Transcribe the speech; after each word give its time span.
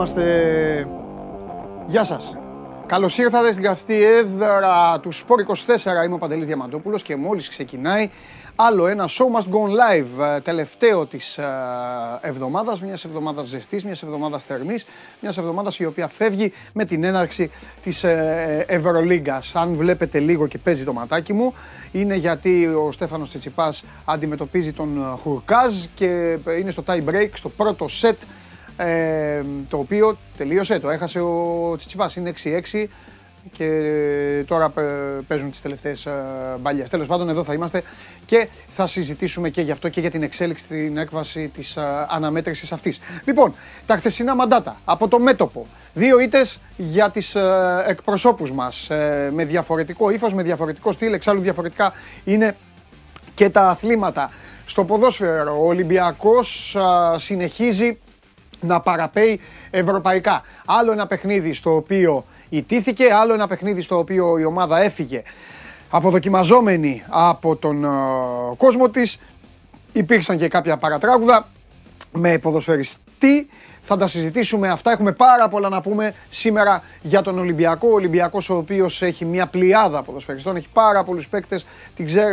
Εδώ 0.00 0.20
είμαστε. 0.20 0.86
Γεια 1.86 2.04
σας. 2.04 2.36
Καλώς 2.86 3.18
ήρθατε 3.18 3.52
στην 3.52 3.64
καυτή 3.64 4.04
έδρα 4.04 5.00
του 5.00 5.12
Σπορ 5.12 5.40
24. 5.40 6.04
Είμαι 6.04 6.14
ο 6.14 6.18
Παντελής 6.18 6.46
Διαμαντόπουλος 6.46 7.02
και 7.02 7.16
μόλις 7.16 7.48
ξεκινάει 7.48 8.10
άλλο 8.56 8.86
ένα 8.86 9.08
Show 9.08 9.38
Must 9.38 9.44
Go 9.44 9.68
Live, 9.68 10.36
ε, 10.36 10.40
τελευταίο 10.40 11.06
της 11.06 11.38
ε, 11.38 11.44
εβδομάδας, 12.20 12.80
μιας 12.80 13.04
εβδομάδας 13.04 13.46
ζεστής, 13.46 13.84
μιας 13.84 14.02
εβδομάδας 14.02 14.44
θερμής, 14.44 14.86
μιας 15.20 15.38
εβδομάδας 15.38 15.78
η 15.78 15.84
οποία 15.84 16.08
φεύγει 16.08 16.52
με 16.72 16.84
την 16.84 17.04
έναρξη 17.04 17.50
της 17.82 18.04
ε, 18.04 18.64
Ευρωλίγκας. 18.68 19.54
Αν 19.54 19.74
βλέπετε 19.74 20.18
λίγο 20.18 20.46
και 20.46 20.58
παίζει 20.58 20.84
το 20.84 20.92
ματάκι 20.92 21.32
μου, 21.32 21.54
είναι 21.92 22.14
γιατί 22.14 22.66
ο 22.66 22.92
Στέφανος 22.92 23.28
Τσιτσιπάς 23.28 23.84
αντιμετωπίζει 24.04 24.72
τον 24.72 25.18
Χουρκάζ 25.22 25.74
και 25.94 26.38
είναι 26.60 26.70
στο 26.70 26.82
tie 26.86 27.04
break, 27.08 27.28
στο 27.34 27.48
πρώτο 27.48 27.86
set 28.00 28.16
ε, 28.86 29.42
το 29.68 29.78
οποίο 29.78 30.18
τελείωσε, 30.36 30.78
το 30.78 30.90
έχασε 30.90 31.20
ο 31.20 31.74
Τσιτσιπάς, 31.76 32.16
είναι 32.16 32.32
6-6 32.72 32.86
και 33.52 34.44
τώρα 34.46 34.72
παίζουν 35.26 35.50
τις 35.50 35.62
τελευταίες 35.62 36.06
ε, 36.06 36.12
μπαλιές. 36.60 36.90
Τέλος 36.90 37.06
πάντων 37.06 37.28
εδώ 37.28 37.44
θα 37.44 37.52
είμαστε 37.52 37.82
και 38.26 38.48
θα 38.68 38.86
συζητήσουμε 38.86 39.48
και 39.48 39.60
γι' 39.60 39.70
αυτό 39.70 39.88
και 39.88 40.00
για 40.00 40.10
την 40.10 40.22
εξέλιξη 40.22 40.64
στην 40.64 40.96
έκβαση 40.96 41.48
της 41.48 41.76
ε, 41.76 42.06
αναμέτρησης 42.08 42.72
αυτής. 42.72 43.00
Λοιπόν, 43.24 43.54
τα 43.86 43.96
χθεσινά 43.96 44.34
μαντάτα 44.34 44.76
από 44.84 45.08
το 45.08 45.18
μέτωπο. 45.18 45.66
Δύο 45.94 46.20
ήτες 46.20 46.60
για 46.76 47.10
τις 47.10 47.34
ε, 47.34 47.84
εκπροσώπους 47.86 48.52
μας 48.52 48.86
με 49.32 49.44
διαφορετικό 49.44 50.10
ύφος, 50.10 50.32
με 50.32 50.42
διαφορετικό 50.42 50.92
στυλ, 50.92 51.12
εξάλλου 51.12 51.40
διαφορετικά 51.40 51.92
είναι 52.24 52.56
και 53.34 53.50
τα 53.50 53.68
αθλήματα. 53.68 54.30
Στο 54.66 54.84
ποδόσφαιρο 54.84 55.56
ο 55.62 55.66
Ολυμπιακός 55.66 56.76
συνεχίζει 57.16 57.98
να 58.60 58.80
παραπέει 58.80 59.40
ευρωπαϊκά. 59.70 60.42
Άλλο 60.64 60.92
ένα 60.92 61.06
παιχνίδι 61.06 61.54
στο 61.54 61.74
οποίο 61.74 62.24
ιτήθηκε, 62.48 63.12
άλλο 63.12 63.34
ένα 63.34 63.46
παιχνίδι 63.46 63.82
στο 63.82 63.98
οποίο 63.98 64.38
η 64.38 64.44
ομάδα 64.44 64.80
έφυγε 64.82 65.22
αποδοκιμαζόμενη 65.90 67.02
από 67.08 67.56
τον 67.56 67.84
uh, 67.84 68.56
κόσμο 68.56 68.88
της. 68.88 69.18
Υπήρξαν 69.92 70.38
και 70.38 70.48
κάποια 70.48 70.76
παρατράγουδα 70.76 71.48
με 72.12 72.38
ποδοσφαιριστή. 72.38 73.48
Θα 73.82 73.96
τα 73.96 74.06
συζητήσουμε 74.06 74.68
αυτά. 74.68 74.90
Έχουμε 74.90 75.12
πάρα 75.12 75.48
πολλά 75.48 75.68
να 75.68 75.80
πούμε 75.80 76.14
σήμερα 76.28 76.82
για 77.02 77.22
τον 77.22 77.38
Ολυμπιακό. 77.38 77.88
Ο 77.88 77.94
Ολυμπιακός 77.94 78.50
ο 78.50 78.56
οποίος 78.56 79.02
έχει 79.02 79.24
μια 79.24 79.46
πλειάδα 79.46 80.02
ποδοσφαιριστών, 80.02 80.56
έχει 80.56 80.68
πάρα 80.72 81.04
πολλούς 81.04 81.28
παίκτες, 81.28 81.66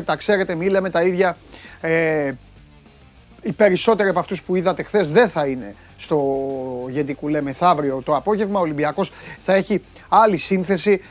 τα 0.06 0.16
ξέρετε, 0.16 0.56
μίλαμε 0.56 0.90
τα 0.90 1.02
ίδια. 1.02 1.38
Ε, 1.82 2.32
οι 3.42 3.52
περισσότεροι 3.52 4.10
από 4.10 4.20
αυτούς 4.20 4.42
που 4.42 4.56
είδατε 4.56 4.84
χθες 4.84 5.12
δεν 5.12 5.30
θα 5.30 5.46
είναι 5.46 5.76
στο 5.98 6.46
Γεντικουλέ 6.90 7.42
μεθαύριο 7.42 8.02
το 8.06 8.16
απόγευμα. 8.16 8.60
Ο 8.60 8.62
Ολυμπιακός 8.62 9.12
θα 9.40 9.54
έχει 9.54 9.82
άλλη 10.10 10.38
σύνθεση 10.38 11.02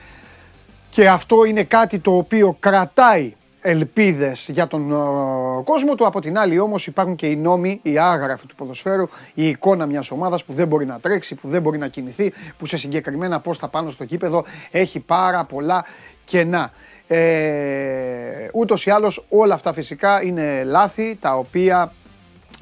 και 0.91 1.09
αυτό 1.09 1.45
είναι 1.45 1.63
κάτι 1.65 1.99
το 1.99 2.17
οποίο 2.17 2.57
κρατάει 2.61 3.35
ελπίδες 3.61 4.49
για 4.49 4.67
τον 4.67 4.93
uh, 4.93 5.65
κόσμο 5.65 5.95
του. 5.95 6.07
Από 6.07 6.21
την 6.21 6.39
άλλη 6.39 6.59
όμως 6.59 6.87
υπάρχουν 6.87 7.15
και 7.17 7.27
οι 7.27 7.37
νόμοι, 7.37 7.81
οι 7.83 7.99
άγραφοι 7.99 8.47
του 8.47 8.55
ποδοσφαίρου, 8.55 9.09
η 9.35 9.49
εικόνα 9.49 9.87
μιας 9.87 10.11
ομάδας 10.11 10.45
που 10.45 10.53
δεν 10.53 10.67
μπορεί 10.69 10.87
να 10.87 11.01
τρέξει, 11.01 11.35
που 11.35 11.49
δεν 11.49 11.63
μπορεί 11.63 11.79
να 11.79 11.89
κινηθεί, 11.89 12.33
που 12.59 12.67
σε 12.67 12.77
συγκεκριμένα 12.77 13.41
πόστα 13.41 13.69
πάνω 13.69 13.91
στο 13.91 14.05
κήπεδο 14.05 14.45
έχει 14.71 15.01
πάρα 15.01 15.45
πολλά 15.45 15.85
κενά. 16.25 16.73
Ε, 17.07 18.49
ούτως 18.53 18.87
ή 18.87 18.91
άλλως 18.91 19.25
όλα 19.29 19.55
αυτά 19.55 19.73
φυσικά 19.73 20.23
είναι 20.23 20.65
λάθη 20.65 21.17
τα 21.21 21.37
οποία 21.37 21.93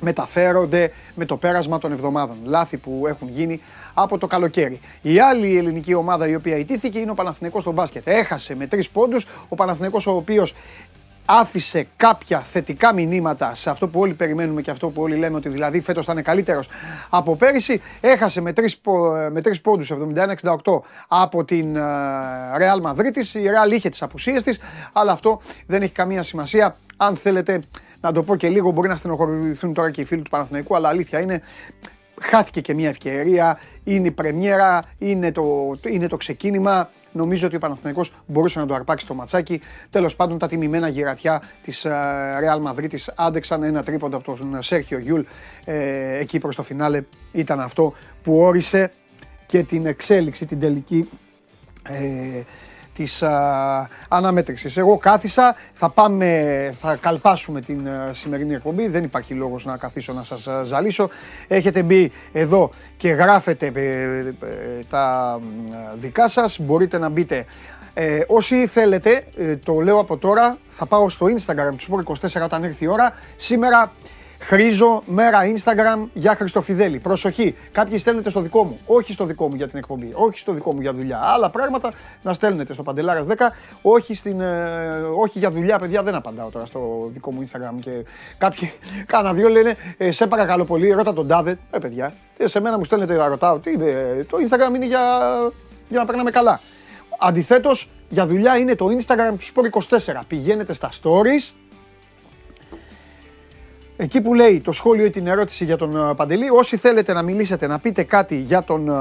μεταφέρονται 0.01 0.93
με 1.15 1.25
το 1.25 1.37
πέρασμα 1.37 1.79
των 1.79 1.93
εβδομάδων. 1.93 2.37
Λάθη 2.45 2.77
που 2.77 3.05
έχουν 3.09 3.29
γίνει 3.29 3.61
από 3.95 4.19
το 4.19 4.27
καλοκαίρι. 4.27 4.81
Η 5.03 5.19
άλλη 5.19 5.57
ελληνική 5.57 5.95
ομάδα 5.95 6.29
η 6.29 6.35
οποία 6.35 6.57
ιτήθηκε 6.57 6.99
είναι 6.99 7.11
ο 7.11 7.15
Παναθηναϊκός 7.15 7.63
στο 7.63 7.73
μπάσκετ. 7.73 8.03
Έχασε 8.09 8.55
με 8.55 8.67
τρεις 8.67 8.89
πόντους. 8.89 9.27
Ο 9.49 9.55
Παναθηναϊκός 9.55 10.07
ο 10.07 10.11
οποίος 10.11 10.55
άφησε 11.25 11.87
κάποια 11.97 12.41
θετικά 12.41 12.95
μηνύματα 12.95 13.55
σε 13.55 13.71
αυτό 13.71 13.89
που 13.89 14.01
όλοι 14.01 14.13
περιμένουμε 14.13 14.63
και 14.63 14.71
αυτό 14.71 14.89
που 14.89 15.03
όλοι 15.03 15.17
λέμε 15.17 15.37
ότι 15.37 15.49
δηλαδή 15.49 15.81
φέτος 15.81 16.05
θα 16.05 16.13
είναι 16.13 16.23
καλύτερος 16.23 16.69
από 17.11 17.37
πέρυσι. 17.37 17.81
Έχασε 18.01 18.41
με 18.41 18.53
τρεις 18.53 18.81
με 19.31 19.41
τρεις 19.41 19.61
πόντους 19.61 19.93
71-68 19.93 20.81
από 21.09 21.45
την 21.45 21.77
ε, 21.77 21.81
Real 22.59 22.91
Madrid. 22.91 23.17
Η 23.17 23.45
Real 23.45 23.73
είχε 23.73 23.89
τις 23.89 24.03
απουσίες 24.03 24.43
της, 24.43 24.61
αλλά 24.93 25.13
αυτό 25.13 25.41
δεν 25.67 25.83
έχει 25.83 25.93
καμία 25.93 26.23
σημασία. 26.23 26.77
Αν 26.97 27.17
θέλετε 27.17 27.63
να 28.05 28.13
το 28.13 28.23
πω 28.23 28.37
και 28.37 28.49
λίγο, 28.49 28.71
μπορεί 28.71 28.89
να 28.89 28.97
στενοχωρηθούν 28.97 29.75
τώρα 29.75 29.91
και 29.91 30.01
οι 30.01 30.05
φίλοι 30.05 30.23
του 30.23 30.31
Παναθηναϊκού, 30.31 30.77
αλλά 30.77 30.89
αλήθεια 30.89 31.21
είναι, 31.21 31.43
χάθηκε 32.21 32.61
και 32.61 32.75
μια 32.75 32.89
ευκαιρία, 32.89 33.59
είναι 33.85 34.07
η 34.07 34.11
πρεμιέρα, 34.11 34.83
είναι 34.99 35.33
το, 35.33 35.75
είναι 35.89 36.09
το 36.09 36.17
ξεκίνημα. 36.17 36.91
Νομίζω 37.13 37.47
ότι 37.47 37.57
ο 37.57 37.59
Παναθηναϊκός 37.59 38.13
μπορούσε 38.27 38.59
να 38.59 38.67
το 38.67 38.75
αρπάξει 38.75 39.07
το 39.07 39.15
ματσάκι. 39.15 39.61
Τέλος 39.91 40.17
πάντων 40.17 40.39
τα 40.39 40.47
τιμημένα 40.47 40.89
γυρατιά 40.89 41.43
της 41.63 41.85
ε, 41.85 41.91
Real 42.41 42.71
Madrid 42.71 42.95
άντεξαν 43.15 43.63
ένα 43.63 43.83
τρίποντα 43.83 44.17
από 44.17 44.37
τον 44.37 44.63
Σέρχιο 44.63 44.99
Γιούλ 44.99 45.23
ε, 45.65 46.19
εκεί 46.19 46.39
προς 46.39 46.57
το 46.57 46.63
φινάλε. 46.63 47.03
Ήταν 47.33 47.61
αυτό 47.61 47.95
που 48.23 48.37
όρισε 48.39 48.91
και 49.47 49.63
την 49.63 49.87
εξέλιξη, 49.87 50.47
την 50.47 50.61
τελική 50.61 51.09
ε, 51.89 52.43
της 52.95 53.23
α, 53.23 53.89
αναμέτρησης. 54.09 54.77
Εγώ 54.77 54.97
κάθισα, 54.97 55.57
θα 55.73 55.89
πάμε, 55.89 56.71
θα 56.81 56.97
καλπάσουμε 56.97 57.61
την 57.61 57.89
σημερινή 58.11 58.55
εκπομπή, 58.55 58.89
δεν 58.89 59.05
υπάρχει 59.05 59.35
λόγος 59.35 59.65
να 59.65 59.77
καθίσω 59.77 60.13
να 60.13 60.23
σας 60.23 60.49
ζαλίσω. 60.65 61.09
Έχετε 61.49 61.83
μπει 61.83 62.13
εδώ 62.33 62.71
και 62.97 63.09
γράφετε 63.09 63.73
ε, 63.75 63.81
ε, 63.81 64.35
τα 64.91 65.39
δικά 65.97 66.29
σας, 66.29 66.59
μπορείτε 66.59 66.99
να 66.99 67.09
μπείτε 67.09 67.45
ε, 67.95 68.21
όσοι 68.27 68.67
θέλετε, 68.67 69.25
το 69.65 69.81
λέω 69.81 69.99
από 69.99 70.17
τώρα, 70.17 70.59
θα 70.69 70.87
πάω 70.87 71.09
στο 71.09 71.27
Instagram 71.27 71.75
του 71.77 72.05
Sport24 72.05 72.43
όταν 72.43 72.65
έρθει 72.65 72.85
η 72.85 72.89
ώρα. 72.89 73.13
Σήμερα 73.37 73.93
Χρήζω 74.39 75.03
μέρα 75.07 75.41
Instagram 75.55 76.09
για 76.13 76.35
Χριστοφιδέλη. 76.35 76.99
Προσοχή. 76.99 77.55
Κάποιοι 77.73 77.99
στέλνετε 77.99 78.31
στο 78.31 78.41
δικό 78.41 78.65
μου. 78.65 78.79
Όχι 78.87 79.13
στο 79.13 79.25
δικό 79.25 79.49
μου 79.49 79.55
για 79.55 79.69
την 79.69 79.79
εκπομπή. 79.79 80.11
Όχι 80.15 80.39
στο 80.39 80.53
δικό 80.53 80.73
μου 80.73 80.81
για 80.81 80.93
δουλειά. 80.93 81.21
Άλλα 81.23 81.51
πράγματα 81.51 81.93
να 82.23 82.33
στέλνετε 82.33 82.73
στο 82.73 82.83
Παντελάρας 82.83 83.27
10. 83.27 83.33
Όχι, 83.83 84.15
στην, 84.15 84.41
ε, 84.41 84.57
όχι 85.19 85.39
για 85.39 85.51
δουλειά, 85.51 85.79
παιδιά. 85.79 86.03
Δεν 86.03 86.15
απαντάω 86.15 86.51
τώρα 86.51 86.67
στο 86.67 87.09
δικό 87.13 87.33
μου 87.33 87.45
Instagram. 87.45 87.79
Και 87.81 87.91
κάποιοι, 88.39 88.73
κάνα 89.07 89.33
δύο 89.33 89.49
λένε, 89.49 89.77
ε, 89.97 90.11
σε 90.11 90.27
παρακαλώ 90.27 90.65
πολύ, 90.65 90.91
ρώτα 90.91 91.13
τον 91.13 91.29
τάδε. 91.29 91.59
Ε, 91.71 91.79
παιδιά. 91.79 92.15
Ε, 92.37 92.47
σε 92.47 92.61
μένα 92.61 92.79
μου 92.79 92.85
στέλνετε 92.85 93.17
να 93.17 93.29
ρωτάω. 93.29 93.59
Τι, 93.59 93.71
ε, 93.71 94.25
το 94.25 94.39
Instagram 94.49 94.75
είναι 94.75 94.87
για, 94.87 95.01
για 95.89 95.99
να 95.99 96.05
περνάμε 96.05 96.31
καλά. 96.31 96.61
Αντιθέτως, 97.19 97.91
για 98.09 98.27
δουλειά 98.27 98.57
είναι 98.57 98.75
το 98.75 98.87
Instagram 98.87 99.35
του 99.39 99.71
Sport24. 99.89 100.21
Πηγαίνετε 100.27 100.75
στα 100.75 100.91
stories 101.03 101.53
Εκεί 103.97 104.21
που 104.21 104.35
λέει 104.35 104.61
το 104.61 104.73
σχόλιο 104.73 105.05
ή 105.05 105.11
την 105.11 105.27
ερώτηση 105.27 105.65
για 105.65 105.77
τον 105.77 105.97
ε, 105.97 106.15
Παντελή, 106.15 106.51
όσοι 106.51 106.77
θέλετε 106.77 107.13
να 107.13 107.23
μιλήσετε, 107.23 107.67
να 107.67 107.79
πείτε 107.79 108.03
κάτι 108.03 108.37
για 108.37 108.63
τον 108.63 108.89
ε, 108.89 108.93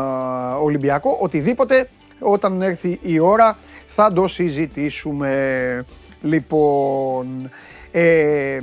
Ολυμπιακό, 0.61 1.17
οτιδήποτε, 1.21 1.89
όταν 2.19 2.61
έρθει 2.61 2.99
η 3.01 3.19
ώρα 3.19 3.57
θα 3.87 4.13
το 4.13 4.27
συζητήσουμε. 4.27 5.85
Λοιπόν, 6.21 7.49
ε, 7.91 8.59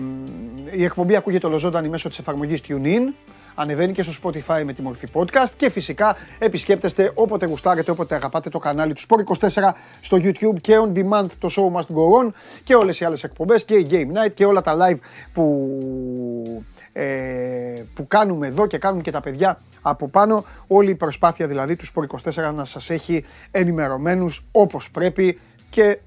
η 0.71 0.85
εκπομπή 0.85 1.17
ακούγεται 1.17 1.47
ολοζώντανη 1.47 1.89
μέσω 1.89 2.09
της 2.09 2.19
εφαρμογής 2.19 2.61
TuneIn 2.69 3.13
ανεβαίνει 3.61 3.93
και 3.93 4.03
στο 4.03 4.13
Spotify 4.23 4.63
με 4.65 4.73
τη 4.73 4.83
μορφή 4.83 5.09
podcast 5.13 5.51
και 5.57 5.71
φυσικά 5.71 6.17
επισκέπτεστε 6.39 7.13
όποτε 7.15 7.47
γουστάρετε, 7.47 7.91
όποτε 7.91 8.15
αγαπάτε 8.15 8.49
το 8.49 8.59
κανάλι 8.59 8.95
του 8.95 9.03
Sport24 9.09 9.71
στο 10.01 10.17
YouTube 10.17 10.61
και 10.61 10.75
on 10.85 10.99
demand 10.99 11.27
το 11.39 11.49
show 11.57 11.77
must 11.77 11.95
go 11.95 12.27
on 12.27 12.33
και 12.65 12.75
όλες 12.75 13.01
οι 13.01 13.05
άλλες 13.05 13.25
εκπομπές 13.25 13.65
και 13.65 13.75
η 13.75 13.87
Game 13.91 14.27
Night 14.27 14.33
και 14.35 14.45
όλα 14.45 14.61
τα 14.61 14.77
live 14.77 14.99
που, 15.33 16.65
ε, 16.93 17.83
που 17.95 18.07
κάνουμε 18.07 18.47
εδώ 18.47 18.67
και 18.67 18.79
κάνουν 18.79 19.03
και 19.03 19.11
τα 19.11 19.21
παιδιά 19.21 19.61
από 19.83 20.09
πάνω. 20.09 20.45
Όλη 20.67 20.91
η 20.91 20.95
προσπάθεια 20.95 21.47
δηλαδή 21.47 21.77
του 21.77 21.87
Sport24 21.95 22.53
να 22.55 22.65
σας 22.65 22.91
έχει 22.91 23.25
ενημερωμένους 23.51 24.47
όπως 24.53 24.91
πρέπει 24.91 25.41
και 25.71 25.99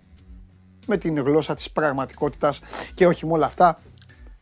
με 0.88 0.98
την 0.98 1.20
γλώσσα 1.20 1.56
της 1.56 1.72
πραγματικότητας 1.72 2.62
και 2.94 3.08
όχι 3.08 3.26
με 3.26 3.32
όλα 3.32 3.46
αυτά 3.46 3.80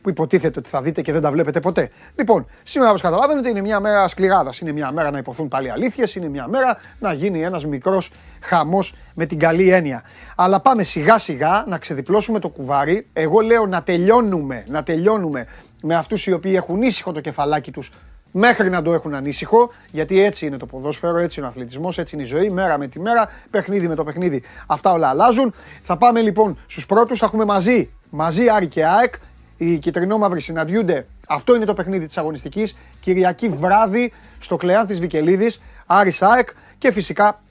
που 0.01 0.09
υποτίθεται 0.09 0.59
ότι 0.59 0.69
θα 0.69 0.81
δείτε 0.81 1.01
και 1.01 1.11
δεν 1.11 1.21
τα 1.21 1.31
βλέπετε 1.31 1.59
ποτέ. 1.59 1.89
Λοιπόν, 2.15 2.47
σήμερα 2.63 2.89
όπως 2.89 3.01
καταλαβαίνετε 3.01 3.49
είναι 3.49 3.61
μια 3.61 3.79
μέρα 3.79 4.07
σκληράδας. 4.07 4.59
Είναι 4.59 4.71
μια 4.71 4.91
μέρα 4.91 5.11
να 5.11 5.17
υποθούν 5.17 5.47
πάλι 5.47 5.71
αλήθειες, 5.71 6.15
είναι 6.15 6.29
μια 6.29 6.47
μέρα 6.47 6.77
να 6.99 7.13
γίνει 7.13 7.43
ένας 7.43 7.65
μικρός 7.65 8.11
χαμός 8.41 8.95
με 9.13 9.25
την 9.25 9.39
καλή 9.39 9.69
έννοια. 9.69 10.03
Αλλά 10.35 10.59
πάμε 10.59 10.83
σιγά 10.83 11.17
σιγά 11.17 11.65
να 11.67 11.77
ξεδιπλώσουμε 11.77 12.39
το 12.39 12.49
κουβάρι. 12.49 13.07
Εγώ 13.13 13.39
λέω 13.39 13.65
να 13.65 13.83
τελειώνουμε, 13.83 14.63
να 14.69 14.83
τελειώνουμε 14.83 15.45
με 15.83 15.95
αυτούς 15.95 16.27
οι 16.27 16.31
οποίοι 16.31 16.53
έχουν 16.55 16.81
ήσυχο 16.81 17.11
το 17.11 17.19
κεφαλάκι 17.19 17.71
τους 17.71 17.91
μέχρι 18.31 18.69
να 18.69 18.81
το 18.81 18.93
έχουν 18.93 19.13
ανήσυχο, 19.13 19.71
γιατί 19.91 20.21
έτσι 20.21 20.45
είναι 20.45 20.57
το 20.57 20.65
ποδόσφαιρο, 20.65 21.17
έτσι 21.17 21.39
είναι 21.39 21.47
ο 21.47 21.49
αθλητισμός, 21.49 21.97
έτσι 21.97 22.15
είναι 22.15 22.23
η 22.23 22.27
ζωή, 22.27 22.49
μέρα 22.49 22.77
με 22.77 22.87
τη 22.87 22.99
μέρα, 22.99 23.29
παιχνίδι 23.49 23.87
με 23.87 23.95
το 23.95 24.03
παιχνίδι. 24.03 24.43
Αυτά 24.67 24.91
όλα 24.91 25.07
αλλάζουν. 25.07 25.53
Θα 25.81 25.97
πάμε 25.97 26.21
λοιπόν 26.21 26.57
στους 26.67 26.85
πρώτους, 26.85 27.19
θα 27.19 27.25
έχουμε 27.25 27.45
μαζί, 27.45 27.93
μαζί 28.09 28.49
Άρη 28.49 28.67
και 28.67 28.85
ΑΕΚ, 28.85 29.13
οι 29.61 29.77
κυτρινόμαυροι 29.77 30.41
συναντιούνται. 30.41 31.05
Αυτό 31.27 31.55
είναι 31.55 31.65
το 31.65 31.73
παιχνίδι 31.73 32.05
της 32.05 32.17
αγωνιστικής. 32.17 32.77
Κυριακή 32.99 33.49
βράδυ 33.49 34.13
στο 34.39 34.57
Κλεάνθης 34.57 34.99
Βικελίδης, 34.99 35.61
Άρης 35.85 36.21
ΑΕΚ 36.21 36.49
και 36.77 36.91
φυσικά 36.91 37.41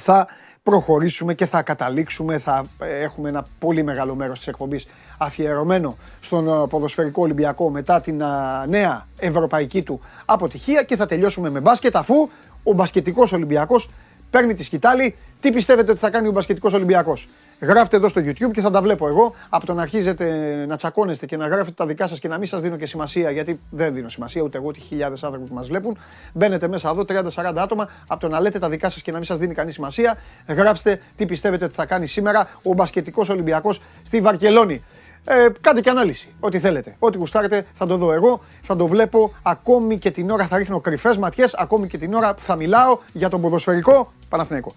θα 0.00 0.26
προχωρήσουμε 0.62 1.34
και 1.34 1.46
θα 1.46 1.62
καταλήξουμε, 1.62 2.38
θα 2.38 2.64
έχουμε 2.78 3.28
ένα 3.28 3.46
πολύ 3.58 3.82
μεγάλο 3.82 4.14
μέρος 4.14 4.38
της 4.38 4.46
εκπομπής 4.46 4.86
αφιερωμένο 5.18 5.96
στον 6.20 6.48
ε, 6.48 6.66
ποδοσφαιρικό 6.68 7.22
Ολυμπιακό 7.22 7.70
μετά 7.70 8.00
την 8.00 8.20
ε, 8.20 8.26
νέα 8.68 9.06
ευρωπαϊκή 9.18 9.82
του 9.82 10.00
αποτυχία 10.24 10.82
και 10.82 10.96
θα 10.96 11.06
τελειώσουμε 11.06 11.50
με 11.50 11.60
μπάσκετ 11.60 11.96
αφού 11.96 12.28
ο 12.62 12.72
μπασκετικός 12.72 13.32
Ολυμπιακός 13.32 13.90
παίρνει 14.30 14.54
τη 14.54 14.62
σκητάλη. 14.62 15.16
Τι 15.40 15.50
πιστεύετε 15.50 15.90
ότι 15.90 16.00
θα 16.00 16.10
κάνει 16.10 16.28
ο 16.28 16.32
μπασκετικός 16.32 16.72
Ολυμπιακός; 16.72 17.28
Γράφτε 17.60 17.96
εδώ 17.96 18.08
στο 18.08 18.20
YouTube 18.24 18.50
και 18.52 18.60
θα 18.60 18.70
τα 18.70 18.82
βλέπω 18.82 19.06
εγώ. 19.06 19.34
Από 19.48 19.66
το 19.66 19.74
να 19.74 19.82
αρχίζετε 19.82 20.26
να 20.68 20.76
τσακώνεστε 20.76 21.26
και 21.26 21.36
να 21.36 21.46
γράφετε 21.46 21.70
τα 21.70 21.86
δικά 21.86 22.08
σας 22.08 22.18
και 22.18 22.28
να 22.28 22.38
μην 22.38 22.46
σας 22.46 22.62
δίνω 22.62 22.76
και 22.76 22.86
σημασία, 22.86 23.30
γιατί 23.30 23.60
δεν 23.70 23.94
δίνω 23.94 24.08
σημασία 24.08 24.42
ούτε 24.42 24.58
εγώ 24.58 24.66
ούτε 24.66 24.78
χιλιάδες 24.78 25.24
άνθρωποι 25.24 25.48
που 25.48 25.54
μας 25.54 25.66
βλέπουν. 25.66 25.98
Μπαίνετε 26.32 26.68
μέσα 26.68 26.88
εδώ, 26.88 27.04
30-40 27.04 27.52
άτομα. 27.56 27.88
Από 28.06 28.20
το 28.20 28.28
να 28.28 28.40
λέτε 28.40 28.58
τα 28.58 28.68
δικά 28.68 28.90
σας 28.90 29.02
και 29.02 29.10
να 29.10 29.16
μην 29.16 29.26
σας 29.26 29.38
δίνει 29.38 29.54
κανείς 29.54 29.74
σημασία, 29.74 30.18
γράψτε 30.48 31.00
τι 31.16 31.26
πιστεύετε 31.26 31.64
ότι 31.64 31.74
θα 31.74 31.86
κάνει 31.86 32.06
σήμερα 32.06 32.48
ο 32.62 32.72
μπασκετικός 32.72 33.28
Ολυμπιακός 33.28 33.80
στη 34.02 34.20
Βαρκελόνη. 34.20 34.84
Ε, 35.24 35.46
κάντε 35.60 35.80
και 35.80 35.90
ανάλυση. 35.90 36.34
Ό,τι 36.40 36.58
θέλετε. 36.58 36.96
Ό,τι 36.98 37.18
γουστάρετε 37.18 37.66
θα 37.74 37.86
το 37.86 37.96
δω 37.96 38.12
εγώ. 38.12 38.40
Θα 38.62 38.76
το 38.76 38.86
βλέπω 38.86 39.32
ακόμη 39.42 39.98
και 39.98 40.10
την 40.10 40.30
ώρα 40.30 40.46
θα 40.46 40.56
ρίχνω 40.56 40.80
κρυφές 40.80 41.16
ματιές, 41.16 41.54
ακόμη 41.54 41.86
και 41.86 41.98
την 41.98 42.14
ώρα 42.14 42.34
που 42.34 42.42
θα 42.42 42.56
μιλάω 42.56 42.98
για 43.12 43.28
τον 43.28 43.40
ποδοσφαιρικό 43.40 44.12
Παναθηναϊκό. 44.28 44.72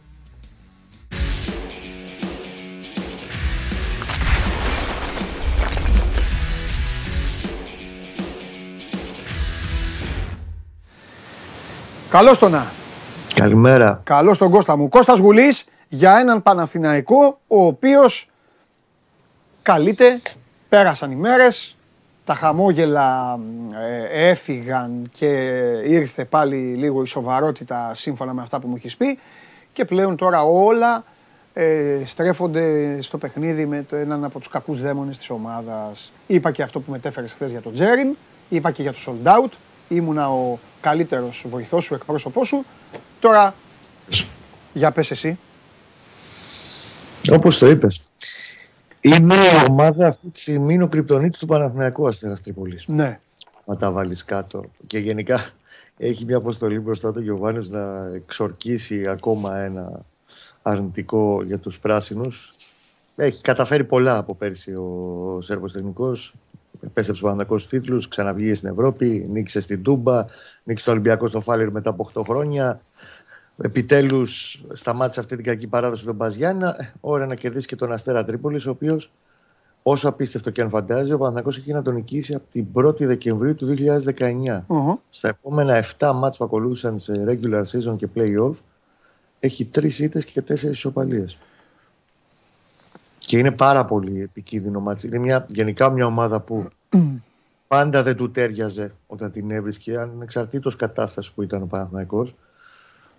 Καλώς 12.14 12.40
τον 12.40 12.52
να. 12.52 12.72
Καλημέρα. 13.36 14.02
Καλώς 14.04 14.38
τον 14.38 14.50
Κώστα 14.52 14.78
μου. 14.78 14.90
Κώστας 14.90 15.20
Γουλής 15.20 15.66
για 15.88 16.18
έναν 16.18 16.44
Παναθηναϊκό 16.44 17.40
ο 17.48 17.66
οποίος 17.66 18.30
καλείται, 19.62 20.22
πέρασαν 20.70 21.12
οι 21.12 21.16
μέρες, 21.16 21.76
τα 22.26 22.34
χαμόγελα 22.36 23.40
ε, 24.12 24.30
έφυγαν 24.30 25.10
και 25.14 25.28
ήρθε 25.86 26.26
πάλι 26.26 26.56
λίγο 26.56 27.04
η 27.04 27.06
σοβαρότητα 27.06 27.92
σύμφωνα 27.94 28.34
με 28.34 28.42
αυτά 28.42 28.60
που 28.60 28.68
μου 28.68 28.76
έχεις 28.76 28.96
πει 28.96 29.20
και 29.74 29.86
πλέον 29.86 30.16
τώρα 30.16 30.44
όλα 30.44 31.04
ε, 31.54 32.02
στρέφονται 32.06 32.98
στο 33.02 33.18
παιχνίδι 33.18 33.66
με 33.66 33.86
το, 33.90 33.96
έναν 33.96 34.24
από 34.24 34.40
τους 34.40 34.48
κακούς 34.50 34.82
δαίμονες 34.82 35.18
της 35.18 35.30
ομάδας. 35.30 36.12
Είπα 36.28 36.52
και 36.52 36.64
αυτό 36.64 36.80
που 36.80 36.92
μετέφερες 36.92 37.34
χθες 37.34 37.52
για 37.52 37.62
τον 37.62 37.74
Τζέριν, 37.74 38.16
είπα 38.50 38.72
και 38.72 38.82
για 38.82 38.94
το 38.94 39.00
sold 39.06 39.28
out, 39.28 39.52
ήμουνα 39.88 40.30
ο 40.30 40.58
καλύτερος 40.84 41.46
βοηθός 41.50 41.84
σου, 41.84 41.94
εκπρόσωπός 41.94 42.48
σου. 42.48 42.66
Τώρα, 43.20 43.56
για 44.74 44.92
πες 44.92 45.12
εσύ. 45.12 45.38
Όπως 47.32 47.58
το 47.58 47.70
είπες. 47.70 48.08
Είναι 49.02 49.36
η 49.36 49.70
ομάδα 49.70 50.08
αυτή 50.08 50.30
τη 50.30 50.40
στιγμή 50.40 50.74
είναι 50.74 50.84
ο 50.84 50.88
κρυπτονίτης 50.88 51.40
του 51.40 51.46
Παναθηναϊκού 51.46 52.08
Αστέρας 52.08 52.42
Τρίπολης. 52.42 52.88
Ναι. 52.88 53.20
Να 53.66 53.78
τα 53.78 53.92
βάλεις 53.92 54.26
κάτω. 54.26 54.64
Και 54.88 54.98
γενικά 54.98 55.50
έχει 55.98 56.26
μια 56.26 56.38
αποστολή 56.38 56.80
μπροστά 56.80 57.14
του 57.14 57.22
Γιωβάνης 57.22 57.70
να 57.70 58.12
εξορκίσει 58.16 59.08
ακόμα 59.08 59.60
ένα 59.60 60.06
αρνητικό 60.62 61.44
για 61.44 61.58
τους 61.58 61.80
πράσινους. 61.80 62.54
Έχει 63.16 63.42
καταφέρει 63.42 63.84
πολλά 63.84 64.18
από 64.18 64.36
πέρσι 64.36 64.74
ο 64.74 65.38
Σέρβος 65.42 65.72
τεχνικός. 65.72 66.34
Επέστρεψε 66.86 67.24
ο 67.24 67.28
Παναθηναϊκός 67.28 67.64
στους 67.64 67.80
τίτλους, 67.80 68.08
ξαναβγήκε 68.08 68.56
στην 68.56 68.70
Ευρώπη, 68.70 69.26
νίκησε 69.30 69.62
στην 69.62 69.84
Τούμπα, 69.84 70.26
νίκησε 70.64 70.86
το 70.86 70.92
Ολυμπιακό 70.92 71.28
στο 71.28 71.42
Φάλιρ 71.42 71.72
μετά 71.72 71.90
από 71.90 72.10
8 72.14 72.24
χρόνια. 72.24 72.82
Επιτέλους 73.62 74.64
σταμάτησε 74.74 75.20
αυτή 75.20 75.36
την 75.36 75.46
κακή 75.46 75.68
παράδοση 75.68 76.06
των 76.06 76.16
Μπαζιάννα. 76.16 76.76
Ε, 76.80 76.94
ώρα 77.02 77.26
να 77.26 77.36
κερδίσει 77.36 77.68
και 77.68 77.76
τον 77.76 77.92
Αστέρα 77.92 78.24
Τρίπολης, 78.24 78.66
ο 78.66 78.70
οποίος, 78.70 79.12
όσο 79.84 80.10
απίστευτο 80.10 80.50
και 80.50 80.62
αν 80.62 80.70
φαντάζει, 80.70 81.14
ο 81.14 81.18
Παναθυνακό 81.18 81.50
έχει 81.50 81.74
να 81.74 81.82
τον 81.82 81.94
νικήσει 81.94 82.34
από 82.34 82.46
την 82.52 82.66
1η 82.74 83.06
Δεκεμβρίου 83.06 83.56
του 83.56 83.66
2019. 83.66 84.66
uh 84.68 84.98
Στα 85.10 85.28
επόμενα 85.28 85.86
7 85.98 86.12
μάτς 86.16 86.38
που 86.38 86.44
ακολούθησαν 86.44 87.00
σε 87.00 87.24
regular 87.28 87.62
season 87.62 87.98
και 87.98 88.08
playoff, 88.16 88.54
έχει 89.40 89.70
3 89.76 90.00
ήττες 90.00 90.26
και 90.26 90.44
4 90.48 90.64
ισοπαλίες. 90.64 91.38
Και 93.34 93.40
είναι 93.40 93.52
πάρα 93.52 93.86
πολύ 93.86 94.22
επικίνδυνο 94.22 94.80
μάτς. 94.80 95.04
Είναι 95.04 95.18
μια, 95.18 95.46
γενικά 95.50 95.90
μια 95.90 96.06
ομάδα 96.06 96.40
που 96.40 96.68
πάντα 97.68 98.04
δεν 98.04 98.16
του 98.16 98.32
τέριαζε 98.32 98.94
όταν 99.08 99.32
την 99.32 99.52
έβρισκε, 99.52 100.00
ανεξαρτήτως 100.00 100.76
κατάστασης 100.76 101.32
που 101.32 101.42
ήταν 101.42 101.62
ο 101.62 101.66
Παναθηναϊκός. 101.66 102.36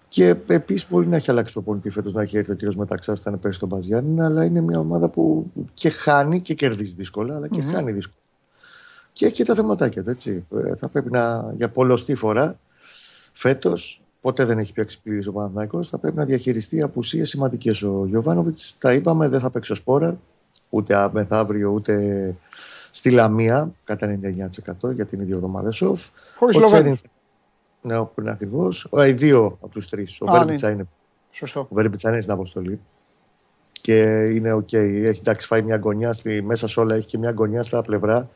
Και 0.09 0.37
επίσης 0.47 0.91
μπορεί 0.91 1.07
να 1.07 1.17
έχει 1.17 1.31
αλλάξει 1.31 1.53
προπονητή 1.53 1.91
φέτος, 1.91 2.13
να 2.13 2.23
έχει 2.23 2.37
έρθει 2.37 2.53
ο 2.53 2.57
κ. 2.57 2.75
Μεταξάς, 2.75 3.21
ήταν 3.21 3.41
πέρσι 3.41 3.57
στον 3.57 3.69
Παζιάννη, 3.69 4.21
αλλά 4.21 4.45
είναι 4.45 4.61
μια 4.61 4.79
ομάδα 4.79 5.09
που 5.09 5.51
και 5.75 5.91
χάνει 5.91 6.41
και 6.41 6.55
κερδίζει 6.55 6.95
δύσκολα, 6.95 7.37
αλλά 7.37 7.49
και 7.49 7.63
mm-hmm. 7.63 7.73
χάνει 7.73 7.93
δύσκολα. 7.93 8.23
Και 9.13 9.27
έχει 9.27 9.35
και 9.35 9.45
τα 9.45 9.55
θεματάκια 9.55 10.03
του, 10.05 10.11
έτσι. 10.11 10.47
Ε, 10.57 10.77
θα 10.77 10.89
πρέπει 10.89 11.11
να, 11.11 11.53
για 11.57 11.69
πολλωστή 11.69 12.15
φορά, 12.15 12.59
φέτος, 13.33 14.03
ποτέ 14.25 14.44
δεν 14.44 14.59
έχει 14.59 14.73
πιάξει 14.73 15.00
πλήρης 15.03 15.26
ο 15.26 15.32
Παναθυναϊκό, 15.32 15.82
θα 15.82 15.99
πρέπει 15.99 16.17
να 16.17 16.25
διαχειριστεί 16.25 16.82
απουσίες 16.82 17.29
σημαντικές. 17.29 17.82
Ο 17.82 18.05
Γιωβάνοβιτς, 18.06 18.76
τα 18.79 18.93
είπαμε, 18.93 19.29
δεν 19.29 19.41
θα 19.41 19.50
παίξει 19.50 19.73
ο 19.73 19.75
Σπόρα, 19.75 20.19
ούτε 20.69 21.11
μεθαύριο, 21.12 21.71
ούτε 21.71 22.37
στη 22.91 23.11
Λαμία, 23.11 23.73
κατά 23.85 24.06
99% 24.06 24.93
για 24.93 25.06
την 25.06 25.21
ίδια 25.21 25.35
εβδομάδα 25.35 25.71
σοφ. 25.71 26.06
Χωρίς 26.38 26.56
λόγο. 26.56 26.97
Ναι, 27.82 27.99
που 27.99 28.21
είναι 28.21 28.31
ακριβώς. 28.31 28.88
Οι 29.06 29.12
δύο 29.12 29.44
από 29.47 29.69
τους 29.69 29.88
τρεις. 29.88 30.20
Ο 30.20 30.27
Βέρμπιτσα 30.27 30.70
είναι. 30.70 30.89
Σωστό. 31.31 31.60
Ο 31.60 31.75
Βέρμπιτσα 31.75 32.10
είναι 32.10 32.20
στην 32.20 32.32
αποστολή. 32.32 32.81
Και 33.81 34.03
είναι 34.34 34.53
OK. 34.53 34.69
Okay. 34.72 35.03
Έχει 35.05 35.20
εντάξει, 35.20 35.46
φάει 35.46 35.63
μια 35.63 35.77
αγκωνιά 35.77 36.13
στη, 36.13 36.43
μέσα 36.43 36.69
σε 36.69 36.81
όλα. 36.81 36.94
Έχει 36.94 37.06
και 37.06 37.19
μια 37.19 37.31
αγκωνιά 37.31 37.63
στα 37.63 37.82
πλευρά 37.82 38.29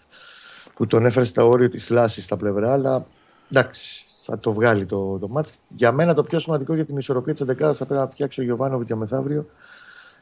που 0.75 0.87
τον 0.87 1.07
έφερε 1.07 1.25
στα 1.25 1.45
όρια 1.45 1.69
της 1.69 1.85
θλάσης 1.85 2.23
στα 2.23 2.37
πλευρά. 2.37 2.73
Αλλά 2.73 3.05
εντάξει, 3.51 4.08
θα 4.31 4.39
το 4.39 4.53
βγάλει 4.53 4.87
το, 4.87 5.19
το 5.19 5.29
ματς. 5.29 5.53
Για 5.69 5.93
μένα 5.93 6.15
το 6.15 6.23
πιο 6.23 6.39
σημαντικό 6.39 6.75
για 6.75 6.85
την 6.85 6.97
ισορροπία 6.97 7.35
της 7.35 7.43
11 7.43 7.55
θα 7.57 7.85
πρέπει 7.87 8.01
να 8.01 8.09
φτιάξει 8.09 8.41
ο 8.41 8.45
Γιωβάνοβιτς 8.45 8.87
για 8.87 8.97
μεθαύριο 8.97 9.47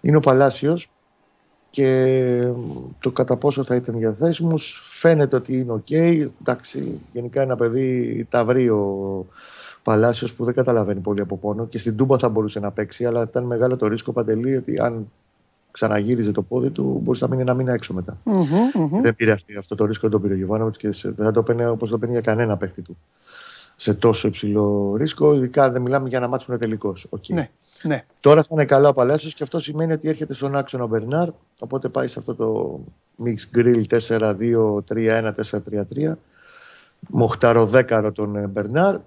είναι 0.01 0.17
ο 0.17 0.21
Παλάσιος 0.21 0.91
και 1.71 2.51
το 2.99 3.11
κατά 3.11 3.37
πόσο 3.37 3.65
θα 3.65 3.75
ήταν 3.75 3.97
διαθέσιμος. 3.97 4.83
Φαίνεται 4.91 5.37
ότι 5.37 5.57
είναι 5.57 5.73
οκ. 5.73 5.91
Εντάξει, 5.91 7.01
γενικά 7.13 7.43
ένα 7.43 7.57
παιδί 7.57 8.27
ταυρί 8.31 8.69
ο 8.69 9.27
Παλάσιος 9.83 10.35
που 10.35 10.45
δεν 10.45 10.55
καταλαβαίνει 10.55 11.01
πολύ 11.01 11.21
από 11.21 11.37
πόνο 11.37 11.67
και 11.67 11.79
στην 11.79 11.97
Τούμπα 11.97 12.19
θα 12.19 12.29
μπορούσε 12.29 12.61
να 12.61 12.71
παίξει, 12.71 13.05
αλλά 13.05 13.23
ήταν 13.23 13.45
μεγάλο 13.45 13.77
το 13.77 13.87
ρίσκο 13.87 14.13
Παντελή 14.13 14.57
ότι 14.57 14.81
αν 14.81 15.11
ξαναγύριζε 15.71 16.33
το 16.33 16.43
πόδι 16.43 16.71
του, 16.71 17.01
μπορούσε 17.03 17.25
να 17.25 17.31
μείνει 17.31 17.43
ένα 17.43 17.55
μήνα 17.55 17.73
έξω 17.73 17.95
μετά. 17.95 18.19
Mm-hmm, 18.25 19.01
Δεν 19.03 19.15
πήρε 19.15 19.37
αυτό 19.59 19.75
το 19.75 19.85
ρίσκο, 19.85 20.09
τον 20.09 20.23
πήρε 20.23 20.35
ο 20.35 20.37
Γιωβάνοβιτς 20.37 20.77
και 20.77 20.89
δεν 21.03 21.27
θα 21.27 21.33
το 21.33 21.43
παίρνει 21.43 21.65
όπως 21.65 21.91
το 21.91 21.99
παίρνει 21.99 22.15
για 22.15 22.23
κανένα 22.23 22.57
παίχτη 22.57 22.83
του. 22.83 22.97
Σε 23.77 23.95
τόσο 23.95 24.29
υψηλό 24.29 24.95
ρίσκο, 24.97 25.35
ειδικά 25.35 25.71
δεν 25.71 25.83
μιλάμε 25.83 26.09
για 26.09 26.19
ένα 26.19 26.29
ματς 26.29 26.47
που 26.47 26.53
είναι 26.53 26.61
τελικός. 26.61 27.07
Okay. 27.11 27.35
Ναι. 27.35 27.51
Ναι. 27.83 28.05
Τώρα 28.21 28.43
θα 28.43 28.49
είναι 28.51 28.65
καλά 28.65 28.89
ο 28.89 28.93
Παλάσιος 28.93 29.35
και 29.35 29.43
αυτό 29.43 29.59
σημαίνει 29.59 29.93
ότι 29.93 30.09
έρχεται 30.09 30.35
στον 30.35 30.57
άξονα 30.57 30.85
ο 30.85 30.87
Μπερνάρ. 30.87 31.29
Οπότε 31.61 31.89
πάει 31.89 32.07
σε 32.07 32.19
αυτό 32.19 32.35
το 32.35 32.81
mix 33.25 33.37
grill 33.57 33.85
4-2-3-1-4-3-3. 34.89 36.13
Μοχταροδέκαρο 37.09 38.13
τον 38.13 38.37
ε, 38.37 38.47
Μπερνάρ 38.47 38.99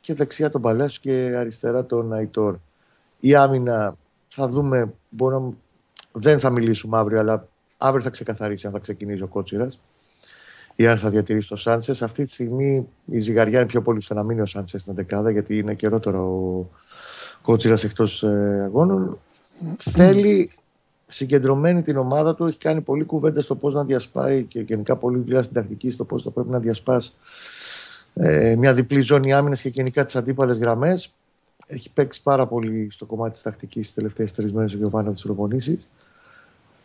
και 0.00 0.14
δεξιά 0.14 0.50
τον 0.50 0.60
Παλάσιος 0.60 0.98
και 0.98 1.34
αριστερά 1.36 1.86
τον 1.86 2.12
Αϊτόρ. 2.12 2.56
Η 3.20 3.34
άμυνα 3.34 3.96
θα 4.28 4.48
δούμε, 4.48 4.92
μπορώ, 5.08 5.54
δεν 6.12 6.40
θα 6.40 6.50
μιλήσουμε 6.50 6.98
αύριο, 6.98 7.20
αλλά 7.20 7.48
αύριο 7.78 8.02
θα 8.02 8.10
ξεκαθαρίσει 8.10 8.66
αν 8.66 8.72
θα 8.72 8.78
ξεκινήσει 8.78 9.22
ο 9.22 9.26
Κότσιρας 9.26 9.80
ή 10.80 10.86
αν 10.86 10.96
θα 10.96 11.10
διατηρήσει 11.10 11.48
το 11.48 11.56
Σάντσες. 11.56 12.02
Αυτή 12.02 12.24
τη 12.24 12.30
στιγμή 12.30 12.88
η 13.04 13.18
ζυγαριά 13.18 13.58
είναι 13.58 13.68
πιο 13.68 13.82
πολύ 13.82 14.00
στο 14.00 14.14
να 14.14 14.22
μείνει 14.22 14.40
ο 14.40 14.46
Σάντσες 14.46 14.80
στην 14.80 14.94
δεκάδα, 14.94 15.30
γιατί 15.30 15.58
είναι 15.58 15.74
καιρότερο 15.74 16.18
ο, 16.20 16.66
κότσιρας 17.42 17.84
εκτός 17.84 18.22
ε, 18.22 18.60
αγώνων. 18.64 19.18
Θέλει 19.76 20.50
συγκεντρωμένη 21.06 21.82
την 21.82 21.96
ομάδα 21.96 22.34
του. 22.34 22.46
Έχει 22.46 22.58
κάνει 22.58 22.80
πολλή 22.80 23.04
κουβέντα 23.04 23.40
στο 23.40 23.54
πώς 23.54 23.74
να 23.74 23.84
διασπάει 23.84 24.42
και 24.42 24.60
γενικά 24.60 24.96
πολλή 24.96 25.18
δουλειά 25.18 25.42
στην 25.42 25.54
τακτική 25.54 25.90
στο 25.90 26.04
πώς 26.04 26.22
θα 26.22 26.30
πρέπει 26.30 26.50
να 26.50 26.58
διασπάς 26.58 27.16
ε, 28.14 28.54
μια 28.58 28.74
διπλή 28.74 29.00
ζώνη 29.00 29.32
άμυνας 29.32 29.60
και 29.60 29.68
γενικά 29.68 30.04
τις 30.04 30.16
αντίπαλες 30.16 30.58
γραμμές. 30.58 31.12
Έχει 31.66 31.90
παίξει 31.92 32.22
πάρα 32.22 32.46
πολύ 32.46 32.88
στο 32.90 33.04
κομμάτι 33.04 33.30
της 33.30 33.42
τακτικής 33.42 33.86
τις 33.86 33.94
τελευταίες 33.94 34.32
τρεις 34.32 34.52
μέρες 34.52 34.74
ο 34.74 34.76
Γιωβάνα 34.76 35.12
της 35.12 35.22
προπονήσει. 35.22 35.84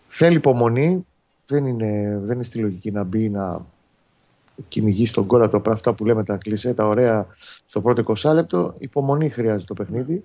Θέλει 0.07 0.35
υπομονή. 0.35 1.05
Δεν 1.47 1.65
είναι, 1.65 2.19
δεν 2.23 2.35
είναι 2.35 2.43
στη 2.43 2.59
λογική 2.59 2.91
να 2.91 3.03
μπει 3.03 3.29
να 3.29 3.65
κυνηγήσει 4.67 5.13
τον 5.13 5.25
κόλλα 5.25 5.49
το 5.49 5.61
αυτά 5.65 5.93
που 5.93 6.05
λέμε 6.05 6.23
τα 6.23 6.37
κλεισέ, 6.37 6.73
τα 6.73 6.87
ωραία 6.87 7.27
στο 7.65 7.81
πρώτο 7.81 8.15
20 8.23 8.33
λεπτό. 8.33 8.75
Υπομονή 8.77 9.29
χρειάζεται 9.29 9.63
το 9.67 9.73
παιχνίδι 9.73 10.23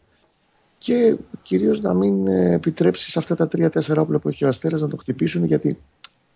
και 0.78 1.16
κυρίως 1.42 1.80
να 1.80 1.94
μην 1.94 2.26
ε, 2.26 2.52
επιτρέψεις 2.52 3.12
σε 3.12 3.18
αυτά 3.18 3.34
τα 3.34 3.48
τρία-τέσσερα 3.48 4.00
όπλα 4.00 4.18
που 4.18 4.28
έχει 4.28 4.44
ο 4.44 4.48
Αστέρας 4.48 4.80
να 4.80 4.88
το 4.88 4.96
χτυπήσουν 4.96 5.44
γιατί 5.44 5.78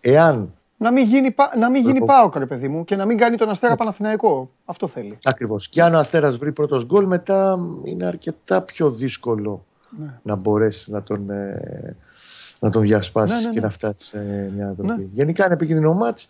εάν 0.01 0.53
Να 0.77 0.91
μην 0.91 1.07
γίνει, 1.07 1.35
να 1.59 1.69
μην 1.69 1.83
γίνει 1.83 2.05
πάοκ, 2.05 2.35
ρε 2.35 2.45
παιδί 2.45 2.67
μου, 2.67 2.83
και 2.83 2.95
να 2.95 3.05
μην 3.05 3.17
κάνει 3.17 3.37
τον 3.37 3.49
Αστέρα 3.49 3.75
Παναθηναϊκό. 3.75 4.51
Αυτό 4.65 4.87
θέλει. 4.87 5.17
Ακριβώς. 5.23 5.69
Και 5.69 5.81
αν 5.81 5.93
ο 5.93 5.97
Αστέρας 5.97 6.37
βρει 6.37 6.51
πρώτος 6.51 6.85
γκολ, 6.85 7.05
μετά 7.05 7.59
είναι 7.83 8.05
αρκετά 8.05 8.61
πιο 8.61 8.91
δύσκολο 8.91 9.65
ναι. 9.99 10.19
να 10.23 10.35
μπορέσει 10.35 10.91
να 10.91 11.03
τον, 11.03 11.29
ε, 11.29 11.95
να 12.59 12.69
τον 12.69 12.81
διασπάσει 12.81 13.41
ναι, 13.41 13.47
ναι, 13.47 13.53
και 13.53 13.59
να 13.59 13.69
φτάσει 13.69 14.05
σε 14.05 14.51
μια 14.55 14.75
δρόμη. 14.77 15.09
Γενικά 15.13 15.45
είναι 15.45 15.53
επικίνδυνο 15.53 15.93
μάτς. 15.93 16.29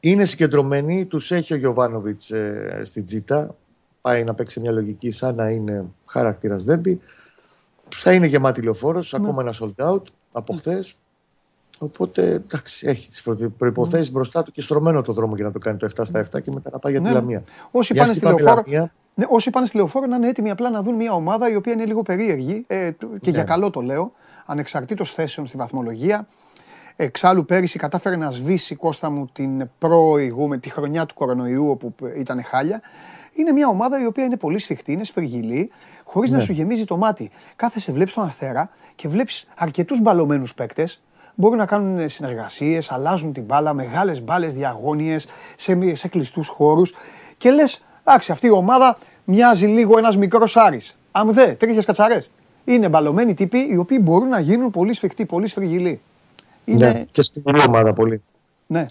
Είναι 0.00 0.24
συγκεντρωμένοι, 0.24 1.04
τους 1.04 1.30
έχει 1.30 1.54
ο 1.54 1.56
Γιωβάνοβιτς 1.56 2.30
ε, 2.30 2.80
στην 2.84 3.04
Τζίτα. 3.04 3.54
Πάει 4.00 4.24
να 4.24 4.34
παίξει 4.34 4.60
μια 4.60 4.72
λογική 4.72 5.10
σαν 5.10 5.34
να 5.34 5.48
είναι 5.48 5.84
χαρακτήρας 6.06 6.64
δέμπι. 6.64 7.00
Θα 7.94 8.12
είναι 8.12 8.26
γεμάτη 8.26 8.62
λεωφόρος, 8.62 9.14
ακόμα 9.14 9.42
ένα 9.42 9.54
sold 9.60 9.92
out 9.92 10.02
από 10.32 10.52
χθες. 10.52 10.96
Οπότε 11.78 12.22
εντάξει, 12.22 12.86
έχει 12.86 13.08
τις 13.08 13.22
προποθέσει 13.58 14.08
mm. 14.10 14.14
μπροστά 14.14 14.42
του 14.42 14.52
και 14.52 14.62
στρωμένο 14.62 15.02
το 15.02 15.12
δρόμο 15.12 15.34
για 15.36 15.44
να 15.44 15.52
το 15.52 15.58
κάνει 15.58 15.76
το 15.76 15.88
7 15.96 16.04
στα 16.04 16.26
7 16.32 16.42
και 16.42 16.50
μετά 16.54 16.70
να 16.72 16.78
πάει 16.78 16.92
για 16.92 17.00
τη 17.00 17.08
ναι. 17.08 17.14
Λαμία. 17.14 17.42
Όσοι 17.70 17.94
πάνε, 17.94 18.12
στη 18.12 18.24
λεωφόρο, 18.24 18.62
ναι, 19.14 19.24
όσοι 19.28 19.50
πάνε 19.50 19.66
στη 19.66 19.76
λεωφόρο 19.76 20.06
να 20.06 20.16
είναι 20.16 20.28
έτοιμοι 20.28 20.50
απλά 20.50 20.70
να 20.70 20.82
δουν 20.82 20.94
μια 20.94 21.12
ομάδα 21.12 21.50
η 21.50 21.56
οποία 21.56 21.72
είναι 21.72 21.84
λίγο 21.84 22.02
περίεργη 22.02 22.64
ε, 22.66 22.90
και 22.90 23.06
ναι. 23.06 23.30
για 23.30 23.44
καλό 23.44 23.70
το 23.70 23.80
λέω, 23.80 24.12
ανεξαρτήτως 24.46 25.12
θέσεων 25.12 25.46
στη 25.46 25.56
βαθμολογία. 25.56 26.26
Εξάλλου 27.00 27.44
πέρυσι 27.44 27.78
κατάφερε 27.78 28.16
να 28.16 28.30
σβήσει 28.30 28.74
Κώστα 28.74 29.10
μου 29.10 29.28
την 29.32 29.70
προηγούμενη, 29.78 30.60
τη 30.60 30.70
χρονιά 30.70 31.06
του 31.06 31.14
κορονοϊού 31.14 31.68
όπου 31.70 31.94
ήταν 32.16 32.44
χάλια. 32.44 32.80
Είναι 33.34 33.52
μια 33.52 33.68
ομάδα 33.68 34.02
η 34.02 34.06
οποία 34.06 34.24
είναι 34.24 34.36
πολύ 34.36 34.58
σφιχτή, 34.58 34.92
είναι 34.92 35.04
σφριγγυλή, 35.04 35.70
χωρίς 36.04 36.30
να 36.30 36.36
ναι. 36.36 36.42
σου 36.42 36.52
γεμίζει 36.52 36.84
το 36.84 36.96
μάτι. 36.96 37.30
Κάθεσαι, 37.56 37.92
βλέπεις 37.92 38.14
τον 38.14 38.24
αστέρα 38.24 38.70
και 38.94 39.08
βλέπεις 39.08 39.48
αρκετούς 39.56 40.00
μπαλωμένους 40.00 40.54
παίκτες 40.54 41.02
μπορούν 41.34 41.58
να 41.58 41.66
κάνουν 41.66 42.08
συνεργασίες, 42.08 42.92
αλλάζουν 42.92 43.32
την 43.32 43.42
μπάλα, 43.42 43.72
μεγάλες 43.72 44.22
μπάλες 44.22 44.54
διαγώνιες 44.54 45.26
σε, 45.56 45.94
σε 45.94 46.08
κλειστούς 46.08 46.48
χώρους. 46.48 46.94
Και 47.36 47.50
λες, 47.50 47.84
εντάξει, 48.04 48.32
αυτή 48.32 48.46
η 48.46 48.50
ομάδα 48.50 48.98
μοιάζει 49.24 49.66
λίγο 49.66 49.98
ένας 49.98 50.16
μικρός 50.16 50.56
Άρης. 50.56 50.98
Αν 51.10 51.32
δε, 51.32 51.46
τρίχες 51.46 51.84
κατσαρές. 51.84 52.30
Είναι 52.64 52.88
μπαλωμένοι 52.88 53.34
τύποι 53.34 53.68
οι 53.70 53.76
οποίοι 53.76 53.98
μπορούν 54.02 54.28
να 54.28 54.40
γίνουν 54.40 54.70
πολύ 54.70 54.94
σφιχτοί, 54.94 55.26
πολύ 55.26 55.46
σφριγγυλοί. 55.46 56.00
Είναι... 56.68 56.92
Ναι, 56.92 57.04
και 57.10 57.22
σκληρή 57.22 57.60
ομάδα 57.68 57.92
πολύ. 57.92 58.22
Ναι. 58.66 58.86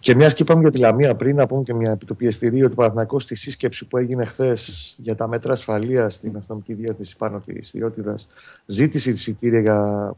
Και 0.00 0.14
μιας 0.14 0.34
και 0.34 0.42
είπαμε 0.42 0.60
για 0.60 0.70
τη 0.70 0.78
Λαμία 0.78 1.14
πριν, 1.14 1.36
να 1.36 1.46
πούμε 1.46 1.62
και 1.62 1.74
μια 1.74 1.90
επιτοπιεστηρία 1.90 2.68
του 2.68 2.74
Παναθηναϊκού 2.74 3.20
στη 3.20 3.34
σύσκεψη 3.34 3.84
που 3.84 3.96
έγινε 3.96 4.24
χθες 4.24 4.94
για 4.98 5.14
τα 5.14 5.28
μέτρα 5.28 5.52
ασφαλείας 5.52 6.14
στην 6.14 6.36
αστυνομική 6.36 6.74
διεύθυνση 6.74 7.16
πάνω 7.16 7.38
τη 7.38 7.52
Ιδιότητας. 7.52 8.26
Ζήτησε 8.66 9.10
εισιτήρια 9.10 9.60
για 9.60 10.12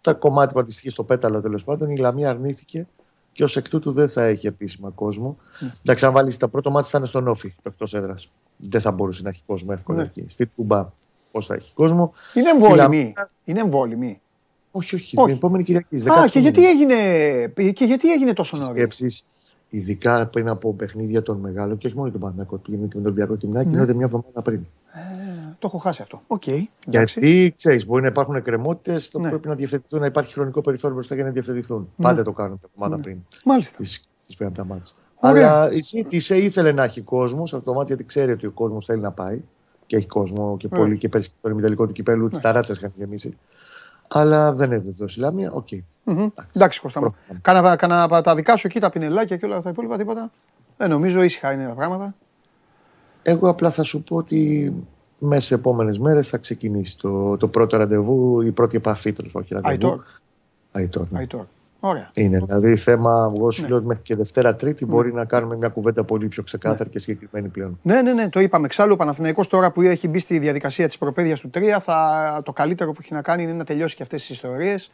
τα 0.00 0.12
κομμάτια 0.12 0.52
που 0.52 0.58
αντιστοιχεί 0.58 0.90
στο 0.90 1.02
πέταλο 1.02 1.40
τέλος 1.40 1.64
πάντων. 1.64 1.90
Η 1.90 1.96
Λαμία 1.96 2.30
αρνήθηκε 2.30 2.86
και 3.32 3.44
ως 3.44 3.56
εκ 3.56 3.68
τούτου 3.68 3.92
δεν 3.92 4.08
θα 4.08 4.24
έχει 4.24 4.46
επίσημα 4.46 4.90
κόσμο. 4.94 5.36
Ναι. 5.60 5.72
Εντάξει, 5.82 6.06
αν 6.06 6.12
βάλεις 6.12 6.36
τα 6.36 6.48
πρώτο 6.48 6.70
μάτια 6.70 6.90
θα 6.90 6.98
είναι 6.98 7.06
στον 7.06 7.28
Όφη, 7.28 7.50
το 7.50 7.62
εκτός 7.68 7.94
έδρας. 7.94 8.30
Δεν 8.56 8.80
θα 8.80 8.90
μπορούσε 8.90 9.22
να 9.22 9.28
έχει 9.28 9.42
κόσμο 9.46 9.68
εύκολα 9.72 9.98
ναι. 9.98 10.04
εκεί. 10.04 10.24
Στη 10.26 10.46
Τούμπα, 10.46 10.92
πώς 11.32 11.46
θα 11.46 11.54
έχει 11.54 11.72
κόσμο. 11.74 12.12
Είναι 12.34 12.50
εμβόλυμη. 12.50 13.14
Είναι 13.44 13.60
εμβόλυμη. 13.60 14.20
Όχι, 14.78 14.94
όχι, 14.94 15.16
όχι. 15.16 15.26
Την 15.26 15.36
επόμενη 15.36 15.64
Κυριακή. 15.64 15.96
Α, 15.96 16.26
και 16.30 16.38
γιατί, 16.38 16.68
έγινε, 16.68 16.94
και 17.72 17.84
γιατί 17.84 18.12
έγινε 18.12 18.32
τόσο 18.32 18.56
νωρίς; 18.56 18.76
Σκέψεις, 18.76 19.28
ειδικά 19.68 20.26
πριν 20.26 20.48
από 20.48 20.74
παιχνίδια 20.74 21.22
των 21.22 21.38
μεγάλων 21.38 21.78
και 21.78 21.86
όχι 21.86 21.96
μόνο 21.96 22.10
τον 22.10 22.20
Παναγιακό 22.20 22.56
που 22.56 22.62
γίνεται 22.66 22.88
και 22.88 22.96
με 22.96 23.02
τον 23.02 23.12
Ολυμπιακό 23.12 23.36
και 23.36 23.46
ναι. 23.46 23.70
γίνονται 23.70 23.94
μια 23.94 24.04
εβδομάδα 24.04 24.42
πριν. 24.42 24.66
Ε, 24.92 25.56
το 25.58 25.66
έχω 25.66 25.78
χάσει 25.78 26.02
αυτό. 26.02 26.22
Okay, 26.26 26.62
Γιατί 26.86 27.54
ξέρεις, 27.56 27.86
μπορεί 27.86 28.02
να 28.02 28.08
υπάρχουν 28.08 28.34
εκκρεμότητες, 28.34 29.10
το 29.10 29.18
ναι. 29.18 29.28
πρέπει 29.28 29.48
να 29.48 29.54
διευθετηθούν, 29.54 30.00
να 30.00 30.06
υπάρχει 30.06 30.32
χρονικό 30.32 30.60
περιθώριο 30.60 30.96
μπροστά 30.96 31.14
για 31.14 31.24
να 31.24 31.30
διευθετηθούν. 31.30 31.88
Ναι. 31.96 32.04
Πάντα 32.04 32.22
το 32.22 32.32
κάνουν 32.32 32.60
τα 32.60 32.68
ομάδα 32.76 32.96
ναι. 32.96 33.02
πριν. 33.02 33.18
Μάλιστα. 33.44 33.76
Τις, 33.76 34.08
πριν 34.36 34.48
από 34.48 34.56
τα 34.56 34.64
μάτια. 34.64 34.94
Αλλά 35.20 35.72
η 35.72 35.80
ΣΥΤΙΣΕ 35.80 36.36
ήθελε 36.36 36.72
να 36.72 36.84
έχει 36.84 37.00
κόσμος 37.00 37.48
σε 37.48 37.56
αυτό 37.56 37.70
το 37.70 37.76
μάτι 37.76 37.86
γιατί 37.86 38.04
ξέρει 38.04 38.32
ότι 38.32 38.46
ο 38.46 38.50
κόσμος 38.50 38.84
θέλει 38.84 39.00
να 39.00 39.12
πάει. 39.12 39.42
Και 39.86 39.96
έχει 39.96 40.06
κόσμο 40.06 40.56
και 40.56 40.68
πολύ 40.68 40.98
και 40.98 41.08
πέρσι 41.08 41.30
το 41.40 41.48
ημιτελικό 41.48 41.86
του 41.86 41.92
κυπέλου, 41.92 42.28
τις 42.28 42.40
ταράτσες 42.40 42.76
είχαν 42.76 42.92
γεμίσει. 42.96 43.36
Αλλά 44.08 44.52
δεν 44.52 44.72
έδωσε 44.72 44.98
το 44.98 45.04
Ισλάμια. 45.04 45.52
Οκ. 45.52 45.68
Εντάξει, 46.52 46.80
Κώστα 46.80 47.00
μου. 47.00 47.14
Κάνα 47.76 48.22
τα 48.22 48.34
δικά 48.34 48.56
σου 48.56 48.66
εκεί, 48.66 48.80
τα 48.80 48.90
πινελάκια 48.90 49.36
και 49.36 49.46
όλα 49.46 49.62
τα 49.62 49.70
υπόλοιπα 49.70 49.96
τίποτα. 49.96 50.30
Δεν 50.76 50.90
νομίζω, 50.90 51.22
ήσυχα 51.22 51.52
είναι 51.52 51.66
τα 51.66 51.74
πράγματα. 51.74 52.14
Εγώ 53.22 53.48
απλά 53.48 53.70
θα 53.70 53.82
σου 53.82 54.02
πω 54.02 54.16
ότι 54.16 54.72
μέσα 55.18 55.40
σε 55.40 55.54
επόμενες 55.54 55.98
μέρες 55.98 56.28
θα 56.28 56.36
ξεκινήσει 56.36 56.98
το, 56.98 57.36
το 57.36 57.48
πρώτο 57.48 57.76
ραντεβού, 57.76 58.40
η 58.40 58.50
πρώτη 58.50 58.76
επαφή 58.76 59.12
του. 59.12 59.30
Όχι 59.32 59.54
ραντεβού. 59.54 60.02
Αϊτόρ. 60.72 61.44
Ναι. 61.80 61.90
Ωραία. 61.90 62.10
Είναι 62.14 62.38
δηλαδή 62.38 62.76
θέμα, 62.76 63.32
εγώ 63.36 63.50
σου 63.50 63.62
ναι. 63.62 63.68
λέω 63.68 63.76
ότι 63.76 63.86
μέχρι 63.86 64.02
και 64.02 64.16
Δευτέρα 64.16 64.56
Τρίτη 64.56 64.84
ναι. 64.84 64.90
μπορεί 64.90 65.12
να 65.12 65.24
κάνουμε 65.24 65.56
μια 65.56 65.68
κουβέντα 65.68 66.04
πολύ 66.04 66.28
πιο 66.28 66.42
ξεκάθαρη 66.42 66.84
ναι. 66.84 66.88
και 66.90 66.98
συγκεκριμένη 66.98 67.48
πλέον. 67.48 67.78
Ναι, 67.82 68.02
ναι, 68.02 68.12
ναι, 68.12 68.28
το 68.28 68.40
είπαμε. 68.40 68.66
Εξάλλου 68.66 68.92
ο 68.92 68.96
Παναθηναϊκός 68.96 69.48
τώρα 69.48 69.70
που 69.72 69.82
έχει 69.82 70.08
μπει 70.08 70.18
στη 70.18 70.38
διαδικασία 70.38 70.86
της 70.86 70.98
προπαίδειας 70.98 71.40
του 71.40 71.50
3, 71.54 71.76
θα, 71.80 72.40
το 72.44 72.52
καλύτερο 72.52 72.92
που 72.92 72.98
έχει 73.02 73.12
να 73.12 73.22
κάνει 73.22 73.42
είναι 73.42 73.52
να 73.52 73.64
τελειώσει 73.64 73.96
και 73.96 74.02
αυτές 74.02 74.20
τις 74.20 74.30
ιστορίες. 74.30 74.90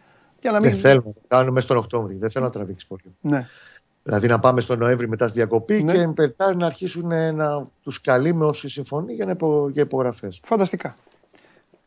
Μην... 0.53 0.61
Δεν 0.61 0.75
θέλουμε 0.75 1.07
να 1.07 1.13
το 1.13 1.21
κάνουμε 1.29 1.61
στον 1.61 1.77
Οκτώβριο. 1.77 2.19
Δεν 2.19 2.31
θέλω 2.31 2.45
να 2.45 2.51
τραβήξει 2.51 2.87
πολύ. 2.87 3.17
Ναι. 3.21 3.47
Δηλαδή 4.03 4.27
να 4.27 4.39
πάμε 4.39 4.61
στον 4.61 4.79
Νοέμβρη 4.79 5.09
μετά 5.09 5.29
στη 5.29 5.39
διακοπή 5.39 5.83
ναι. 5.83 5.93
και 5.93 6.13
μετά 6.17 6.55
να 6.55 6.67
αρχίσουν 6.67 7.35
να 7.35 7.67
τους 7.83 8.01
καλούμε 8.01 8.45
όσοι 8.45 8.69
συμφωνεί 8.69 9.15
για, 9.15 9.31
υπο, 9.31 9.69
για 9.73 9.83
υπογραφές. 9.83 10.41
Φανταστικά. 10.45 10.97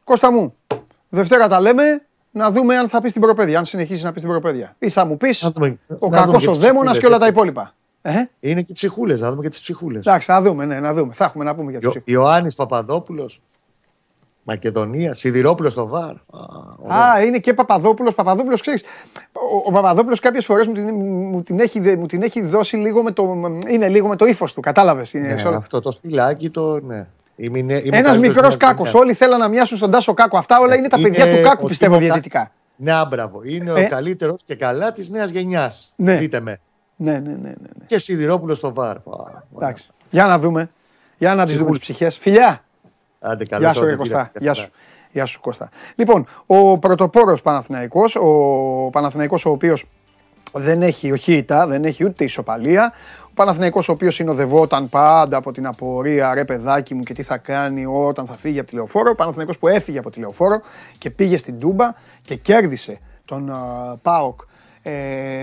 Κώστα 0.04 0.32
μου, 0.32 0.56
Δευτέρα 1.10 1.48
τα 1.48 1.60
λέμε. 1.60 2.07
Να 2.38 2.52
δούμε 2.52 2.78
αν 2.78 2.90
θα 2.90 3.02
πεις 3.02 3.12
την 3.12 3.22
προπαίδεια, 3.22 3.58
αν 3.60 3.66
συνεχίσεις 3.66 4.04
να 4.04 4.12
πεις 4.12 4.22
την 4.22 4.32
προπαίδεια. 4.32 4.76
Ή 4.80 4.90
θα 4.90 5.06
μου 5.06 5.18
πεις 5.18 5.52
ο 6.00 6.10
κακός 6.10 6.48
ο 6.48 6.54
δαίμονας 6.54 7.00
και 7.00 7.06
όλα 7.06 7.18
τα 7.18 7.28
υπόλοιπα. 7.28 7.74
Ε; 8.02 8.12
Είναι 8.40 8.62
και 8.62 8.74
ψυχούλες, 8.74 9.22
να 9.22 9.30
δούμε 9.30 9.44
και 9.44 9.50
τις 9.50 9.62
ψυχούλες. 9.62 10.06
Εντάξει, 10.06 10.32
να 10.32 10.42
δούμε, 10.42 10.66
ναι, 10.66 10.80
να 10.80 10.94
δούμε. 10.94 11.14
Θα 11.14 11.26
έχουμε 11.26 11.44
να 11.44 11.56
πούμε 11.56 11.72
για 11.72 11.80
τι 11.80 11.88
ψυχούλε. 11.88 12.16
Ιωάννης 12.18 12.56
Παπαδόπουλος. 12.56 13.42
Μακεδονία, 14.44 15.14
Σιδηρόπουλος 15.14 15.72
στο 15.72 15.88
βαρ. 15.88 16.14
Α, 16.88 17.24
είναι 17.26 17.40
και 17.40 17.54
Παπαδόπουλος. 17.54 18.16
Παπαδόπουλος, 18.16 18.62
ξέρεις. 18.62 18.84
Ο, 19.32 19.64
ο 19.66 19.72
Παπαδόπουλος 19.72 20.20
κάποιες 20.20 20.46
φορές 20.46 20.68
μου, 20.68 20.74
την, 20.74 20.96
μου, 20.96 21.44
την 21.44 21.60
έχει, 21.60 21.80
μου 21.80 22.06
την 22.06 22.22
έχει 22.22 22.42
δώσει 22.42 22.76
λίγο 22.76 23.04
με 23.04 23.12
το, 23.12 23.24
είναι 23.68 23.88
λίγο 23.88 24.08
με 24.08 24.16
το 24.16 24.26
ύφος 24.26 24.54
του. 24.54 24.62
Κατάλαβες. 24.62 25.14
Ναι, 25.14 25.36
αυτό 25.56 25.82
το 25.82 25.92
στυλάκι 25.92 26.50
το. 26.50 26.80
Ναι. 26.80 27.08
Ένας 27.92 28.18
μικρός 28.18 28.58
κάκος. 28.58 28.94
Όλοι 28.94 29.14
θέλαν 29.14 29.40
να 29.40 29.48
μοιάσουν 29.48 29.78
στον 29.78 29.92
Τάσο 29.92 30.14
Κάκο. 30.14 30.38
Αυτά 30.38 30.60
όλα 30.60 30.76
είναι 30.76 30.88
τα 30.88 31.00
παιδιά 31.02 31.30
του 31.30 31.42
Κάκου, 31.42 31.68
πιστεύω 31.68 31.98
διαιτητικά. 31.98 32.52
Ναι, 32.76 32.92
άμπραβο. 32.92 33.42
Είναι 33.44 33.72
ο 33.72 33.76
ε. 33.76 33.84
καλύτερος 33.84 34.42
και 34.46 34.56
καλά 34.56 34.92
της 34.92 35.10
νέας 35.10 35.30
γενιάς. 35.30 35.94
Ναι. 35.96 36.16
Δείτε 36.16 36.40
με. 36.40 36.60
Ναι, 36.96 37.12
ναι, 37.12 37.20
ναι, 37.20 37.50
ναι. 37.50 37.86
Και 37.86 37.98
Σιδηρόπουλος 37.98 38.58
στο 38.58 38.74
βαρ. 38.74 38.98
Εντάξει. 39.56 39.88
Για 40.10 40.26
να 40.26 40.40
δούμε. 40.40 40.70
Για 41.18 41.36
να 41.36 41.46
τις 41.46 41.58
δούμε 41.58 41.70
τις 41.70 41.80
ψυχές. 41.80 42.18
Φιλιά! 42.18 42.64
Άντε, 43.20 43.46
Γεια 43.58 43.74
σου, 43.74 43.96
Κωστά. 43.98 44.32
Γεια 44.40 44.54
σου. 44.54 44.70
Γεια 45.12 45.26
σου, 45.26 45.40
Κώστα. 45.40 45.70
Λοιπόν, 45.96 46.28
ο 46.46 46.78
πρωτοπόρος 46.78 47.42
Παναθηναϊκός, 47.42 48.16
ο 48.16 48.90
Παναθηναϊκός 48.92 49.46
ο 49.46 49.50
οποίος 49.50 49.86
δεν 50.54 50.82
έχει 50.82 51.12
οχήτα, 51.12 51.68
δεν 51.68 51.84
έχει 51.86 52.04
ούτε 52.06 52.24
ισοπαλία. 52.24 52.94
Ο 53.38 53.40
Παναθηναϊκός 53.40 53.90
ο 53.90 53.92
οποίος 53.92 54.16
συνοδευόταν 54.16 54.90
πάντα 54.90 55.38
από 55.38 55.52
την 55.52 55.66
απορία, 55.66 56.34
ρε 56.34 56.46
παιδάκι 56.46 56.94
μου, 56.94 57.04
και 57.04 57.14
τι 57.14 57.24
θα 57.24 57.38
κάνει 57.38 57.86
όταν 57.86 58.26
θα 58.26 58.34
φύγει 58.34 58.60
από 58.60 58.70
τη 58.70 58.76
λεωφόρο. 58.76 59.10
Ο 59.12 59.16
Παναθηναϊκός 59.16 59.58
που 59.58 59.68
έφυγε 59.68 60.00
από 60.00 60.10
τη 60.10 60.20
λεωφόρο 60.20 60.62
και 60.98 61.10
πήγε 61.10 61.38
στην 61.38 61.60
Τούμπα 61.60 61.94
και 62.22 62.36
κέρδισε 62.36 63.00
τον 63.26 63.52
uh, 63.52 63.96
ΠΑΟΚ 64.02 64.40
ε, 64.84 64.92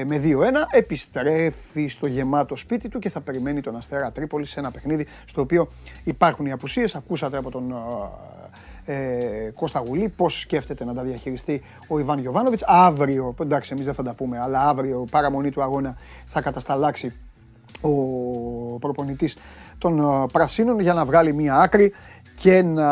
με 0.07 0.21
2-1, 0.25 0.27
επιστρέφει 0.71 1.87
στο 1.87 2.07
γεμάτο 2.07 2.57
σπίτι 2.57 2.89
του 2.89 2.99
και 2.99 3.09
θα 3.09 3.21
περιμένει 3.21 3.61
τον 3.61 3.77
Αστέρα 3.77 4.13
Τρίπολη 4.13 4.47
σε 4.47 4.61
ένα 4.61 4.71
παιχνίδι 4.71 5.07
στο 5.25 5.41
οποίο 5.41 5.69
υπάρχουν 6.05 6.47
οι 6.47 6.53
απουσίες. 6.53 6.95
Ακούσατε 6.95 7.37
από 7.37 7.51
τον 7.51 7.75
ε, 8.85 9.51
Κώστα 9.55 9.83
Γουλή 9.87 10.09
πώς 10.09 10.41
σκέφτεται 10.41 10.85
να 10.85 10.95
τα 10.95 11.03
διαχειριστεί 11.03 11.63
ο 11.89 11.99
Ιβάν 11.99 12.19
Γιωβάνοβιτς. 12.19 12.63
Αύριο, 12.67 13.35
εντάξει 13.41 13.73
εμείς 13.73 13.85
δεν 13.85 13.95
θα 13.95 14.03
τα 14.03 14.15
πούμε, 14.15 14.41
αλλά 14.41 14.69
αύριο 14.69 15.07
παραμονή 15.11 15.51
του 15.51 15.63
αγώνα 15.63 15.97
θα 16.27 16.41
κατασταλάξει 16.41 17.13
ο 17.85 18.79
προπονητής 18.79 19.37
των 19.79 19.99
ε, 19.99 20.27
Πρασίνων 20.33 20.81
για 20.81 20.95
να 20.95 21.05
βγάλει 21.05 21.33
μία 21.33 21.55
άκρη 21.55 21.93
και 22.35 22.63
να 22.63 22.89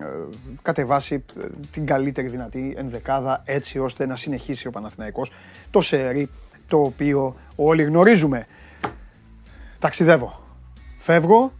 ε, 0.00 0.36
κατεβάσει 0.62 1.24
ε, 1.40 1.46
την 1.70 1.86
καλύτερη 1.86 2.28
δυνατή 2.28 2.74
ενδεκάδα 2.76 3.42
έτσι 3.44 3.78
ώστε 3.78 4.06
να 4.06 4.16
συνεχίσει 4.16 4.66
ο 4.66 4.70
Παναθηναϊκός 4.70 5.32
το 5.70 5.80
σερί 5.80 6.30
το 6.66 6.80
οποίο 6.80 7.36
όλοι 7.56 7.82
γνωρίζουμε. 7.82 8.46
Ταξιδεύω. 9.78 10.40
Φεύγω. 10.98 11.52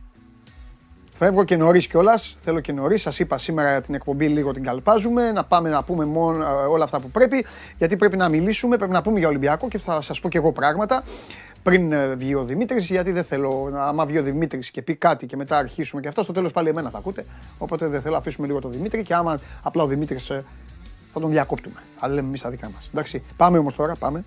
Φεύγω 1.13 1.45
και 1.45 1.57
νωρίς 1.57 1.87
κιόλας. 1.87 2.37
Θέλω 2.41 2.61
και 2.61 2.73
νωρίς. 2.73 3.03
Σας 3.03 3.19
είπα 3.19 3.39
σήμερα 3.39 3.81
την 3.81 3.95
εκπομπή 3.95 4.29
λίγο 4.29 4.53
την 4.53 4.63
καλπάζουμε. 4.63 5.33
Να 5.33 5.45
πάμε 5.45 5.69
να 5.69 5.83
πούμε 5.83 6.05
μόνο 6.05 6.45
ε, 6.45 6.47
όλα 6.47 6.85
αυτά 6.85 7.01
που 7.01 7.11
πρέπει. 7.11 7.45
Γιατί 7.79 7.97
πρέπει 7.97 8.17
να 8.17 8.29
μιλήσουμε, 8.29 8.77
πρέπει 8.77 8.93
να 8.93 9.03
πούμε 9.03 9.19
για 9.19 9.29
Ολυμπιακό 9.29 9.69
και 9.69 9.79
θα 9.79 10.01
σας 10.01 10.21
πω 10.21 10.29
κι 10.29 10.37
εγώ 10.37 10.53
πράγματα 10.53 11.03
πριν 11.67 11.93
ε, 11.93 12.15
βγει 12.15 12.35
ο 12.35 12.45
Δημήτρης, 12.45 12.87
γιατί 12.87 13.13
δεν 13.13 13.25
θέλω. 13.25 13.73
Άμα 13.75 14.07
βγει 14.07 14.19
ο 14.19 14.23
Δημήτρης 14.23 14.71
και 14.71 14.83
πει 14.83 14.95
κάτι 14.95 15.27
και 15.27 15.37
μετά 15.37 15.57
αρχίσουμε 15.59 16.01
και 16.01 16.09
αυτό 16.09 16.23
στο 16.23 16.33
τέλος 16.33 16.53
πάλι 16.53 16.69
εμένα 16.69 16.91
θα 16.91 16.99
ακούτε. 16.99 17.25
Οπότε 17.59 17.87
δεν 17.87 18.03
θέλω, 18.03 18.17
αφήσουμε 18.17 18.47
λίγο 18.47 18.61
τον 18.61 18.71
Δημήτρη 18.71 19.03
και 19.03 19.15
άμα 19.15 19.39
απλά 19.63 19.83
ο 19.83 19.87
Δημήτρης 19.87 20.31
ε, 20.31 20.45
θα 21.13 21.21
τον 21.21 21.31
διακόπτουμε. 21.31 21.83
Αλλά 21.99 22.15
λέμε 22.15 22.27
εμείς 22.27 22.41
τα 22.41 22.51
δικά 22.51 22.71
μας. 22.71 22.89
Εντάξει, 22.93 23.23
πάμε 23.37 23.59
όμως 23.59 23.77
τώρα, 23.77 23.95
πάμε. 23.95 24.25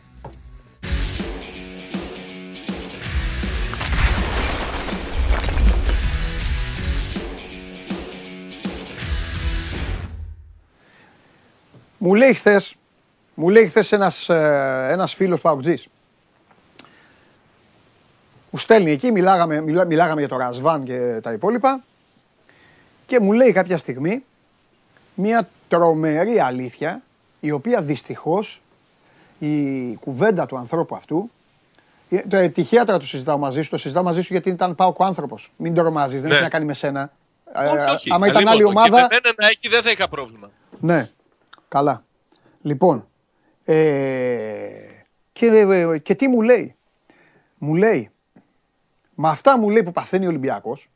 Μου 11.98 12.14
λέει 12.14 12.34
χθες, 12.34 12.76
μου 13.34 13.50
λέει 13.50 13.68
χθες 13.68 13.92
ένας 13.92 14.30
ε, 14.30 14.88
ένας 14.90 15.16
μου 18.50 18.60
στέλνει 18.60 18.92
εκεί, 18.92 19.12
μιλάγαμε, 19.12 19.62
μιλά, 19.62 19.86
μιλάγαμε 19.86 20.20
για 20.20 20.30
το 20.30 20.38
Ρασβάν 20.38 20.84
και 20.84 21.20
τα 21.24 21.32
υπόλοιπα 21.32 21.84
και 23.06 23.20
μου 23.20 23.32
λέει 23.32 23.52
κάποια 23.52 23.78
στιγμή 23.78 24.24
μια 25.16 25.50
τρομερή 25.68 26.40
αλήθεια 26.40 27.02
η 27.40 27.52
οποία 27.52 27.82
δυστυχώς 27.82 28.62
η 29.40 29.94
κουβέντα 30.00 30.46
του 30.46 30.58
ανθρώπου 30.58 30.96
αυτού 30.96 31.32
ε, 32.10 32.22
το, 32.28 32.38
ε, 32.38 32.48
τυχαία 32.50 32.86
τώρα 32.86 33.00
το 33.00 33.06
συζητάω 33.06 33.38
μαζί 33.38 33.62
σου, 33.62 33.70
το 33.70 33.78
συζητάω 33.78 34.04
μαζί 34.04 34.22
σου 34.22 34.34
γιατί 34.34 34.50
ήταν 34.50 34.76
πάω 34.76 34.94
ο 34.98 35.04
άνθρωπος. 35.04 35.52
Μην 35.58 35.74
το 35.74 35.82
ρομάζει, 35.82 36.18
δεν 36.18 36.28
Ναι. 36.28 36.34
έχει 36.34 36.44
να 36.44 36.50
κάνει 36.50 36.66
με 36.66 36.74
σένα. 36.74 37.12
Όχι, 37.56 37.76
Ε, 37.76 37.84
όχι. 37.92 38.14
άμα 38.14 38.28
ήταν 38.28 38.44
Καλή 38.44 38.50
άλλη 38.56 38.64
μόνο. 38.64 38.82
Και 38.82 38.90
ομάδα. 38.90 39.08
με 39.12 39.20
μένα 39.24 39.36
να 39.38 39.48
έχει 39.48 39.68
δεν 39.70 39.82
θα 39.82 39.92
είχα 39.92 40.08
πρόβλημα. 40.08 40.50
Ναι, 40.80 41.10
καλά. 41.68 42.04
Λοιπόν, 42.62 43.08
ε, 43.66 43.76
και, 45.32 45.46
ε, 45.46 45.98
και 45.98 46.16
τι 46.16 46.28
μου 46.28 46.42
λέει; 46.42 46.76
Μου 47.58 47.76
λέει, 47.76 48.10
με 49.22 49.30
αυτά 49.30 49.58
μου 49.58 49.70
λέει 49.70 49.84
που 49.84 49.92
παθαίνει 49.92 50.26
ο 50.26 50.28
Ολυμπιακός, 50.30 50.90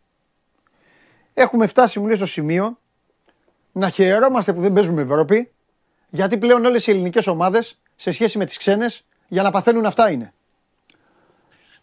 έχουμε 1.34 1.68
φτάσει 1.68 2.00
μου 2.00 2.08
λέει 2.08 2.16
στο 2.16 2.26
σημείο 2.26 2.78
να 3.72 3.90
χαιρόμαστε 3.90 4.54
που 4.54 4.62
δεν 4.62 4.74
παίζουμε 4.74 5.02
Ευρώπη, 5.02 5.52
γιατί 6.10 6.38
πλέον 6.38 6.66
όλες 6.66 6.88
οι 6.88 6.92
ελληνικές 6.92 7.28
ομάδες 7.28 7.80
σε 7.96 8.12
σχέση 8.12 8.38
με 8.38 8.46
τις 8.46 8.58
ξένες 8.58 9.06
για 9.28 9.42
να 9.44 9.52
παθαίνουν 9.52 9.86
αυτά 9.86 10.12
είναι. 10.12 10.34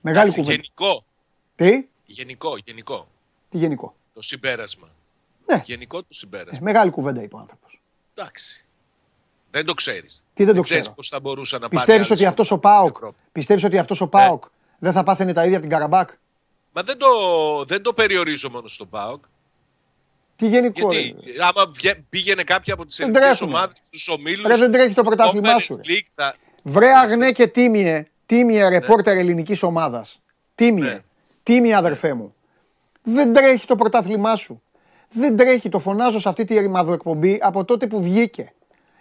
Μεγάλη 0.01 0.31
Εντάξει, 0.31 0.41
κουβέντα. 0.41 0.63
γενικό, 0.77 1.05
Τι, 1.57 1.89
γενικό, 2.05 2.57
γενικό. 2.65 3.09
τι 3.49 3.59
γενικό; 3.59 3.95
Το 4.15 4.23
συμπέρασμα. 4.23 4.89
Ναι. 5.47 5.63
Γενικό 5.65 5.99
το 6.03 6.15
συμπέρασμα. 6.15 6.59
Μεγάλη 6.63 6.91
κουβέντα 6.91 7.23
είπε 7.23 7.35
ο 7.37 7.39
άνθρωπος. 7.39 7.81
Εντάξει. 8.15 8.65
Δεν 9.51 9.65
το 9.67 9.75
ξέρεις. 9.75 10.23
Τι 10.35 10.45
δεν 10.45 10.55
το 10.55 10.61
ξέρεις 10.61 10.83
ξέρω. 10.83 10.97
πώς 10.97 11.09
θα 11.09 11.21
μπορούσα 11.21 11.59
να 11.59 11.69
πάρει. 11.69 11.77
Πιστεύεις 11.77 12.07
άλλες 12.07 12.11
ότι 12.21 12.27
αυτός 12.27 12.51
ο 12.51 12.55
ομάδες 12.55 12.73
στην 12.73 12.83
ΠΑΟΚ, 12.83 12.97
Ευρώπη. 12.97 13.17
πιστεύεις 13.33 13.65
ότι 13.65 13.79
αυτός 13.79 14.01
ο 14.01 14.09
ΠΑΟΚ 14.09 14.45
δεν 14.79 14.93
θα 14.93 15.03
πάθαινε 15.03 15.33
τα 15.33 15.45
ίδια 15.45 15.57
από 15.59 15.67
την 15.67 15.77
Καραμπάκ; 15.77 16.11
Μα 16.73 16.83
δεν 16.83 16.99
το, 16.99 17.07
δεν 17.67 17.83
το 17.83 17.93
περιορίζω 17.93 18.51
μόνο 18.51 18.69
στον 18.69 18.89
ΠΑΟΚ. 18.89 19.25
Τι 20.37 20.47
γενικό. 20.49 20.93
Γιατί 20.93 21.17
ρε; 21.37 21.45
άμα 21.45 21.71
βγε- 21.73 22.03
πήγαινε 22.11 22.43
κάποια 22.43 22.75
από 22.75 22.87
τις 22.87 22.97
Δεν 22.97 23.07
ελληνικέ 23.09 23.27
τρέχουνε. 23.27 23.51
ομάδες 23.57 23.77
στου 23.93 24.15
ομίλους. 24.19 24.43
Ρε, 24.47 24.57
δεν 24.57 24.73
τρέχει 24.73 24.95
το 24.95 25.03
πρωτάθλημά 25.03 25.59
σου, 25.59 25.75
ρε. 25.87 25.95
Θα... 26.15 26.35
Βρε 26.63 26.93
αγνέ 26.93 27.33
και 27.33 27.47
τίμιε, 27.47 28.07
τίμιε 28.27 28.69
ρεπόρτερ 28.69 29.17
ελληνικής 29.17 29.63
ομάδας. 29.63 30.21
Τίμιε, 30.55 30.85
Ναι. 30.85 31.01
τίμιε 31.43 31.75
αδερφέ 31.77 32.15
μου. 32.15 32.35
Δεν 33.03 33.33
τρέχει 33.33 33.67
το 33.67 33.75
πρωτάθλημά 33.77 34.37
σου. 34.37 34.63
Δεν 35.13 35.37
τρέχει, 35.37 35.69
το 35.69 35.79
φωνάζω 35.79 36.21
σε 36.21 36.29
αυτή 36.29 36.45
τη 36.45 36.59
ρημαδοεκπομπή 36.59 37.39
από 37.43 37.65
τότε 37.65 37.87
που 37.87 38.03
βγήκε. 38.03 38.53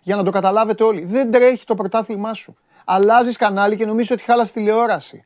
Για 0.01 0.15
να 0.15 0.23
το 0.23 0.31
καταλάβετε 0.31 0.83
όλοι. 0.83 1.05
Δεν 1.05 1.31
τρέχει 1.31 1.65
το 1.65 1.75
πρωτάθλημά 1.75 2.33
σου. 2.33 2.57
Αλλάζεις 2.85 3.37
κανάλι 3.37 3.75
και 3.75 3.85
νομίζεις 3.85 4.11
ότι 4.11 4.23
χάλασε 4.23 4.53
τηλεόραση. 4.53 5.23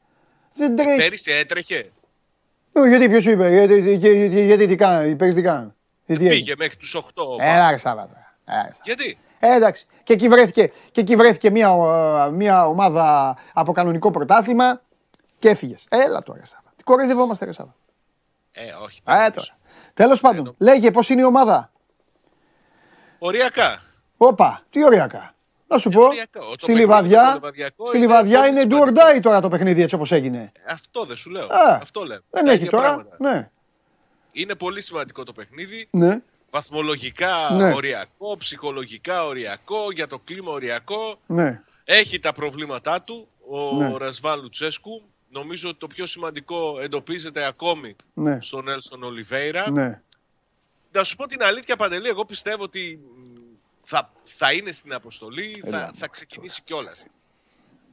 Δεν 0.53 0.75
τρέχει. 0.75 0.97
Πέρυσι 0.97 1.32
έτρεχε. 1.32 1.91
Ε, 2.73 2.88
Γιατί 2.88 3.09
ποιος 3.09 3.23
σου 3.23 3.29
είπε, 3.29 3.49
γιατί, 3.49 3.79
γιατί, 3.81 4.17
γιατί, 4.17 4.45
γιατί 4.45 4.67
τι 4.67 4.75
κάνει, 4.75 5.15
πέρυσι 5.15 5.38
τι 5.38 5.43
κάνει. 5.43 5.73
Γιατί 6.05 6.23
έγινε. 6.25 6.39
Πήγε 6.39 6.53
μέχρι 6.57 6.75
τους 6.77 6.95
8. 6.95 7.01
Έλα 7.39 7.71
ρε 7.71 7.77
Σάββατο. 7.77 8.13
Έλα, 8.45 8.62
ρε, 8.62 8.71
Σάββατο. 8.73 8.81
Γιατί; 8.83 9.17
Ε, 9.39 9.55
εντάξει. 9.55 9.86
Και 10.03 10.13
εκεί 10.13 10.27
βρέθηκε, 10.27 10.71
και 10.91 11.01
εκεί 11.01 11.15
βρέθηκε 11.15 11.49
μια, 11.49 11.67
ε, 12.27 12.31
μια 12.31 12.67
ομάδα 12.67 13.38
από 13.53 13.71
κανονικό 13.71 14.12
πρωτάθλημα 14.12 14.81
και 15.39 15.49
έφυγες. 15.49 15.86
Έλα 15.89 16.23
τώρα, 16.23 16.45
Σάβα. 16.45 16.73
Τι 16.75 16.83
κοροϊδευόμαστε, 16.83 17.45
ρε 17.45 17.51
Σάβα. 17.51 17.75
Ε, 18.51 18.62
όχι. 18.86 19.01
δεν 19.03 19.15
Ε, 19.15 19.17
νομίζω. 19.19 19.33
τώρα. 19.36 19.57
Τέλος 19.93 20.19
πάντων, 20.21 20.38
Εννοώ. 20.38 20.53
λέγε 20.57 20.91
πώς 20.91 21.09
είναι 21.09 21.21
η 21.21 21.23
ομάδα. 21.25 21.71
Οριακά. 23.19 23.81
Όπα, 24.17 24.63
τι 24.69 24.83
ωριακά. 24.83 25.33
Να 25.67 25.78
σου 25.78 25.89
Ε, 25.89 25.91
πω, 25.91 26.02
οριακά. 26.02 26.39
Το 26.39 26.45
στη 26.45 26.56
παιχνίδι 26.58 26.80
Λιβαδιά, 26.80 27.23
με 27.23 27.28
το 27.30 27.34
Λιβαδιακό 27.36 27.88
στη 27.88 27.97
είναι 27.97 28.06
Λιβαδιά 28.06 28.39
πολύ 28.39 28.52
είναι 28.52 28.62
do 28.62 28.73
or 28.73 28.78
σημαντικό. 28.78 29.06
die 29.17 29.19
τώρα 29.21 29.41
το 29.41 29.49
παιχνίδι 29.49 29.82
έτσι 29.82 29.95
όπως 29.95 30.12
έγινε. 30.12 30.52
Αυτό 30.69 31.04
δεν 31.06 31.15
σου 31.15 31.30
λέω. 31.30 31.45
Α, 31.45 31.80
Αυτό 31.82 32.04
λέω. 32.04 32.19
Δεν 32.30 32.43
Τα 32.45 32.52
έχει 32.52 32.60
ίδια 32.60 32.71
τώρα. 32.71 32.84
πράγματα. 32.84 33.17
Ναι, 33.19 33.49
Είναι 34.32 34.56
πολύ 34.56 34.82
σημαντικό 34.82 35.23
το 35.23 35.32
παιχνίδι. 35.34 35.88
ναι. 35.91 36.21
Βαθμολογικά 36.52 37.49
Ναι. 37.52 37.73
οριακό, 37.73 38.38
ψυχολογικά 38.38 39.26
οριακό, 39.26 39.91
για 39.93 40.08
το 40.08 40.19
κλίμα 40.23 40.52
οριακό. 40.52 41.19
ναι. 41.26 41.62
Έχει 41.86 42.19
τα 42.19 42.34
προβλήματά 42.34 43.02
του 43.02 43.28
ο 43.49 43.76
Ναι. 43.76 43.97
Ρασβάν 43.97 44.41
Λουτσέσκου. 44.41 45.02
Νομίζω 45.30 45.69
ότι 45.69 45.78
το 45.78 45.88
πιο 45.88 46.06
σημαντικό 46.06 46.80
εντοπίζεται 46.82 47.45
ακόμη 47.45 47.95
Ναι, 48.13 48.38
στον 48.41 48.67
Έλσον 48.67 49.04
Ολιβέηρα. 49.04 49.71
ναι. 49.71 50.02
Να 50.91 51.04
σου 51.04 51.15
πω 51.15 51.28
την 51.28 51.43
αλήθεια, 51.43 51.76
Παντελή, 51.76 52.08
εγώ 52.08 52.26
πιστεύω 52.26 52.63
ότι 52.63 52.99
μ, 53.02 53.33
θα, 53.86 54.12
θα 54.24 54.54
είναι 54.54 54.72
στην 54.72 54.93
αποστολή, 54.93 55.62
Έλα, 55.65 55.78
θα, 55.78 55.86
μωρέ, 55.86 55.98
θα 55.98 56.08
ξεκινήσει 56.08 56.62
κιόλας. 56.62 57.06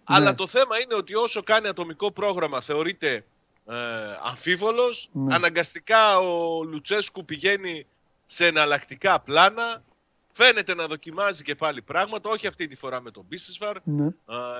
Αλλά 0.04 0.34
το 0.34 0.46
θέμα 0.46 0.80
είναι 0.80 0.94
ότι 0.94 1.14
όσο 1.14 1.42
κάνει 1.42 1.68
ατομικό 1.68 2.12
πρόγραμμα 2.12 2.60
θεωρείται 2.60 3.24
ε, 3.66 3.74
αμφίβολος, 4.22 5.08
Ναι. 5.12 5.34
αναγκαστικά 5.34 6.18
ο 6.18 6.62
Λουτσέσκου 6.64 7.24
πηγαίνει 7.24 7.86
σε 8.26 8.46
εναλλακτικά 8.46 9.20
πλάνα, 9.20 9.82
φαίνεται 10.32 10.74
να 10.74 10.86
δοκιμάζει 10.86 11.42
και 11.42 11.54
πάλι 11.54 11.82
πράγματα, 11.82 12.30
όχι 12.30 12.46
αυτή 12.46 12.66
τη 12.66 12.76
φορά 12.76 13.00
με 13.00 13.10
τον 13.10 13.24
Μπίσεσβαρ. 13.28 13.76
ναι. 13.84 14.06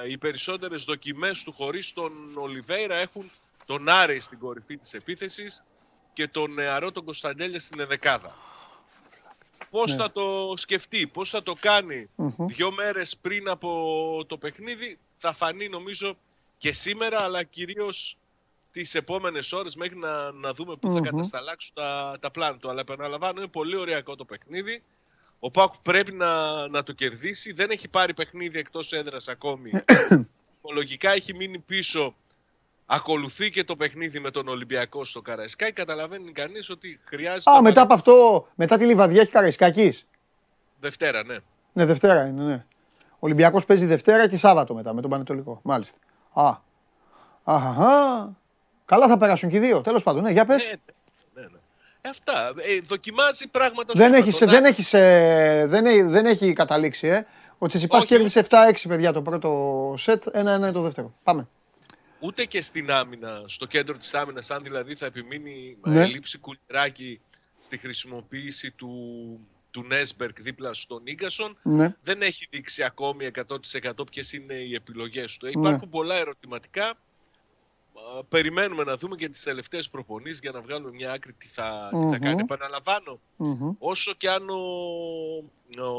οι 0.09 0.19
περισσότερες 0.19 0.85
δοκιμές 0.85 1.43
του 1.45 1.53
χωρίς 1.53 1.93
τον 1.93 2.12
Ολιβέηρα 2.35 2.95
έχουν 2.97 3.31
τον 3.66 3.88
Άρη 3.88 4.21
στην 4.21 4.38
κορυφή 4.38 4.77
της 4.77 4.95
επίθεσης 4.95 5.64
και 6.12 6.29
τον 6.29 6.53
νεαρό 6.53 6.93
τον 6.93 7.05
Κωνσταντέλια 7.05 7.61
στην 7.61 7.81
εδεκάδα. 7.81 8.35
Πώς 9.70 9.90
Ναι. 9.90 10.02
θα 10.02 10.12
το 10.12 10.52
σκεφτεί, 10.56 11.06
πώς 11.06 11.30
θα 11.30 11.42
το 11.42 11.54
κάνει 11.61 12.09
Μμμ. 12.16 12.33
δύο 12.46 12.72
μέρες 12.72 13.16
πριν 13.16 13.48
από 13.48 14.24
το 14.26 14.38
παιχνίδι 14.38 14.98
θα 15.16 15.33
φανεί 15.33 15.68
νομίζω 15.68 16.16
και 16.59 16.72
σήμερα 16.72 17.22
αλλά 17.22 17.42
κυρίως 17.44 18.16
τις 18.70 18.94
επόμενες 18.94 19.52
ώρες 19.52 19.74
μέχρι 19.76 19.98
να, 19.98 20.33
να 20.33 20.52
δούμε 20.52 20.76
πού 20.76 20.88
θα 20.88 20.94
Μμμ. 20.96 21.02
κατασταλάξουν 21.02 21.74
τα, 21.74 22.16
τα 22.20 22.30
πλάνα 22.30 22.56
του. 22.56 22.68
Αλλά 22.70 22.80
επαναλαμβάνω 22.80 23.40
είναι 23.40 23.48
πολύ 23.50 23.76
ωραίο 23.76 24.02
το 24.02 24.24
παιχνίδι. 24.24 24.83
Ο 25.38 25.50
Πάουκ 25.50 25.74
πρέπει 25.83 26.12
να, 26.12 26.68
να 26.68 26.83
το 26.83 26.92
κερδίσει. 26.92 27.52
Δεν 27.52 27.70
έχει 27.70 27.88
πάρει 27.88 28.14
παιχνίδι 28.14 28.59
εκτός 28.59 28.92
έδρας 28.92 29.28
ακόμη. 29.28 29.70
Λογικά 30.74 31.11
έχει 31.12 31.35
μείνει 31.35 31.59
πίσω. 31.59 32.14
Ακολουθεί 32.92 33.50
και 33.50 33.64
το 33.64 33.76
παιχνίδι 33.76 34.20
με 34.20 34.31
τον 34.31 34.48
Ολυμπιακό 34.48 35.05
στο 35.05 35.20
Καραϊσκάι. 35.20 35.72
Καταλαβαίνει 35.72 36.33
κανείς 36.33 36.70
ότι 36.70 37.00
χρειάζεται... 37.05 37.50
Α, 37.50 37.55
να 37.55 37.62
μετά 37.62 37.74
πάρει- 37.74 37.85
από 37.85 37.94
αυτό, 37.94 38.46
μετά 38.55 38.76
τη 38.76 38.85
Λιβαδιά 38.85 39.20
έχει 39.20 39.31
Καραϊσκάκης. 39.31 40.07
Δευτέρα, 40.81 41.24
ναι. 41.24 41.37
Ναι, 41.72 41.85
Δευτέρα 41.85 42.26
είναι, 42.26 42.42
ναι. 42.42 42.64
Ο 43.12 43.18
Ολυμπιακός 43.18 43.64
παίζει 43.64 43.87
Δευτέρα 43.87 44.29
και 44.29 44.37
Σάββατο 44.37 44.74
μετά 44.74 44.94
με 44.94 45.00
τον 45.00 45.11
Πανετολικό. 45.11 45.61
Μάλιστα. 45.62 45.96
Α. 46.33 46.57
Αχα. 47.44 48.37
Καλά 48.85 49.09
θα 49.09 49.18
περάσουν 49.18 49.48
και 49.48 49.57
οι 49.57 49.61
δύο. 49.61 49.81
Τέλος 49.81 50.03
πάντων, 50.03 50.22
ναι, 50.22 50.31
για 50.31 50.44
πες. 50.44 50.79
Ναι, 51.35 51.42
ναι, 51.42 51.48
ναι. 51.48 51.59
Ε, 52.00 52.09
αυτά. 52.09 52.53
Ε, 52.57 52.81
δοκιμάζει 52.81 53.48
πράγματα. 53.48 53.92
Δεν 53.96 54.09
σου 54.09 54.14
έχεις, 54.14 54.37
είπα, 54.37 54.46
τον 54.46 54.55
δεν, 54.55 54.64
έχεις, 54.64 54.92
ε, 54.94 55.64
δεν, 55.68 55.87
έχει, 55.87 56.03
δεν 56.03 56.26
έχει 56.26 56.53
καταλήξει, 56.53 57.07
ε. 57.07 57.26
Ο 57.59 57.66
Τσιτσιπάς 57.66 57.98
Όχι, 57.98 58.09
κέρδισε 58.09 58.46
7-6 58.50 58.57
παιδιά 58.88 59.12
το 59.12 59.22
πρώτο 59.22 59.94
σετ, 59.98 60.22
1-1 60.33 60.72
το 60.72 60.81
δεύτερο. 60.81 61.14
Πάμε. 61.22 61.48
Ούτε 62.20 62.44
και 62.44 62.61
στην 62.61 62.90
άμυνα, 62.90 63.42
στο 63.46 63.66
κέντρο 63.66 63.96
της 63.96 64.14
άμυνας, 64.14 64.50
αν 64.50 64.62
δηλαδή 64.62 64.94
θα 64.94 65.06
επιμείνει 65.06 65.76
Ναι. 65.80 65.94
ναι. 65.94 66.06
λήψη 66.06 66.38
κουλεράκι 66.38 67.20
στη 67.59 67.78
χρησιμοποίηση 67.78 68.70
του, 68.70 68.90
του 69.70 69.83
Νέσμπερκ 69.83 70.42
δίπλα 70.42 70.74
στον 70.74 71.00
Ίγκασον, 71.06 71.59
Ναι. 71.62 71.94
δεν 72.02 72.22
έχει 72.22 72.46
δείξει 72.50 72.83
ακόμη 72.83 73.24
100% 73.24 74.06
ποιες 74.11 74.33
είναι 74.33 74.54
οι 74.54 74.74
επιλογές 74.74 75.37
του. 75.37 75.46
Ε, 75.46 75.50
Ναι. 75.54 75.61
Υπάρχουν 75.61 75.88
πολλά 75.88 76.14
ερωτηματικά. 76.14 76.98
Α, 77.94 78.24
Περιμένουμε 78.24 78.85
να 78.85 78.96
δούμε 78.96 79.16
και 79.16 79.29
τις 79.29 79.42
τελευταίες 79.42 79.90
προπονήσεις 79.90 80.38
για 80.40 80.50
να 80.50 80.61
βγάλουμε 80.61 80.90
μια 80.92 81.12
άκρη 81.12 81.33
τι 81.33 81.46
θα, 81.48 81.88
τι 81.92 81.98
θα 81.98 82.05
Μμμ. 82.05 82.18
κάνει. 82.18 82.40
Επαναλαμβάνω, 82.40 83.20
Μμμ. 83.37 83.74
όσο 83.79 84.12
και 84.14 84.31
αν 84.31 84.50
ο, 84.50 84.59
ο 85.79 85.90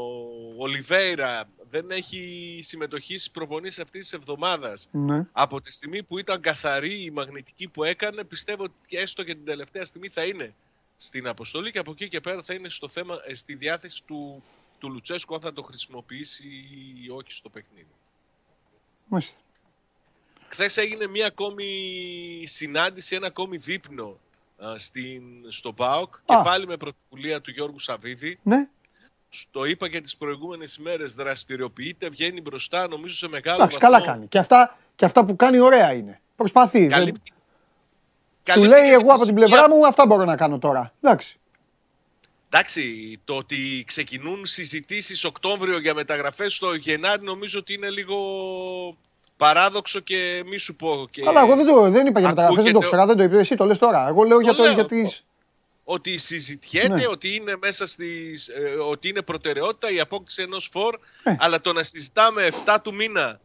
Ολιβέηρα 0.56 1.48
δεν 1.68 1.90
έχει 1.90 2.60
συμμετοχή 2.62 3.16
στις 3.16 3.30
προπονήσεις 3.30 3.78
αυτής 3.78 4.00
της 4.00 4.12
εβδομάδας 4.12 4.88
Ναι. 4.90 5.26
από 5.32 5.60
τη 5.60 5.72
στιγμή 5.72 6.02
που 6.02 6.18
ήταν 6.18 6.40
καθαρή 6.40 7.04
η 7.04 7.10
μαγνητική 7.10 7.68
που 7.68 7.84
έκανε, 7.84 8.24
πιστεύω 8.24 8.62
ότι 8.64 8.74
και 8.86 8.98
έστω 8.98 9.22
και 9.24 9.34
την 9.34 9.44
τελευταία 9.44 9.84
στιγμή 9.84 10.08
θα 10.08 10.24
είναι 10.24 10.54
στην 10.96 11.28
αποστολή 11.28 11.70
και 11.70 11.78
από 11.78 11.90
εκεί 11.90 12.08
και 12.08 12.20
πέρα 12.20 12.42
θα 12.42 12.54
είναι 12.54 12.68
στο 12.68 12.88
θέμα, 12.88 13.18
ε, 13.24 13.34
στη 13.34 13.54
διάθεση 13.54 14.02
του, 14.04 14.42
του 14.78 14.90
Λουτσέσκου 14.90 15.34
αν 15.34 15.40
θα 15.40 15.52
το 15.52 15.62
χρησιμοποιήσει 15.62 16.46
ή 17.04 17.10
όχι 17.10 17.32
στο 17.32 17.48
παιχνίδι. 17.48 17.94
Μάλιστα. 19.06 19.40
Χθες 20.52 20.76
έγινε 20.76 21.06
μια 21.06 21.26
ακόμη 21.26 21.64
συνάντηση, 22.46 23.14
ένα 23.14 23.26
ακόμη 23.26 23.56
δείπνο 23.56 24.18
α, 24.64 24.78
στην, 24.78 25.22
στο 25.48 25.72
ΠΑΟΚ 25.72 26.14
και 26.24 26.34
Α. 26.34 26.42
πάλι 26.42 26.66
με 26.66 26.76
πρωτοβουλία 26.76 27.40
του 27.40 27.50
Γιώργου 27.50 27.78
Σαββίδη. 27.78 28.38
Ναι. 28.42 28.66
Το 29.50 29.64
είπα 29.64 29.88
και 29.88 30.00
τις 30.00 30.16
προηγούμενες 30.16 30.76
ημέρες, 30.76 31.14
δραστηριοποιείται, 31.14 32.08
βγαίνει 32.08 32.40
μπροστά 32.40 32.88
νομίζω 32.88 33.14
σε 33.16 33.28
μεγάλο 33.28 33.56
Εντάξει, 33.62 33.78
βαθμό. 33.78 33.90
καλά 33.98 34.12
κάνει. 34.12 34.26
Και 34.26 34.38
αυτά, 34.38 34.78
και 34.96 35.04
αυτά 35.04 35.24
που 35.24 35.36
κάνει 35.36 35.58
ωραία 35.58 35.92
είναι. 35.92 36.20
Προσπαθεί. 36.36 36.78
δεν- 36.80 36.90
Καλύπτει- 36.90 37.26
Σου 37.26 37.34
καλύπτει 38.42 38.68
λέει 38.68 38.82
και 38.82 38.88
εγώ 38.88 38.98
τη 39.02 39.08
από 39.10 39.14
την 39.14 39.18
φυσική 39.20 39.34
πλευρά 39.34 39.68
μου 39.68 39.86
αυτά 39.86 40.06
μπορώ 40.06 40.24
να 40.24 40.36
κάνω 40.36 40.58
τώρα. 40.58 40.92
Εντάξει. 41.00 41.36
Εντάξει, 42.48 43.18
το 43.24 43.36
ότι 43.36 43.84
ξεκινούν 43.86 44.46
συζητήσεις 44.46 45.24
Οκτώβριο 45.24 45.78
για 45.78 45.94
μεταγραφές 45.94 46.54
στο 46.54 46.74
Γενάρη 46.74 47.24
νομίζω 47.24 47.58
ότι 47.58 47.74
είναι 47.74 47.90
λίγο 47.90 48.16
παράδοξο 49.42 50.00
και 50.00 50.42
μη 50.46 50.56
σου 50.56 50.74
πω. 50.76 51.06
Και... 51.10 51.22
Καλά, 51.22 51.40
εγώ 51.40 51.56
δεν, 51.56 51.66
το, 51.66 51.90
δεν 51.90 52.06
είπα 52.06 52.20
για 52.20 52.28
μεταγραφές, 52.28 52.64
δεν 52.64 52.72
το 52.72 52.78
ξέρα, 52.78 53.06
δεν 53.06 53.16
το 53.16 53.22
είπε 53.22 53.38
εσύ, 53.38 53.56
το 53.56 53.64
λες 53.64 53.78
τώρα. 53.78 54.08
Εγώ 54.08 54.22
λέω 54.22 54.40
για, 54.40 54.54
το, 54.54 54.62
λέω. 54.62 54.72
για 54.72 54.86
τις... 54.86 55.24
Ότι 55.84 56.16
συζητιέται, 56.18 56.88
Ναι. 56.94 57.06
ότι 57.10 57.34
είναι 57.34 57.56
μέσα 57.60 57.86
στις, 57.86 58.48
ε, 58.48 58.60
ότι 58.90 59.08
είναι 59.08 59.22
προτεραιότητα 59.22 59.90
η 59.90 60.00
απόκτηση 60.00 60.42
ενός 60.42 60.68
φορ, 60.72 60.98
Ε. 61.22 61.36
αλλά 61.38 61.60
το 61.60 61.72
να 61.72 61.82
συζητάμε 61.82 62.48
7 62.66 62.76
του 62.82 62.94
μήνα 62.94 63.40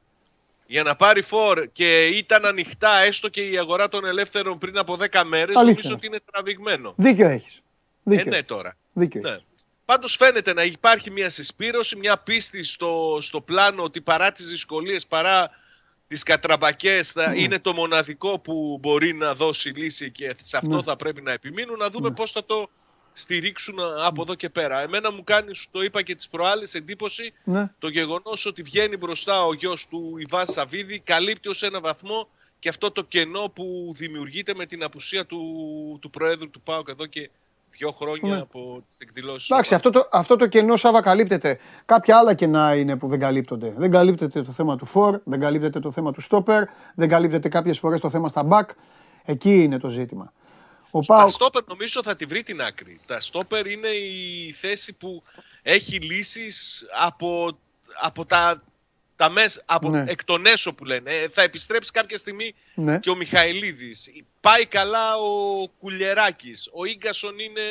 για 0.66 0.84
να 0.84 0.96
πάρει 0.96 1.22
φορ 1.22 1.68
και 1.72 2.06
ήταν 2.06 2.46
ανοιχτά 2.46 2.90
έστω 3.06 3.30
και 3.30 3.42
η 3.42 3.58
αγορά 3.58 3.88
των 3.88 4.06
ελεύθερων 4.06 4.58
πριν 4.58 4.78
από 4.78 4.98
10 5.12 5.22
μέρες, 5.26 5.56
Αλήθεια. 5.56 5.62
νομίζω 5.64 5.94
ότι 5.94 6.06
είναι 6.06 6.20
τραβηγμένο. 6.32 6.94
Δίκιο 6.98 7.28
έχεις. 7.28 7.54
Ε, 7.54 7.62
Δίκιο, 8.04 8.32
ναι 8.32 8.44
τώρα. 8.44 8.78
δίκιο 8.94 9.22
Ναι. 9.24 9.30
έχεις. 9.30 9.42
Πάντως 9.86 10.16
φαίνεται 10.16 10.54
να 10.54 10.64
υπάρχει 10.64 11.12
μια 11.12 11.30
συσπήρωση, 11.30 11.96
μια 11.96 12.18
πίστη 12.18 12.64
στο, 12.64 13.18
στο 13.22 13.42
πλάνο 13.42 13.84
ότι 13.84 14.02
παρά 14.02 14.32
τις 14.32 14.48
δυσκολίες, 14.50 15.08
παρά 15.08 15.50
τις 16.08 16.24
κατραμπακές 16.24 17.12
θα 17.12 17.30
Ναι. 17.30 17.42
είναι 17.42 17.60
το 17.60 17.74
μοναδικό 17.74 18.40
που 18.40 18.78
μπορεί 18.82 19.14
να 19.14 19.34
δώσει 19.36 19.70
λύση 19.70 20.12
και 20.12 20.36
σε 20.44 20.58
αυτό 20.58 20.76
Ναι. 20.76 20.84
θα 20.84 20.96
πρέπει 20.96 21.22
να 21.22 21.32
επιμείνουν, 21.32 21.78
να 21.78 21.90
δούμε 21.90 22.12
πώς 22.12 22.32
θα 22.32 22.46
το 22.46 22.70
στηρίξουν 23.14 23.80
από 24.06 24.22
εδώ 24.22 24.36
και 24.36 24.50
πέρα. 24.50 24.82
Εμένα 24.82 25.12
μου 25.12 25.24
κάνει, 25.24 25.56
σου 25.56 25.68
το 25.72 25.82
είπα 25.82 26.02
και 26.02 26.16
τις 26.16 26.28
προάλλες, 26.28 26.74
εντύπωση 26.74 27.34
Ναι. 27.44 27.72
το 27.80 27.88
γεγονός 27.90 28.46
ότι 28.46 28.62
βγαίνει 28.62 28.98
μπροστά 28.98 29.44
ο 29.46 29.54
γιος 29.54 29.88
του 29.88 30.16
Ιβάν 30.18 30.48
Σαββίδη, 30.48 31.00
καλύπτει 31.00 31.50
ως 31.50 31.64
ένα 31.64 31.80
βαθμό 31.80 32.30
και 32.60 32.70
αυτό 32.70 32.92
το 32.92 33.04
κενό 33.04 33.50
που 33.56 33.94
δημιουργείται 33.96 34.54
με 34.56 34.66
την 34.66 34.84
απουσία 34.84 35.26
του, 35.26 35.42
του 36.02 36.10
Προέδρου 36.10 36.50
του 36.50 36.62
ΠΑΟΚ 36.62 36.90
εδώ 36.90 37.06
και 37.06 37.30
δύο 37.70 37.92
χρόνια 37.92 38.34
Ναι. 38.36 38.40
από 38.42 38.84
τις 38.88 38.98
εκδηλώσεις. 39.00 39.50
Εντάξει, 39.50 39.70
του 39.70 39.76
αυτό 39.76 39.90
το, 39.90 40.08
αυτό 40.12 40.36
το 40.36 40.48
κενό 40.48 40.76
Σάβα 40.76 41.02
καλύπτεται. 41.02 41.60
Κάποια 41.86 42.18
άλλα 42.18 42.34
κενά 42.34 42.76
είναι 42.76 42.96
που 42.96 43.08
δεν 43.08 43.20
καλύπτονται. 43.20 43.74
Δεν 43.78 43.92
καλύπτεται 43.92 44.42
το 44.42 44.52
θέμα 44.52 44.76
του 44.76 44.86
φορ, 44.86 45.20
δεν 45.24 45.40
καλύπτεται 45.40 45.80
το 45.80 45.92
θέμα 45.92 46.12
του 46.12 46.22
στόπερ, 46.22 46.64
δεν 46.96 47.10
καλύπτεται 47.10 47.50
κάποιες 47.50 47.80
φορές 47.80 48.00
το 48.00 48.10
θέμα 48.10 48.30
στα 48.30 48.44
μπακ. 48.44 48.70
Εκεί 49.24 49.64
είναι 49.64 49.78
το 49.80 49.90
ζήτημα. 49.90 50.34
Ο 50.92 51.00
Τα 51.00 51.16
Πάοκ. 51.16 51.30
στόπερ 51.30 51.62
νομίζω 51.68 52.04
θα 52.04 52.16
τη 52.16 52.26
βρει 52.26 52.44
την 52.44 52.62
άκρη. 52.62 53.00
Τα 53.06 53.22
στόπερ 53.22 53.66
είναι 53.66 53.88
η 53.88 54.52
θέση 54.52 54.94
που 54.94 55.24
έχει 55.62 56.00
λύσεις 56.00 56.86
από, 57.06 57.58
από 58.02 58.26
τα, 58.26 58.64
τα 59.18 59.30
μες, 59.30 59.62
από 59.66 59.90
Ναι. 59.90 60.04
εκ 60.08 60.24
των 60.24 60.46
έσω 60.46 60.74
που 60.74 60.86
λένε. 60.86 61.12
Ε, 61.16 61.28
θα 61.30 61.42
επιστρέψει 61.42 61.92
κάποια 61.92 62.18
στιγμή 62.18 62.54
Ναι. 62.76 63.00
και 63.00 63.10
ο 63.10 63.16
Μιχαηλίδης. 63.16 64.10
Πάει 64.42 64.66
καλά 64.66 65.16
ο 65.18 65.68
Κουλιεράκης. 65.80 66.70
Ο 66.74 66.86
Ίγκασον 66.86 67.40
είναι 67.40 67.62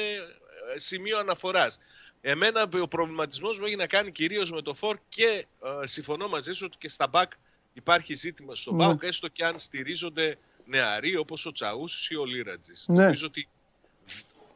ε, 0.74 0.78
σημείο 0.78 1.18
αναφοράς. 1.18 1.78
Εμένα 2.20 2.68
ο 2.82 2.88
προβληματισμός 2.88 3.58
μου 3.58 3.64
έχει 3.66 3.76
να 3.76 3.86
κάνει 3.86 4.12
κυρίως 4.12 4.50
με 4.50 4.62
το 4.62 4.74
φόρ 4.74 4.98
και 5.08 5.46
ε, 5.82 5.86
συμφωνώ 5.86 6.28
μαζί 6.28 6.52
σου 6.52 6.62
ότι 6.66 6.76
και 6.78 6.88
στα 6.88 7.08
μπακ 7.08 7.32
υπάρχει 7.72 8.14
ζήτημα 8.14 8.54
στο 8.54 8.72
Ναι. 8.72 8.84
ΠΑΟΚ 8.84 9.02
έστω 9.02 9.28
και 9.28 9.44
αν 9.44 9.58
στηρίζονται 9.58 10.38
νεαροί 10.64 11.16
όπως 11.16 11.46
ο 11.46 11.52
Τσαούσης 11.52 12.08
ή 12.10 12.16
ο 12.16 12.24
Λίρατζης. 12.24 12.84
Ναι. 12.88 13.02
Νομίζω 13.02 13.26
ότι 13.26 13.48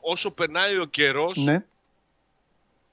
όσο 0.01 0.31
περνάει 0.31 0.79
ο 0.79 0.85
καιρός 0.85 1.37
Ναι. 1.37 1.65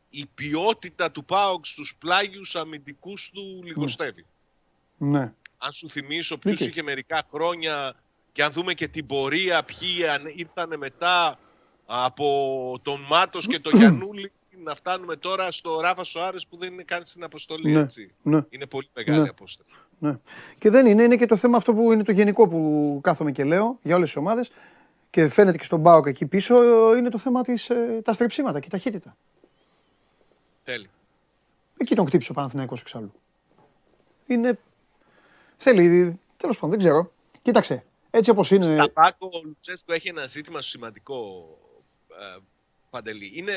Η 0.10 0.26
ποιότητα 0.36 1.12
του 1.12 1.26
ΠΑΟΚ 1.26 1.66
στους 1.66 1.96
πλάγιους 2.00 2.56
αμυντικούς 2.56 3.30
του 3.34 3.62
λιγοστεύει. 3.64 4.26
ναι. 4.98 5.34
Αν 5.60 5.72
σου 5.72 5.90
θυμίσω 5.90 6.38
ποιους 6.38 6.56
Δίκιο. 6.58 6.72
είχε 6.72 6.82
μερικά 6.84 7.22
χρόνια 7.32 7.94
και 8.32 8.44
αν 8.44 8.52
δούμε 8.52 8.74
και 8.74 8.88
την 8.88 9.06
πορεία, 9.06 9.64
ποιοι 9.64 10.08
αν- 10.08 10.32
ήρθανε 10.36 10.78
μετά 10.78 11.40
από 11.86 12.80
τον 12.82 13.00
Μάτος 13.10 13.48
και 13.48 13.60
τον 13.60 13.74
Γιαννούλη 13.80 14.32
να 14.64 14.76
φτάνουμε 14.76 15.16
τώρα 15.16 15.52
στο 15.52 15.80
Ράφα 15.80 16.04
Σοάρες 16.04 16.48
που 16.48 16.58
δεν 16.58 16.74
είναι 16.74 16.84
καν 16.84 17.06
στην 17.06 17.24
αποστολή, 17.24 17.72
Ναι. 17.72 17.80
έτσι. 17.80 18.12
Ναι. 18.22 18.40
Είναι 18.50 18.66
πολύ 18.66 18.90
μεγάλη 18.94 19.22
Ναι. 19.22 19.30
απόσταση. 19.30 19.74
Ναι. 20.00 20.18
Και 20.58 20.70
δεν 20.70 20.86
είναι, 20.86 21.04
είναι 21.04 21.16
και 21.18 21.26
το 21.26 21.38
θέμα 21.38 21.58
αυτό 21.58 21.74
που 21.74 21.92
είναι 21.92 22.04
το 22.04 22.12
γενικό 22.12 22.48
που 22.48 23.00
κάθομαι 23.04 23.32
και 23.32 23.44
λέω 23.44 23.80
για 23.84 23.96
όλες 23.96 24.08
τις 24.08 24.18
ομάδες 24.18 24.52
και 25.10 25.30
φαίνεται 25.30 25.58
και 25.58 25.64
στον 25.64 25.84
Πάοκ 25.84 26.06
εκεί 26.08 26.26
πίσω 26.26 26.56
είναι 26.96 27.10
το 27.10 27.18
θέμα 27.18 27.42
της, 27.44 27.70
ε, 27.70 28.02
τα 28.04 28.14
στρεψίματα 28.14 28.60
και 28.60 28.66
η 28.68 28.70
ταχύτητα. 28.70 29.18
Θέλει. 30.70 30.90
Εκεί 31.78 31.96
τον 31.96 32.08
χτύπησε 32.08 32.32
ο 32.32 32.34
Παναθηναϊκός 32.34 32.82
εξάλλου. 32.82 33.14
Είναι, 34.26 34.60
θέλει, 35.58 36.20
τέλος 36.38 36.56
πάντων, 36.56 36.70
δεν 36.70 36.80
ξέρω. 36.80 37.12
Κοίταξε, 37.42 37.84
έτσι 38.10 38.30
όπως 38.30 38.52
είναι, 38.52 38.66
Στα 38.66 38.92
Πάκο 38.92 39.30
ο 39.34 39.42
Λουτσέσκο 39.44 39.94
έχει 39.94 40.08
ένα 40.08 40.26
ζήτημα 40.26 40.62
σημαντικό, 40.62 41.48
ε, 42.10 42.40
Παντελή. 42.90 43.32
Είναι, 43.34 43.54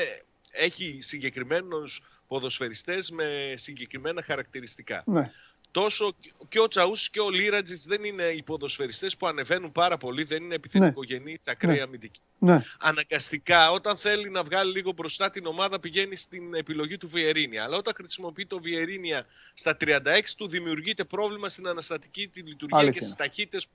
έχει 0.51 0.97
συγκεκριμένους 1.01 2.01
ποδοσφαιριστές 2.27 3.11
με 3.11 3.53
συγκεκριμένα 3.55 4.23
χαρακτηριστικά. 4.23 5.03
ναι, 5.05 5.31
τόσο 5.71 6.11
και 6.49 6.59
ο 6.59 6.67
Τσαούσης 6.67 7.09
και 7.09 7.19
ο 7.19 7.29
Λίρατζης 7.29 7.79
δεν 7.79 8.03
είναι 8.03 8.23
οι 8.23 8.43
ποδοσφαιριστές 8.43 9.17
που 9.17 9.27
ανεβαίνουν 9.27 9.71
πάρα 9.71 9.97
πολύ, 9.97 10.23
δεν 10.23 10.43
είναι 10.43 10.55
επιθετικογενείς, 10.55 11.37
ακραίοι 11.45 11.75
Ναι. 11.75 11.81
αμυντικοί. 11.81 12.19
ναι, 12.39 12.63
Αναγκαστικά 12.79 13.71
όταν 13.71 13.97
θέλει 13.97 14.29
να 14.29 14.43
βγάλει 14.43 14.71
λίγο 14.71 14.91
μπροστά 14.91 15.29
την 15.29 15.45
ομάδα 15.45 15.79
πηγαίνει 15.79 16.15
στην 16.15 16.53
επιλογή 16.53 16.97
του 16.97 17.07
Βιερίνια. 17.09 17.63
Αλλά 17.63 17.77
όταν 17.77 17.93
χρησιμοποιεί 17.97 18.45
το 18.45 18.59
Βιερίνια 18.61 19.25
στα 19.53 19.77
36 19.85 20.35
του 20.37 20.47
δημιουργείται 20.47 21.03
πρόβλημα 21.03 21.49
στην 21.49 21.67
αναστατική 21.67 22.27
τη 22.27 22.41
λειτουργία 22.41 22.77
Αλήθεια 22.77 22.99
και 22.99 23.05
στις 23.05 23.15
είναι. 23.17 23.27
ταχύτητες 23.27 23.67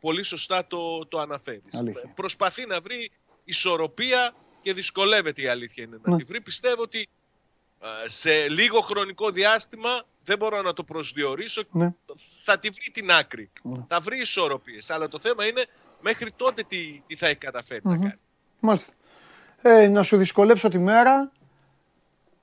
πολύ 0.00 0.22
σωστά 0.22 0.66
το, 0.66 1.06
το 1.06 1.18
αναφέρεις. 1.18 1.74
Αλήθεια. 1.74 2.12
Προσπαθεί 2.14 2.66
να 2.66 2.80
βρει 2.80 3.10
ισορροπία 3.44 4.34
και 4.60 4.72
δυσκολεύεται 4.72 5.42
η 5.42 5.46
αλήθεια 5.46 5.84
είναι 5.84 5.98
να 6.02 6.10
Ναι. 6.10 6.16
τη 6.16 6.24
βρει. 6.24 6.40
Πιστεύω 6.40 6.82
ότι 6.82 6.98
ε, 6.98 7.04
σε 8.06 8.48
λίγο 8.48 8.80
χρονικό 8.80 9.30
διάστημα, 9.30 10.02
δεν 10.24 10.38
μπορώ 10.38 10.62
να 10.62 10.72
το 10.72 10.84
προσδιορίσω, 10.84 11.62
ναι. 11.70 11.94
θα 12.44 12.58
τη 12.58 12.68
βρει 12.68 12.90
την 12.92 13.10
άκρη. 13.10 13.50
Ναι. 13.62 13.84
Θα 13.88 14.00
βρει 14.00 14.20
ισορροπίες. 14.20 14.90
Αλλά 14.90 15.08
το 15.08 15.18
θέμα 15.18 15.46
είναι 15.46 15.64
μέχρι 16.00 16.30
τότε 16.36 16.62
τι, 16.62 17.02
τι 17.06 17.16
θα 17.16 17.26
έχει 17.26 17.36
καταφέρει 17.36 17.80
να 17.84 17.96
κάνει. 17.98 18.12
Μάλιστα. 18.60 18.92
Ε, 19.62 19.88
να 19.88 20.02
σου 20.02 20.16
δυσκολέψω 20.16 20.68
τη 20.68 20.78
μέρα. 20.78 21.32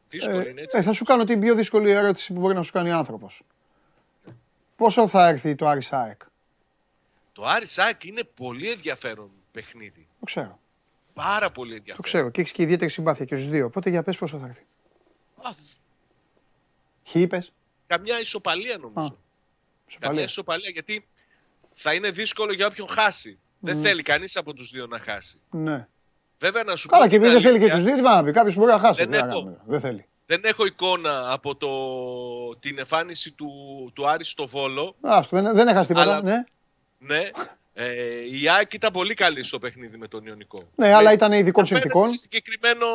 Δύσκολο 0.10 0.40
Ε, 0.40 0.50
είναι 0.50 0.62
έτσι. 0.62 0.78
ε, 0.78 0.82
θα 0.82 0.94
σου 0.94 1.04
κάνω 1.04 1.24
την 1.24 1.40
πιο 1.40 1.56
δύσκολη 1.56 1.92
ερώτηση 1.92 2.34
που 2.34 2.40
μπορεί 2.40 2.54
να 2.56 2.64
σου 2.64 2.72
κάνει 2.72 2.92
άνθρωπος. 2.92 3.42
Πόσο 4.76 5.08
θα 5.08 5.28
έρθει 5.28 5.56
το 5.56 5.68
Άρης 5.68 5.94
ΑΕΚ; 5.94 6.22
Το 7.34 7.44
Άρης 7.46 7.72
Σάκ 7.72 8.04
είναι 8.04 8.22
πολύ 8.36 8.70
ενδιαφέρον 8.70 9.30
παιχνίδι. 9.52 10.08
Το 10.20 10.26
ξέρω. 10.26 10.60
Πάρα 11.14 11.52
πολύ 11.52 11.70
Το 11.70 11.76
ενδιαφέρον. 11.76 12.04
ξέρω. 12.06 12.30
Και 12.30 12.42
έχεις 12.42 12.52
και 12.54 12.62
ιδιαίτερη 12.64 12.92
συμπάθεια 12.92 13.26
και 13.26 13.36
στους 13.36 13.50
δύο. 13.50 13.66
Οπότε 13.66 13.90
για 13.90 14.04
πες 14.04 14.18
πόσο 14.18 14.38
θα 14.38 14.46
έρθει. 14.46 14.66
Α, 15.42 15.50
Χ 17.10 17.16
είπες; 17.16 17.52
καμιά 17.88 18.20
ισοπαλία 18.20 18.78
νομίζω. 18.78 19.00
Α, 19.00 19.26
Καμιά 19.90 20.00
Σοπαλία. 20.00 20.24
ισοπαλία 20.24 20.70
γιατί 20.70 21.08
θα 21.68 21.94
είναι 21.94 22.10
δύσκολο 22.10 22.54
για 22.54 22.68
όποιον 22.68 22.88
χάσει. 22.88 23.40
Δεν 23.60 23.82
θέλει 23.82 24.02
κανείς 24.02 24.38
από 24.38 24.54
τους 24.54 24.70
δύο 24.70 24.86
να 24.88 25.00
χάσει. 25.00 25.38
Ναι. 25.50 25.88
Βέβαια 26.40 26.64
να 26.64 26.76
σου 26.76 26.88
Καλά 26.88 27.04
πω 27.04 27.10
και 27.10 27.16
την 27.16 27.26
επειδή 27.26 27.42
δεν 27.42 27.52
θέλει 27.52 27.58
και 27.66 27.72
αλήθεια, 27.72 27.78
τους 27.80 27.86
δύο, 27.86 27.96
τι 27.96 28.02
πάει 28.10 28.16
να 28.16 28.24
πει. 28.24 28.32
Κάποιος 28.32 28.56
μπορεί 28.56 28.72
να 28.72 28.80
χάσει. 28.80 29.06
Δεν 29.06 29.12
Τι 29.12 29.18
να 29.18 29.18
έχω. 29.18 29.28
κάνουμε. 29.28 29.58
Δεν 29.66 29.80
θέλει. 29.80 30.06
Δεν 30.26 30.42
έχω 30.44 30.66
εικόνα 30.66 31.32
από 31.34 31.56
το, 31.56 31.70
την 32.60 32.80
εμφάνιση 32.80 33.32
του, 33.32 33.50
του 33.96 34.08
Άρη 34.08 34.24
στο 34.26 34.48
Βόλο. 34.48 34.96
Άστο, 35.02 35.42
δεν, 35.42 35.56
δεν 35.56 35.68
έχασε 35.68 35.88
τίποτα. 35.88 36.06
Αλλά- 36.16 36.22
Ναι, 36.22 36.44
Ναι. 37.00 37.30
Ε, 37.74 38.20
η 38.42 38.50
ΑΕΚ 38.50 38.74
ήταν 38.74 38.92
πολύ 38.92 39.14
καλή 39.14 39.44
στο 39.44 39.60
παιχνίδι 39.60 39.98
με 39.98 40.08
τον 40.08 40.26
Ιωνικό. 40.26 40.64
ναι 40.76 40.94
αλλά 40.94 41.08
Με- 41.10 41.14
ήταν 41.16 41.32
ειδικών 41.32 41.64
απέναντι 41.64 41.82
συνθήκων. 41.90 42.10
Σε 42.10 42.16
συγκεκριμένο, 42.18 42.86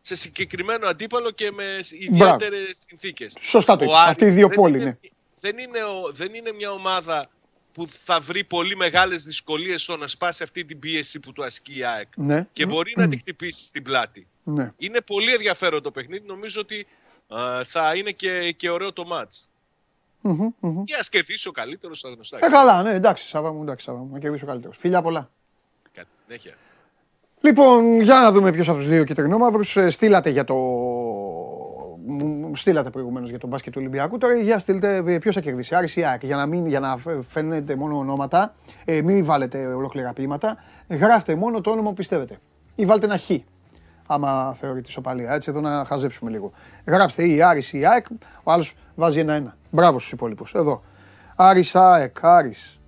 σε 0.00 0.14
συγκεκριμένο 0.14 0.86
αντίπαλο 0.86 1.30
και 1.30 1.50
με 1.50 1.64
ιδιαίτερες 1.90 2.70
συνθήκες. 2.88 3.36
Σωστά 3.40 3.76
το 3.76 3.84
είπες. 3.84 3.96
Αυτοί 3.96 4.24
οι 4.24 4.28
δύο 4.30 4.48
πόλοι, 4.48 4.78
ναι. 4.84 4.96
Δεν 5.40 5.58
είναι, 5.58 5.82
ο- 5.82 6.10
δεν 6.12 6.34
είναι 6.34 6.52
μια 6.52 6.70
ομάδα 6.72 7.30
που 7.72 7.86
θα 7.88 8.20
βρει 8.20 8.44
πολύ 8.44 8.76
μεγάλες 8.76 9.24
δυσκολίες 9.24 9.82
στο 9.82 9.96
να 9.96 10.06
σπάσει 10.06 10.42
αυτή 10.42 10.64
την 10.64 10.78
πίεση 10.78 11.20
που 11.20 11.32
του 11.32 11.44
ασκεί 11.44 11.78
η 11.78 11.84
ΑΕΚ. 11.84 12.08
Ναι. 12.16 12.46
Και 12.52 12.66
μπορεί 12.66 12.92
να 12.96 13.08
τη 13.08 13.16
χτυπήσει 13.16 13.64
στην 13.64 13.82
πλάτη. 13.82 14.26
Ναι. 14.42 14.72
Είναι 14.78 15.00
πολύ 15.00 15.32
ενδιαφέρον 15.32 15.82
το 15.82 15.90
παιχνίδι. 15.90 16.26
Νομίζω 16.26 16.60
ότι 16.60 16.86
α, 17.28 17.64
θα 17.64 17.94
είναι 17.96 18.10
και, 18.10 18.52
και 18.52 18.70
ωραίο 18.70 18.92
το 18.92 19.04
μάτς. 19.06 19.48
Μμμ, 20.20 20.48
μμμ. 20.60 20.84
Και 20.84 20.94
ας 20.94 21.08
κερδίσει 21.08 21.48
ο 21.48 21.52
καλύτερος 21.52 21.98
στα 21.98 22.08
γνωστά. 22.10 22.38
Ε, 22.42 22.48
καλά, 22.48 22.82
ναι, 22.82 22.90
εντάξει, 22.94 23.28
Σάβα 23.28 23.52
μου, 23.52 23.62
εντάξει, 23.62 23.84
Σάβα 23.84 23.98
μου, 23.98 24.12
να 24.12 24.18
κερδίσω 24.18 24.46
καλύτερος. 24.46 24.76
Φιλιά 24.78 25.02
πολλά. 25.02 25.30
Κάτι 25.92 26.08
συνέχεια. 26.26 26.54
Λοιπόν, 27.40 28.00
για 28.00 28.18
να 28.18 28.32
δούμε 28.32 28.52
ποιος 28.52 28.68
από 28.68 28.78
τους 28.78 28.88
δύο 28.88 29.04
κυτρινόμαυρους 29.04 29.76
ε, 29.76 29.90
στείλατε 29.90 30.30
για 30.30 30.44
το... 30.44 30.54
μου 32.06 32.56
Στείλατε 32.56 32.90
προηγουμένως 32.90 33.28
για 33.30 33.38
τον 33.38 33.48
μπάσκετ 33.48 33.72
του 33.72 33.78
Ολυμπιακού. 33.80 34.18
Τώρα 34.18 34.34
για 34.34 34.58
στείλτε 34.58 34.96
ε, 35.06 35.18
ποιος 35.18 35.34
θα 35.34 35.40
κερδίσει. 35.40 35.74
Άρης 35.74 35.96
ή 35.96 36.04
ΑΕΚ. 36.04 36.24
Για 36.24 36.36
να, 36.36 36.46
μην, 36.46 36.66
για 36.66 36.80
να 36.80 36.96
φ- 36.96 37.24
φαίνεται 37.28 37.76
μόνο 37.76 37.96
ονόματα, 37.98 38.54
ε, 38.84 39.02
μην 39.02 39.24
βάλετε 39.24 39.66
ολόκληρα 39.66 40.12
ποίηματα. 40.12 40.56
Ε, 40.86 40.96
γράφτε 40.96 41.34
μόνο 41.34 41.60
το 41.60 41.70
όνομα 41.70 41.88
που 41.88 41.94
πιστεύετε. 41.94 42.38
Ή 42.74 42.84
βάλτε 42.86 43.06
ένα 43.06 43.18
χ. 43.18 43.30
Άμα 44.06 44.54
θεωρείτε 44.54 44.88
ισοπαλία. 44.88 45.32
Έτσι 45.32 45.50
εδώ 45.50 45.60
να 45.60 45.84
χαζέψουμε 45.84 46.30
λίγο. 46.30 46.52
Γράψτε 46.86 47.26
ή 47.26 47.42
Άρης 47.42 47.72
ή 47.72 47.86
ΑΕΚ. 47.86 48.06
Ο 48.42 48.52
άλλος 48.52 48.74
βάζει 48.94 49.18
ένα-ένα. 49.18 49.56
Μπράβο 49.70 49.98
στους 49.98 50.12
υπόλοιπους. 50.12 50.54
Εδώ. 50.54 50.82
Άρης 51.36 51.74
ΑΕΚ. 51.74 52.16
Άρης. 52.24 52.80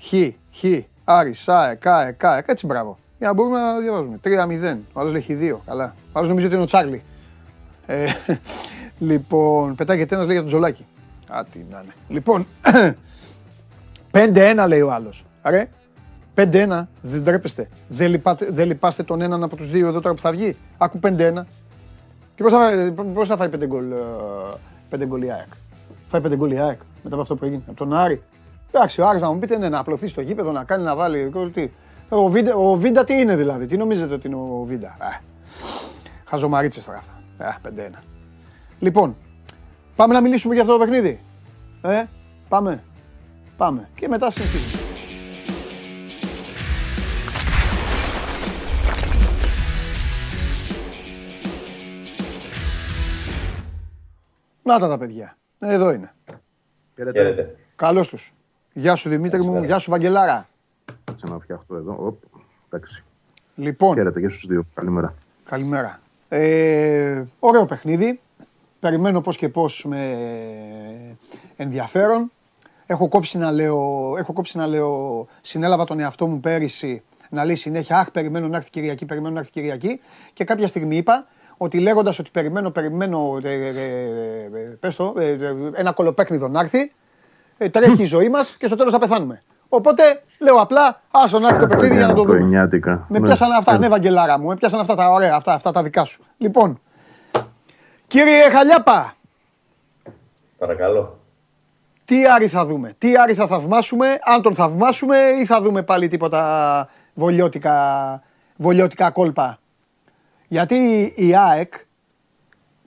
Χ, 0.00 0.14
Χ, 0.52 0.64
Άρης, 1.04 1.48
ΑΕΚ, 1.48 1.86
ΑΕΚ, 1.86 2.24
ΑΕΚ. 2.24 2.44
Έτσι 2.48 2.66
μπράβο. 2.66 2.98
Για 3.22 3.30
να 3.30 3.36
μπορούμε 3.36 3.60
να 3.60 3.78
διαβάζουμε. 3.78 4.20
3-0. 4.24 4.78
Ο 4.92 5.00
άλλος 5.00 5.12
λέει 5.12 5.26
2. 5.28 5.60
Καλά. 5.66 5.94
Ο 6.06 6.10
άλλος 6.12 6.28
νομίζω 6.28 6.46
ότι 6.46 6.54
είναι 6.54 6.64
ο 6.64 6.66
Τσάρλι. 6.66 7.02
Ε, 7.86 8.06
λοιπόν, 8.98 9.74
πετάγεται 9.74 10.14
ένας 10.14 10.26
λέει 10.26 10.36
για 10.36 10.44
τον 10.44 10.54
Ζολάκη. 10.54 10.86
Α, 11.28 11.44
τι 11.52 11.64
να 11.70 11.82
είναι. 11.82 11.92
Λοιπόν, 12.08 12.46
5-1 14.64 14.64
λέει 14.68 14.80
ο 14.80 14.92
άλλος. 14.92 15.24
Ρε, 15.42 15.68
5-1, 16.34 16.86
δεν 17.02 17.24
τρέπεστε. 17.24 17.68
Δεν, 17.88 18.10
λυπάτε, 18.10 18.48
δεν 18.50 18.66
λυπάστε 18.66 19.02
τον 19.02 19.20
έναν 19.20 19.42
από 19.42 19.56
τους 19.56 19.70
δύο 19.70 19.88
εδώ 19.88 20.00
τώρα 20.00 20.14
που 20.14 20.20
θα 20.20 20.30
βγει. 20.30 20.56
Άκου 20.78 20.98
5-1. 21.02 21.08
Και 22.34 22.42
πώς 22.42 22.52
θα, 22.52 22.92
πώς 23.14 23.28
θα 23.28 23.36
φάει 23.36 23.48
5 23.48 23.66
γκολ, 23.66 23.84
5 24.90 25.00
ε, 25.00 25.06
γκολ 25.06 25.22
η 25.22 25.30
ΑΕΚ; 25.30 25.48
Φάει 26.06 26.20
5 26.24 26.36
γκολ 26.36 26.50
η 26.50 26.58
ΑΕΚ 26.58 26.78
μετά 27.02 27.14
από 27.14 27.20
αυτό 27.20 27.36
που 27.36 27.44
έγινε. 27.44 27.62
Από 27.66 27.76
τον 27.76 27.94
Άρη. 27.94 28.22
Εντάξει, 28.72 29.00
ο 29.00 29.06
Άρης 29.08 29.22
να 29.22 29.32
μου 29.32 29.38
πείτε 29.38 29.58
ναι, 29.58 29.68
να 29.68 29.78
απλωθεί 29.78 30.08
στο 30.08 30.20
γήπεδο, 30.20 30.52
να 30.52 30.64
κάνει 30.64 30.84
να 30.84 30.96
βάλει 30.96 31.28
γκολ. 31.30 31.52
Τι. 31.52 31.70
Ο, 32.14 32.28
Βίντα, 32.28 32.54
ο 32.54 32.76
Βίντα 32.76 33.04
τι 33.04 33.14
είναι 33.14 33.36
δηλαδή, 33.36 33.66
τι 33.66 33.76
νομίζετε 33.76 34.14
ότι 34.14 34.26
είναι 34.26 34.36
ο 34.36 34.64
Βίντα; 34.66 34.96
Ε, 35.00 35.20
χαζομαρίτσες 36.24 36.84
τώρα 36.84 36.98
αυτά. 36.98 37.22
Ε, 37.38 37.90
5-1. 37.98 38.02
Λοιπόν, 38.78 39.16
πάμε 39.96 40.14
να 40.14 40.20
μιλήσουμε 40.20 40.54
για 40.54 40.62
αυτό 40.62 40.78
το 40.78 40.84
παιχνίδι. 40.84 41.20
Ε, 41.82 42.04
πάμε. 42.48 42.82
Πάμε. 43.56 43.88
Και 43.94 44.08
μετά 44.08 44.30
συνεχίζουμε. 44.30 44.82
Να 54.62 54.78
τα 54.78 54.88
τα 54.88 54.98
παιδιά. 54.98 55.36
Εδώ 55.58 55.90
είναι. 55.92 56.12
Χαίρετε. 56.94 57.56
Καλώς 57.76 58.08
τους. 58.08 58.32
Γεια 58.72 58.94
σου 58.94 59.08
Δημήτρη 59.08 59.44
μου, 59.44 59.62
γεια 59.62 59.78
σου 59.78 59.90
Βαγγελάρα. 59.90 60.46
Κάτσε 61.04 61.26
να 61.26 61.38
φτιαχτώ 61.38 61.76
εδώ. 61.76 61.96
Οπ, 61.98 62.22
εντάξει. 62.70 63.04
Λοιπόν, 63.54 63.94
Χαίρετε 63.94 64.20
και 64.20 64.28
στους 64.28 64.46
δύο. 64.46 64.64
Καλημέρα. 64.74 65.14
καλημέρα. 65.44 66.00
Ε, 66.28 67.24
ωραίο 67.38 67.64
παιχνίδι. 67.64 68.20
Περιμένω 68.80 69.20
πώς 69.20 69.36
και 69.36 69.48
πώς 69.48 69.84
με 69.88 71.16
ενδιαφέρον. 71.56 72.30
Έχω 72.86 73.08
κόψει 73.08 73.38
να 73.38 73.50
λέω, 73.50 74.14
έχω 74.18 74.32
κόψει 74.32 74.56
να 74.56 74.66
λέω, 74.66 75.26
συνέλαβα 75.40 75.84
τον 75.84 76.00
εαυτό 76.00 76.26
μου 76.26 76.40
πέρυσι 76.40 77.02
να 77.30 77.44
λέει 77.44 77.54
συνέχεια 77.54 77.98
«Αχ, 77.98 78.10
περιμένω 78.10 78.48
να 78.48 78.56
έρθει 78.56 78.70
Κυριακή, 78.70 79.06
περιμένω 79.06 79.34
να 79.34 79.40
έρθει 79.40 79.50
Κυριακή» 79.50 80.00
και 80.32 80.44
κάποια 80.44 80.68
στιγμή 80.68 80.96
είπα 80.96 81.26
ότι 81.56 81.78
λέγοντας 81.78 82.18
ότι 82.18 82.30
περιμένω, 82.32 82.70
περιμένω, 82.70 83.38
ε, 83.42 83.52
ε, 83.52 83.68
ε, 83.68 84.76
πες 84.80 84.96
το, 84.96 85.14
ε, 85.18 85.30
ε, 85.30 85.54
ένα 85.74 85.92
κολοπέκνιδο 85.92 86.48
να 86.48 86.60
έρθει, 86.60 86.92
ε, 87.58 87.68
τρέχει 87.68 88.02
η 88.02 88.04
ζωή 88.04 88.28
μας 88.28 88.56
και 88.56 88.66
στο 88.66 88.76
τέλος 88.76 88.92
θα 88.92 88.98
πεθάνουμε. 88.98 89.42
Οπότε 89.74 90.02
λέω 90.38 90.56
απλά, 90.56 91.00
άσο 91.10 91.38
να 91.38 91.48
έρθει 91.48 91.60
το 91.60 91.66
παιχνίδι 91.66 91.96
για 91.96 92.06
να 92.06 92.14
το 92.14 92.20
δούμε. 92.22 92.24
Χριστουγεννιάτικα. 92.34 93.06
Με 93.08 93.18
Ναι. 93.18 93.26
πιάσαν 93.26 93.52
αυτά, 93.52 93.74
Ε, 93.74 93.78
ναι, 93.78 93.88
Βαγγελάρα 93.88 94.38
μου. 94.38 94.46
Με 94.48 94.54
πιάσαν 94.56 94.80
αυτά 94.80 94.94
τα 94.94 95.10
ωραία, 95.12 95.34
αυτά, 95.34 95.52
αυτά 95.54 95.70
τα 95.70 95.82
δικά 95.82 96.04
σου. 96.04 96.24
Λοιπόν, 96.38 96.80
κύριε 98.06 98.50
Χαλιάπα, 98.50 99.14
Παρακαλώ. 100.58 101.18
τι 102.04 102.26
Άρη 102.26 102.48
θα 102.48 102.64
δούμε, 102.64 102.94
τι 102.98 103.16
Άρη 103.18 103.34
θα 103.34 103.46
θαυμάσουμε, 103.46 104.06
αν 104.24 104.42
τον 104.42 104.54
θαυμάσουμε 104.54 105.16
ή 105.40 105.46
θα 105.46 105.60
δούμε 105.60 105.82
πάλι 105.82 106.08
τίποτα 106.08 106.88
βολιώτικα, 107.14 108.22
βολιώτικα 108.56 109.10
κόλπα. 109.10 109.58
Γιατί 110.48 111.12
η 111.16 111.36
ΑΕΚ 111.36 111.72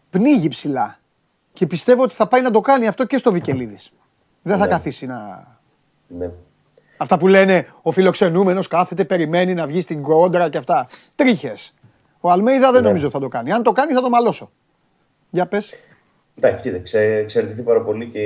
πνίγει 0.10 0.48
ψηλά 0.48 0.98
και 1.54 1.68
πιστεύω 1.68 2.04
ότι 2.04 2.14
θα 2.14 2.28
πάει 2.28 2.42
να 2.42 2.52
το 2.52 2.62
κάνει 2.62 2.88
αυτό 2.88 3.06
και 3.06 3.18
στο 3.18 3.32
Βικελίδης. 3.32 3.92
Δεν 4.42 4.58
θα 4.58 4.64
Ναι. 4.66 4.72
καθίσει 4.72 5.06
να... 5.06 5.48
Ναι. 6.08 6.30
Αυτά 6.98 7.18
που 7.18 7.28
λένε 7.28 7.68
ο 7.82 7.92
φιλοξενούμενος 7.92 8.68
κάθεται, 8.68 9.04
περιμένει 9.06 9.54
να 9.54 9.68
βγει 9.68 9.82
στην 9.82 10.02
κόντρα 10.02 10.50
και 10.50 10.58
αυτά. 10.58 10.88
Τρίχες. 11.16 11.74
Ο 12.20 12.32
Αλμέιδα 12.32 12.72
δεν 12.72 12.82
Ναι. 12.82 12.88
νομίζω 12.88 13.10
θα 13.10 13.20
το 13.20 13.28
κάνει. 13.28 13.52
Αν 13.52 13.64
το 13.64 13.72
κάνει 13.72 13.94
θα 13.94 14.02
το 14.02 14.10
μαλώσω. 14.10 14.52
Για 15.30 15.46
πες. 15.46 15.74
Εντάξει, 16.38 16.62
κοίταξε, 16.62 17.00
εξαρτηθεί 17.00 17.62
πάρα 17.62 17.82
πολύ 17.82 18.06
και 18.10 18.20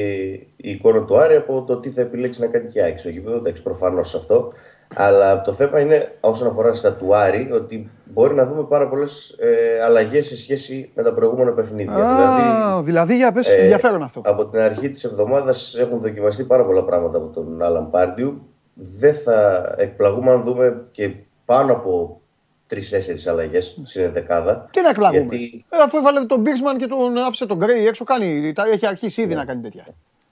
η 0.56 0.70
εικόνα 0.72 1.04
του 1.04 1.18
Άρη 1.20 1.36
από 1.36 1.64
το 1.64 1.78
τι 1.78 1.90
θα 1.90 2.02
επιλέξει 2.02 2.42
να 2.42 2.48
κάνει 2.48 2.68
και 2.72 2.80
η 2.80 2.82
ΑΕΚ 2.82 3.00
στο 3.00 3.10
γήπεδο. 3.10 3.38
Εντάξει, 3.38 3.62
προφανώς 3.64 4.16
αυτό. 4.16 4.52
Αλλά 4.96 5.42
το 5.42 5.54
θέμα 5.54 5.80
είναι 5.80 6.16
όσον 6.20 6.48
αφορά 6.48 6.74
στα 6.74 6.94
του 6.94 7.16
Άρη 7.16 7.50
ότι 7.52 7.90
μπορεί 8.06 8.34
να 8.34 8.46
δούμε 8.46 8.64
πάρα 8.64 8.88
πολλές 8.88 9.36
ε, 9.40 9.84
αλλαγές 9.84 10.28
σε 10.28 10.38
σχέση 10.38 10.92
με 10.96 11.04
τα 11.04 11.14
προηγούμενα 11.14 11.52
παιχνίδια. 11.52 11.94
δηλαδή, 11.94 12.42
Α, 12.42 12.82
δηλαδή 12.82 13.16
για 13.16 13.32
πες, 13.32 13.50
ε, 13.50 13.54
ενδιαφέρον 13.56 14.04
αυτό. 14.04 14.22
Από 14.26 14.46
την 14.46 14.60
αρχή 14.60 14.90
της 14.90 15.04
εβδομάδας 15.04 15.76
έχουν 15.80 16.00
δοκιμαστεί 16.02 16.44
πάρα 16.44 16.66
πολλά 16.66 16.84
πράγματα 16.84 17.18
από 17.18 17.28
τον 17.28 17.62
Άλαν 17.62 17.90
Πάρντιου. 17.90 18.49
Δεν 18.82 19.14
θα 19.14 19.74
εκπλαγούμε 19.78 20.32
αν 20.32 20.44
δούμε 20.44 20.86
και 20.92 21.12
πάνω 21.46 21.72
από 21.74 22.22
τρει-τέσσερι 22.68 23.20
αλλαγές 23.28 23.82
στην 23.84 24.12
δεκάδα. 24.12 24.70
Τι 24.72 24.82
να 24.82 24.90
εκπλαγούμε; 24.90 25.20
γιατί- 25.20 25.66
Ε, 25.70 25.78
αφού 25.78 25.98
έβαλε 25.98 26.26
τον 26.26 26.40
Μπίξμαν 26.40 26.78
και 26.78 26.88
τον 26.88 27.18
άφησε 27.18 27.46
τον 27.46 27.58
Γκρέι 27.58 27.88
έξω, 27.88 28.04
κάνει, 28.04 28.54
τα, 28.54 28.64
έχει 28.72 28.88
αρχίσει 28.88 29.20
Ναι. 29.20 29.26
ήδη 29.26 29.36
να 29.36 29.46
κάνει 29.46 29.62
τέτοια. 29.62 29.86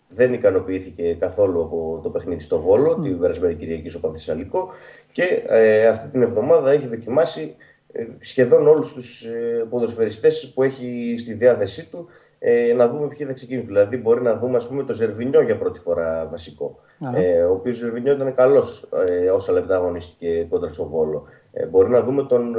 δεν 0.09 0.33
ικανοποιήθηκε 0.33 1.13
καθόλου 1.13 1.61
από 1.61 1.99
το 2.03 2.09
παιχνίδι 2.09 2.41
στο 2.41 2.59
Βόλο, 2.61 2.95
την 2.95 3.19
περασμένη 3.19 3.55
Κυριακή 3.55 3.89
στο 3.89 3.99
Πανθεσσαλικό 3.99 4.69
και 5.11 5.43
ε, 5.47 5.87
αυτή 5.87 6.07
την 6.09 6.21
εβδομάδα 6.21 6.71
έχει 6.71 6.87
δοκιμάσει 6.87 7.55
ε, 7.91 8.03
σχεδόν 8.19 8.67
όλους 8.67 8.93
τους 8.93 9.23
ε, 9.23 9.65
ποδοσφαιριστές 9.69 10.51
που 10.53 10.63
έχει 10.63 11.15
στη 11.19 11.33
διάθεσή 11.33 11.85
του 11.85 12.07
ε, 12.39 12.73
να 12.73 12.87
δούμε 12.87 13.07
ποιοι 13.07 13.25
θα 13.27 13.33
ξεκινήσουν. 13.33 13.67
Δηλαδή 13.67 13.97
μπορεί 13.97 14.21
να 14.21 14.35
δούμε 14.37 14.57
ας 14.57 14.67
πούμε 14.67 14.83
το 14.83 14.93
Ζερβινιό 14.93 15.41
για 15.41 15.57
πρώτη 15.57 15.79
φορά 15.79 16.27
βασικό. 16.31 16.79
Ε, 17.13 17.41
ο 17.41 17.51
οποίος 17.51 17.75
Ζερβινιό 17.77 18.13
ήταν 18.13 18.35
καλός 18.35 18.89
ε, 19.07 19.29
όσα 19.29 19.51
λεπτά 19.51 19.75
αγωνίστηκε 19.75 20.45
κόντρα 20.49 20.69
στο 20.69 20.87
Βόλο. 20.87 21.23
Ε, 21.53 21.65
μπορεί 21.65 21.89
να 21.89 22.01
δούμε 22.03 22.23
τον 22.23 22.55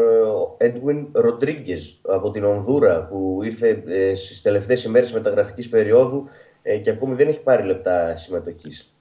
ε, 0.59 0.73
Edwin 0.73 1.21
Rodriguez 1.25 1.79
από 2.09 2.31
την 2.31 2.45
Ονδούρα 2.45 3.07
που 3.11 3.41
ήρθε 3.43 3.83
ε, 3.87 4.15
στις 4.15 4.43
τελευταίες 4.43 4.85
ημέρες 4.85 5.13
μεταγραφικής 5.13 5.69
περίοδου 5.69 6.29
ε, 6.63 6.77
και 6.77 6.91
ακόμη 6.91 7.15
δεν 7.15 7.29
έχει 7.29 7.41
πάρει 7.41 7.63
λεπτά 7.63 8.17
συμμετοχής. 8.17 8.93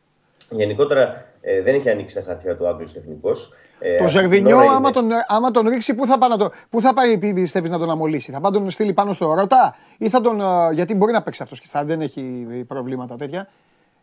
Γενικότερα 0.49 1.25
ε, 1.41 1.61
δεν 1.61 1.75
έχει 1.75 1.89
ανοίξει 1.89 2.15
τα 2.15 2.21
χαρτιά 2.25 2.55
του 2.55 2.67
Άγγλος 2.67 2.93
τεχνικός. 2.93 3.53
Ε, 3.79 3.97
Το 3.97 4.03
αυτή 4.03 4.17
την 4.17 4.21
Ζερβινιό, 4.29 4.55
ώρα 4.55 4.65
είναι- 4.65 4.75
άμα 4.75 4.91
τον, 4.91 5.09
άμα 5.27 5.51
τον 5.51 5.67
ρίξει, 5.69 5.93
πού 5.93 6.05
θα, 6.05 6.17
πάει 6.17 6.29
να 6.29 6.37
το, 6.37 6.51
πού 6.69 6.81
θα 6.81 6.93
πάει, 6.93 7.33
πιστεύεις 7.33 7.69
να 7.69 7.77
τον 7.79 7.89
αμολύσει; 7.89 8.31
Θα 8.31 8.39
πάει 8.41 8.51
να 8.51 8.57
τον 8.59 8.69
στείλει 8.69 8.93
πάνω 8.93 9.13
στο 9.13 9.33
Ρώτα, 9.33 9.75
ή 9.97 10.09
θα 10.09 10.21
τον. 10.21 10.41
ε, 10.41 10.43
Γιατί 10.73 10.95
μπορεί 10.95 11.11
να 11.11 11.21
παίξει 11.21 11.43
αυτός 11.43 11.61
και 11.61 11.67
θα 11.69 11.83
δεν 11.83 12.01
έχει 12.01 12.21
προβλήματα 12.67 13.15
τέτοια. 13.15 13.47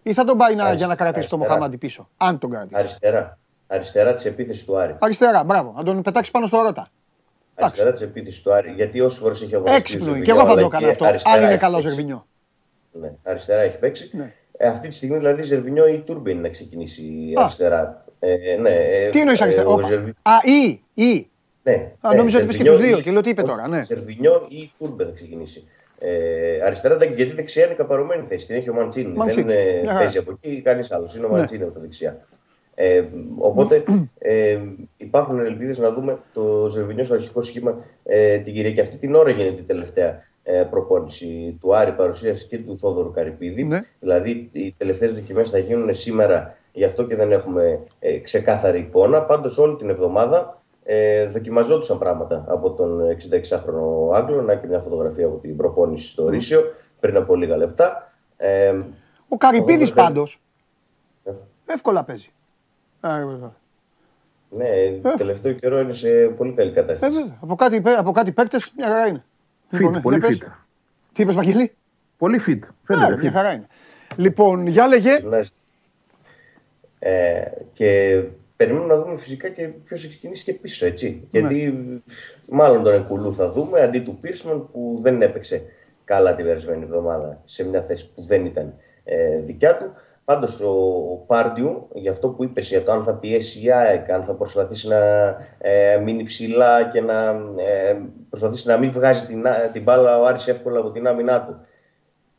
Ή 0.07 0.13
θα 0.13 0.25
τον 0.25 0.37
πάει 0.39 0.55
να, 0.55 0.65
Αρισ- 0.65 0.79
για 0.79 0.87
να 0.87 0.95
κρατήσει 0.97 1.29
το 1.29 1.35
αριστερά. 1.37 1.55
Μοχάμαντι 1.55 1.77
πίσω. 1.79 2.09
Αν 2.17 2.39
τον 2.39 2.51
κρατήσει. 2.51 2.77
Αριστερά. 2.79 3.39
Αριστερά 3.67 4.13
της 4.13 4.25
επίθεσης 4.25 4.65
του 4.65 4.79
Άρη. 4.79 4.97
Αριστερά, 4.99 5.45
μπράβο. 5.45 5.73
Να 5.77 5.83
τον 5.83 6.03
πετάξει 6.03 6.31
πάνω 6.31 6.47
στο 6.47 6.63
Ρώτα. 6.63 6.89
Αριστερά 7.55 7.93
της 7.93 8.01
επίθεσης 8.01 8.43
του 8.43 8.53
Άρη. 8.55 8.71
Γιατί 8.71 9.01
όσε 9.01 9.21
φορές 9.21 9.43
έχει 9.43 9.55
αγωνιστεί. 9.55 9.77
ο 9.77 9.81
Έξυπνο. 9.81 10.05
είναι. 10.05 10.15
Ζερβινιό, 10.15 10.25
Και 10.25 10.31
εγώ 10.41 10.47
θα 10.47 10.53
αλλά 10.53 10.61
το 10.61 10.67
έκανα 10.67 10.85
και 10.85 10.91
αυτό. 10.91 11.05
αριστερά 11.05 11.35
Αν 11.35 11.43
είναι 11.43 11.51
έχει 11.51 11.61
καλός 11.61 11.81
παίξει. 11.83 11.95
Ζερβινιό. 11.97 12.27
Ναι, 12.93 13.13
αριστερά 13.25 13.61
έχει 13.61 13.79
παίξει. 13.79 14.11
Ναι. 14.13 14.33
Ε, 14.57 14.69
αυτή 14.69 14.89
τη 14.89 14.95
στιγμή 14.95 15.17
δηλαδή 15.17 15.43
Ζερβινιό 15.43 15.87
ή 15.89 15.99
Τούρμπιν 15.99 16.41
να 16.41 16.49
ξεκινήσει 16.49 17.33
Α. 17.39 17.43
αριστερά. 17.43 18.05
Ε, 18.19 18.57
ναι, 18.61 18.71
ε, 18.71 19.11
Τι 19.11 19.21
εννοείς 19.21 19.41
ε, 19.41 19.43
αριστερά; 19.43 19.69
ο 19.69 19.73
Όπα. 19.73 19.87
Ζερβι- 19.87 20.17
Α, 20.23 20.33
ή, 20.43 20.83
ή. 20.95 21.31
Ναι, 21.63 21.73
Α, 22.01 22.11
ναι, 22.11 22.17
νόμιζα 22.17 22.37
ότι 22.37 22.45
είπες 22.45 22.57
και 22.57 22.63
Ζερβινιό 22.63 22.73
τους 22.73 22.87
δύο 22.87 22.99
ή- 22.99 23.03
και 23.03 23.11
λέω 23.11 23.21
τι 23.21 23.31
είπε 23.31 23.41
όχι, 23.43 23.51
τώρα, 23.51 23.69
ναι. 23.69 23.83
Ζερβινιό 23.83 24.47
ή 24.49 24.73
Τούρμπε 24.79 25.05
θα 25.05 25.11
ξεκινήσει. 25.15 25.69
Ε, 26.07 26.61
αριστερά, 26.65 26.97
δεν- 26.97 27.13
γιατί 27.13 27.35
δεξιά 27.35 27.65
είναι 27.65 27.75
καπαρωμένη 27.75 28.23
θέση. 28.25 28.47
Την 28.47 28.57
έχει 28.57 28.71
ο 28.71 28.75
Μαντσίνη. 28.75 29.13
Μαντσίνη, 29.17 29.47
Δεν 29.47 29.59
είναι 29.69 29.81
μια 29.83 29.93
χαρά. 29.93 30.05
θέση 30.05 30.19
από 30.19 30.39
εκεί 30.43 30.61
κανεί 30.63 30.87
άλλος. 30.91 31.17
Είναι 31.17 31.27
ο 31.27 31.29
Ναι. 31.31 31.37
Μαντσίνη 31.37 31.63
από 31.63 31.73
τα 31.73 31.81
δεξιά. 31.81 32.25
Ε, 32.75 33.03
οπότε 33.39 33.85
ε, 34.19 34.59
υπάρχουν 34.97 35.39
ελπίδες 35.39 35.79
να 35.79 35.93
δούμε 35.93 36.19
το 36.33 36.69
Ζερβινιός 36.71 37.07
στο 37.07 37.15
αρχικό 37.15 37.43
σχήμα 37.43 37.77
ε, 38.05 38.39
την 38.39 38.55
Κυριακή. 38.55 38.81
Αυτή 38.81 38.97
την 38.97 39.15
ώρα 39.15 39.31
γίνεται 39.31 39.61
η 39.61 39.65
τελευταία 39.65 40.23
ε, 40.43 40.63
προπόνηση 40.71 41.59
του 41.61 41.77
Άρη, 41.77 41.93
παρουσίαση 41.93 42.47
και 42.47 42.59
του 42.59 42.79
Θόδωρου 42.79 43.13
Καρυπίδη. 43.13 43.65
Ναι. 43.65 43.79
Δηλαδή 44.01 44.49
οι 44.53 44.75
τελευταίες 44.79 45.15
δοκιμές 45.15 45.51
θα 45.51 45.59
γίνουν 45.59 45.95
σήμερα, 45.95 46.57
γι' 46.73 46.85
αυτό 46.85 47.05
και 47.07 47.17
δεν 47.17 47.33
έχουμε 47.33 47.81
ε, 47.99 48.19
ξεκάθαρη 48.19 48.79
εικόνα. 48.79 49.23
Πάντως 49.23 49.59
όλη 49.59 49.77
την 49.77 49.89
εβδομάδα 49.89 50.63
ε, 50.85 51.27
δοκιμαζόντουσαν 51.27 51.99
πράγματα 51.99 52.45
από 52.49 52.71
τον 52.71 53.01
66χρονο 53.09 54.15
Άγγλο. 54.15 54.43
Να 54.43 54.55
και 54.55 54.67
μια 54.67 54.81
φωτογραφία 54.81 55.27
από 55.27 55.37
την 55.37 55.57
προπόνηση 55.57 56.09
στο 56.09 56.29
Ρήσιο 56.29 56.75
πριν 57.01 57.17
από 57.17 57.35
λίγα 57.35 57.57
λεπτά. 57.57 58.13
Ε, 58.37 58.75
Ο 59.29 59.37
Καρυπίδης 59.37 59.87
Εγώ 59.87 59.95
δεν- 59.95 60.05
πάντως 60.05 60.41
ε, 61.25 61.31
εύκολα 61.67 62.05
παίζει. 62.05 62.33
Ε, 63.01 63.09
ε, 64.59 64.91
ναι, 65.03 65.17
τελευταίο 65.17 65.53
καιρό 65.53 65.81
είναι 65.81 65.93
σε 65.93 66.09
πολύ 66.37 66.53
καλή 66.53 66.71
ε, 66.71 66.73
κατάσταση. 66.73 67.15
βέβαια. 67.17 67.39
από 67.41 67.55
κάτι, 67.55 67.83
από 67.99 68.13
κάτι 68.13 68.33
παίκτες 68.33 68.73
μια 68.77 68.87
χαρά 68.87 69.07
είναι. 69.07 69.25
Fit, 69.71 69.79
Λοιπόν, 69.79 70.01
πολύ 70.03 70.19
για 70.19 70.29
πες. 70.29 70.39
fit. 70.43 70.51
Τι 71.13 71.23
είπες, 71.23 71.35
Βαγγελή. 71.35 71.75
Πολύ 72.19 72.41
fit. 72.47 72.59
Ναι, 72.59 72.67
Φαίνεται 72.97 73.17
μια 73.21 73.31
fit. 73.31 73.35
χαρά 73.35 73.53
είναι. 73.53 73.67
Λοιπόν, 74.17 74.67
για 74.67 74.87
λέγε. 74.87 75.19
Ναι. 75.19 75.41
Ε, 76.99 77.43
και 77.73 78.23
περιμένουμε 78.57 78.95
να 78.95 79.01
δούμε 79.01 79.17
φυσικά 79.17 79.49
και 79.49 79.69
ποιος 79.69 80.01
έχει 80.01 80.09
ξεκινήσει 80.09 80.45
και 80.45 80.53
πίσω, 80.53 80.87
έτσι. 80.87 81.29
Ναι. 81.31 81.41
Γιατί 81.41 81.79
μάλλον 82.49 82.83
τον 82.83 82.95
Εκουλού 82.95 83.35
θα 83.35 83.51
δούμε 83.51 83.81
αντί 83.81 84.01
του 84.01 84.19
Πίρσμαν 84.21 84.71
που 84.73 84.99
δεν 85.03 85.23
έπαιξε 85.23 85.63
καλά 86.05 86.35
την 86.35 86.45
περασμένη 86.45 86.83
εβδομάδα 86.83 87.41
σε 87.45 87.65
μια 87.65 87.83
θέση 87.83 88.11
που 88.15 88.23
δεν 88.23 88.45
ήταν 88.45 88.75
ε, 89.05 89.39
δικιά 89.39 89.77
του. 89.77 89.93
Πάντως 90.25 90.61
ο, 90.61 90.71
ο 91.13 91.25
Πάρντιου, 91.27 91.89
για 91.93 92.11
αυτό 92.11 92.29
που 92.29 92.45
είπες 92.45 92.69
για 92.69 92.83
το 92.83 92.93
αν 92.93 93.03
θα 93.05 93.15
πιέσει 93.15 93.65
η 93.65 93.73
ΑΕΚ, 93.73 94.11
αν 94.11 94.25
θα 94.25 94.33
προσπαθήσει 94.33 94.89
να 94.89 94.99
ε, 95.59 95.99
μείνει 95.99 96.23
ψηλά 96.23 96.85
και 96.85 97.01
να 97.01 97.29
ε, 97.57 97.97
προσπαθήσει 98.29 98.67
να 98.67 98.79
μην 98.79 98.91
βγάζει 98.91 99.27
την, 99.27 99.45
την 99.73 99.83
μπάλα 99.83 100.21
ο 100.21 100.27
Άρης 100.27 100.49
εύκολα 100.49 100.79
από 100.79 100.91
την 100.91 101.07
άμυνά 101.07 101.45
του. 101.45 101.57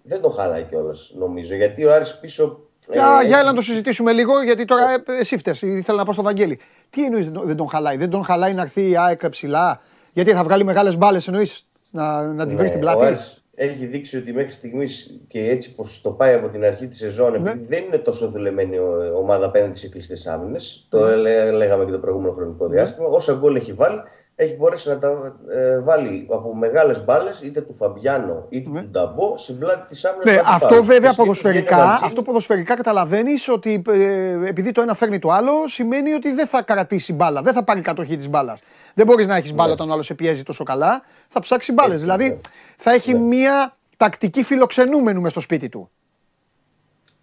Δεν 0.01 0.21
το 0.21 0.29
χαλάει 0.29 0.63
κιόλας 0.63 1.11
νομίζω. 1.15 1.55
Γιατί 1.55 1.85
ο 1.85 1.93
Άρης 1.93 2.19
πίσω. 2.19 2.64
Για, 2.91 3.19
ε, 3.23 3.25
για 3.25 3.39
έλα 3.39 3.49
να 3.49 3.55
το 3.55 3.61
συζητήσουμε 3.61 4.11
λίγο, 4.11 4.43
γιατί 4.43 4.65
τώρα 4.65 4.91
ε, 4.91 5.19
εσύ 5.19 5.37
φταίει. 5.37 5.55
Ήθελα 5.61 5.97
να 5.97 6.05
πω 6.05 6.13
στο 6.13 6.21
Βαγγέλη. 6.21 6.59
Τι 6.89 7.05
εννοείς 7.05 7.31
δεν 7.31 7.55
τον 7.55 7.69
χαλάει, 7.69 7.97
δεν 7.97 8.09
τον 8.09 8.23
χαλάει 8.23 8.53
να 8.53 8.61
έρθει 8.61 8.89
η 8.89 8.97
ΑΕΚ 8.97 9.29
ψηλά, 9.29 9.81
γιατί 10.13 10.31
θα 10.31 10.43
βγάλει 10.43 10.63
μεγάλες 10.63 10.97
μπάλες 10.97 11.27
εννοείς 11.27 11.65
να, 11.91 12.23
να 12.23 12.47
τη 12.47 12.55
βρει 12.55 12.67
στην 12.67 12.79
πλάτη; 12.79 13.17
έχει 13.55 13.85
δείξει 13.85 14.17
ότι 14.17 14.33
μέχρι 14.33 14.51
στιγμής 14.51 15.19
και 15.27 15.49
έτσι 15.49 15.75
πως 15.75 16.01
το 16.01 16.11
πάει 16.11 16.33
από 16.33 16.47
την 16.47 16.63
αρχή 16.63 16.87
της 16.87 16.97
σεζόν, 16.97 17.31
ναι. 17.31 17.37
επειδή 17.37 17.65
δεν 17.65 17.83
είναι 17.83 17.97
τόσο 17.97 18.29
δουλεμένη 18.29 18.77
ομάδα 19.15 19.45
απέναντι 19.45 19.77
σε 19.77 19.89
κλειστές 19.89 20.27
άμυνες, 20.27 20.85
το 20.89 21.05
ναι. 21.05 21.51
λέγαμε 21.51 21.85
και 21.85 21.91
το 21.91 21.97
προηγούμενο 21.97 22.33
χρονικό 22.33 22.67
ναι. 22.67 22.73
διάστημα, 22.75 23.07
όσα 23.07 23.33
γκολ 23.33 23.55
έχει 23.55 23.73
βάλει, 23.73 24.01
έχει 24.35 24.55
μπορέσει 24.55 24.89
να 24.89 24.97
τα 24.97 25.35
ε, 25.49 25.79
βάλει 25.79 26.27
από 26.31 26.55
μεγάλες 26.55 27.03
μπάλες, 27.03 27.41
είτε 27.41 27.61
του 27.61 27.73
Φαμπιάνο 27.73 28.45
είτε 28.49 28.69
ναι. 28.69 28.81
του 28.81 28.87
Νταμπό, 28.87 29.37
στην 29.37 29.59
πλάτη 29.59 29.95
τη 29.95 30.01
άμυνα. 30.07 30.31
Ναι, 30.31 30.41
αυτό 30.45 30.83
βέβαια 30.83 31.13
ποδοσφαιρικά, 31.13 31.99
αυτό 32.03 32.21
ποδοσφαιρικά 32.21 32.75
καταλαβαίνεις 32.75 33.49
ότι 33.49 33.81
ε, 33.87 34.47
επειδή 34.47 34.71
το 34.71 34.81
ένα 34.81 34.93
φέρνει 34.93 35.19
το 35.19 35.29
άλλο, 35.31 35.67
σημαίνει 35.67 36.13
ότι 36.13 36.33
δεν 36.33 36.47
θα 36.47 36.61
κρατήσει 36.61 37.13
μπάλα, 37.13 37.41
δεν 37.41 37.53
θα 37.53 37.63
πάρει 37.63 37.81
κατοχή 37.81 38.17
της 38.17 38.29
μπάλας. 38.29 38.61
Δεν 38.93 39.05
μπορείς 39.05 39.27
να 39.27 39.35
έχεις 39.35 39.53
μπάλα 39.53 39.67
ναι. 39.67 39.73
όταν 39.73 39.89
ο 39.89 39.93
άλλος 39.93 40.05
σε 40.05 40.13
πιέζει 40.13 40.43
τόσο 40.43 40.63
καλά, 40.63 41.01
θα 41.27 41.39
ψάξει 41.39 41.73
μπάλες. 41.73 41.99
Δηλαδή 41.99 42.29
ναι. 42.29 42.37
θα 42.77 42.91
έχει 42.91 43.13
ναι. 43.13 43.19
μία 43.19 43.75
τακτική 43.97 44.43
φιλοξενούμενου 44.43 45.21
μες 45.21 45.31
στο 45.31 45.39
σπίτι 45.39 45.69
του. 45.69 45.89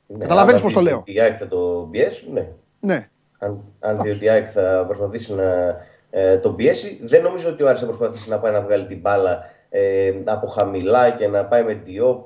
Ναι, 0.07 0.19
Καταλαβαίνεις 0.19 0.61
πώς 0.63 0.73
το 0.73 0.81
λέω. 0.81 1.03
Η 1.07 1.21
ΑΕΚ 1.21 1.37
θα 1.39 1.49
το 1.49 1.89
πιέσει, 1.91 2.31
ναι. 2.33 2.49
ναι. 2.81 3.09
Αν, 3.39 3.61
αν 3.81 4.01
δει 4.03 4.11
ότι 4.11 4.25
η 4.25 4.29
ΑΕΚ 4.29 4.49
θα 4.53 4.85
προσπαθήσει 4.87 5.35
να 5.35 5.77
ε, 6.15 6.37
τον 6.37 6.57
πιέσει, 6.57 7.01
δεν 7.03 7.23
νομίζω 7.23 7.49
ότι 7.51 7.63
ο 7.63 7.69
Άρης 7.69 7.81
θα 7.81 7.87
προσπαθήσει 7.87 8.29
να 8.29 8.39
πάει 8.39 8.53
να 8.53 8.61
βγάλει 8.61 8.87
την 8.87 9.01
μπάλα 9.01 9.45
ε, 9.69 10.13
από 10.25 10.47
χαμηλά 10.47 11.11
και 11.11 11.29
να 11.29 11.45
πάει 11.45 11.65
με 11.65 11.75
διό. 11.75 12.25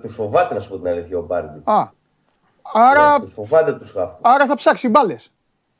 Τους 0.00 0.14
φοβάται 0.14 0.54
να 0.54 0.60
σου 0.60 0.70
πω 0.70 0.76
την 0.76 0.88
αλήθεια 0.88 1.18
ο 1.18 1.22
Πάρντι. 1.22 1.62
Α. 1.64 1.88
Άρα, 2.72 3.12
ναι, 3.12 3.24
τους 3.24 3.32
φοβάται 3.32 3.72
τους 3.72 3.92
χάφτου. 3.92 4.18
Άρα 4.20 4.46
θα 4.46 4.54
ψάξει 4.54 4.88
μπάλες. 4.88 5.32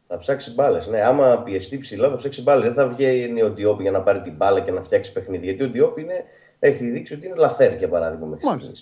Θα 0.07 0.19
ψάξει 0.19 0.55
μπάλες. 0.55 0.87
Ναι, 0.87 1.01
άμα 1.01 1.43
πιεστεί 1.43 1.79
ψηλά 1.79 2.09
θα 2.09 2.17
ψάξει 2.17 2.43
μπάλες. 2.43 2.65
Δεν 2.65 2.75
θα 2.75 2.89
βγει 2.89 3.43
ο 3.43 3.51
Διόπ 3.51 3.81
για 3.81 3.91
να 3.91 4.03
πάρει 4.03 4.21
την 4.21 4.37
μπάλα 4.37 4.61
και 4.61 4.71
να 4.71 4.83
φτιάξει 4.83 5.13
παιχνίδι. 5.13 5.45
Γιατί 5.45 5.65
ο 5.65 5.69
Διόπ 5.69 5.99
είναι, 5.99 6.25
έχει 6.59 6.91
δείξει 6.91 7.15
ότι 7.15 7.27
είναι 7.27 7.37
λαθέρ 7.37 7.73
για 7.73 7.89
παράδειγμα 7.89 8.27
μέχρι 8.27 8.73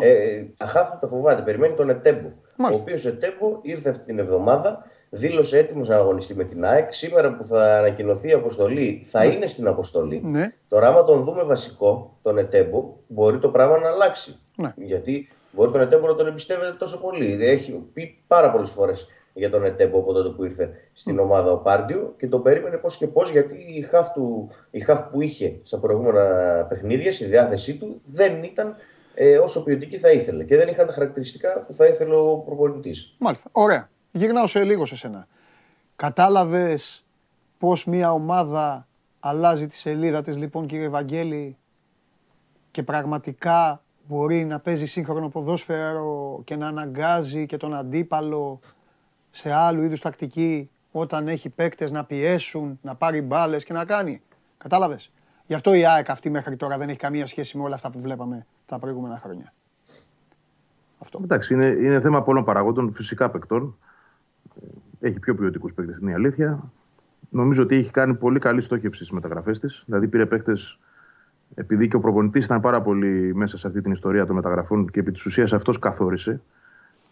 Ε, 0.00 0.44
αχάφτου 0.56 0.98
τα 1.00 1.08
φοβάται. 1.08 1.42
Περιμένει 1.42 1.74
τον 1.74 1.88
Ετέμπο. 1.88 2.28
Ο 2.58 2.76
οποίος 2.80 3.06
Ετέμπο 3.06 3.58
ήρθε 3.62 3.90
αυτή 3.90 4.04
την 4.04 4.18
εβδομάδα, 4.18 4.84
δήλωσε 5.14 5.58
έτοιμος 5.58 5.88
να 5.88 5.96
αγωνιστεί 5.96 6.34
με 6.34 6.44
την 6.44 6.64
ΑΕΚ. 6.64 6.92
Σήμερα 6.92 7.36
που 7.36 7.44
θα 7.44 7.78
ανακοινωθεί 7.78 8.28
η 8.28 8.32
αποστολή, 8.32 9.02
θα 9.06 9.24
ναι. 9.24 9.32
είναι 9.32 9.46
στην 9.46 9.66
αποστολή. 9.66 10.20
Ναι. 10.24 10.52
Τώρα, 10.68 10.88
άμα 10.88 11.04
τον 11.04 11.24
δούμε 11.24 11.42
βασικό, 11.42 12.18
τον 12.22 12.38
Ετέμπο, 12.38 12.96
μπορεί 13.06 13.38
το 13.38 13.48
πράγμα 13.48 13.78
να 13.78 13.88
αλλάξει. 13.88 14.38
Ναι. 14.56 14.72
Γιατί 14.76 15.28
μπορεί 15.52 15.70
τον 15.70 15.80
Ετέμπο 15.80 16.06
να 16.06 16.14
τον 16.14 16.26
εμπιστεύεται 16.26 16.76
τόσο 16.78 17.00
πολύ. 17.00 17.38
Έχει 17.40 17.72
πει 17.92 18.18
πάρα 18.26 18.50
πολλές 18.50 18.70
φορές 18.70 19.08
για 19.32 19.50
τον 19.50 19.64
Ετέμπο 19.64 19.98
από 19.98 20.12
τότε 20.12 20.28
που 20.28 20.44
ήρθε 20.44 20.70
στην 20.92 21.18
ομάδα 21.18 21.52
ο 21.52 21.58
Πάρντιο 21.58 22.14
και 22.18 22.26
τον 22.26 22.42
περίμενε 22.42 22.76
πώς 22.76 22.96
και 22.96 23.06
πώς 23.06 23.30
γιατί 23.30 23.54
η 23.76 23.82
χαφ, 23.82 24.12
του, 24.12 24.50
η 24.70 24.80
χαφ 24.80 25.02
που 25.02 25.20
είχε 25.20 25.58
στα 25.62 25.78
προηγούμενα 25.78 26.66
παιχνίδια, 26.68 27.12
στη 27.12 27.24
διάθεσή 27.24 27.76
του, 27.76 28.00
δεν 28.04 28.42
ήταν 28.42 28.76
ε, 29.14 29.38
όσο 29.38 29.62
ποιοτική 29.64 29.98
θα 29.98 30.10
ήθελε 30.10 30.44
και 30.44 30.56
δεν 30.56 30.68
είχαν 30.68 30.86
τα 30.86 30.92
χαρακτηριστικά 30.92 31.64
που 31.66 31.74
θα 31.74 31.86
ήθελε 31.86 32.14
ο 32.16 32.42
προπονητής. 32.46 33.14
Μάλιστα. 33.18 33.48
Ωραία. 33.52 33.88
Γυρνάω 34.16 34.46
σε 34.46 34.64
λίγο 34.64 34.86
σε 34.86 34.96
σένα. 34.96 35.26
Κατάλαβες 35.96 37.04
πώς 37.58 37.84
μια 37.84 38.12
ομάδα 38.12 38.86
αλλάζει 39.20 39.66
τη 39.66 39.76
σελίδα 39.76 40.22
της 40.22 40.36
λοιπόν 40.36 40.66
κύριε 40.66 40.88
Βαγγέλη 40.88 41.56
και 42.70 42.82
πραγματικά 42.82 43.82
μπορεί 44.06 44.44
να 44.44 44.58
παίζει 44.58 44.86
σύγχρονο 44.86 45.28
ποδόσφαιρο 45.28 46.40
και 46.44 46.56
να 46.56 46.66
αναγκάζει 46.66 47.46
και 47.46 47.56
τον 47.56 47.74
αντίπαλο 47.74 48.58
σε 49.30 49.52
άλλου 49.52 49.82
είδους 49.82 50.00
τακτική 50.00 50.70
όταν 50.92 51.28
έχει 51.28 51.48
παίκτες 51.48 51.90
να 51.90 52.04
πιέσουν, 52.04 52.78
να 52.82 52.94
πάρει 52.94 53.22
μπάλες 53.22 53.64
και 53.64 53.72
να 53.72 53.84
κάνει. 53.84 54.22
Κατάλαβες; 54.58 55.12
Γι' 55.46 55.54
αυτό 55.54 55.74
η 55.74 55.86
ΑΕΚ 55.86 56.10
αυτή 56.10 56.30
μέχρι 56.30 56.56
τώρα 56.56 56.78
δεν 56.78 56.88
έχει 56.88 56.98
καμία 56.98 57.26
σχέση 57.26 57.56
με 57.56 57.62
όλα 57.62 57.74
αυτά 57.74 57.90
που 57.90 58.00
βλέπαμε 58.00 58.46
τα 58.66 58.78
προηγούμενα 58.78 59.18
χρόνια. 59.18 59.52
Αυτό. 60.98 61.20
Εντάξει, 61.22 61.54
είναι, 61.54 61.66
είναι 61.66 62.00
θέμα 62.00 62.22
πολλών 62.22 62.44
παραγόντων, 62.44 62.92
φυσικά 62.92 63.30
παικτών. 63.30 63.76
Έχει 65.00 65.18
πιο 65.18 65.34
ποιοτικούς 65.34 65.74
παίκτες, 65.74 65.98
είναι 65.98 66.10
η 66.10 66.14
αλήθεια. 66.14 66.72
Νομίζω 67.30 67.62
ότι 67.62 67.76
έχει 67.76 67.90
κάνει 67.90 68.14
πολύ 68.14 68.38
καλή 68.38 68.60
στόχευση 68.60 68.98
στις 68.98 69.10
μεταγραφές 69.10 69.58
της. 69.58 69.82
Δηλαδή 69.86 70.08
πήρε 70.08 70.26
παίκτες, 70.26 70.78
επειδή 71.54 71.88
και 71.88 71.96
ο 71.96 72.00
προπονητής 72.00 72.44
ήταν 72.44 72.60
πάρα 72.60 72.82
πολύ 72.82 73.34
μέσα 73.34 73.58
σε 73.58 73.66
αυτή 73.66 73.80
την 73.80 73.92
ιστορία 73.92 74.26
των 74.26 74.34
μεταγραφών 74.34 74.90
και 74.90 75.00
επί 75.00 75.12
της 75.12 75.24
ουσίας 75.24 75.52
αυτός 75.52 75.78
καθόρισε 75.78 76.40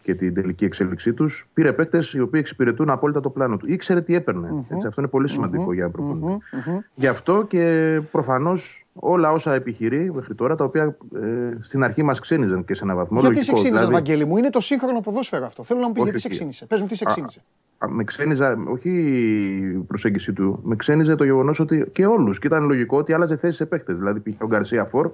και 0.03 0.15
την 0.15 0.33
τελική 0.33 0.65
εξέλιξή 0.65 1.13
τους, 1.13 1.47
πήρε 1.53 1.73
παίκτες 1.73 2.13
οι 2.13 2.19
οποίοι 2.19 2.39
εξυπηρετούν 2.43 2.89
απόλυτα 2.89 3.19
το 3.19 3.29
πλάνο 3.29 3.57
του. 3.57 3.71
Ήξερε 3.71 4.01
τι 4.01 4.15
έπαιρνε. 4.15 4.49
Mm-hmm. 4.51 4.75
Έτσι, 4.75 4.87
αυτό 4.87 5.01
είναι 5.01 5.09
πολύ 5.09 5.29
σημαντικό 5.29 5.67
mm-hmm. 5.69 5.73
για 5.73 5.83
ένα 5.83 5.91
προπονητή. 5.91 6.43
Mm-hmm. 6.51 6.79
Γι' 6.93 7.07
αυτό 7.07 7.45
και 7.47 8.01
προφανώς 8.11 8.85
όλα 8.93 9.31
όσα 9.31 9.53
επιχειρεί 9.53 10.11
μέχρι 10.13 10.35
τώρα, 10.35 10.55
τα 10.55 10.63
οποία 10.63 10.97
ε, 11.15 11.57
στην 11.61 11.83
αρχή 11.83 12.03
μας 12.03 12.19
ξένιζαν 12.19 12.65
και 12.65 12.75
σε 12.75 12.83
έναν 12.83 12.95
βαθμό. 12.95 13.19
Γιατί 13.19 13.43
σε 13.43 13.53
ξύνιζαν, 13.53 13.73
δηλαδή... 13.73 13.93
Βαγγέλη 13.93 14.25
μου, 14.25 14.37
είναι 14.37 14.49
το 14.49 14.59
σύγχρονο 14.59 14.99
ποδόσφαιρο 15.01 15.45
αυτό. 15.45 15.63
Θέλω 15.63 15.79
να 15.79 15.87
μου 15.87 15.93
πεις 15.93 16.03
γιατί 16.03 16.19
σε 16.19 16.29
ξύνιζε. 16.29 16.65
Πες 16.65 16.79
μου 16.81 16.87
τι 16.87 16.95
σε 16.95 17.05
ξύνιζε. 17.05 17.41
Με 17.89 18.03
ξένιζα, 18.03 18.57
όχι 18.67 18.89
η 18.89 19.83
προσέγγιση 19.87 20.33
του, 20.33 20.59
με 20.63 20.75
ξένιζε 20.75 21.15
το 21.15 21.23
γεγονός 21.23 21.59
ότι 21.59 21.85
και 21.91 22.05
όλους. 22.05 22.39
Και 22.39 22.47
ήταν 22.47 22.65
λογικό 22.65 22.97
ότι 22.97 23.13
άλλαζε 23.13 23.37
θέσεις 23.37 23.55
σε 23.55 23.65
παίκτες. 23.65 23.97
Δηλαδή 23.97 24.19
πήγε 24.19 24.37
ο 24.41 24.47
Γκαρσία 24.47 24.85
Φορ, 24.85 25.11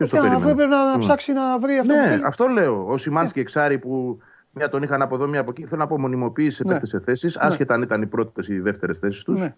Ποιος 0.00 0.10
το 0.10 0.16
περίμενε; 0.16 0.50
Έπρεπε 0.50 0.66
να, 0.66 0.96
mm. 0.96 0.98
ψάξει 0.98 1.32
να 1.32 1.58
βρει 1.58 1.78
αυτό 1.78 1.92
ναι, 1.92 2.02
που 2.02 2.08
θέλει. 2.08 2.22
αυτό 2.24 2.46
λέω. 2.46 2.86
Ο 2.88 2.96
Σιμάνσκι 2.96 3.32
και 3.32 3.40
Εξάρι 3.40 3.78
που 3.78 4.18
μια 4.50 4.68
τον 4.68 4.82
είχαν 4.82 5.02
από 5.02 5.14
εδώ, 5.14 5.28
μια 5.28 5.40
από 5.40 5.50
εκεί. 5.50 5.64
Θέλω 5.64 5.80
να 5.80 5.86
πω 5.86 5.98
μονιμοποίηση 5.98 6.66
ναι. 6.66 6.80
σε 6.82 7.00
θέσεις, 7.00 7.36
ναι. 7.36 7.46
άσχετα 7.46 7.74
αν 7.74 7.82
ήταν 7.82 8.02
οι 8.02 8.06
πρώτες 8.06 8.48
ή 8.48 8.54
οι 8.54 8.60
δεύτερες 8.60 8.98
θέσεις 8.98 9.22
τους. 9.22 9.40
Ναι. 9.40 9.54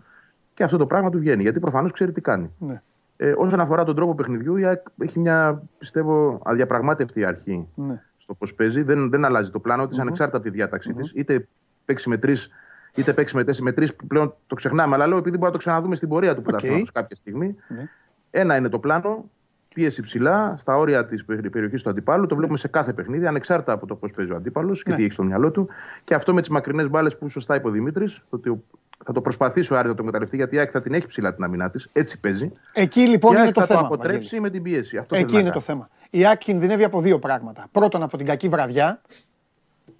Και 0.55 0.62
αυτό 0.62 0.76
το 0.76 0.87
πράγμα 0.87 1.11
του 1.11 1.18
βγαίνει. 1.18 1.42
Γιατί 1.42 1.61
προφανώς 1.61 1.92
ξέρει 1.92 2.12
τι 2.12 2.20
κάνει. 2.20 2.50
Ναι. 2.59 2.83
Ε, 3.16 3.35
όσον 3.37 3.61
αφορά 3.61 3.85
τον 3.85 3.94
τρόπο 3.94 4.14
παιχνιδιού, 4.14 4.57
η 4.57 4.64
έχει 4.98 5.18
μια 5.18 5.62
πιστεύω 5.78 6.40
αδιαπραγμάτευτη 6.44 7.24
αρχή 7.24 7.68
ναι. 7.74 8.02
στο 8.18 8.35
πώς 8.35 8.55
παίζει. 8.55 8.83
Δεν, 8.83 9.11
δεν 9.11 9.24
αλλάζει 9.24 9.50
το 9.50 9.59
πλάνο 9.59 9.87
της 9.88 9.98
mm-hmm. 9.98 10.00
ανεξάρτητα 10.00 10.38
από 10.38 10.46
τη 10.46 10.52
διάταξή 10.52 10.94
mm-hmm. 10.94 11.00
της. 11.02 11.12
Είτε 11.14 11.48
παίξει 11.85 12.09
με 12.09 12.16
τρεις 12.16 12.50
είτε 12.94 13.12
παίξει 13.12 13.37
με 13.37 13.44
τέσσερις 13.44 13.68
με 13.68 13.72
τρεις 13.72 13.94
που 13.94 14.07
πλέον 14.07 14.35
το 14.46 14.55
ξεχνάμε. 14.55 14.94
Αλλά 14.94 15.07
λέω 15.07 15.18
επειδή 15.18 15.37
μπορεί 15.37 15.46
να 15.46 15.52
το 15.52 15.59
ξαναδούμε 15.59 15.94
στην 15.96 16.09
πορεία 16.09 16.35
του 16.35 16.42
okay. 16.46 16.83
κάποια 16.92 17.16
στιγμή. 17.16 17.57
Ναι. 17.68 17.88
Ένα 18.31 18.57
είναι 18.57 18.68
το 18.68 18.78
πλάνο, 18.78 19.31
πίεση 19.75 20.03
ψηλά, 20.03 20.57
στα 20.59 20.77
όρια 20.77 21.07
της 21.07 21.25
περιοχής 21.25 21.83
του 21.83 21.91
αντιπάλου. 21.91 22.27
Το 22.27 22.37
βλέπουμε 22.37 22.59
σε 22.59 22.69
κάθε 22.69 22.93
παιχνίδι, 22.93 23.27
ανεξάρτητα 23.27 23.73
από 23.73 23.87
το 23.87 23.95
πώς 23.95 24.11
παίζει 24.11 24.33
ο 24.33 24.37
αντίπαλος 24.37 24.83
και 24.83 24.91
ναι. 24.91 24.97
τι 24.97 25.03
έχει 25.03 25.13
στο 25.13 25.23
μυαλό 25.23 25.51
του. 25.51 25.69
Και 26.05 26.15
αυτό 26.15 26.35
με 26.35 26.41
τις 26.41 26.51
μακρινές 26.51 26.89
μπάλες 26.89 27.18
που 27.18 27.29
σωστά 27.29 27.55
είπε 27.55 27.68
ο 27.68 27.70
Δημήτρης, 27.70 28.23
ότι 28.31 28.62
θα 29.05 29.12
το 29.12 29.20
προσπαθήσει 29.20 29.73
ο 29.73 29.79
Άρη 29.79 29.89
να 29.89 29.95
το 29.95 30.05
μεταλλευτεί, 30.05 30.37
γιατί 30.37 30.55
η 30.55 30.59
Άκη 30.59 30.70
θα 30.70 30.81
την 30.81 30.95
έχει 30.95 31.07
ψηλά 31.07 31.35
την 31.35 31.45
αμυνά 31.45 31.70
της. 31.70 31.89
Έτσι 31.93 32.20
παίζει. 32.20 32.53
Εκεί 32.73 33.01
λοιπόν 33.01 33.37
είναι 33.37 33.53
το 33.53 33.61
θα 33.61 33.66
θέμα. 33.66 33.81
Θα 33.81 33.89
το 33.89 33.95
αποτρέψει 33.95 34.41
με 34.41 34.51
την 34.51 34.62
πίεση. 34.62 34.97
Αυτό 34.97 35.16
Εκεί 35.16 35.39
είναι 35.39 35.51
το 35.51 35.61
θέμα. 35.61 35.89
Η 36.11 36.27
Άκη 36.27 36.45
κινδυνεύει 36.45 36.85
από 36.85 37.01
δύο 37.01 37.18
πράγματα. 37.18 37.66
Πρώτον, 37.73 38.03
από 38.03 38.16
την 38.16 38.27
κακή 38.27 38.49
βραδιά. 38.49 39.01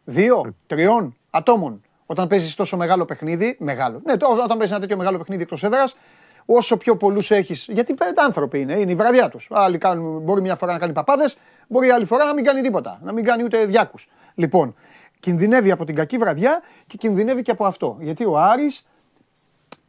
Δύο, 0.05 0.55
τριών 0.67 1.17
ατόμων. 1.31 1.81
Όταν 2.07 2.27
παίζεις 2.29 2.55
τόσο 2.55 2.77
μεγάλο 2.77 3.05
παιχνίδι, 3.05 3.57
μεγάλο. 3.61 4.01
Ναι, 4.05 4.13
όταν 4.43 4.57
παίζεις 4.57 4.71
ένα 4.71 4.81
τέτοιο 4.81 4.97
μεγάλο 4.97 5.19
παιχνίδι 5.19 5.43
εκτός 5.43 5.63
έδρας, 5.63 5.97
όσο 6.45 6.77
πιο 6.77 6.97
πολλούς 6.97 7.31
έχεις. 7.31 7.67
Γιατί 7.71 7.95
πέντε 7.95 8.23
άνθρωποι 8.23 8.61
είναι, 8.61 8.79
είναι 8.79 8.91
η 8.91 8.95
βραδιά 8.95 9.29
τους. 9.29 9.49
Άλλοι 9.51 9.79
κάνουν, 9.79 10.23
μπορεί 10.23 10.41
μια 10.41 10.57
φορά 10.57 10.73
να 10.73 10.79
κάνει 10.79 10.93
παπάδες, 10.93 11.39
μπορεί 11.69 11.91
άλλη 11.91 12.05
φορά 12.05 12.25
να 12.25 12.35
μην 12.35 12.45
κάνει 12.45 12.61
τίποτα, 12.61 13.01
να 13.03 13.13
μην 13.13 13.25
κάνει 13.25 13.45
ούτε 13.45 13.67
διάκους. 13.67 14.09
Λοιπόν, 14.35 14.75
κινδυνεύει 15.21 15.71
από 15.71 15.85
την 15.85 15.95
κακή 15.95 16.19
βραδιά 16.19 16.63
και 16.87 16.97
κινδυνεύει 16.97 17.43
και 17.43 17.51
από 17.51 17.67
αυτό. 17.67 17.97
Γιατί 18.01 18.25
ο 18.25 18.39
Άρης 18.39 18.89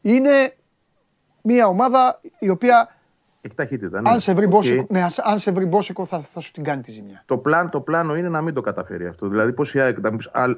είναι 0.01 0.55
μια 1.41 1.67
ομάδα 1.67 2.19
η 2.39 2.49
οποία 2.49 2.89
έχει 3.45 3.55
ταχύτητα. 3.55 4.01
Ναι. 4.01 4.09
Αν 4.09 4.19
σε 4.19 4.33
βρει, 4.33 4.45
okay. 4.45 4.49
μπόσικο, 4.49 4.85
ναι, 4.89 5.05
αν 5.23 5.39
σε 5.39 5.51
βρει 5.51 5.65
μπόσικο 5.65 6.05
θα, 6.05 6.19
θα 6.19 6.39
σου 6.39 6.51
την 6.51 6.63
κάνει 6.63 6.81
τη 6.81 6.91
ζημιά. 6.91 7.23
Το, 7.25 7.37
πλάν, 7.37 7.69
το 7.69 7.79
πλάνο 7.79 8.15
είναι 8.15 8.29
να 8.29 8.41
μην 8.41 8.53
το 8.53 8.61
καταφέρει 8.61 9.07
αυτό. 9.07 9.27
Δηλαδή, 9.27 9.53
πώς 9.53 9.73
η 9.73 9.79
ΑΕΚ 9.79 9.97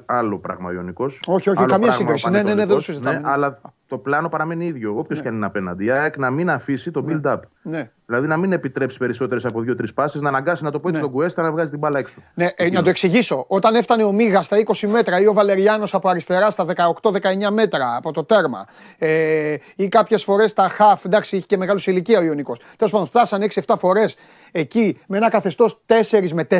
άλλο 0.06 0.38
πράγμα 0.38 0.72
Ιωνικός. 0.72 1.22
Όχι, 1.26 1.50
όχι, 1.50 1.64
καμία 1.64 1.92
σύγκριση. 1.92 2.30
Ναι, 2.30 2.42
ναι, 2.42 2.54
ναι, 2.54 2.66
δεν 2.66 2.74
το 2.74 2.80
συζητάμε. 2.80 3.18
Ναι, 3.18 3.30
αλλά 3.30 3.60
το 3.88 3.98
πλάνο 3.98 4.28
παραμένει 4.28 4.66
ίδιο. 4.66 4.94
Όποιος 4.96 5.18
ναι. 5.18 5.24
και 5.24 5.28
αν 5.28 5.34
είναι 5.34 5.46
απέναντι. 5.46 5.84
Η 5.84 5.90
ΑΕΚ 5.90 6.16
να 6.16 6.30
μην 6.30 6.50
αφήσει 6.50 6.90
το 6.90 7.02
ναι. 7.02 7.20
build-up. 7.24 7.40
Ναι. 7.62 7.90
Δηλαδή 8.06 8.26
να 8.26 8.36
μην 8.36 8.52
επιτρέψει 8.52 8.98
περισσότερες 8.98 9.44
από 9.44 9.60
δύο-τρεις 9.60 9.92
πάσει, 9.92 10.18
να 10.18 10.28
αναγκάσει 10.28 10.64
να 10.64 10.70
το 10.70 10.80
πω 10.80 10.88
έτσι 10.88 11.00
ναι. 11.00 11.06
τον 11.06 11.16
Κουέστα 11.16 11.42
να 11.42 11.50
βγάζει 11.50 11.70
την 11.70 11.78
μπάλα 11.78 11.98
έξω. 11.98 12.22
Ναι, 12.34 12.48
ε, 12.56 12.70
να 12.70 12.82
το 12.82 12.90
εξηγήσω. 12.90 13.44
Όταν 13.48 13.74
έφτανε 13.74 14.04
ο 14.04 14.12
Μίγας 14.12 14.46
στα 14.46 14.56
20 14.66 14.88
μέτρα 14.88 15.20
ή 15.20 15.26
ο 15.26 15.32
Βαλεριάνος 15.32 15.94
από 15.94 16.08
αριστερά 16.08 16.50
στα 16.50 16.66
18-19 17.02 17.18
μέτρα 17.52 17.96
από 17.96 18.12
το 18.12 18.24
τέρμα 18.24 18.66
ε, 18.98 19.54
ή 19.76 19.88
κάποιες 19.88 20.24
φορές 20.24 20.52
τα 20.52 20.68
χαφ, 20.68 21.04
εντάξει, 21.04 21.36
είχε 21.36 21.46
και 21.46 21.56
μεγάλο 21.56 21.80
ηλικία 21.84 22.18
ο 22.18 22.22
Ιωνικός. 22.22 22.58
Τέλος 22.76 22.92
πάντων, 22.92 23.06
φτάσαν 23.06 23.42
6-7 23.66 23.74
φορές 23.78 24.16
εκεί 24.52 25.00
με 25.06 25.16
ένα 25.16 25.30
καθεστώς 25.30 25.80
4 26.10 26.28
με 26.32 26.46
4 26.50 26.56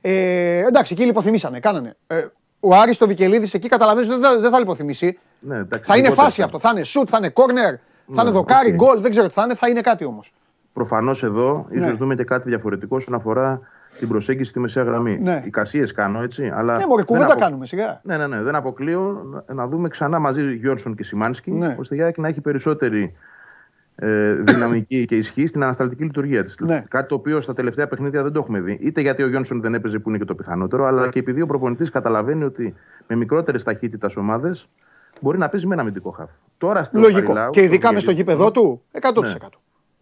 Ε, 0.00 0.58
εντάξει, 0.58 0.92
εκεί 0.92 1.04
λιποθυμήσανε, 1.04 1.60
κάνανε. 1.60 1.96
Ε, 2.06 2.26
ο 2.60 2.74
Άρης 2.74 2.98
στο 2.98 3.06
Βικελίδης 3.06 3.54
εκεί 3.54 3.68
καταλαβαίνεις 3.68 4.08
ότι 4.08 4.20
δεν 4.20 4.30
θα, 4.30 4.40
δεν 4.40 4.50
θα 4.50 4.58
λιποθυμήσει. 4.58 5.18
Ναι, 5.40 5.56
εντάξει, 5.56 5.84
θα 5.90 5.96
είναι 5.96 6.02
λιγότερο 6.02 6.22
φάση 6.26 6.38
θα- 6.40 6.44
αυτό. 6.46 6.58
Θα 6.58 6.70
είναι 6.74 6.82
σουτ, 6.84 7.06
θα 7.10 7.16
είναι 7.18 7.28
κόρνερ, 7.28 7.74
θα 7.74 7.80
είναι 8.12 8.22
Ναι, 8.22 8.30
δοκάρι, 8.30 8.68
οκ. 8.70 8.74
γκολ. 8.74 9.00
Δεν 9.00 9.10
ξέρω 9.10 9.26
τι 9.26 9.32
θα 9.32 9.42
είναι, 9.42 9.54
θα 9.54 9.68
είναι 9.68 9.80
κάτι 9.80 10.04
όμως. 10.04 10.32
Προφανώς 10.72 11.22
εδώ 11.22 11.66
ίσως 11.70 11.90
Ναι. 11.90 11.96
δούμε 11.96 12.14
και 12.14 12.24
κάτι 12.24 12.48
διαφορετικό 12.48 12.96
όσον 12.96 13.14
αφορά 13.14 13.60
την 13.98 14.08
προσέγγιση 14.08 14.50
στη 14.50 14.60
μεσαία 14.60 14.82
γραμμή. 14.82 15.18
Ναι. 15.22 15.42
Εικασίες 15.46 15.92
κάνω 15.92 16.22
έτσι. 16.22 16.52
Αλλά 16.54 16.76
Ναι, 16.76 16.86
μωρέ, 16.86 16.96
δεν 16.96 17.04
κουβέντα 17.04 17.32
απο- 17.32 17.40
κάνουμε 17.40 17.66
σιγά. 17.66 18.00
Ναι, 18.02 18.16
ναι, 18.16 18.26
ναι. 18.26 18.42
Δεν 18.42 18.54
αποκλείω 18.54 19.26
να- 19.46 19.54
να 19.54 19.66
δούμε 19.68 19.88
ξανά 19.88 20.18
μαζί 20.18 20.54
Γιόνσον 20.54 20.94
και 20.94 21.04
Σιμάνσκι, 21.04 21.50
Ναι. 21.50 21.76
ώστε 21.78 21.96
η 21.96 22.02
ΑΕΚ 22.02 22.18
να 22.18 22.28
έχει 22.28 22.40
περισσότερη 22.40 23.14
ε, 24.00 24.32
δυναμική 24.34 25.04
και 25.04 25.16
ισχύ 25.16 25.46
στην 25.46 25.62
ανασταλτική 25.62 26.02
λειτουργία 26.02 26.44
της. 26.44 26.54
Ναι. 26.60 26.84
Κάτι 26.88 27.08
το 27.08 27.14
οποίο 27.14 27.40
στα 27.40 27.52
τελευταία 27.52 27.88
παιχνίδια 27.88 28.22
δεν 28.22 28.32
το 28.32 28.38
έχουμε 28.38 28.60
δει. 28.60 28.78
Είτε 28.82 29.00
γιατί 29.00 29.22
ο 29.22 29.28
Γιόνσον 29.28 29.60
δεν 29.60 29.74
έπαιζε 29.74 29.98
που 29.98 30.08
είναι 30.08 30.18
και 30.18 30.24
το 30.24 30.34
πιθανότερο, 30.34 30.86
αλλά 30.86 31.08
και 31.08 31.18
επειδή 31.18 31.40
ο 31.42 31.46
προπονητής 31.46 31.90
καταλαβαίνει 31.90 32.44
ότι 32.44 32.74
με 33.06 33.16
μικρότερες 33.16 33.62
ταχύτητας 33.62 34.16
ομάδες 34.16 34.68
μπορεί 35.20 35.38
να 35.38 35.48
παίζει 35.48 35.66
με 35.66 35.72
ένα 35.72 35.82
αμυντικό 35.82 36.10
χαφ. 36.10 36.30
Τώρα 36.58 36.84
στο 36.84 36.98
Λογικό. 36.98 37.20
Χαριλάου, 37.20 37.50
Και 37.50 37.62
ειδικά 37.62 37.84
στο 37.86 37.92
μες 37.92 38.02
στο 38.02 38.10
Βιγελίδη, 38.10 38.32
γήπεδο 38.36 38.50
του, 38.50 38.82
100%. 38.92 39.22
Ναι. 39.22 39.34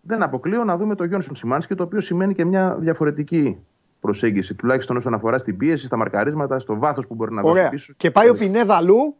δεν 0.01 0.23
αποκλείω 0.23 0.65
να 0.65 0.77
δούμε 0.77 0.95
το 0.95 1.05
Γιόνσον 1.05 1.37
Σιμάνσκι, 1.37 1.75
το 1.75 1.83
οποίο 1.83 2.01
σημαίνει 2.01 2.35
και 2.35 2.45
μια 2.45 2.77
διαφορετική 2.81 3.59
προσέγγιση, 4.01 4.55
τουλάχιστον 4.55 4.97
όσον 4.97 5.15
αφορά 5.15 5.39
στην 5.39 5.57
πίεση, 5.57 5.87
στα 5.87 5.97
μαρκαρίσματα, 5.97 6.59
στο 6.59 6.79
βάθος 6.79 7.07
που 7.07 7.15
μπορεί 7.15 7.35
να 7.35 7.43
δώσει 7.43 7.53
Ωραία. 7.59 7.69
πίσω. 7.69 7.93
Και 7.97 8.11
πάει 8.11 8.29
ο 8.29 8.33
Πινέδα 8.35 8.75
αλλού, 8.77 9.17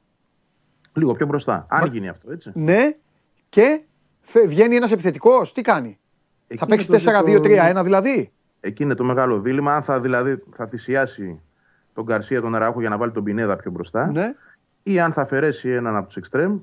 Λίγο 0.93 1.13
πιο 1.13 1.27
μπροστά. 1.27 1.67
Αν 1.69 1.91
γίνει 1.91 2.09
αυτό, 2.09 2.33
έτσι. 2.33 2.51
ναι, 2.55 2.97
και 3.49 3.81
θε- 4.21 4.47
βγαίνει 4.49 4.77
ένας 4.77 4.93
επιθετικός. 4.93 5.53
Τι 5.53 5.63
κάνει; 5.63 5.99
Εκεί 6.49 6.61
θα 6.61 6.67
παίξει 6.67 6.87
είναι 6.91 6.99
το- 6.99 7.05
4-2-3-1 7.05 7.83
δηλαδή; 7.85 8.33
Εκεί 8.61 8.83
είναι 8.83 8.95
το 8.95 9.05
μεγάλο 9.05 9.41
δίλημα. 9.41 9.75
Αν 9.75 9.83
θα, 9.83 10.01
δηλαδή, 10.01 10.43
θα 10.55 10.67
θυσιάσει 10.67 11.41
τον 11.95 12.05
Γκαρσία, 12.05 12.41
τον 12.41 12.55
Αραούχο 12.55 12.81
για 12.81 12.89
να 12.89 12.97
βάλει 12.99 13.13
τον 13.13 13.25
Πινέδα 13.25 13.57
πιο 13.57 13.71
μπροστά. 13.71 14.07
Ναι. 14.11 14.35
Ή 14.89 15.01
αν 15.01 15.13
θα 15.13 15.21
αφαιρέσει 15.23 15.69
έναν 15.71 15.97
από 15.97 16.07
τους 16.07 16.17
εξτρέμ, 16.17 16.59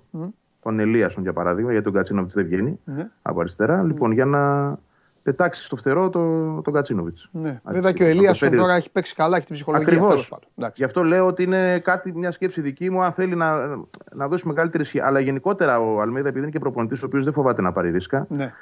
τον 0.63 0.80
Ελίασον 0.80 1.24
για 1.24 1.34
παράδειγμα, 1.34 1.69
γιατί 1.69 1.86
τον 1.86 1.93
Κατσίνοβιτς 1.93 2.34
δεν 2.34 2.45
βγαίνει 2.45 2.80
Ναι. 2.86 3.09
από 3.21 3.39
αριστερά. 3.39 3.84
Λοιπόν, 3.84 4.11
για 4.11 4.26
να 4.26 4.76
πετάξει 5.24 5.63
στο 5.63 5.76
φτερό 5.76 6.09
το, 6.09 6.21
τον 6.61 6.74
Κατσίνοβιτς. 6.74 7.30
ναι. 7.32 7.61
Βέβαια 7.63 7.91
και 7.91 8.03
ο 8.03 8.07
Ελίασον 8.07 8.51
τώρα 8.51 8.74
έχει 8.74 8.91
παίξει 8.91 9.15
καλά, 9.15 9.38
έχει 9.38 9.45
την 9.45 9.55
ψυχολογία. 9.55 9.88
Ακριβώς. 9.88 10.09
τέλος 10.09 10.30
πάντων. 10.30 10.47
Εντάξει. 10.57 10.76
Γι' 10.78 10.84
αυτό 10.84 11.03
λέω 11.03 11.26
ότι 11.28 11.43
είναι 11.43 11.80
κάτι, 11.80 12.13
μια 12.17 12.32
σκέψη 12.32 12.61
δική 12.61 12.89
μου, 12.89 13.03
αν 13.03 13.11
θέλει 13.11 13.36
να, 13.36 13.67
να 14.13 14.28
δώσει 14.28 14.47
μεγαλύτερη 14.47 14.84
ισχύ. 14.84 14.99
Αλλά 14.99 15.19
γενικότερα 15.19 15.80
ο 15.80 16.01
Αλμίδα, 16.01 16.28
επειδή 16.28 16.43
είναι 16.43 16.51
και 16.51 16.59
προπονητής, 16.59 17.03
ο 17.03 17.05
οποίος 17.05 17.24
δεν 17.24 17.34
φοβάται 17.34 17.61
να 17.61 17.71
πάρει 17.71 17.91
ρίσκα, 17.91 18.26
Ναι. 18.30 18.53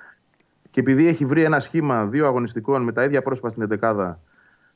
και 0.70 0.80
επειδή 0.80 1.08
έχει 1.08 1.26
βρει 1.26 1.44
ένα 1.44 1.60
σχήμα 1.60 2.06
δύο 2.06 2.26
αγωνιστικών 2.26 2.84
με 2.84 2.92
τα 2.92 3.04
ίδια 3.04 3.22
πρόσωπα 3.22 3.50
στην 3.50 3.62
11 3.82 4.20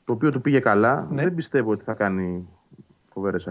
το 0.04 0.12
οποίο 0.12 0.30
του 0.30 0.40
πήγε 0.40 0.58
καλά, 0.58 1.06
Ναι. 1.10 1.22
δεν 1.22 1.34
πιστεύω 1.34 1.70
ότι 1.70 1.84
θα 1.84 1.92
κάνει 1.94 2.48
φοβερές 3.16 3.48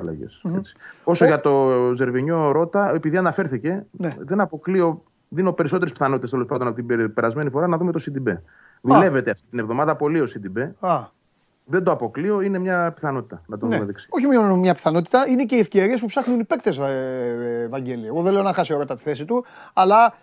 Όσο 1.04 1.26
για 1.26 1.42
το 1.42 1.70
Ζερβινιό 1.96 2.52
Ρότα, 2.52 2.94
επειδή 2.94 3.18
αναφέρθηκε, 3.18 3.86
Ναι. 3.92 4.10
δεν 4.18 4.40
αποκλείω, 4.42 5.04
δίνω 5.30 5.54
περισσότερες 5.54 5.92
πιθανότητες 5.94 6.30
τέλος 6.30 6.46
πάντων 6.46 6.68
από 6.68 6.76
την 6.76 6.86
περ- 6.86 7.10
περασμένη 7.10 7.50
φορά 7.50 7.68
να 7.68 7.78
δούμε 7.78 7.92
το 7.92 8.00
Σιντιμπέ. 8.00 8.44
Δουλεύεται 8.82 9.32
αυτή 9.32 9.44
την 9.50 9.60
εβδομάδα 9.60 9.96
πολύ 9.96 10.20
ο 10.20 10.28
Σιντιμπέ. 10.28 10.76
Α, 10.80 11.00
Δεν 11.66 11.84
το 11.84 11.92
αποκλείω, 11.92 12.42
είναι 12.42 12.58
μια 12.60 12.92
πιθανότητα 12.92 13.42
να 13.48 13.58
το 13.58 13.66
ναι. 13.66 13.74
δούμε 13.76 13.86
δεξί. 13.86 14.08
Όχι 14.10 14.26
μόνο 14.26 14.56
μια 14.58 14.74
πιθανότητα, 14.74 15.26
είναι 15.28 15.44
και 15.46 15.56
οι 15.56 15.60
ευκαιρίες 15.60 16.00
που 16.00 16.06
ψάχνουν 16.06 16.40
οι 16.40 16.44
παίκτες, 16.44 16.80
Βαγγέλη. 17.70 18.06
Εγώ 18.08 18.22
δεν 18.22 18.34
λέω 18.34 18.42
να 18.42 18.54
χάσει 18.54 18.74
ο 18.74 18.78
Ρότα 18.78 18.96
τη 18.96 19.02
θέση 19.02 19.26
του, 19.26 19.46
αλλά 19.74 20.14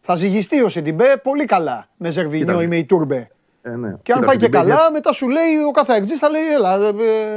θα 0.00 0.14
ζυγιστεί 0.14 0.62
ο 0.62 0.68
Σιντιμπέ 0.68 1.20
πολύ 1.22 1.44
καλά 1.44 1.86
με 1.96 2.10
Ζερβινιό 2.10 2.46
Κοίτα. 2.46 2.62
ή 2.62 2.66
με 2.66 2.76
Ιτούρμπε. 2.76 3.28
Ε, 3.62 3.70
ναι. 3.70 3.88
Και 4.02 4.12
αν 4.12 4.18
Κοίτα, 4.18 4.26
πάει 4.26 4.36
και 4.36 4.44
Σιντιμπέ 4.44 4.68
καλά, 4.68 4.90
μετά 4.92 5.12
σου 5.12 5.28
λέει 5.28 5.56
ο 5.68 5.70
κάθε 5.70 5.94
ΑΕΚτζής 5.94 6.16
θα 6.16 6.28
λέει: 6.28 6.42
Ελά, 6.54 6.74
ε, 6.74 6.88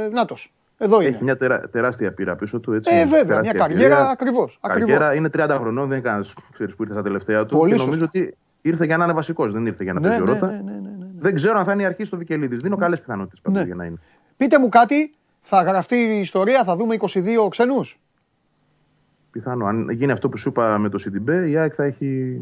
ε, 0.04 0.08
νάτος, 0.08 0.52
Εδώ 0.78 1.00
είναι. 1.00 1.08
Έχει 1.10 1.24
μια 1.24 1.36
τερά- 1.36 1.68
τεράστια 1.70 2.12
πείρα 2.12 2.36
πίσω 2.36 2.60
του. 2.60 2.72
Έτσι, 2.72 2.94
Ε, 2.94 3.04
βέβαια, 3.04 3.24
τεράστια 3.24 3.40
μια 3.52 3.52
καριέρα 3.52 3.84
εμπειρία. 3.94 4.08
ακριβώς, 4.10 4.58
ακριβώς. 4.60 4.90
Καριέρα 4.90 5.14
είναι 5.14 5.28
30 5.28 5.56
χρονών, 5.58 5.88
δεν 5.88 5.98
είναι 5.98 6.06
κανένας 6.06 6.32
που 6.76 6.82
ήρθε 6.82 6.92
στα 6.92 7.02
τελευταία 7.02 7.46
του. 7.46 7.56
Πολύ 7.56 7.70
και 7.72 7.76
σωστά. 7.78 7.90
νομίζω 7.90 8.04
ότι 8.14 8.36
ήρθε 8.60 8.84
για 8.84 8.96
να 8.96 9.04
είναι 9.04 9.12
βασικός, 9.12 9.52
δεν 9.52 9.66
ήρθε 9.66 9.82
για 9.84 9.92
να 9.92 10.00
Ναι, 10.00 10.06
παίζει 10.08 10.22
ναι, 10.24 10.30
ο 10.30 10.32
Ρότα. 10.34 10.46
ναι, 10.46 10.52
ναι, 10.52 10.72
ναι, 10.72 10.78
ναι. 10.98 11.06
Δεν 11.18 11.34
ξέρω 11.34 11.58
αν 11.58 11.64
θα 11.64 11.72
είναι 11.72 11.82
η 11.82 11.84
αρχή 11.84 12.04
στο 12.04 12.16
Βικελίδης. 12.16 12.60
Δίνω 12.60 12.76
καλές 12.76 13.00
πιθανότητες 13.00 13.40
πάντως 13.40 13.60
Ναι. 13.60 13.66
για 13.66 13.74
να 13.74 13.84
είναι. 13.84 13.96
Πείτε 14.36 14.58
μου 14.58 14.68
κάτι, 14.68 15.14
θα 15.40 15.62
γραφτεί 15.62 15.96
η 15.96 16.18
ιστορία, 16.20 16.64
θα 16.64 16.76
δούμε 16.76 16.94
22 16.94 17.48
ξένου. 17.48 17.80
Πιθανό. 19.30 19.66
Αν 19.66 19.90
γίνει 19.90 20.12
αυτό 20.12 20.28
που 20.28 20.36
σου 20.36 20.48
είπα 20.48 20.78
με 20.78 20.88
το 20.88 20.98
Σιντιμπέ, 20.98 21.48
η 21.50 21.56
ΑΕΚ 21.56 21.72
θα 21.76 21.84
έχει 21.84 22.40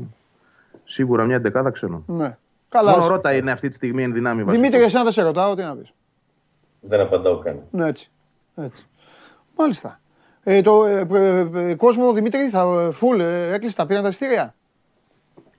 σίγουρα 0.85 1.25
μια 1.25 1.41
δεκάδα 1.41 1.71
ξένων. 1.71 2.05
Ναι. 2.07 2.37
Καλά. 2.69 2.91
Μόνο 2.91 3.03
εσύ. 3.03 3.13
Ρώτα 3.13 3.35
είναι 3.35 3.51
αυτή 3.51 3.69
τη 3.69 3.75
στιγμή 3.75 4.03
εν 4.03 4.13
δυνάμει 4.13 4.43
βασικός. 4.45 4.65
Δημήτρη, 4.67 4.87
εσένα 4.87 5.03
δεν 5.03 5.13
σε 5.13 5.23
ρωτάω, 5.23 5.55
τι 5.55 5.63
να 5.63 5.77
πεις. 5.77 5.93
Δεν 6.81 7.01
απαντάω 7.01 7.39
καν. 7.39 7.61
Ναι, 7.71 7.87
έτσι. 7.89 8.11
Έτσι. 8.57 8.87
Μάλιστα. 9.57 10.01
Ε, 10.43 10.61
το 10.61 10.85
ε, 10.85 11.07
ε, 11.13 11.71
ε, 11.71 11.75
κόσμο, 11.75 12.13
Δημήτρη, 12.13 12.49
θα 12.49 12.91
φουλ, 12.93 13.21
ε, 13.21 13.53
έκλεισε 13.53 13.77
τα 13.77 13.87
πήραν 13.87 14.03
τα 14.03 14.09
εισιτήρια. 14.09 14.55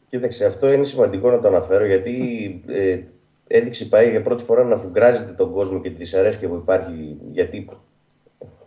Κοίταξε, 0.10 0.46
αυτό 0.46 0.74
είναι 0.74 0.86
σημαντικό 0.86 1.32
να 1.32 1.40
το 1.40 1.48
αναφέρω 1.48 1.86
γιατί 1.86 2.64
ε, 2.68 3.00
έδειξε 3.48 3.86
πάει 3.86 4.10
για 4.10 4.22
πρώτη 4.22 4.44
φορά 4.44 4.64
να 4.64 4.76
φουγκράζεται 4.76 5.32
τον 5.32 5.52
κόσμο 5.52 5.82
και 5.82 5.90
τη 5.90 5.96
δυσαρέσκεια 5.96 6.48
που 6.48 6.56
υπάρχει. 6.56 7.18
Γιατί 7.32 7.70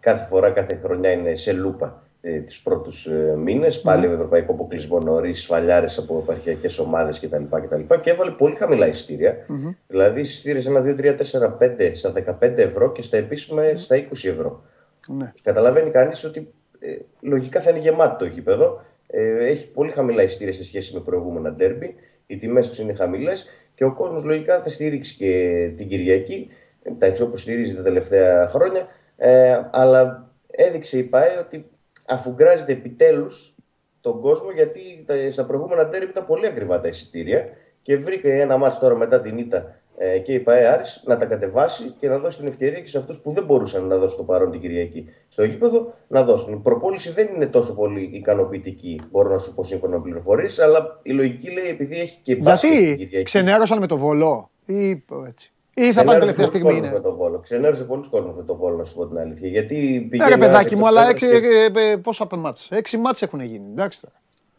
κάθε 0.01 0.27
φορά, 0.27 0.51
κάθε 0.51 0.81
χρονιά 0.83 1.11
είναι 1.11 1.35
σε 1.35 1.53
λούπα 1.53 2.03
ε, 2.21 2.41
του 2.41 2.55
πρώτους 2.65 3.07
ε, 3.07 3.35
μήνες. 3.37 3.81
Πάλι 3.81 4.09
με 4.09 4.15
ευρωπαϊκό 4.15 4.53
αποκλεισμό 4.53 4.99
νωρίς, 4.99 5.41
σφαλιάρες 5.41 5.99
από 5.99 6.19
επαρχιακές 6.23 6.79
ομάδες 6.79 7.21
κτλ, 7.21 7.43
κτλ. 7.51 7.95
Και 8.01 8.11
έβαλε 8.11 8.31
πολύ 8.31 8.55
χαμηλά 8.55 8.87
εισιτήρια. 8.89 9.47
Δηλαδή 9.87 10.21
εισιτήρια 10.21 10.61
σε 10.61 10.69
ένα 10.69 10.81
2, 10.81 10.97
3, 10.97 11.15
4, 11.15 11.57
5 11.59 11.91
στα 11.95 12.13
15 12.41 12.57
ευρώ 12.57 12.93
και 12.93 13.03
στα 13.03 13.17
επίσημα 13.17 13.63
στα 13.75 13.97
20 13.97 14.03
ευρώ. 14.11 14.63
Ναι. 15.09 15.33
Καταλαβαίνει 15.43 15.91
κανείς 15.91 16.25
ότι 16.25 16.53
ε, 16.79 16.97
λογικά 17.21 17.61
θα 17.61 17.71
είναι 17.71 17.79
γεμάτο 17.79 18.17
το 18.17 18.25
γήπεδο. 18.25 18.85
Ε, 19.07 19.47
έχει 19.47 19.71
πολύ 19.71 19.91
χαμηλά 19.91 20.23
εισιτήρια 20.23 20.53
σε 20.53 20.65
σχέση 20.65 20.95
με 20.95 21.01
προηγούμενα 21.01 21.53
ντέρμπι. 21.53 21.95
Οι 22.27 22.37
τιμές 22.37 22.69
τους 22.69 22.79
είναι 22.79 22.93
χαμηλές 22.93 23.49
και 23.75 23.85
ο 23.85 23.93
κόσμος 23.93 24.25
λογικά 24.25 24.61
θα 24.61 24.69
στηρίξει 24.69 25.17
και 25.17 25.73
την 25.77 25.89
Κυριακή. 25.89 26.49
Εντάξει, 26.83 27.23
όπως 27.23 27.41
στηρίζει 27.41 27.75
τα 27.75 27.83
τελευταία 27.83 28.49
χρόνια. 28.49 28.87
Ε, 29.17 29.61
αλλά 29.71 30.31
έδειξε 30.51 30.99
η 30.99 31.03
ΠΑΕ 31.03 31.39
ότι 31.39 31.70
αφουγκράζεται 32.11 32.73
επιτέλους 32.73 33.55
τον 34.01 34.21
κόσμο 34.21 34.51
γιατί 34.51 34.81
τα, 35.07 35.15
στα 35.31 35.45
προηγούμενα 35.45 35.87
ντέρμπι 35.87 36.11
ήταν 36.11 36.27
πολύ 36.27 36.47
ακριβά 36.47 36.81
τα 36.81 36.89
εισιτήρια 36.89 37.45
και 37.83 37.97
βρήκε 37.97 38.41
ένα 38.41 38.57
μάτσο 38.57 38.81
τώρα 38.81 38.97
μετά 38.97 39.21
την 39.21 39.39
ήττα 39.39 39.81
ε, 39.97 40.19
και 40.19 40.33
η 40.33 40.41
ΠΑΕ 40.41 40.67
Άρης 40.73 41.03
να 41.07 41.17
τα 41.17 41.27
κατεβάσει 41.27 41.95
και 41.99 42.09
να 42.09 42.19
δώσει 42.19 42.39
την 42.39 42.47
ευκαιρία 42.47 42.81
και 42.81 42.89
σε 42.89 42.99
αυτούς 42.99 43.21
που 43.21 43.33
δεν 43.33 43.45
μπορούσαν 43.45 43.87
να 43.87 43.97
δώσουν 43.99 44.17
το 44.17 44.25
παρόν 44.25 44.51
την 44.51 44.61
Κυριακή 44.61 45.09
στο 45.29 45.45
γήπεδο 45.45 45.95
να 46.09 46.25
δώσουν. 46.25 46.53
Η 46.53 46.57
προπόληση 46.57 47.11
δεν 47.11 47.29
είναι 47.35 47.47
τόσο 47.47 47.75
πολύ 47.75 48.11
ικανοποιητική, 48.13 49.01
μπορώ 49.11 49.31
να 49.31 49.39
σου 49.39 49.55
πω 49.55 49.65
σύμφωνα 49.65 49.97
με 49.97 50.03
πληροφορίες, 50.03 50.59
αλλά 50.59 51.01
η 51.03 51.13
λογική 51.13 51.51
λέει 51.51 51.69
επειδή 51.69 52.01
έχει 52.01 52.19
και 52.23 52.37
μπάσκετ 52.37 52.71
την 52.71 52.81
Γιατί 52.81 52.97
Κυριακή. 52.97 53.25
ξενέρωσαν 53.25 53.79
με 53.79 53.87
το 53.87 53.97
βολό 53.97 54.51
ή 54.67 55.05
έτσι. 55.29 55.53
Ή 55.75 55.93
θα 55.93 56.05
πάνε 56.05 56.19
Ξενέρωσε 56.19 56.21
τελευταία 56.21 56.35
πολλούς 56.37 56.49
στιγμή 56.49 56.69
κόσμος 56.71 56.89
είναι. 56.89 56.97
Με 56.97 57.01
το 57.01 57.15
βόλο. 57.17 57.39
Ξενέρωσε 57.39 57.85
πολλού 57.85 58.05
κόσμου 58.11 58.35
με 58.37 58.43
το 58.43 58.55
βόλο, 58.57 58.77
να 58.77 58.85
σου 58.85 58.95
πω 58.97 59.07
την 59.07 59.19
αλήθεια. 59.19 59.49
Γιατί 59.49 59.75
Ναι, 59.75 60.09
πηγαίνει 60.09 60.31
ρε 60.31 60.37
παιδάκι 60.37 60.75
ένας 60.75 60.81
μου, 60.81 60.87
αλλά 60.87 61.07
20 61.07 61.11
έξι, 61.11 61.27
και- 61.29 61.71
ε, 61.77 61.91
ε, 61.91 61.97
πόσα 61.97 62.27
μάτς. 62.37 62.69
Έξι 62.71 62.97
μάτς 62.97 63.23
έχουν 63.23 63.41
γίνει. 63.41 63.65
Εντάξει 63.71 64.01
τώρα. 64.01 64.15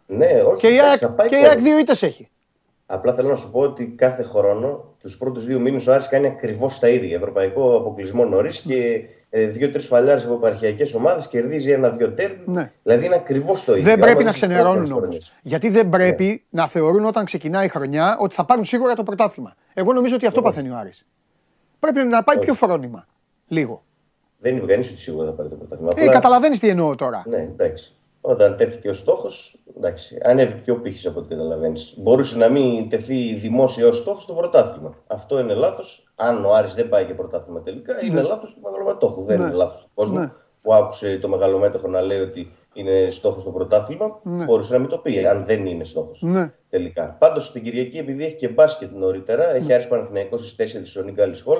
Ναι, 0.05 0.41
όχι. 0.41 0.57
Και 0.57 0.67
η 0.67 0.71
εντάξει, 0.77 0.89
ΑΕΚ 0.89 0.99
θα 1.01 1.09
πάει 1.11 1.27
και 1.27 1.35
η 1.35 1.37
κόσμος. 1.37 1.55
ΑΕΚ 1.55 1.63
δύο 1.63 1.77
ήττες 1.79 2.03
έχει. 2.03 2.29
Απλά 2.85 3.13
θέλω 3.13 3.29
να 3.29 3.35
σου 3.35 3.51
πω 3.51 3.59
ότι 3.59 3.85
κάθε 3.85 4.23
χρόνο, 4.23 4.83
τους 5.01 5.17
πρώτους 5.17 5.45
δύο 5.45 5.59
μήνες, 5.59 5.87
ο 5.87 5.93
Άρης 5.93 6.07
κάνει 6.07 6.27
ακριβώς 6.27 6.79
τα 6.79 6.89
ίδια. 6.89 7.15
Ευρωπαϊκό 7.15 7.75
αποκλεισμό 7.77 8.25
νωρίς 8.25 8.59
και 8.59 8.75
ε, 8.75 9.01
δύο-τρεις 9.31 9.87
φαλιάρες 9.87 10.25
από 10.25 10.33
επαρχιακές 10.33 10.93
ομάδες 10.93 11.27
κερδίζει 11.27 11.71
ένα-δυο 11.71 12.11
τέρμι. 12.11 12.37
Ναι. 12.45 12.71
Δηλαδή 12.83 13.05
είναι 13.05 13.15
ακριβώς 13.15 13.63
το 13.63 13.71
ίδιο. 13.71 13.83
Δεν 13.83 13.93
Άμα 13.93 14.01
πρέπει 14.05 14.23
να 14.23 14.31
δεις 14.31 14.39
τις 14.39 14.47
ξενερώνουν 14.47 14.73
πρώτες 14.73 14.89
όμως. 14.91 15.01
χρονιές. 15.03 15.33
Γιατί 15.41 15.69
δεν 15.69 15.89
πρέπει 15.89 16.43
να 16.49 16.67
θεωρούν 16.67 17.05
όταν 17.05 17.25
ξεκινάει 17.25 17.65
η 17.65 17.69
χρονιά 17.69 18.17
ότι 18.19 18.35
θα 18.35 18.45
πάρουν 18.45 18.65
σίγουρα 18.65 18.93
το 18.95 19.03
πρωτάθλημα. 19.03 19.55
Εγώ 19.73 19.93
νομίζω 19.93 20.15
ότι 20.15 20.25
αυτό 20.25 20.41
παθαίνει 20.41 20.69
ο 20.69 20.75
Άρης. 20.77 21.05
Πρέπει 21.79 22.03
να 22.03 22.23
πάει 22.23 22.39
πιο 22.39 22.53
φρόνημα. 22.53 23.05
Λίγο. 23.47 23.83
Δεν 24.39 24.55
είναι 24.55 24.65
κανεί 24.65 24.87
ότι 24.87 25.01
σίγουρα 25.01 25.25
θα 25.25 25.31
πάρει 25.31 25.49
το 25.49 25.55
πρωτάθλημα. 25.55 25.91
Ε, 25.95 25.99
Απλά- 26.01 26.13
καταλαβαίνεις 26.13 26.59
τι 26.59 26.67
εννοώ 26.69 26.95
τώρα. 26.95 27.23
Ναι, 27.27 27.37
εντάξει. 27.37 27.95
Όταν 28.21 28.55
τέθηκε 28.55 28.89
ο 28.89 28.93
στόχος, 28.93 29.59
εντάξει, 29.77 30.17
ανέβηκε 30.23 30.59
και 30.63 30.71
ο 30.71 30.81
πύχης 30.81 31.05
από 31.05 31.19
ό,τι 31.19 31.27
καταλαβαίνεις. 31.27 31.93
Μπορούσε 31.97 32.37
να 32.37 32.49
μην 32.49 32.89
τεθεί 32.89 33.33
δημόσιο 33.33 33.87
ως 33.87 33.97
στόχος 33.97 34.25
το 34.25 34.33
πρωτάθλημα. 34.33 34.95
Αυτό 35.07 35.39
είναι 35.39 35.53
λάθος. 35.53 36.07
Αν 36.15 36.45
ο 36.45 36.53
Άρης 36.53 36.73
δεν 36.73 36.89
πάει 36.89 37.05
και 37.05 37.13
πρωτάθλημα 37.13 37.61
τελικά, 37.61 38.03
είναι 38.05 38.21
λάθος 38.21 38.53
του 38.53 38.59
μεγαλομετόχου. 38.63 39.23
Δεν 39.23 39.39
Ναι. 39.39 39.45
είναι 39.45 39.53
λάθος 39.53 39.81
του 39.81 39.89
κόσμου 39.93 40.19
Ναι. 40.19 40.31
που 40.61 40.73
άκουσε 40.73 41.17
το 41.21 41.27
μεγαλομέτωχο 41.29 41.87
να 41.87 42.01
λέει 42.01 42.19
ότι 42.19 42.51
είναι 42.73 43.07
στόχος 43.09 43.43
το 43.43 43.49
πρωτάθλημα. 43.49 44.19
Μπορούσε 44.23 44.73
να 44.73 44.79
μην 44.79 44.89
το 44.89 44.97
πει, 44.97 45.25
αν 45.27 45.45
δεν 45.45 45.65
είναι 45.65 45.83
στόχος. 45.83 46.21
Ναι. 46.21 46.53
Τελικά. 46.69 47.15
Πάντως 47.19 47.51
την 47.51 47.63
Κυριακή, 47.63 47.97
επειδή 47.97 48.25
έχει 48.25 48.35
και 48.35 48.47
μπάσκετ 48.47 48.91
νωρίτερα, 48.91 49.53
έχει 49.55 49.73
Άρης 49.73 49.87
Παναθηναϊκός 49.87 50.41
στις 50.41 50.55
4 50.55 50.85
στο 50.89 51.03
Νίγκαλι 51.03 51.39
Χολ. 51.39 51.59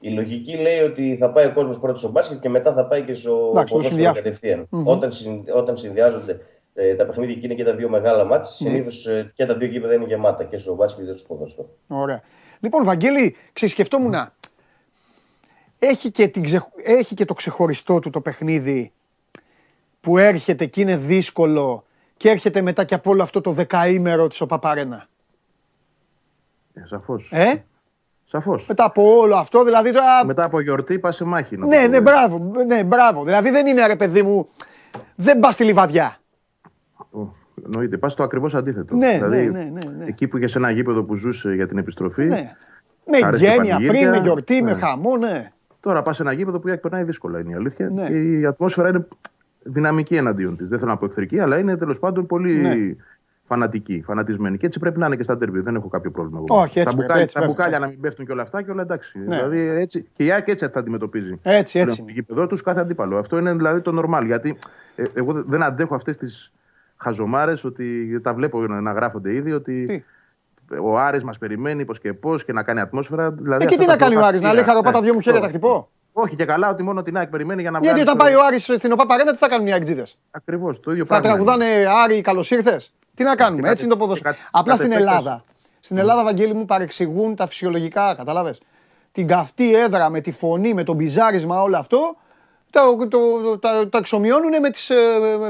Ναι. 0.00 0.10
Η 0.10 0.14
λογική 0.14 0.56
λέει 0.56 0.78
ότι 0.80 1.16
θα 1.20 1.30
πάει 1.30 1.46
ο 1.46 1.52
κόσμος 1.52 1.78
πρώτος 1.80 2.00
στο 2.00 2.10
μπάσκετ 2.10 2.40
και 2.40 2.48
μετά 2.48 2.72
θα 2.72 2.86
πάει 2.86 3.02
και 3.02 3.14
στο 3.14 3.30
Εντάξει, 3.30 3.52
το 3.54 3.60
ποδόσφαιρο 3.62 3.82
συνδυάσουν. 3.88 4.22
κατευθείαν. 4.24 4.68
Όταν, 4.84 5.12
συν- 5.12 5.50
όταν 5.54 5.76
συνδυάζονται 5.76 6.40
ε, 6.74 6.94
τα 6.94 7.06
παιχνίδια 7.06 7.34
και 7.34 7.40
είναι 7.46 7.54
και 7.54 7.64
τα 7.64 7.74
δύο 7.74 7.88
μεγάλα 7.88 8.24
μάτια, 8.24 8.50
συνήθως 8.50 9.06
ε, 9.06 9.32
και 9.34 9.46
τα 9.46 9.56
δύο 9.56 9.68
γήπεδα 9.68 9.94
είναι 9.94 10.04
γεμάτα 10.04 10.44
και 10.44 10.58
στο 10.58 10.74
μπάσκετ 10.74 11.06
και 11.06 11.16
στο 11.16 11.34
ποδόσφαιρο. 11.34 11.68
Ωραία. 11.86 12.22
Λοιπόν, 12.60 12.84
Βαγγέλη, 12.84 13.36
ξεσκεφτόμουν. 13.52 14.14
έχει 15.78 16.10
και, 16.10 16.28
την 16.28 16.42
ξε... 16.42 16.66
έχει 16.84 17.14
και 17.14 17.24
το 17.24 17.34
ξεχωριστό 17.34 17.98
του 17.98 18.10
το 18.10 18.20
παιχνίδι 18.20 18.92
που 20.00 20.18
έρχεται 20.18 20.66
και 20.66 20.80
είναι 20.80 20.96
δύσκολο 20.96 21.84
και 22.16 22.30
έρχεται 22.30 22.60
μετά 22.60 22.84
και 22.84 22.94
από 22.94 23.10
όλο 23.10 23.22
αυτό 23.22 23.40
το 23.40 23.50
δεκαήμερο 23.52 24.28
της 24.28 24.40
ο 24.40 24.46
Παπαρένα. 24.46 25.06
Ε, 26.74 26.80
σαφώς. 26.86 27.28
Ε; 27.32 27.64
Σαφώς. 28.28 28.66
Μετά 28.68 28.84
από 28.84 29.16
όλο 29.18 29.34
αυτό, 29.36 29.64
δηλαδή 29.64 29.92
τώρα... 29.92 30.24
Μετά 30.26 30.44
από 30.44 30.60
γιορτή 30.60 30.98
πας 30.98 31.16
σε 31.16 31.24
μάχη. 31.24 31.56
να 31.56 31.66
Ναι, 31.66 31.74
το 31.76 31.80
πω 31.82 31.88
ναι, 31.88 31.96
έτσι. 31.96 32.00
μπράβο, 32.02 32.52
ναι, 32.66 32.84
μπράβο. 32.84 33.24
Δηλαδή 33.24 33.50
δεν 33.50 33.66
είναι 33.66 33.86
ρε 33.86 33.96
παιδί 33.96 34.22
μου, 34.22 34.48
δεν 35.14 35.38
πας 35.40 35.54
στη 35.54 35.64
λιβαδιά. 35.64 36.16
Ω, 37.10 37.20
Εννοείται. 37.64 37.96
Πας 37.96 38.12
στο 38.12 38.22
ακριβώς 38.22 38.54
αντίθετο. 38.54 38.96
Ναι, 38.96 39.12
δηλαδή, 39.12 39.36
ναι, 39.36 39.50
ναι, 39.50 39.58
ναι, 39.58 39.90
ναι. 39.98 40.04
Εκεί 40.04 40.28
που 40.28 40.36
είχες 40.36 40.54
ένα 40.56 40.70
γήπεδο 40.70 41.02
που 41.02 41.14
ζούσε 41.16 41.54
για 41.54 41.68
την 41.68 41.78
επιστροφή, 41.78 42.24
Ναι. 42.24 42.52
Με 43.10 43.18
Άρεσε 43.26 43.44
γένεια 43.44 43.76
πριν, 43.76 43.86
πανηγύρια. 43.86 44.10
με 44.10 44.16
γιορτή, 44.18 44.62
με 44.62 44.72
Ναι. 44.72 44.78
χαμό, 44.78 45.16
ναι. 45.16 45.52
τώρα 45.80 46.02
πας 46.02 46.16
σε 46.16 46.22
ένα 46.22 46.32
γήπεδο 46.32 46.58
που 46.58 46.78
περνάει 46.80 47.04
δύσκολα 47.04 47.40
είναι 47.40 47.50
η 47.50 47.54
αλήθεια. 47.54 47.88
Ναι. 47.90 48.06
Και 48.06 48.14
η 48.38 48.46
ατμόσφαιρα 48.46 48.88
είναι 48.88 49.06
δυναμική 49.62 50.14
εναντίον 50.16 50.56
της. 50.56 50.68
Δεν 50.68 50.78
θέλω 50.78 50.90
να 50.90 50.96
πω 50.96 51.04
εχθρική, 51.04 51.38
αλλά 51.40 51.58
είναι 51.58 51.76
τέλος 51.76 51.98
πάντων 51.98 52.26
πολύ 52.26 52.96
Ναι. 53.48 53.56
φανατική, 53.56 54.02
φανατισμένη. 54.06 54.56
Και 54.56 54.66
έτσι 54.66 54.78
πρέπει 54.78 54.98
να 54.98 55.06
είναι 55.06 55.16
και 55.16 55.22
στα 55.22 55.36
ντέρμπι. 55.36 55.60
Δεν 55.60 55.74
έχω 55.76 55.88
κάποιο 55.88 56.10
πρόβλημα. 56.10 56.40
εγώ. 56.48 56.60
Όχι, 56.60 56.78
έτσι 56.80 56.84
τα 56.84 56.84
πρέπει, 56.84 56.96
μπουκάλια, 57.02 57.22
έτσι 57.22 57.34
τα 57.34 57.40
πρέπει. 57.40 57.54
μπουκάλια 57.56 57.78
να 57.78 57.86
μην 57.86 58.00
πέφτουν 58.00 58.26
και 58.26 58.32
όλα 58.32 58.42
αυτά 58.42 58.62
και 58.62 58.70
όλα 58.70 58.82
εντάξει. 58.82 59.18
Ναι. 59.18 59.24
Δηλαδή 59.36 59.58
έτσι, 59.58 60.08
και 60.12 60.24
η 60.24 60.30
ΑΕΚ 60.32 60.48
έτσι 60.48 60.68
θα 60.72 60.78
αντιμετωπίζει. 60.80 61.38
Έτσι, 61.42 61.78
έτσι. 61.78 61.98
Το 61.98 62.04
γήπεδο 62.12 62.46
τους 62.46 62.62
κάθε 62.62 62.80
αντίπαλο. 62.80 63.18
Αυτό 63.18 63.38
είναι 63.38 63.52
δηλαδή 63.54 63.80
το 63.80 64.02
normal. 64.04 64.22
Γιατί 64.24 64.58
ε, 64.96 65.02
εγώ 65.14 65.32
δε- 65.32 65.42
δεν 65.46 65.62
αντέχω 65.62 65.94
αυτές 65.94 66.16
τις 66.16 66.52
χαζομάρες 66.96 67.64
ότι 67.64 68.20
τα 68.20 68.34
βλέπω 68.34 68.60
να, 68.66 68.80
να 68.80 68.92
γράφονται 68.92 69.34
ήδη 69.34 69.52
ότι 69.52 70.04
ο 70.82 70.98
Άρης 70.98 71.24
μας 71.24 71.38
περιμένει 71.38 71.84
πώς 71.84 71.98
και 72.00 72.12
πώς 72.12 72.44
και 72.44 72.52
να 72.52 72.62
κάνει 72.62 72.80
ατμόσφαιρα. 72.80 73.32
Δηλαδή, 73.32 73.64
Ε, 73.64 73.66
και 73.66 73.74
αυτά 73.74 73.78
τι 73.78 73.84
τα 73.86 73.92
να 73.92 73.98
κάνει 73.98 74.16
ο 74.16 74.24
Άρης, 74.26 74.40
να 74.40 74.52
λέει 74.52 74.62
προπατήρια. 74.62 74.64
χαροπά 74.72 74.90
τα 74.92 75.00
δυο 75.02 75.14
μου 75.14 75.20
χέρια 75.20 75.40
τα 75.40 75.46
αυτό. 75.46 75.58
χτυπώ. 75.58 75.88
Όχι 76.18 76.36
και 76.36 76.44
καλά 76.44 76.68
ότι 76.70 76.82
μόνο 76.82 77.02
την 77.02 77.16
ΑΕΚ 77.16 77.28
περιμένει 77.28 77.60
για 77.62 77.70
να 77.70 77.78
Γιατί 77.78 77.94
βγάλει 78.00 78.08
όταν 78.10 78.18
το- 78.18 78.24
πάει 78.24 78.34
ο 78.42 78.46
Άρης 78.46 78.62
στην 78.64 78.92
ΟΠΑ 78.92 79.06
Παρένα, 79.06 79.32
τι 79.32 79.36
θα 79.38 79.48
κάνουν 79.48 79.66
οι 79.66 79.72
Αγκτζίδες. 79.72 80.18
Ακριβώς, 80.30 80.80
το 80.80 80.90
ίδιο 80.90 81.04
Θα 81.06 81.20
πράγμα. 81.20 81.28
είναι. 81.38 81.44
τραγουδάνε 81.44 81.86
Άρη, 82.04 82.20
καλώς 82.20 82.50
ήρθες. 82.50 82.92
Τι 83.14 83.22
να 83.24 83.34
κάνουμε, 83.34 83.60
κάτι- 83.60 83.72
έτσι 83.72 83.84
είναι 83.84 83.92
το 83.92 83.98
ποδόσφαιρο. 83.98 84.30
και 84.30 84.36
κάτι- 84.38 84.48
Απλά 84.52 84.72
κάτι 84.72 84.82
στην 84.84 84.92
επέκταση. 84.92 85.18
Ελλάδα. 85.18 85.44
Στην 85.80 85.98
Ελλάδα, 85.98 86.22
Βαγγέλη 86.24 86.54
μου, 86.54 86.64
παρεξηγούν 86.64 87.34
τα 87.36 87.46
φυσιολογικά, 87.46 88.14
κατάλαβες; 88.14 88.60
Την 89.12 89.26
καυτή 89.26 89.74
έδρα 89.74 90.10
με 90.10 90.20
τη 90.20 90.30
φωνή, 90.32 90.74
με 90.74 90.84
το 90.84 90.92
μπιζάρισμα, 90.94 91.62
όλο 91.62 91.76
αυτό. 91.76 92.16
Το, 92.70 92.96
το, 92.96 93.08
το, 93.42 93.58
τα, 93.58 93.88
τα 93.88 93.98
εξομοιώνουν 93.98 94.60
με, 94.60 94.70
τις, 94.70 94.90
ε, 94.90 94.94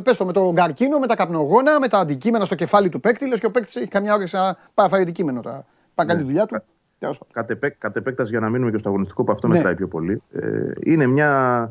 πες 0.03 0.17
το, 0.17 0.25
με 0.25 0.33
τον 0.33 0.55
καρκίνο, 0.55 0.99
με 0.99 1.07
τα 1.07 1.17
καπνογόνα, 1.17 1.81
με 1.81 1.89
τα 1.89 1.99
αντικείμενα 1.99 2.45
στο 2.45 2.55
κεφάλι 2.55 2.89
του 2.89 3.01
παίκτη. 3.01 3.27
Λες 3.29 3.41
και 3.41 3.47
ο 3.47 3.51
παίκτης 3.51 3.77
έχει 3.77 3.89
καμιά 3.89 4.13
ώρα 4.15 4.23
και 4.23 4.29
σαν 4.29 4.57
πάει 4.75 4.87
να 4.87 4.89
φάει 4.93 5.03
αντικείμενο. 5.03 5.41
τώρα. 5.41 5.65
Πάει 5.95 6.07
να 6.07 6.13
κάνει 6.13 6.21
τη 6.21 6.27
δουλειά 6.27 6.47
του. 6.47 6.63
Τέλος 6.99 7.19
πάντων. 7.19 7.35
Κατ' 7.35 7.51
επέ- 7.51 7.79
κατ' 7.79 7.97
επέκταση 7.97 8.31
για 8.31 8.41
να 8.41 8.49
μείνουμε 8.49 8.71
και 8.71 8.79
στο 8.79 8.89
αγωνιστικό 8.89 9.25
που 9.25 9.33
αυτό 9.33 9.49
Ναι. 9.49 9.55
μετράει 9.57 9.75
πιο 9.75 9.89
πολύ. 9.89 10.23
Ε, 10.33 10.71
είναι 10.81 11.07
μια 11.07 11.69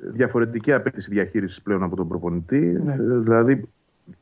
διαφορετική 0.00 0.72
απέτηση 0.72 1.10
διαχείρισης 1.10 1.62
πλέον 1.62 1.82
από 1.82 1.96
τον 1.96 2.08
προπονητή. 2.08 2.80
Ναι. 2.84 2.92
Ε, 2.92 2.96
δηλαδή, 2.96 3.68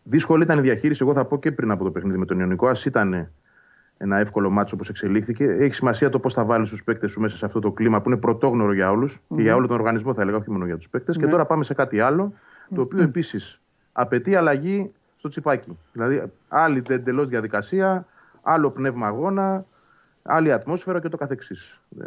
δύσκολη 0.03 0.43
ήταν 0.43 0.59
η 0.59 0.61
διαχείριση, 0.61 1.03
εγώ 1.03 1.12
θα 1.14 1.24
πω 1.24 1.39
και 1.39 1.53
πριν 1.53 1.70
από 1.70 1.85
το 1.85 1.91
παιχνίδι 1.91 2.18
με 2.18 2.24
τον 2.24 2.39
Ιωνικό. 2.39 2.66
Α 2.68 2.74
ήταν 2.87 3.31
ένα 3.99 4.18
εύκολο 4.18 4.51
μάτσο 4.51 4.74
όπως 4.74 4.89
εξελίχθηκε. 4.89 5.45
Έχει 5.45 5.74
σημασία 5.74 6.09
το 6.11 6.18
πώς 6.18 6.35
θα 6.35 6.45
βάλεις 6.45 6.70
τους 6.70 6.85
παίκτες 6.85 7.11
σου 7.11 7.20
μέσα 7.20 7.37
σε 7.37 7.45
αυτό 7.45 7.61
το 7.61 7.72
κλίμα 7.72 8.03
που 8.03 8.09
είναι 8.09 8.18
πρωτόγνωρο 8.18 8.72
για 8.72 8.91
όλους 8.91 9.20
και 9.37 9.43
για 9.43 9.55
όλο 9.55 9.66
τον 9.66 9.77
οργανισμό, 9.79 10.14
θα 10.14 10.22
έλεγα, 10.22 10.37
όχι 10.37 10.51
μόνο 10.51 10.64
για 10.66 10.77
τους 10.77 10.89
παίκτες. 10.89 11.16
Και 11.16 11.27
τώρα 11.27 11.45
πάμε 11.47 11.64
σε 11.64 11.74
κάτι 11.74 12.01
άλλο, 12.01 12.33
το 12.74 12.81
οποίο 12.81 13.03
επίσης 13.03 13.61
απαιτεί 13.93 14.35
αλλαγή 14.35 14.93
στο 15.14 15.29
τσιπάκι. 15.29 15.79
Δηλαδή, 15.93 16.22
άλλη 16.49 16.83
εντελώς 16.89 17.29
διαδικασία, 17.29 18.07
άλλο 18.43 18.70
πνεύμα 18.70 19.07
αγώνα, 19.07 19.64
άλλη 20.27 20.53
ατμόσφαιρα 20.53 21.01
και 21.01 21.09
το 21.09 21.16
καθεξής. 21.16 21.81
Ε, 22.01 22.05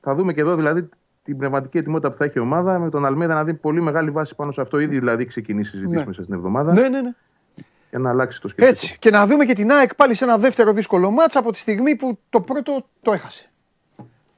θα 0.00 0.14
δούμε 0.14 0.32
και 0.32 0.40
εδώ 0.40 0.54
δηλαδή 0.56 0.88
την 1.22 1.36
πνευματική 1.38 1.78
ετοιμότητα 1.78 2.10
που 2.10 2.16
θα 2.16 2.24
έχει 2.24 2.38
η 2.38 2.40
ομάδα 2.40 2.78
με 2.78 2.90
τον 2.90 3.04
Αλμέδα 3.04 3.34
να 3.34 3.44
δει 3.44 3.54
πολύ 3.54 3.82
μεγάλη 3.82 4.10
βάση 4.10 4.34
πάνω 4.34 4.52
σε 4.52 4.60
αυτό. 4.60 4.78
Ήδη 4.78 4.98
δηλαδή 4.98 5.18
έχει 5.20 5.28
ξεκινήσει 5.28 5.70
συζητήσει 5.70 5.98
Ναι. 5.98 6.06
μέσα 6.06 6.22
στην 6.22 6.34
εβδομάδα 6.34 6.72
Ναι, 6.72 6.88
ναι, 6.88 7.00
ναι. 7.00 7.10
για 7.90 7.98
να 7.98 8.10
αλλάξει 8.10 8.40
το 8.40 8.48
σκεπτικό. 8.48 8.70
Έτσι. 8.72 8.96
Και 8.98 9.10
να 9.10 9.26
δούμε 9.26 9.44
και 9.44 9.54
την 9.54 9.70
ΑΕΚ 9.72 9.94
πάλι 9.94 10.14
σε 10.14 10.24
ένα 10.24 10.38
δεύτερο 10.38 10.72
δύσκολο 10.72 11.10
μάτσα 11.10 11.38
από 11.38 11.52
τη 11.52 11.58
στιγμή 11.58 11.96
που 11.96 12.18
το 12.30 12.40
πρώτο 12.40 12.86
το 13.02 13.12
έχασε. 13.12 13.48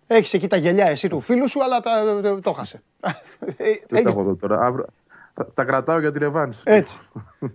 Έχεις 0.06 0.34
εκεί 0.34 0.46
τα 0.46 0.56
γυαλιά 0.56 0.86
εσύ 0.90 1.08
του 1.08 1.20
φίλου 1.20 1.48
σου, 1.48 1.62
αλλά 1.64 1.80
τα, 1.80 2.20
το, 2.22 2.40
το 2.40 2.50
έχασε. 2.50 2.82
Ε, 3.00 3.12
Δεν 3.56 3.78
τα 3.88 3.96
έχεις- 3.98 4.10
έχω 4.10 4.20
εδώ 4.20 4.34
τώρα. 4.34 4.60
Αύριο, 4.60 4.86
τα, 5.36 5.52
τα 5.54 5.64
κρατάω 5.64 6.00
για 6.00 6.12
την 6.12 6.20
ρεβάνς. 6.20 6.60
Έτσι. 6.64 6.96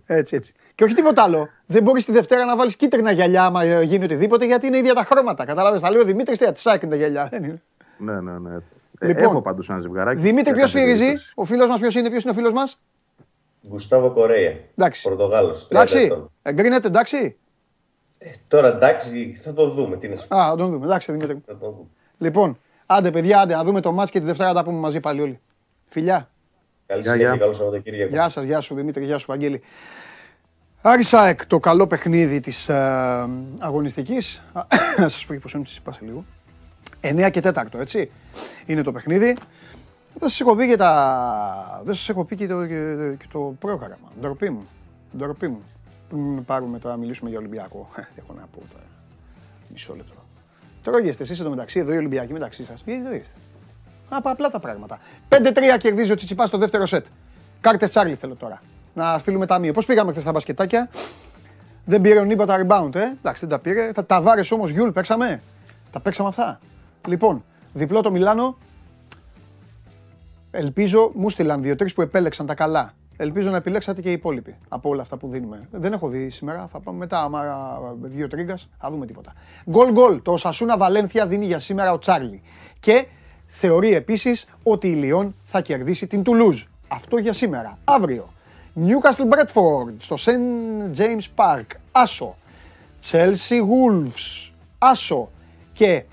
έτσι, 0.05 0.35
έτσι. 0.35 0.53
Και 0.75 0.83
όχι 0.83 0.93
τίποτα 0.93 1.23
άλλο. 1.23 1.49
Δεν 1.65 1.83
μπορείς 1.83 2.05
τη 2.05 2.11
Δευτέρα 2.11 2.45
να 2.45 2.55
βάλεις 2.55 2.75
κίτρινα 2.75 3.11
γυαλιά 3.11 3.43
άμα 3.45 3.63
ε, 3.63 3.81
γίνει 3.83 4.03
οτιδήποτε, 4.03 4.45
γιατί 4.45 4.67
είναι 4.67 4.77
ίδια 4.77 4.93
τα 4.93 5.03
χρώματα. 5.03 5.45
Κατάλαβε. 5.45 5.79
Θα 5.79 5.89
λέει 5.91 6.01
ο 6.01 6.05
Δημήτρης, 6.05 6.39
τι 6.39 6.51
τη 6.51 6.61
ΑΕΚ 6.65 6.81
είναι 6.81 6.91
τα 6.91 6.97
γυαλιά. 6.97 7.27
Δεν 7.31 7.43
είναι. 7.43 7.61
ναι, 7.97 8.21
ναι, 8.21 8.31
ναι. 8.39 8.57
Λοιπόν, 8.99 9.23
Ε, 9.23 9.25
έχω 9.25 9.41
πάντως 9.41 9.69
ένα 9.69 9.79
ζευγαράκι. 9.81 10.21
Δημήτρη, 10.21 10.43
για 10.43 10.53
ποιος 10.53 10.71
κάθε 10.71 10.83
φύριζει. 10.83 11.03
περίπτωση. 11.03 11.31
Ο 11.35 11.45
φίλος 11.45 11.67
μας 11.69 11.79
ποιος 11.79 11.95
είναι, 11.95 12.09
ποιος 12.09 12.21
είναι 12.23 12.31
ο 12.31 12.35
φίλος 12.35 12.53
μας; 12.53 12.79
Γκουστάβο 13.67 14.11
Κορέα. 14.11 14.53
Εντάξει. 14.75 15.01
Πορτογάλος. 15.01 15.67
Εντάξει. 15.71 16.27
Εγκρίνεται, 16.41 16.87
εντάξει. 16.87 17.37
Τώρα 18.47 18.67
εντάξει, 18.67 19.39
θα 19.43 19.53
το 19.53 19.69
δούμε. 19.69 19.97
Τι 19.97 20.07
είναι 20.07 20.15
σου. 20.15 20.35
Α, 20.35 20.49
θα 20.49 20.55
τον 20.55 20.71
δούμε. 20.71 20.85
Εντάξει, 20.85 21.11
Δημήτρη. 21.11 21.41
Θα 21.45 21.57
το 21.57 21.65
δούμε. 21.69 21.87
Λοιπόν, 22.17 22.57
άντε 22.85 23.11
παιδιά, 23.11 23.39
άντε 23.39 23.55
να 23.55 23.63
δούμε 23.63 23.81
το 23.81 23.91
μάτς 23.91 24.11
και 24.11 24.19
τη 24.19 24.25
Δευτέρα 24.25 24.49
να 24.49 24.55
τα 24.55 24.63
πούμε 24.63 24.79
μαζί 24.79 24.99
πάλι 24.99 25.21
όλοι. 25.21 25.39
Φιλιά. 25.87 26.29
Καλή 26.91 27.03
Γεια, 27.03 27.11
συνέχεια, 27.11 27.33
γεια. 27.33 27.39
καλό 27.39 27.53
Σαββατοκύριακο. 27.53 28.09
Γεια 28.09 28.29
σας, 28.29 28.43
γεια 28.43 28.61
σου 28.61 28.75
Δημήτρη, 28.75 29.05
γεια 29.05 29.17
σου 29.17 29.25
Βαγγέλη. 29.27 29.61
Άρη 30.81 31.03
Σάεκ, 31.03 31.45
το 31.45 31.59
καλό 31.59 31.87
παιχνίδι 31.87 32.39
της 32.39 32.69
ε, 32.69 33.29
αγωνιστικής. 33.59 34.43
Α, 34.53 34.61
Να 35.01 35.09
σας 35.09 35.25
πω 35.25 35.33
και 35.33 35.39
πώς 35.39 35.53
είναι, 35.53 35.63
είπα 35.77 35.91
σε 35.91 35.99
λίγο. 36.03 36.25
9 37.01 37.29
και 37.31 37.41
4, 37.43 37.79
έτσι. 37.79 38.11
Είναι 38.65 38.81
το 38.81 38.91
παιχνίδι. 38.91 39.37
Δεν 40.13 40.29
σας 40.29 40.41
έχω 40.41 40.55
πει 40.55 40.67
και, 40.67 40.75
τα... 40.75 41.81
δεν 41.83 41.95
σας 41.95 42.09
έχω 42.09 42.25
πει 42.25 42.35
και, 42.35 42.47
το, 42.47 42.65
και, 42.65 42.95
και 43.19 43.25
το 43.31 43.55
πρόγραμμα. 43.59 44.11
Ντροπή 44.21 44.49
μου. 44.49 44.67
Ντροπή 45.17 45.47
μου. 45.47 45.61
Πριν 46.09 46.45
πάρουμε 46.45 46.79
τώρα, 46.79 46.97
μιλήσουμε 46.97 47.29
για 47.29 47.39
Ολυμπιακό. 47.39 47.89
Τι 48.15 48.19
έχω 48.19 48.33
να 48.33 48.47
πω 48.51 48.59
τώρα. 48.71 48.83
Μισό 49.71 49.95
λεπτό. 49.95 50.25
Τρώγεστε 50.83 51.23
εσείς 51.23 51.39
εδώ 51.39 51.49
μεταξύ, 51.49 51.79
εδώ 51.79 51.93
οι 51.93 51.97
Ολυμπιακοί 51.97 52.33
μεταξύ 52.33 52.65
σας. 52.65 52.81
Γιατί 52.85 53.03
τρώγεστε. 53.03 53.35
Από 54.13 54.29
απλά 54.29 54.49
τα 54.49 54.59
πράγματα. 54.59 54.99
5-3 55.29 55.77
κερδίζει 55.79 56.11
ο 56.11 56.15
Τσιτσιπάς 56.15 56.47
στο 56.47 56.57
δεύτερο 56.57 56.85
σετ. 56.85 57.05
Κάρτε 57.61 57.87
Τσάρλι 57.87 58.15
θέλω 58.15 58.35
τώρα. 58.35 58.61
Να 58.93 59.19
στείλουμε 59.19 59.45
ταμείο. 59.45 59.73
Πώς 59.73 59.85
πήγαμε 59.85 60.11
χθες 60.11 60.23
στα 60.23 60.31
μπασκετάκια; 60.31 60.89
Δεν 61.85 62.01
πήρε 62.01 62.19
ο 62.19 62.23
Νίμπα 62.23 62.45
τα 62.45 62.65
rebound, 62.65 62.95
ε. 62.95 63.03
Εντάξει, 63.03 63.45
δεν 63.45 63.49
τα 63.49 63.59
πήρε. 63.59 63.91
Τα, 63.91 64.05
τα 64.05 64.21
βάρε 64.21 64.41
όμως 64.49 64.69
Γιούλ 64.69 64.89
παίξαμε. 64.89 65.41
Τα 65.91 65.99
παίξαμε 65.99 66.29
αυτά. 66.29 66.59
Λοιπόν, 67.07 67.43
διπλό 67.73 68.01
το 68.01 68.11
Μιλάνο. 68.11 68.57
Ελπίζω, 70.51 71.11
μου 71.13 71.29
στείλαν 71.29 71.61
δύο-τρεις 71.61 71.93
που 71.93 72.01
επέλεξαν 72.01 72.45
τα 72.45 72.53
καλά. 72.53 72.93
Ελπίζω 73.17 73.49
να 73.49 73.57
επιλέξατε 73.57 74.01
και 74.01 74.09
οι 74.09 74.13
υπόλοιποι 74.13 74.55
από 74.69 74.89
όλα 74.89 75.01
αυτά 75.01 75.17
που 75.17 75.27
δίνουμε. 75.27 75.67
Δεν 75.71 75.93
έχω 75.93 76.07
δει 76.07 76.29
σήμερα. 76.29 76.67
Θα 76.71 76.79
πάμε 76.79 76.97
μετά. 76.97 77.21
Άμα 77.21 77.43
δύο 78.01 78.27
τρίγκας, 78.27 78.69
θα 78.79 78.89
δούμε 78.89 79.05
τίποτα. 79.05 79.33
Γκολ 79.69 79.91
γκολ. 79.91 80.21
Το 80.21 80.37
Σασούνα 80.37 80.77
Βαλένθια 80.77 81.27
δίνει 81.27 81.45
για 81.45 81.59
σήμερα 81.59 81.91
ο 81.91 81.99
Τσάρλι. 81.99 82.41
Και 82.79 83.05
θεωρεί 83.51 83.93
επίσης 83.93 84.47
ότι 84.63 84.87
η 84.87 84.93
Λιόν 84.93 85.35
θα 85.43 85.61
κερδίσει 85.61 86.07
την 86.07 86.23
Τουλούζ. 86.23 86.63
Αυτό 86.87 87.17
για 87.17 87.33
σήμερα. 87.33 87.77
Αύριο. 87.83 88.29
Newcastle 88.75 89.25
Bradford 89.33 89.93
στο 89.97 90.15
St. 90.19 90.97
James 90.97 91.25
Park. 91.35 91.65
Άσο. 91.91 92.35
Chelsea 93.11 93.59
Wolves. 93.59 94.51
Άσο. 94.77 95.29
Και 95.73 96.03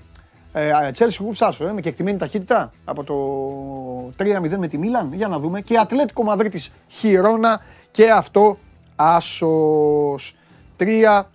ε, 0.53 0.71
Chelsea 0.97 1.25
Wolves 1.25 1.37
άσο, 1.39 1.67
ε, 1.67 1.71
με 1.71 1.81
κεκτημένη 1.81 2.17
ταχύτητα 2.17 2.71
από 2.85 3.03
το 3.03 4.25
3-0 4.25 4.57
με 4.57 4.67
τη 4.67 4.77
Μίλαν. 4.77 5.13
Για 5.13 5.27
να 5.27 5.39
δούμε. 5.39 5.61
Και 5.61 5.77
Ατλέτικο 5.77 6.23
Μαδρίτης 6.23 6.71
Χιρόνα 6.87 7.61
και 7.91 8.11
αυτό 8.11 8.57
άσος. 8.95 10.35
Τρία, 10.75 11.29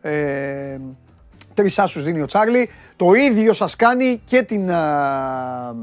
ε, 0.00 0.78
τρεις 1.58 1.78
άσους 1.78 2.02
δίνει 2.02 2.20
ο 2.20 2.26
Τσάρλι. 2.26 2.70
Το 2.96 3.12
ίδιο 3.12 3.52
σας 3.52 3.76
κάνει 3.76 4.20
και 4.24 4.42
την, 4.42 4.70
α, 4.70 5.74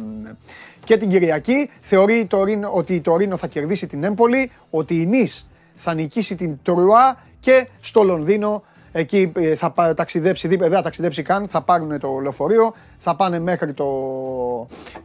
και 0.84 0.98
την 0.98 1.10
Κυριακή. 1.10 1.70
Θεωρεί 1.80 2.26
το 2.26 2.44
Ρήνο, 2.44 2.70
ότι 2.74 2.94
η 2.96 3.02
Τωρίνο 3.02 3.38
θα 3.38 3.48
κερδίσει 3.48 3.88
την 3.88 4.04
Έμπολη, 4.04 4.52
ότι 4.70 5.02
η 5.02 5.06
Νις 5.06 5.48
θα 5.76 5.94
νικήσει 5.94 6.36
την 6.36 6.60
Τρουά 6.64 7.18
και 7.40 7.68
στο 7.82 8.04
Λονδίνο 8.04 8.64
εκεί 8.92 9.32
ε, 9.36 9.56
θα 9.56 9.72
πα- 9.72 9.94
ταξιδέψει, 9.94 10.48
δίπλα- 10.48 10.68
δεν 10.68 10.78
θα 10.78 10.84
ταξιδέψει 10.84 11.22
καν, 11.22 11.48
θα 11.48 11.62
πάρουν 11.62 12.00
το 12.00 12.20
λεωφορείο, 12.22 12.74
θα 12.98 13.16
πάνε 13.16 13.40
μέχρι 13.40 13.74
το, 13.74 13.88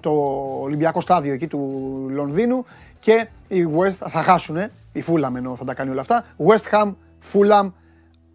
το 0.00 0.10
Ολυμπιακό 0.62 1.00
στάδιο 1.00 1.32
εκεί 1.32 1.46
του 1.46 1.60
Λονδίνου 2.10 2.64
και 2.98 3.26
η 3.48 3.66
West, 3.78 4.08
θα 4.08 4.22
χάσουν, 4.22 4.56
η 4.92 5.00
Φούλαμ 5.00 5.36
ενώ 5.36 5.56
θα 5.56 5.64
τα 5.64 5.74
κάνει 5.74 5.90
όλα 5.90 6.00
αυτά, 6.00 6.24
West 6.46 6.74
Ham, 6.74 6.94
Fulham, 7.32 7.70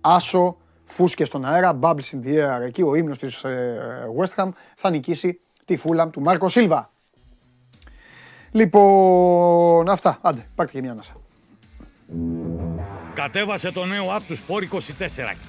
Άσο, 0.02 0.58
φούσκες 0.86 1.28
στον 1.28 1.46
αέρα, 1.46 1.80
bubbles 1.82 1.96
in 1.96 2.28
the 2.28 2.58
air, 2.60 2.62
εκεί 2.66 2.82
ο 2.82 2.96
ύμνος 2.96 3.18
της 3.18 3.44
ε, 3.44 4.08
West 4.20 4.44
Ham 4.44 4.50
θα 4.76 4.90
νικήσει 4.90 5.40
τη 5.66 5.78
Fulham 5.84 6.08
του 6.12 6.22
Μάρκο 6.22 6.50
Σίλβα. 6.50 6.90
Λοιπόν, 8.52 9.90
αυτά. 9.90 10.18
Άντε, 10.22 10.46
πάρτε 10.56 10.72
και 10.72 10.82
μια 10.82 10.92
ανάσα. 10.92 11.14
Κατέβασε 13.14 13.72
το 13.72 13.86
νέο 13.86 14.06
app 14.16 14.22
του 14.28 14.38
Sport 14.38 14.76
24 14.76 14.80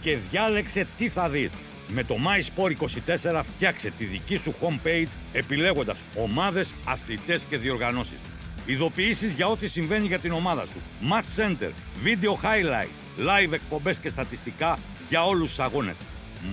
και 0.01 0.16
διάλεξε 0.30 0.87
τι 0.99 1.09
θα 1.09 1.28
δεις. 1.28 1.53
Με 1.89 2.05
το 2.05 2.14
MySport24 2.14 3.41
φτιάξε 3.45 3.93
τη 3.99 4.05
δική 4.05 4.37
σου 4.37 4.55
homepage 4.61 5.09
επιλέγοντας 5.32 5.99
ομάδες, 6.16 6.74
αθλητές 6.87 7.45
και 7.45 7.57
διοργανώσεις. 7.57 8.18
Ειδοποιήσεις 8.66 9.32
για 9.32 9.47
ό,τι 9.47 9.66
συμβαίνει 9.66 10.07
για 10.07 10.18
την 10.18 10.32
ομάδα 10.32 10.64
σου. 10.64 10.80
Match 11.11 11.43
Center, 11.43 11.70
Video 12.05 12.30
Highlight, 12.30 12.89
Live 13.18 13.53
εκπομπές 13.53 13.99
και 13.99 14.11
στατιστικά 14.11 14.78
για 15.09 15.25
όλους 15.27 15.49
τους 15.49 15.59
αγώνες. 15.61 15.97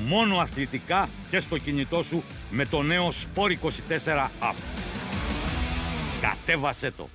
Μόνο 0.08 0.38
αθλητικά 0.38 1.08
και 1.30 1.40
στο 1.40 1.58
κινητό 1.58 2.04
σου 2.04 2.24
με 2.50 2.66
το 2.66 2.82
νέο 2.82 3.10
Sport24 3.10 4.28
App. 4.42 4.56
Κατέβασέ 6.22 6.92
το. 6.98 7.08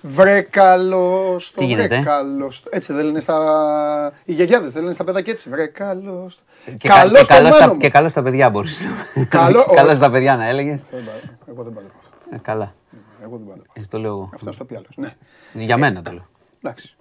Βρε 0.00 0.40
καλό 0.40 1.36
στο. 1.38 1.60
Τι 1.60 1.64
γίνεται; 1.66 1.94
Βρε 1.94 2.04
καλό 2.04 2.50
στο. 2.50 2.68
Έτσι 2.72 2.92
δεν 2.92 3.04
λένε 3.04 3.20
στα. 3.20 4.12
Οι 4.24 4.32
γιαγιάδες 4.32 4.72
δεν 4.72 4.82
λένε 4.82 4.94
στα 4.94 5.04
παιδάκια 5.04 5.32
έτσι. 5.32 5.48
Βρε 5.50 5.66
καλό 5.66 6.28
στο. 6.30 6.42
Και, 6.78 6.88
Καλό 6.88 7.12
κα- 7.12 7.18
και, 7.18 7.24
στο 7.24 7.34
καλό 7.34 7.46
στα, 7.46 7.58
μέλλον 7.58 7.74
μου. 7.74 7.80
και 7.80 7.88
καλό 7.88 8.08
στα 8.08 8.22
παιδιά 8.22 8.50
μπορείς. 8.50 8.86
Καλό- 9.28 9.70
καλό 9.76 9.94
στα 9.94 10.10
παιδιά 10.10 10.36
να 10.36 10.44
έλεγες. 10.48 10.80
Δεν 10.90 11.04
παλεύω. 11.04 11.38
Εγώ 11.48 11.62
δεν 11.62 11.72
παλεύω. 11.72 11.92
αυτό. 11.98 12.16
Ε, 12.30 12.38
καλά. 12.42 12.74
Εγώ 13.22 13.36
δεν 13.36 13.46
παλεύω. 13.46 13.66
Έτσι 13.72 13.90
το 13.90 13.98
λέω 13.98 14.10
εγώ. 14.10 14.30
Αυτό 14.34 14.52
στο 14.52 14.64
πει 14.64 14.74
άλλος. 14.76 14.90
Ναι. 14.96 15.14
Για 15.52 15.76
μένα 15.76 16.02
το 16.02 16.12
λέω. 16.12 16.26
Εντάξει. 16.62 16.95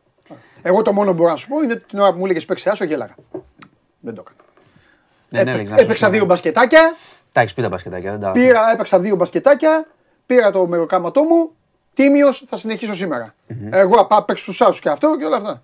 Εγώ 0.68 0.82
το 0.82 0.94
μόνο 0.94 1.10
που 1.12 1.18
μπορώ 1.18 1.30
να 1.30 1.36
σου 1.36 1.48
πω 1.48 1.62
είναι 1.62 1.74
ότι 1.74 1.84
την 1.88 2.00
ώρα 2.00 2.12
που 2.12 2.18
μου 2.18 2.26
έλεγες 2.26 2.46
παίξε 2.46 2.70
άσο 2.70 2.84
γέλαγα. 2.84 3.16
Δεν 4.00 4.14
το 4.16 4.24
έκανα. 4.26 4.38
Δεν 5.30 5.42
Έπαι- 5.42 5.54
έλεγες 5.54 5.70
να 5.72 5.78
σου 5.78 5.84
Έπαιξα 5.84 6.06
πω. 6.06 6.12
δύο 6.12 6.26
μπασκετάκια, 6.26 6.96
Τα 7.32 7.42
έχεις 7.42 7.54
πει 7.54 7.62
τα 7.62 7.70
μπασκετάκια, 7.70 8.12
δεν 8.12 8.20
τα... 8.20 8.32
πήρα, 8.32 8.72
έπαιξα 8.72 9.00
δύο 9.00 9.16
μπασκετάκια, 9.16 9.88
πήρα 10.26 10.52
το 10.52 10.68
μεροκάματό 10.68 11.24
μου, 11.24 11.50
τίμιος, 11.94 12.44
θα 12.48 12.58
συνεχίσω 12.58 12.96
σήμερα. 12.96 13.34
Εγώ 13.70 14.00
απά 14.00 14.24
παίξω 14.26 14.46
τους 14.46 14.62
άσους 14.62 14.80
και 14.80 14.90
αυτό 14.90 15.18
και 15.18 15.26
όλα 15.26 15.36
αυτά. 15.38 15.62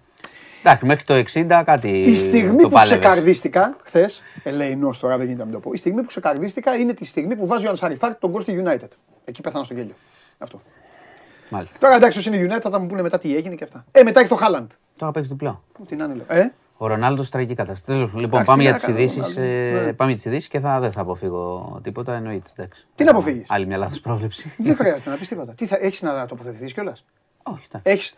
Εντάξει, 0.63 0.85
μέχρι 0.85 1.03
το 1.03 1.13
60 1.39 1.61
κάτι 1.65 1.89
Η 2.01 2.15
στιγμή 2.15 2.61
το 2.61 2.67
που 2.67 2.73
πάλευες. 2.73 2.99
ξεκαρδίστηκα, 2.99 3.77
χθες, 3.83 4.21
ελεηνό 4.43 4.93
τώρα 5.01 5.17
δεν 5.17 5.25
γίνεται 5.25 5.39
να 5.43 5.45
μην 5.49 5.53
το 5.53 5.59
πω. 5.59 5.71
Η 5.73 5.77
στιγμή 5.77 6.01
που 6.01 6.07
ξεκαρδίστηκα 6.07 6.75
είναι 6.75 6.93
τη 6.93 7.05
στιγμή 7.05 7.35
που 7.35 7.47
βάζει 7.47 7.65
ο 7.65 7.69
Ανσαριφάρ 7.69 8.15
τον 8.15 8.29
γκολ 8.29 8.41
στη 8.41 8.63
United. 8.65 8.87
Εκεί 9.25 9.41
πέθανα 9.41 9.63
στο 9.63 9.73
γέλιο. 9.73 9.93
Αυτό. 10.37 10.61
Μάλιστα. 11.49 11.77
Τώρα 11.79 11.95
εντάξει, 11.95 12.17
όσοι 12.17 12.35
είναι 12.35 12.55
United 12.55 12.69
θα 12.71 12.79
μου 12.79 12.87
πούνε 12.87 13.01
μετά 13.01 13.19
τι 13.19 13.35
έγινε 13.35 13.55
και 13.55 13.63
αυτά. 13.63 13.85
Ε, 13.91 14.03
μετά 14.03 14.19
έχει 14.19 14.29
το 14.29 14.35
Χάλαντ. 14.35 14.71
Τώρα 15.01 15.13
παίξει 15.13 15.29
διπλό. 15.29 15.63
Πού 15.73 15.85
την 15.85 16.01
άνε, 16.03 16.13
λέω. 16.13 16.25
Ε, 16.27 16.53
Ο 16.77 16.87
Ρονάλντος 16.87 17.29
τραγική 17.29 17.53
κατάσταση. 17.53 17.85
Τέλος, 17.85 18.13
Λοιπόν, 18.13 18.23
Εντάξει, 18.23 18.45
πάμε 18.45 18.57
τι 18.57 18.63
για 18.63 18.71
να 18.71 18.77
τις 18.77 18.85
κάνω, 18.85 18.99
ειδήσεις. 18.99 19.35
Ρονάλντο. 19.35 19.85
Ναι. 19.85 19.93
Πάμε 19.93 20.11
για 20.11 20.19
τις 20.21 20.25
ειδήσεις 20.25 20.47
και 20.49 20.59
θα, 20.59 20.79
δεν 20.79 20.91
θα 20.91 21.01
αποφύγω 21.01 21.79
τίποτα. 21.83 22.13
Εννοείται. 22.15 22.49
Εντάξει. 22.55 22.87
Τι 22.95 23.03
να 23.03 23.11
αποφύγεις; 23.11 23.45
Άλλη 23.49 23.65
μια 23.65 23.77
λάθος 23.77 23.99
πρόβλεψη. 23.99 24.53
δεν 24.57 24.75
χρειάζεται 24.75 25.09
να 25.09 25.15
πεις 25.15 25.27
τίποτα. 25.27 25.53
Τι 25.53 25.65
θα 25.65 25.77
έχεις 25.79 26.01
να 26.01 26.25
τοποθετηθείς 26.25 26.73
κιόλας; 26.73 27.05
Όχι, 27.43 27.65
εντάξει. 27.67 27.91
Έχεις 27.91 28.15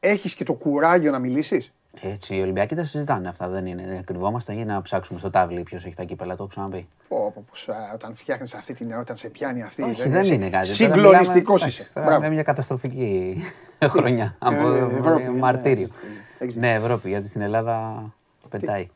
έχεις 0.00 0.34
και 0.34 0.44
το 0.44 0.52
κουράγιο 0.52 1.10
να 1.10 1.18
μιλήσεις; 1.18 1.72
Έτσι, 2.00 2.34
οι 2.36 2.40
Ολυμπιακοί 2.40 2.74
τα 2.74 2.84
συζητάνε 2.84 3.28
αυτά. 3.28 3.48
Δεν 3.48 3.66
είναι. 3.66 3.84
Δεν 3.86 4.04
κρυβόμαστε 4.04 4.52
για 4.52 4.64
να 4.64 4.82
ψάξουμε 4.82 5.18
στο 5.18 5.30
τάβλι 5.30 5.62
ποιο 5.62 5.76
έχει 5.76 5.94
τα 5.94 6.04
κύπελα. 6.04 6.30
Το 6.36 6.42
έχω 6.42 6.46
ξαναπεί. 6.50 6.88
Όταν 7.94 8.14
φτιάχνει 8.16 8.48
αυτή 8.56 8.74
την 8.74 8.92
όταν 8.92 9.16
σε 9.16 9.28
πιάνει 9.28 9.62
αυτή. 9.62 9.82
Όχι, 9.82 10.08
δεν 10.08 10.20
είσαι 10.22 10.34
είναι 10.34 10.50
κάτι. 10.50 10.66
Συγκλονιστικό 10.68 11.52
Τώρα 11.58 11.64
μιλάμε- 11.64 11.68
είσαι. 11.68 11.80
εντάξει, 11.80 11.92
τώρα 11.94 12.06
Μπράβο. 12.06 12.18
μιλάμε 12.20 12.34
μια 12.34 12.42
καταστροφική 12.42 13.36
χρονιά. 13.84 14.36
Από 14.38 14.68
Ευρώπη, 14.70 15.22
ναι, 15.22 15.30
μαρτύριο. 15.30 15.88
έχεις 16.38 16.54
δίκιο. 16.54 16.60
Ναι, 16.60 16.72
Ευρώπη, 16.74 17.08
γιατί 17.08 17.28
στην 17.28 17.40
Ελλάδα 17.40 18.02
πετάει. 18.48 18.88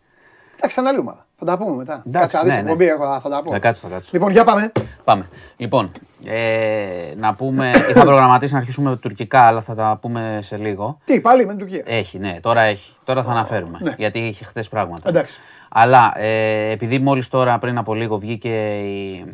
Εντάξει, 0.57 0.74
θα 0.76 0.80
είναι 0.80 0.90
άλλη 0.90 0.98
ομάδα. 0.98 1.26
Θα 1.41 1.47
τα 1.47 1.59
πούμε 1.59 1.76
μετά. 1.76 2.03
Εντάξει, 2.07 2.20
Κάτσε 2.20 2.36
να 2.36 2.43
δεις 2.43 2.51
ναι, 2.53 2.57
την 2.57 2.64
ναι. 2.64 2.70
εκπομπή, 2.72 2.88
εγώ 3.05 3.20
θα 3.20 3.28
τα 3.28 3.43
πω. 3.43 3.51
Θα 3.51 3.59
κάτσω, 3.59 3.88
θα 3.88 3.95
κάτσω. 3.95 4.11
Λοιπόν, 4.12 4.30
για 4.30 4.45
πάμε. 4.45 4.72
Πάμε. 5.05 5.28
Λοιπόν, 5.57 5.91
ε, 6.24 7.14
να 7.16 7.34
πούμε. 7.34 7.70
Είχα 7.91 8.05
προγραμματίσει 8.05 8.53
να 8.53 8.59
αρχίσουμε 8.59 8.91
με 8.91 8.97
τουρκικά, 8.97 9.41
αλλά 9.41 9.61
θα 9.61 9.74
τα 9.74 9.99
πούμε 10.01 10.38
σε 10.43 10.57
λίγο. 10.57 10.99
Τι, 11.05 11.20
πάλι 11.20 11.47
με 11.47 11.51
την 11.51 11.59
Τουρκία; 11.59 11.82
Έχει, 11.86 12.18
ναι, 12.18 12.36
τώρα 12.41 12.61
έχει. 12.61 12.93
Τώρα 13.05 13.22
θα 13.22 13.30
αναφέρουμε. 13.30 13.78
Ναι. 13.82 13.95
Γιατί 13.97 14.18
είχε 14.18 14.45
χθες 14.45 14.68
πράγματα. 14.68 15.09
Εντάξει. 15.09 15.38
Αλλά 15.68 16.12
ε, 16.16 16.70
επειδή 16.70 16.99
μόλις 16.99 17.28
τώρα 17.28 17.59
πριν 17.59 17.78
από 17.78 17.95
λίγο 17.95 18.18
βγήκε 18.18 18.78
η, 18.78 19.24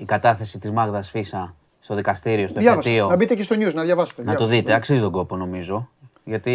η 0.00 0.04
κατάθεση 0.04 0.58
της 0.58 0.70
Μάγδας 0.70 1.10
Φίσα 1.10 1.54
στο 1.80 1.94
δικαστήριο, 1.94 2.48
στο 2.48 2.60
Διάβασε. 2.60 2.88
εφετείο. 2.88 3.08
Να 3.08 3.16
μπείτε 3.16 3.34
και 3.34 3.42
στο 3.42 3.56
news 3.58 3.74
να 3.74 3.82
διαβάσετε. 3.82 4.22
Να 4.22 4.32
το 4.32 4.36
Διάβασε. 4.38 4.56
δείτε, 4.60 4.74
αξίζει 4.74 5.00
τον 5.00 5.10
κόπο 5.12 5.36
νομίζω. 5.36 5.88
Γιατί 6.24 6.50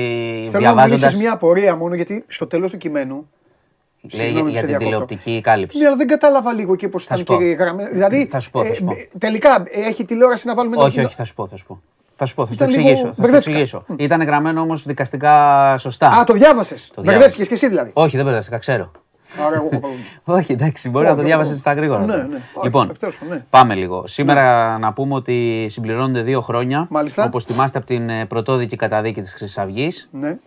Θέλω 0.52 0.64
να 0.64 0.70
μου 0.70 0.76
διαβάζοντα. 0.76 1.06
λύσεις 1.08 1.22
μια 1.22 1.32
απορία 1.34 1.76
μόνο 1.76 1.96
γιατί 1.96 2.26
στο 2.28 2.48
τέλος 2.48 2.72
του 2.72 2.78
κειμένου. 2.78 3.30
Λέει 4.12 4.26
Συγγνώμη 4.26 4.52
για 4.52 4.62
που 4.62 4.68
σε 4.68 4.76
την 4.76 4.78
διακόπτω. 4.88 5.06
τηλεοπτική 5.06 5.42
κάλυψη. 5.42 5.78
Ναι, 5.78 5.86
αλλά 5.88 5.96
δεν 5.96 6.08
κατάλαβα 6.08 6.54
λίγο 6.54 6.76
και 6.76 6.88
πώς 6.88 7.06
Θα 7.06 7.16
ήταν 7.16 7.18
σου 7.18 7.34
πω. 7.34 7.44
και 7.44 7.50
γραμμένο. 7.64 7.90
Δηλαδή, 7.92 8.28
Θα 8.32 8.40
σου 8.40 8.52
πω, 8.52 8.64
θα 8.64 8.74
σου 8.74 8.84
πω. 8.84 8.92
ε, 8.92 9.08
τελικά 9.18 9.64
ε, 9.70 9.82
έχει 9.88 10.06
τηλεόραση 10.06 10.48
να 10.48 10.56
βάλουμε 10.56 10.76
όχι, 10.78 10.98
ένα- 11.00 11.08
όχι, 11.08 11.16
θα 11.16 11.24
σου 11.24 11.34
πω, 11.34 11.48
θα 11.48 11.58
σου 11.58 11.66
πω. 11.66 11.82
Θα 12.16 12.26
σου 12.26 12.36
πω, 12.36 12.46
θα 12.46 12.52
σου 12.52 12.58
το 12.58 12.64
Ήταν 12.64 12.76
λίγο- 12.76 12.90
εξηγήσω. 12.90 13.08
Θα 13.08 13.14
σου 13.14 13.22
το 13.22 13.22
μπερδεύτηκα. 13.28 13.58
εξηγήσω. 13.60 13.86
Ήταν 13.98 14.22
γραμμένο 14.24 14.62
όμως 14.62 14.84
δικαστικά 14.86 15.76
σωστά. 15.78 16.08
Α, 16.10 16.24
το 16.24 16.34
διάβασες. 16.34 16.92
Το 16.96 17.04
Μπερδεύτηκες 17.04 17.48
και 17.48 17.54
εσύ 17.54 17.68
δηλαδή. 17.68 17.92
Όχι, 17.94 18.16
δεν 18.16 18.26
μπερδεύτηκα, 18.26 18.58
ξέρω. 18.58 18.92
Άρα 19.48 19.56
εγώ 19.56 19.68
έχω 19.72 19.80
πρόβλημα. 19.80 20.04
Όχι, 20.40 20.52
εντάξει, 20.52 20.90
μπορεί 20.90 21.06
να 21.06 21.12
το 21.12 21.18
Όχι, 21.18 21.26
διάβασες 21.28 21.52
όχι. 21.52 21.62
στα 21.62 21.74
γρήγορα. 21.74 22.00
Ναι, 22.06 22.12
τώρα. 22.12 22.24
ναι. 22.24 22.36
Όχι, 22.36 22.66
Λοιπόν, 22.66 22.92
τέλος 23.00 23.18
πάντων, 23.18 23.36
ναι. 23.36 23.46
πάμε 23.50 23.76
λίγο. 23.76 24.08
Σήμερα 24.08 24.78
να 24.78 24.94
πούμε 24.94 25.14
ότι 25.16 25.68
συμπληρώνονται 25.70 26.22
δύο 26.22 26.42
χρόνια. 26.42 26.88
Μάλιστα. 26.90 27.24
Όπως 27.26 27.44
θυμάστε 27.44 27.78
από 27.78 27.88
την 27.88 28.10
ε, 28.10 28.26
πρωτόδικη 28.26 28.76
καταδίκη 28.76 29.22
της 29.22 29.34
Χρυσή 29.34 29.60
Αυγή, 29.62 29.92
Ναι. 30.12 30.38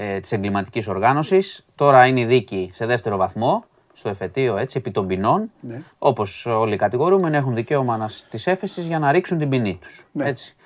Ε, 0.00 0.20
της 0.20 0.32
εγκληματικής 0.32 0.88
οργάνωσης. 0.88 1.66
Τώρα 1.74 2.06
είναι 2.06 2.20
η 2.20 2.24
δίκη 2.24 2.70
σε 2.74 2.86
δεύτερο 2.86 3.16
βαθμό, 3.16 3.64
στο 3.92 4.08
εφετείο 4.08 4.56
έτσι, 4.56 4.78
επί 4.78 4.90
των 4.90 5.06
ποινών. 5.06 5.50
Ναι. 5.60 5.82
Όπως 5.98 6.46
όλοι 6.46 6.74
οι 6.74 6.76
κατηγορούμενοι 6.76 7.36
έχουν 7.36 7.54
δικαίωμα 7.54 8.08
της 8.30 8.46
έφεσης 8.46 8.86
για 8.86 8.98
να 8.98 9.12
ρίξουν 9.12 9.38
την 9.38 9.48
ποινή 9.48 9.78
τους. 9.82 10.06
Ναι. 10.12 10.28
Έτσι. 10.28 10.56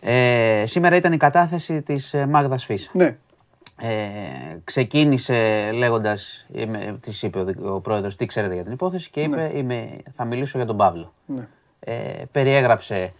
Ε, 0.00 0.62
σήμερα 0.66 0.96
ήταν 0.96 1.12
η 1.12 1.16
κατάθεση 1.16 1.82
της 1.82 2.14
ε, 2.14 2.26
Μάγδας 2.26 2.64
Φίσα. 2.64 2.90
Ναι. 2.92 3.16
Ε, 3.82 3.98
ξεκίνησε 4.64 5.70
λέγοντας, 5.74 6.46
είμαι, 6.52 6.98
της 7.00 7.22
είπε 7.22 7.38
ο, 7.38 7.44
δι- 7.44 7.64
ο 7.64 7.80
πρόεδρος 7.80 8.16
τι 8.16 8.26
ξέρετε 8.26 8.54
για 8.54 8.62
την 8.62 8.72
υπόθεση 8.72 9.10
και 9.10 9.20
είπε 9.20 9.52
είμαι, 9.54 9.88
θα 10.10 10.24
μιλήσω 10.24 10.58
για 10.58 10.66
τον 10.66 10.76
Παύλο. 10.76 11.12
Ναι. 11.26 11.46
Ε, 11.80 11.92
περιέγραψε 12.32 13.12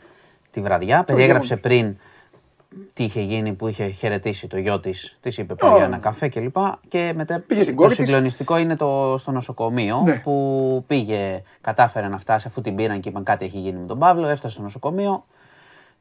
τη 0.50 0.60
βραδιά, 0.60 1.04
περιέγραψε 1.04 1.56
πριν 1.56 1.96
τι 2.92 3.04
είχε 3.04 3.20
γίνει 3.20 3.52
που 3.52 3.68
είχε 3.68 3.88
χαιρετήσει 3.88 4.46
το 4.46 4.58
γιο 4.58 4.80
της, 4.80 5.18
της 5.20 5.38
είπε 5.38 5.54
πάει 5.54 5.74
για 5.76 5.84
ένα 5.84 5.98
καφέ 5.98 6.28
κλπ. 6.28 6.56
Και 6.88 7.12
μετά 7.16 7.38
Πήγε 7.46 7.62
στην 7.62 7.74
το 7.76 7.82
κόρη 7.82 7.94
της. 7.94 8.04
συγκλονιστικό 8.04 8.56
είναι 8.56 8.76
το, 8.76 9.14
στο 9.18 9.30
νοσοκομείο 9.30 10.00
Ναι. 10.04 10.18
που 10.18 10.84
πήγε, 10.86 11.42
κατάφερε 11.60 12.08
να 12.08 12.18
φτάσει 12.18 12.46
αφού 12.46 12.60
την 12.60 12.74
πήραν 12.74 13.00
και 13.00 13.08
είπαν 13.08 13.22
κάτι 13.22 13.44
έχει 13.44 13.58
γίνει 13.58 13.78
με 13.78 13.86
τον 13.86 13.98
Παύλο, 13.98 14.26
έφτασε 14.28 14.54
στο 14.54 14.62
νοσοκομείο. 14.62 15.24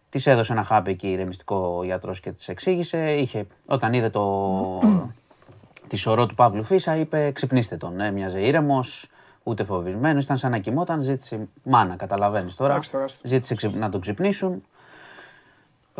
Της 0.10 0.28
έδωσε 0.28 0.52
ένα 0.52 0.64
χάπι 0.64 0.92
εκεί 0.92 1.08
ηρεμιστικό 1.08 1.56
ο 1.80 1.84
γιατρός 1.84 2.20
και 2.20 2.32
της 2.32 2.48
εξήγησε. 2.50 3.12
Είχε, 3.12 3.48
όταν 3.68 3.94
είδε 3.94 4.10
το, 4.10 4.80
τη 5.88 5.96
σωρό 5.96 6.26
του 6.26 6.36
Παύλου 6.36 6.64
Φίσα, 6.64 6.96
είπε: 6.96 7.32
Ξυπνήστε 7.32 7.78
τον. 7.78 8.00
Έμοιαζε 8.00 8.40
ήρεμος, 8.40 9.08
ούτε 9.44 9.64
φοβισμένος. 9.64 10.24
Ήταν 10.24 10.38
σαν 10.38 10.52
να 10.52 10.58
κοιμόταν. 10.58 11.02
Ζήτησε 11.02 11.48
μάνα, 11.64 11.96
καταλαβαίνεις 11.96 12.56
τώρα. 12.56 12.72
Εντάξει, 12.72 12.92
τώρα, 12.92 13.04
άστο. 13.04 13.20
Ζήτησε 13.24 13.56
ξυπ- 13.56 13.76
να 13.76 13.90
τον 13.90 14.02
ξυπνήσουν. 14.02 14.64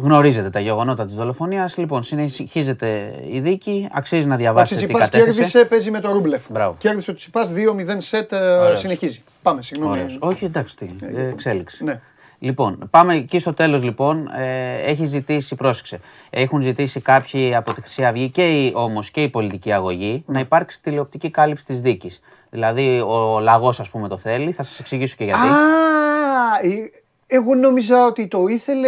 Γνωρίζετε 0.02 0.50
τα 0.50 0.60
γεγονότα 0.60 1.06
της 1.06 1.16
δολοφονίας. 1.16 1.78
Λοιπόν, 1.78 2.04
συνεχίζεται 2.04 3.14
η 3.32 3.40
δίκη. 3.40 3.88
Αξίζει 3.92 4.28
να 4.28 4.34
Ο 4.34 4.38
διαβάσετε 4.38 4.80
τι 4.80 4.86
Τσιτσιπάς 4.86 5.10
κατέθεσε. 5.10 5.38
κέρδισε, 5.42 5.66
παίζει 5.66 5.92
με 5.92 6.00
το 6.00 6.12
Ρούμπλεφ. 6.12 6.44
Μπράβο. 6.50 6.76
Κέρδισε 6.78 7.12
ο 7.12 7.14
Τσιτσιπάς 7.14 7.52
2-0 7.54 8.02
σετ, 8.02 8.32
ε, 8.34 8.38
Ωραίος. 8.38 8.80
συνεχίζει. 8.80 9.24
Πάμε, 9.42 9.62
συγγνώμη. 9.62 9.92
Ωραίος. 9.92 10.18
Όχι, 10.20 10.46
εντάξει, 10.46 10.76
τι, 10.78 10.90
ε, 11.16 11.28
εξέλιξη. 11.28 11.84
Ναι. 11.84 12.00
Λοιπόν, 12.40 12.88
πάμε 12.92 13.16
εκεί 13.16 13.40
στο 13.40 13.54
τέλος 13.54 13.84
λοιπόν. 13.84 14.28
Ε, 14.40 14.74
έχει 14.86 15.06
ζητήσει, 15.06 15.56
πρόσεξε, 15.56 16.00
έχουν 16.30 16.62
ζητήσει 16.62 17.00
κάποιοι 17.02 17.56
από 17.56 17.74
τη 17.74 17.82
Χρυσή 17.82 18.06
Αυγή 18.06 18.30
και 18.30 18.50
η, 18.50 18.72
όμως 18.76 19.12
και 19.12 19.22
η 19.24 19.30
πολιτική 19.30 19.72
αγωγή 19.72 20.24
να 20.28 20.40
υπάρξει 20.40 20.82
τηλεοπτική 20.82 21.30
κάλυψη 21.30 21.66
της 21.66 21.82
δίκης. 21.82 22.20
Δηλαδή 22.50 23.00
ο 23.08 23.40
λαγός 23.40 23.80
ας 23.80 23.90
πούμε 23.90 24.08
το 24.08 24.18
θέλει, 24.18 24.52
θα 24.52 24.64
σας 24.64 24.80
εξηγήσω 24.80 25.16
και 25.18 25.24
γιατί. 25.24 25.40
Α, 25.48 25.52
ε, 26.64 26.92
εγώ 27.32 27.56
νόμιζα 27.56 28.06
ότι 28.06 28.28
το 28.28 28.48
ήθελε 28.48 28.88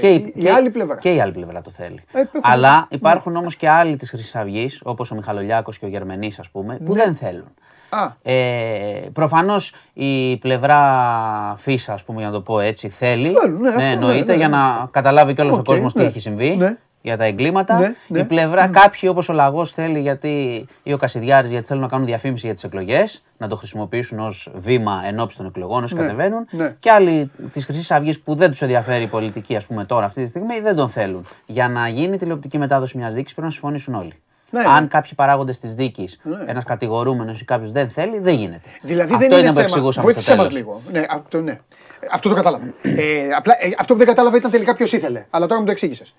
και, 0.00 0.08
η, 0.08 0.32
η 0.34 0.42
και- 0.42 0.50
άλλη 0.50 0.70
πλευρά. 0.70 0.96
Και 0.96 1.14
η 1.14 1.20
άλλη 1.20 1.32
πλευρά 1.32 1.62
το 1.62 1.70
θέλει. 1.70 2.02
Ε, 2.12 2.20
έχουμε- 2.20 2.42
Αλλά 2.46 2.86
υπάρχουν 2.90 3.36
όμως 3.36 3.56
και 3.56 3.68
άλλοι 3.68 3.96
της 3.96 4.10
Χρυσής 4.10 4.34
Αυγής, 4.36 4.80
όπως 4.84 5.10
ο 5.10 5.14
Μιχαλολιάκος 5.14 5.78
και 5.78 5.84
ο 5.84 5.88
Γερμενής 5.88 6.38
ας 6.38 6.50
πούμε, 6.50 6.78
που 6.84 6.92
δεν 6.92 7.14
θέλουν. 7.14 7.54
Α, 7.88 8.08
Ε, 8.22 9.00
Προφανώς 9.12 9.74
η 9.92 10.36
πλευρά 10.36 10.80
Φύσσα, 11.56 11.94
ας 11.94 12.02
πούμε, 12.04 12.18
για 12.18 12.26
να 12.28 12.34
το 12.34 12.40
πω 12.40 12.60
έτσι, 12.60 12.88
θέλει. 12.88 13.28
Θέλουν, 13.28 13.60
ναι, 13.60 13.68
αυτό, 13.68 13.80
ναι, 13.80 13.90
εννοείται, 13.90 14.32
ναι, 14.32 14.38
για 14.38 14.48
ναι. 14.48 14.56
να 14.56 14.88
καταλάβει 14.90 15.34
κιόλας 15.34 15.54
ο 15.54 15.58
Οκ, 15.58 15.64
κόσμος 15.64 15.92
τι 15.92 15.98
ναι. 15.98 16.04
έχει 16.04 16.20
συμβεί 16.20 16.56
Ναι. 16.56 16.76
Για 17.06 17.16
τα 17.16 17.24
εγκλήματα. 17.24 17.78
Ναι, 17.78 17.94
ναι. 18.08 18.18
Η 18.18 18.24
πλευρά, 18.24 18.66
κάποιοι 18.68 19.08
όπως 19.12 19.28
ο 19.28 19.32
Λαγός 19.32 19.72
θέλει 19.72 20.00
γιατί, 20.00 20.66
ή 20.82 20.92
ο 20.92 20.96
Κασιδιάρης, 20.96 21.50
γιατί 21.50 21.66
θέλουν 21.66 21.82
να 21.82 21.88
κάνουν 21.88 22.06
διαφήμιση 22.06 22.46
για 22.46 22.54
τις 22.54 22.64
εκλογές, 22.64 23.22
να 23.38 23.48
το 23.48 23.56
χρησιμοποιήσουν 23.56 24.18
ως 24.18 24.50
βήμα 24.54 25.02
εν 25.06 25.20
όψει 25.20 25.36
των 25.36 25.46
εκλογών, 25.46 25.84
όσο 25.84 25.96
Ναι, 25.96 26.02
κατεβαίνουν. 26.02 26.46
ναι. 26.50 26.74
Και 26.80 26.90
άλλοι 26.90 27.30
της 27.52 27.64
Χρυσής 27.64 27.90
Αυγής 27.90 28.20
που 28.20 28.34
δεν 28.34 28.50
τους 28.50 28.62
ενδιαφέρει 28.62 29.02
η 29.04 29.06
πολιτική, 29.06 29.56
ας 29.56 29.64
πούμε, 29.64 29.84
τώρα 29.84 30.04
αυτή 30.04 30.22
τη 30.22 30.28
στιγμή, 30.28 30.60
δεν 30.60 30.76
τον 30.76 30.88
θέλουν. 30.88 31.26
Για 31.46 31.68
να 31.68 31.88
γίνει 31.88 32.16
τηλεοπτική 32.16 32.58
μετάδοση 32.58 32.98
μιας 32.98 33.14
δίκης 33.14 33.32
πρέπει 33.32 33.46
να 33.46 33.52
συμφωνήσουν 33.52 33.94
όλοι. 33.94 34.12
Ναι, 34.50 34.60
Αν 34.66 34.82
ναι. 34.82 34.88
κάποιοι 34.88 35.12
παράγοντες 35.14 35.58
της 35.58 35.74
δίκης, 35.74 36.20
ένας 36.46 36.64
κατηγορούμενος 36.64 37.40
ή 37.40 37.44
κάποιος 37.44 37.70
δεν 37.72 37.88
θέλει, 37.90 38.18
δεν 38.18 38.34
γίνεται. 38.34 38.68
δηλαδή 38.82 39.14
Αυτό 39.14 39.28
δεν 39.28 39.38
είναι, 39.38 39.46
που 39.46 39.52
θέμα. 39.52 39.60
εξηγούσαμε 39.60 39.92
στο 39.92 40.02
Βοήθησέ 40.02 40.36
μας 40.36 40.48
τέλος. 40.48 40.60
λίγο. 40.62 40.82
Ναι, 40.92 41.02
αυτό, 41.10 41.40
ναι. 41.40 41.58
Αυτό 42.10 42.28
το 42.28 42.34
κατάλαβα. 42.34 42.64
ε, 42.82 43.28
απλά, 43.36 43.56
ε, 43.60 43.70
αυτό 43.78 43.92
που 43.92 43.98
δεν 43.98 44.08
κατάλαβα 44.08 44.36
ήταν 44.36 44.50
τελικά 44.50 44.74
ποιος 44.74 44.92
ήθελε. 44.92 45.26
Αλλά 45.30 45.46
τώρα 45.46 45.60
μου 45.60 45.66
το 45.66 45.72
εξήγησες. 45.72 46.14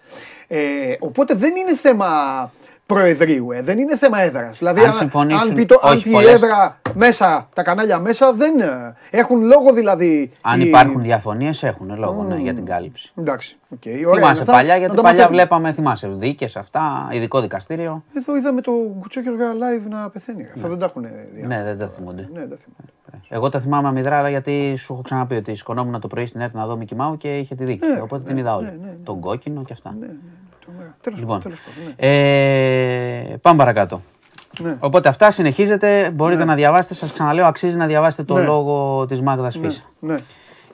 Ε, 0.48 0.96
οπότε 1.00 1.34
δεν 1.34 1.56
είναι 1.56 1.76
θέμα 1.76 2.52
Προεδρείου. 2.88 3.52
Ε. 3.52 3.62
Δεν 3.62 3.80
είναι 3.80 3.98
θέμα 3.98 4.22
έδρας. 4.22 4.58
Δηλαδή, 4.58 4.80
Αν 4.80 4.86
αν, 4.86 4.94
συμφωνήσουν- 4.94 5.50
αν 5.50 5.56
πει, 5.56 5.66
το, 5.66 5.80
αν 5.84 5.94
όχι 5.94 6.04
πει 6.04 6.10
η 6.10 6.14
πολλές. 6.14 6.34
έδρα 6.34 6.80
μέσα, 6.94 7.50
τα 7.54 7.64
κανάλια 7.64 8.00
μέσα, 8.00 8.34
δεν 8.34 8.60
ε, 8.60 8.96
έχουν 9.12 9.42
λόγο 9.42 9.74
δηλαδή. 9.74 10.32
Αν 10.42 10.62
οι- 10.62 10.64
υπάρχουν 10.68 11.02
διαφωνίες, 11.02 11.64
έχουν 11.64 11.98
λόγο 11.98 12.24
ναι, 12.24 12.36
για 12.36 12.54
την 12.54 12.66
κάλυψη. 12.66 13.12
Εντάξει. 13.16 13.58
οκ, 13.70 13.80
ωραία 13.86 14.00
είναι 14.02 14.14
θυμάσαι 14.16 14.42
αυτά. 14.42 14.52
παλιά, 14.54 14.74
Να 14.74 14.80
γιατί 14.80 14.96
τα 14.96 15.02
παλιά 15.02 15.18
μαθαίνουμε. 15.20 15.42
βλέπαμε, 15.44 15.72
θυμάσαι, 15.72 16.08
δίκες 16.08 16.56
αυτά, 16.58 17.10
ειδικό 17.12 17.42
δικαστήριο. 17.42 18.04
Εδώ 18.18 18.38
είδαμε 18.38 18.62
το 18.62 18.72
Κουτσόκιοργα 19.00 19.46
live 19.54 19.90
να 19.90 20.10
πεθαίνει. 20.10 20.48
Αυτά 20.56 20.68
δεν 20.68 20.80
τα 20.80 20.86
έχουν 20.86 21.06
δει. 21.34 21.42
Ναι, 21.48 21.64
δεν 21.64 21.78
τα 21.78 21.88
θυμούνται. 21.88 22.22
Ναι, 22.34 22.40
δεν 22.40 22.58
θυμάμαι. 22.58 22.92
Εγώ 23.30 23.50
τα 23.50 23.60
θυμάμαι 23.60 23.88
αμυδρά, 23.88 24.18
αλλά 24.18 24.30
γιατί 24.30 24.76
σου 24.78 24.94
έχω 24.94 25.02
ξαναπεί 25.02 25.36
ότι 25.36 25.56
σκονόμουν 25.56 26.00
το 26.00 26.08
πρωί 26.08 26.26
στην 26.26 26.42
ΕΡΤ 26.42 26.54
να 26.56 26.66
δω 26.66 26.78
Μικη 26.78 26.96
Μάου 26.96 27.18
και 27.18 27.38
είχε 27.38 27.56
τη 27.56 27.64
δίκη. 27.64 27.88
Ναι, 27.88 28.02
Οπότε 28.02 28.22
ναι, 28.24 28.28
την 28.30 28.38
είδα 28.38 28.56
όλη. 28.56 28.66
ναι, 28.66 28.72
ναι, 28.72 28.78
ναι. 28.88 28.96
Τον 29.04 29.20
κόκκινο 29.20 29.64
και 29.64 29.74
αυτά. 29.74 29.96
Τρομερά. 30.88 30.98
Τέλος 31.02 31.20
Λοιπόν, 31.20 31.40
πάντων, 31.40 31.42
τέλος 31.42 31.60
πάντων, 31.76 31.94
ναι. 31.98 33.32
ε, 33.32 33.38
πάμε 33.42 33.58
παρακάτω. 33.58 34.02
Ναι. 34.60 34.76
Οπότε 34.80 35.10
αυτά 35.10 35.32
συνεχίζετε. 35.32 36.10
Μπορείτε 36.10 36.46
να 36.46 36.56
διαβάσετε. 36.56 36.94
Σας 36.94 37.14
ξαναλέω, 37.14 37.46
αξίζει 37.46 37.76
να 37.78 37.86
διαβάσετε 37.86 38.24
το 38.24 38.34
Ναι. 38.34 38.42
λόγο 38.42 39.06
της 39.06 39.22
Μάγδας 39.22 39.58
Φίσα. 39.58 39.82
Ναι, 40.00 40.18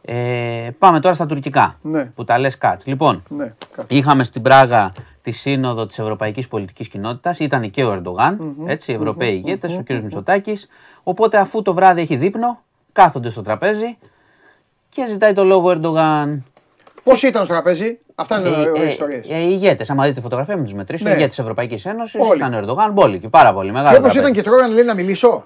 Ε, 0.06 0.70
πάμε 0.80 1.00
τώρα 1.00 1.14
στα 1.16 1.26
τουρκικά. 1.26 1.78
Ναι. 1.82 2.06
Που 2.06 2.24
τα 2.24 2.38
λες 2.40 2.58
κάτς. 2.58 2.86
Λοιπόν, 2.86 3.24
ναι. 3.30 3.54
κάτσε. 3.76 3.98
είχαμε 3.98 4.24
στην 4.24 4.42
Πράγα 4.42 4.92
τη 5.22 5.32
σύνοδο 5.32 5.86
της 5.86 6.00
Ευρωπαϊκής 6.00 6.48
Πολιτικής 6.48 6.88
Κοινότητας. 6.88 7.40
Ήταν 7.40 7.70
και 7.70 7.84
ο 7.84 7.92
ερντογαν 7.92 8.56
έτσι, 8.68 8.92
οι 8.92 8.96
Ευρωπαίοι 8.96 9.34
ηγέτες, 9.34 9.78
ο 9.78 9.84
κ. 9.84 9.90
Μητσοτάκης. 9.92 10.68
Οπότε, 11.04 11.38
αφού 11.38 11.62
το 11.62 11.74
βράδυ 11.74 12.02
έχει 12.02 12.16
δείπνο, 12.16 12.60
κάθονται 12.92 13.30
στο 13.30 13.42
τραπέζι 13.42 13.98
και 14.90 15.08
ζητάει 15.10 15.34
το 15.34 15.44
λόγο 15.44 15.68
ο 15.68 15.72
Ερντογάν. 15.72 16.44
Πώς 17.04 17.24
ήταν 17.24 17.46
στο 17.46 17.54
τραπέζι, 17.54 18.00
αυτά 18.16 18.40
είναι 18.40 18.50
Ε, 18.50 18.52
οι 18.80 18.82
ε, 18.82 18.90
ιστορίες. 18.90 19.28
ε, 19.30 19.38
οι 19.38 19.48
ηγέτες, 19.50 19.90
άμα 19.90 20.06
δείτε 20.06 20.22
φωτογραφία 20.22 20.58
με 20.58 20.64
τους 20.64 20.74
μετρήσεων, 20.74 21.10
Ναι. 21.10 21.16
οι 21.16 21.18
ηγέτες 21.20 21.36
της 21.36 21.44
Ευρωπαϊκής 21.44 21.86
Ένωσης 21.86 22.22
Όλοι. 22.30 22.38
ήταν 22.40 22.54
ο 22.54 22.58
Ερντογάν, 22.58 22.92
μπόλικοι, 22.92 23.28
πάρα 23.30 23.54
πολύ 23.54 23.72
μεγάλο. 23.72 23.90
Και 23.92 23.98
όπως 23.98 24.12
τραπέζι. 24.14 24.32
ήταν 24.32 24.44
και 24.44 24.50
τρώγανε 24.50 24.74
λέει 24.74 24.84
να 24.84 24.94
μιλήσω. 24.94 25.44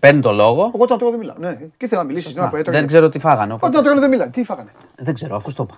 Παίρνει 0.00 0.20
το 0.20 0.32
λόγο. 0.32 0.70
Εγώ 0.74 0.82
όταν 0.82 0.98
τρώω 0.98 1.10
δεν 1.10 1.18
μιλάω. 1.18 1.36
Ναι, 1.38 1.52
και 1.76 1.84
ήθελα 1.84 2.00
να 2.00 2.06
μιλήσεις. 2.06 2.34
Να, 2.34 2.48
πω, 2.48 2.56
έτρωγε. 2.56 2.78
Δεν 2.78 2.86
ξέρω 2.86 3.08
τι 3.08 3.18
φάγανε. 3.18 3.52
οπότε- 3.52 3.70
Όταν 3.70 3.82
τρώγανε 3.82 4.00
δεν 4.00 4.10
μιλάνε. 4.10 4.30
Τι 4.30 4.44
φάγανε; 4.44 4.70
Δεν 4.96 5.14
ξέρω, 5.14 5.36
αφού 5.36 5.50
στο 5.50 5.62
είπα. 5.62 5.74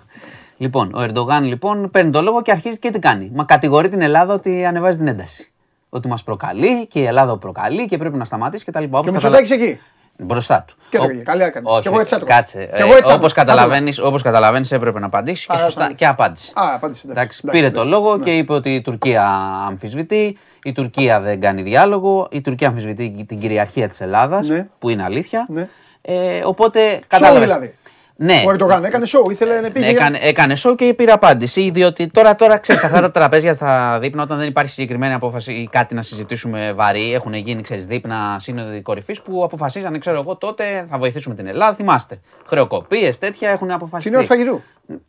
Λοιπόν, 0.57 0.91
ο 0.93 1.01
Ερντογάν 1.01 1.43
λοιπόν 1.43 1.89
παίρνει 1.91 2.11
το 2.11 2.21
λόγο 2.21 2.41
και 2.41 2.51
αρχίζει 2.51 2.77
και 2.79 2.89
τι 2.89 2.99
κάνει. 2.99 3.31
Μα 3.33 3.43
κατηγορεί 3.43 3.89
την 3.89 4.01
Ελλάδα 4.01 4.33
ότι 4.33 4.65
ανεβάζει 4.65 4.97
την 4.97 5.07
ένταση. 5.07 5.51
Ότι 5.89 6.07
μας 6.07 6.23
προκαλεί 6.23 6.87
και 6.87 6.99
η 6.99 7.03
Ελλάδα 7.05 7.37
προκαλεί 7.37 7.85
και 7.87 7.97
πρέπει 7.97 8.17
να 8.17 8.25
σταματήσει 8.25 8.65
κτλ. 8.65 8.83
Και 8.83 8.95
ο 9.09 9.11
Μητσοτάκης 9.11 9.51
εκεί. 9.51 9.79
Μπροστά 10.19 10.63
του. 10.67 10.75
Και 10.89 10.97
Ο- 10.97 11.03
έτρωγε, 11.03 11.21
καλά 11.21 11.45
έκανε. 11.45 11.69
Όχι, 11.69 11.81
Κι 11.81 11.87
εγώ 11.87 11.99
έτσι 11.99 12.15
έτρωγα. 12.15 12.35
Κάτσε. 12.35 12.59
Κι 12.75 12.81
εγώ 12.81 12.89
έτσι 12.95 13.03
Όπω 13.11 13.13
έτρωγα. 13.13 13.33
καταλαβαίνεις, 13.33 13.99
όπως 13.99 14.21
καταλαβαίνεις, 14.21 14.71
έπρεπε 14.71 14.99
να 14.99 15.05
απαντήσει 15.05 15.47
και 15.47 15.53
Α, 15.53 15.57
σωστά 15.57 15.79
απαντήσει. 15.79 15.95
και 15.97 16.07
απάντησε. 16.07 16.51
Α, 16.55 16.61
απάντησε. 16.75 17.01
εντάξει. 17.07 17.09
Εντάξει, 17.11 17.39
Εντάξει, 17.43 17.59
πήρε 17.59 17.71
το 17.71 17.81
εντάξει. 17.81 18.01
λόγο 18.01 18.17
Ναι. 18.17 18.23
και 18.23 18.37
είπε 18.37 18.53
ότι 18.53 18.75
η 18.75 18.81
Τουρκία 18.81 19.23
αμφισβητεί, 19.67 20.37
η 20.63 20.71
Τουρκία 20.71 21.19
δεν 21.19 21.39
κάνει 21.39 21.61
διάλογο, 21.61 22.27
η 22.31 22.41
Τουρκία 22.41 22.67
αμφισβητεί 22.67 23.25
την 23.27 23.39
κυριαρχία 23.39 23.87
της 23.89 24.01
Ελλάδας, 24.01 24.47
Ναι. 24.47 24.67
που 24.79 24.89
είναι 24.89 25.03
αλήθεια. 25.03 25.45
Ναι. 25.49 25.67
Ε, 26.01 26.41
οπότε 26.45 26.99
κατάλαβες. 27.07 27.41
δηλαδή. 27.43 27.75
Ναι, 28.19 28.43
Ο 28.45 28.49
Ερντογάν 28.51 28.83
έκανε 28.85 29.05
σοου, 29.05 29.29
ήθελε 29.31 29.61
να 29.61 29.71
πήγε. 29.71 29.87
έκανε, 29.87 30.17
έκανε 30.21 30.55
show 30.63 30.75
και 30.77 30.93
πήρε 30.93 31.11
απάντηση. 31.11 31.69
Διότι 31.69 32.07
τώρα, 32.07 32.35
τώρα 32.35 32.57
ξέρεις, 32.57 32.83
αυτά 32.83 33.01
τα 33.01 33.11
τραπέζια 33.11 33.53
στα 33.53 33.99
δείπνα, 34.01 34.23
όταν 34.23 34.37
δεν 34.37 34.47
υπάρχει 34.47 34.71
συγκεκριμένη 34.71 35.13
απόφαση 35.13 35.53
ή 35.53 35.67
κάτι 35.71 35.95
να 35.95 36.01
συζητήσουμε 36.01 36.73
βαρύ, 36.75 37.13
έχουν 37.13 37.33
γίνει 37.33 37.61
ξέρεις, 37.61 37.85
δείπνα 37.85 38.37
σύνοδοι 38.39 38.81
κορυφής 38.81 39.21
που 39.21 39.43
αποφασίζανε, 39.43 39.97
ξέρω 39.97 40.19
εγώ, 40.19 40.35
τότε 40.35 40.85
θα 40.89 40.97
βοηθήσουμε 40.97 41.35
την 41.35 41.47
Ελλάδα. 41.47 41.75
Θυμάστε. 41.75 42.19
Χρεοκοπίες, 42.45 43.17
τέτοια 43.17 43.49
έχουν 43.49 43.71
αποφασιστεί. 43.71 44.09
Την 44.09 44.17
ώρα 44.19 44.27
του 44.27 44.33
φαγητού. 44.33 44.61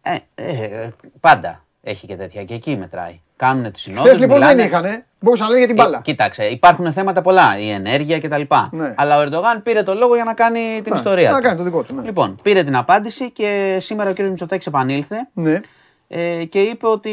Ε, 0.03 0.17
ε, 0.35 0.89
πάντα 1.21 1.63
έχει 1.91 2.07
και 2.07 2.17
τέτοια. 2.17 2.45
Και 2.45 2.55
εκεί 2.55 2.77
μετράει. 2.77 3.21
Κάνουν 3.37 3.73
τις 3.73 3.83
συνόδους. 3.83 4.05
Χθες 4.09 4.21
λοιπόν 4.21 4.41
δεν 4.41 4.59
είχανε. 4.59 5.05
Μπορούσαν 5.21 5.47
να 5.47 5.53
λένε 5.53 5.65
για 5.67 5.75
την 5.75 5.85
μπάλα. 5.85 5.99
Ε, 5.99 6.01
κοίταξε, 6.05 6.45
υπάρχουν 6.45 6.93
θέματα 6.93 7.21
πολλά. 7.23 7.59
Η 7.59 7.71
ενέργεια 7.71 8.19
κτλ. 8.21 8.43
Ναι. 8.71 8.95
Αλλά 8.97 9.17
ο 9.19 9.21
Ερντογάν 9.21 9.63
πήρε 9.63 9.83
το 9.83 9.95
λόγο 9.95 10.15
για 10.15 10.25
να 10.25 10.35
κάνει 10.35 10.61
την 10.83 10.93
Ναι, 10.93 10.99
ιστορία 10.99 11.31
να 11.31 11.37
του. 11.37 11.43
κάνει 11.43 11.57
το 11.57 11.63
δικό 11.63 11.83
του, 11.83 11.95
ναι. 11.95 12.03
Λοιπόν, 12.03 12.35
πήρε 12.43 12.63
την 12.65 12.77
απάντηση 12.77 13.31
και 13.31 13.77
σήμερα 13.81 14.11
ο 14.11 14.13
κ. 14.13 14.19
Μητσοτάκης 14.19 14.67
επανήλθε 14.67 15.29
Ναι. 15.33 15.61
Ε, 16.09 16.45
και 16.45 16.61
είπε 16.61 16.87
ότι 16.87 17.11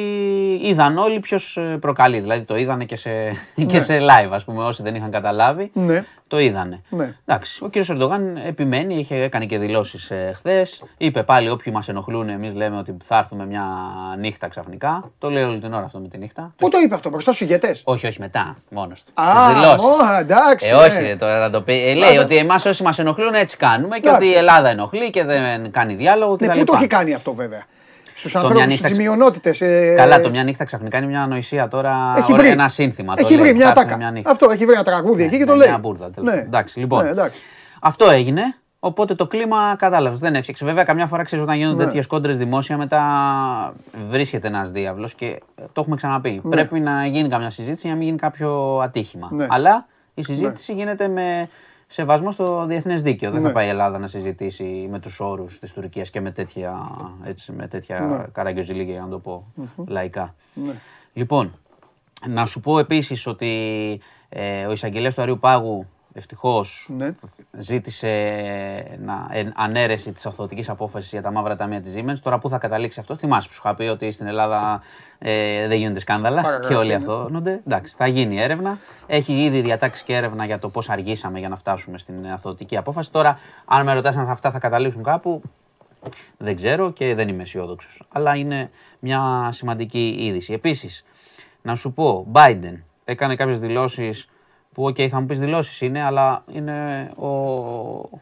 είδαν 0.62 0.98
όλοι 0.98 1.20
ποιος 1.20 1.60
προκαλεί. 1.80 2.20
Δηλαδή 2.20 2.42
το 2.42 2.56
είδανε 2.58 2.86
και 2.86 2.96
σε, 2.96 3.10
και 3.72 3.80
σε 3.80 4.00
live, 4.00 4.30
ας 4.32 4.44
πούμε, 4.44 4.64
όσοι 4.64 4.84
δεν 4.84 4.96
είχαν 4.96 5.12
καταλάβει. 5.12 5.72
Ναι. 5.74 6.04
Το 6.28 6.40
είδανε. 6.40 6.82
Ναι. 6.90 7.14
Εντάξει, 7.26 7.64
ο 7.64 7.70
κ. 7.70 7.76
Ερντογάν 7.76 8.38
επιμένει, 8.46 8.96
είχε, 8.96 9.16
έκανε 9.16 9.46
και 9.46 9.58
δηλώσεις 9.58 10.12
ε, 10.12 10.32
χθες. 10.36 10.84
Είπε 10.98 11.24
πάλι: 11.24 11.50
Όποιοι 11.50 11.74
μας 11.76 11.90
ενοχλούν, 11.90 12.30
εμείς 12.30 12.54
λέμε 12.54 12.78
ότι 12.78 12.98
θα 13.04 13.18
έρθουμε 13.18 13.46
μια 13.46 13.66
νύχτα 14.20 14.48
ξαφνικά. 14.48 15.12
Το 15.20 15.30
λέει 15.30 15.44
όλη 15.44 15.60
την 15.60 15.74
ώρα 15.74 15.84
αυτό 15.86 16.00
με 16.00 16.08
τη 16.08 16.18
νύχτα. 16.18 16.54
Πού 16.58 16.70
το 16.70 16.78
είπε 16.84 16.96
αυτό, 16.96 17.10
μπροστά 17.10 17.32
στους 17.32 17.48
ηγέτε. 17.48 17.76
Όχι, 17.84 18.08
όχι, 18.08 18.20
μετά, 18.20 18.58
μόνος 18.70 19.04
του. 19.04 19.22
Α, 19.22 19.44
Στις 19.44 19.54
δηλώσεις. 19.54 19.86
ω, 19.86 20.16
εντάξει, 20.20 20.68
Ε, 20.68 20.74
όχι, 20.74 21.02
ναι. 21.02 21.08
ρε, 21.08 21.16
τώρα 21.16 21.40
θα 21.40 21.50
το 21.50 21.62
πει. 21.62 21.88
Ε, 21.90 21.94
λέει 21.94 22.14
ναι. 22.14 22.20
ότι 22.20 22.38
εμάς 22.38 22.66
όσοι 22.66 22.84
μας 22.84 23.00
ενοχλούν 23.00 23.34
έτσι 23.34 23.58
κάνουμε 23.58 24.00
και 24.00 24.08
Εντάξει. 24.08 24.26
ότι 24.28 24.36
η 24.36 24.38
Ελλάδα 24.38 24.70
ενοχλεί 24.70 25.10
και 25.10 25.24
δεν 25.24 25.72
κάνει 25.72 25.94
διάλογο 25.94 26.38
Ναι, 26.40 26.48
κτλ. 26.48 26.58
πού 26.60 26.64
το 26.64 26.74
έχει 26.76 26.88
κάνει 26.88 27.14
αυτό 27.14 27.34
βέβαια. 27.34 27.64
Στους 28.16 28.34
μια 28.34 28.42
ανθρώπους, 28.42 28.66
νύχτα 28.68 28.88
στις 28.88 28.92
ξε- 28.98 29.08
μειονότητες. 29.08 29.62
Καλά, 29.96 30.20
το 30.22 30.30
μια 30.30 30.44
νύχτα 30.44 30.64
ξαφνικά 30.64 30.98
είναι 30.98 31.08
μια 31.08 31.22
ανοησία 31.22 31.68
τώρα. 31.68 32.14
Έχει 32.18 32.32
ωραία, 32.34 32.44
βρει. 32.44 32.52
Ένα 32.54 32.68
σύνθημα. 32.68 33.16
το 33.16 33.22
Έχει 33.26 33.34
λέει, 33.36 33.44
βρει 33.44 33.54
μια 33.56 33.66
θα 33.74 33.80
έρθουμε 33.82 33.98
τάκα. 33.98 34.12
νύχτα. 34.12 34.32
Αυτό 34.32 34.50
έχει 34.52 34.66
βρει 34.66 34.74
ένα 34.74 34.84
τραγούδι 34.84 35.24
εκεί 35.24 35.38
και 35.38 35.46
το 35.46 35.52
Ναι, 35.52 35.58
λέει. 35.58 35.68
Μια 35.68 35.78
μπουρδα. 35.78 36.10
τέλος 36.10 36.30
Ναι. 36.30 36.36
πάντων. 36.36 36.46
Εντάξει, 36.48 36.80
λοιπόν. 36.80 37.04
Ναι, 37.04 37.10
εντάξει. 37.10 37.40
Αυτό 37.82 38.10
έγινε. 38.10 38.42
Οπότε 38.80 39.16
το 39.16 39.28
κλίμα 39.28 39.76
κατάλαβες. 39.78 40.20
Δεν 40.20 40.36
έφτιαξε. 40.36 40.66
Βέβαια, 40.66 40.84
καμιά 40.84 41.08
φορά 41.08 41.24
ξέρεις 41.24 41.44
όταν 41.44 41.58
γίνονται 41.58 41.78
Ναι. 41.78 41.84
τέτοιες 41.86 42.08
κόντρες 42.08 42.38
δημόσια, 42.38 42.78
μετά 42.78 43.02
βρίσκεται 44.10 44.48
ένας 44.48 44.72
διάβλος 44.72 45.14
και 45.14 45.40
το 45.56 45.82
έχουμε 45.82 45.96
ξαναπεί. 45.96 46.42
Πρέπει 46.50 46.80
να 46.80 47.06
γίνει 47.06 47.30
καμιά 47.30 47.50
συζήτηση 47.50 47.82
για 47.82 47.90
να 47.92 47.96
μην 47.98 48.06
γίνει 48.08 48.18
κάποιο 48.20 48.80
ατύχημα. 48.84 49.30
Ναι. 49.32 49.46
Αλλά 49.50 49.86
η 50.14 50.24
συζήτηση 50.24 50.74
γίνεται 50.74 51.08
με 51.08 51.50
σεβασμός 51.96 52.34
στο 52.34 52.66
διεθνές 52.66 53.02
δίκαιο. 53.02 53.32
Δεν 53.32 53.42
θα 53.42 53.48
Ναι. 53.48 53.54
πάει 53.54 53.66
η 53.66 53.70
Ελλάδα 53.70 53.98
να 54.00 54.08
συζητήσει 54.08 54.88
με 54.92 55.00
τους 55.00 55.20
όρους 55.20 55.60
της 55.60 55.74
Τουρκίας 55.74 56.10
και 56.10 56.22
με 56.22 56.32
τέτοια, 56.32 56.92
έτσι, 57.24 57.52
με 57.52 57.68
τέτοια 57.68 58.00
Ναι. 58.00 58.26
καραγκιόζηλίγια, 58.32 58.94
για 58.94 59.02
να 59.02 59.10
το 59.10 59.20
πω 59.20 59.46
λαϊκά. 59.88 60.36
Ναι. 60.54 60.74
Λοιπόν, 61.14 61.54
να 62.28 62.46
σου 62.46 62.60
πω 62.60 62.80
επίσης 62.80 63.28
ότι 63.28 63.50
ε, 64.30 64.66
ο 64.66 64.72
εισαγγελέας 64.72 65.16
του 65.16 65.22
Αριού 65.22 65.40
Πάγου 65.40 65.86
ευτυχώς 66.18 66.90
Ναι. 66.98 67.14
ζήτησε 67.52 68.28
να, 69.00 69.28
ε, 69.32 69.52
ανέρεση 69.56 70.12
της 70.12 70.26
αυθωτικής 70.26 70.70
απόφασης 70.70 71.10
για 71.12 71.22
τα 71.22 71.32
μαύρα 71.32 71.56
ταμεία 71.56 71.82
της 71.82 71.94
Siemens. 71.98 72.20
Τώρα 72.22 72.38
πού 72.38 72.50
θα 72.50 72.58
καταλήξει 72.58 73.00
αυτό, 73.00 73.16
θυμάσαι 73.16 73.48
που 73.48 73.54
σου 73.54 73.62
είχα 73.66 73.76
πει 73.76 73.84
ότι 73.84 74.12
στην 74.12 74.28
Ελλάδα 74.28 74.82
ε, 75.20 75.68
δεν 75.68 75.78
γίνονται 75.78 76.00
σκάνδαλα 76.00 76.42
Παραγραφή, 76.42 76.74
και 76.74 76.80
όλοι 76.80 76.90
ναι. 76.90 76.96
αθωώνονται. 76.96 77.62
Εντάξει, 77.68 77.96
θα 77.98 78.08
γίνει 78.08 78.42
έρευνα. 78.42 78.80
Έχει 79.08 79.44
ήδη 79.44 79.62
διατάξει 79.62 80.04
και 80.04 80.16
έρευνα 80.16 80.46
για 80.46 80.60
το 80.60 80.70
πώς 80.70 80.90
αργήσαμε 80.90 81.40
για 81.40 81.50
να 81.50 81.56
φτάσουμε 81.56 81.98
στην 81.98 82.28
αθωωτική 82.28 82.78
απόφαση. 82.78 83.12
Τώρα, 83.12 83.40
αν 83.66 83.86
με 83.86 83.94
ρωτάς 83.94 84.16
αν 84.16 84.30
αυτά 84.30 84.52
θα 84.52 84.60
καταλήξουν 84.60 85.04
κάπου, 85.04 85.42
δεν 86.38 86.56
ξέρω 86.56 86.92
και 86.92 87.16
δεν 87.16 87.28
είμαι 87.28 87.42
αισιόδοξος. 87.42 88.04
Αλλά 88.12 88.36
είναι 88.36 88.70
μια 89.00 89.50
σημαντική 89.52 90.16
είδηση. 90.20 90.54
Επίσης, 90.54 91.06
να 91.62 91.76
σου 91.76 91.94
πω, 91.94 92.28
Biden 92.34 92.82
έκανε 93.04 93.36
κάποιες 93.36 93.60
δηλώσεις 93.60 94.30
που, 94.76 94.84
οκ, 94.84 94.96
θα 95.10 95.20
μου 95.20 95.26
πεις 95.26 95.40
δηλώσεις 95.40 95.82
είναι, 95.82 96.02
αλλά 96.02 96.44
είναι 96.52 97.10
ο, 97.16 97.28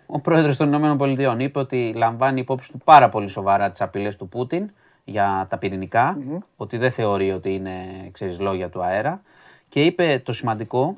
ο 0.05 0.19
πρόεδρος 0.21 0.57
των 0.57 0.67
Ηνωμένων 0.67 0.97
Πολιτειών. 0.97 1.39
Είπε 1.39 1.59
ότι 1.59 1.93
λαμβάνει 1.95 2.39
υπόψη 2.39 2.71
του 2.71 2.77
πάρα 2.83 3.09
πολύ 3.09 3.27
σοβαρά 3.27 3.69
τις 3.69 3.81
απειλές 3.81 4.15
του 4.17 4.29
Πούτιν 4.29 4.69
για 5.03 5.47
τα 5.49 5.57
πυρηνικα 5.57 6.17
ότι 6.55 6.77
δεν 6.77 6.91
θεωρεί 6.91 7.31
ότι 7.31 7.53
είναι 7.53 7.75
ξέρεις, 8.11 8.39
λόγια 8.39 8.69
του 8.69 8.83
αέρα. 8.83 9.21
Και 9.69 9.83
είπε 9.83 10.21
το 10.25 10.33
σημαντικό, 10.33 10.97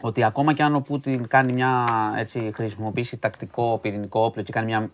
ότι 0.00 0.24
ακόμα 0.24 0.52
και 0.52 0.62
αν 0.62 0.74
ο 0.74 0.80
Πούτιν 0.80 1.26
κάνει 1.28 1.52
μια, 1.52 1.86
έτσι, 2.18 2.50
χρησιμοποιήσει 2.54 3.16
τακτικό 3.16 3.78
πυρηνικό 3.82 4.20
όπλο 4.24 4.42
και 4.42 4.52
κάνει 4.52 4.66
μια 4.66 4.90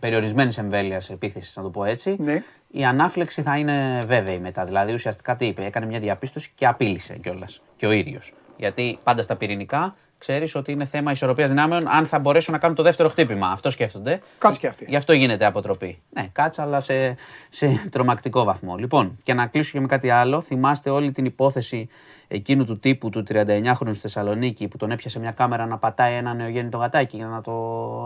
περιορισμένη 0.00 0.54
εμβέλεια 0.58 1.02
επίθεση, 1.10 1.52
να 1.56 1.62
το 1.62 1.70
πω 1.70 1.84
έτσι, 1.84 2.16
Ναι. 2.18 2.42
η 2.70 2.84
ανάφλεξη 2.84 3.42
θα 3.42 3.56
είναι 3.58 4.02
βέβαιη 4.06 4.38
μετά. 4.38 4.64
Δηλαδή 4.64 4.92
ουσιαστικά 4.92 5.36
τι 5.36 5.46
είπε, 5.46 5.64
έκανε 5.64 5.86
μια 5.86 5.98
διαπίστωση 5.98 6.50
και 6.54 6.66
απείλησε 6.66 7.16
κιόλας. 7.22 7.62
Και 7.76 7.86
ο 7.86 7.90
ίδιος. 7.92 8.32
Γιατί 8.60 8.98
πάντα 9.02 9.22
στα 9.22 9.36
πυρηνικά 9.36 9.94
ξέρεις 10.18 10.54
ότι 10.54 10.72
είναι 10.72 10.84
θέμα 10.84 11.12
ισορροπίας 11.12 11.48
δυνάμεων 11.48 11.88
αν 11.88 12.06
θα 12.06 12.18
μπορέσουν 12.18 12.52
να 12.52 12.58
κάνουν 12.58 12.76
το 12.76 12.82
δεύτερο 12.82 13.08
χτύπημα. 13.08 13.48
Αυτό 13.48 13.70
σκέφτονται. 13.70 14.20
Κάτσε 14.38 14.60
και 14.60 14.66
αυτή. 14.66 14.84
Γι' 14.88 14.96
αυτό 14.96 15.12
γίνεται 15.12 15.44
αποτροπή. 15.44 16.02
Ναι, 16.10 16.28
κάτσε, 16.32 16.62
αλλά 16.62 16.80
σε, 16.80 17.16
σε 17.50 17.88
τρομακτικό 17.90 18.44
βαθμό. 18.44 18.76
Λοιπόν, 18.76 19.16
και 19.22 19.34
να 19.34 19.46
κλείσω 19.46 19.72
και 19.72 19.80
με 19.80 19.86
κάτι 19.86 20.10
άλλο. 20.10 20.40
Θυμάστε 20.40 20.90
όλη 20.90 21.12
την 21.12 21.24
υπόθεση 21.24 21.88
εκείνου 22.28 22.64
του 22.64 22.78
τύπου 22.78 23.10
του 23.10 23.24
39χρονου 23.28 23.90
στη 23.90 23.94
Θεσσαλονίκη 23.94 24.68
που 24.68 24.76
τον 24.76 24.90
έπιασε 24.90 25.18
μια 25.18 25.30
κάμερα 25.30 25.66
να 25.66 25.78
πατάει 25.78 26.14
ένα 26.14 26.34
νεογέννητο 26.34 26.78
γατάκι 26.78 27.16
για 27.16 27.26
να 27.26 27.40
το 27.40 27.52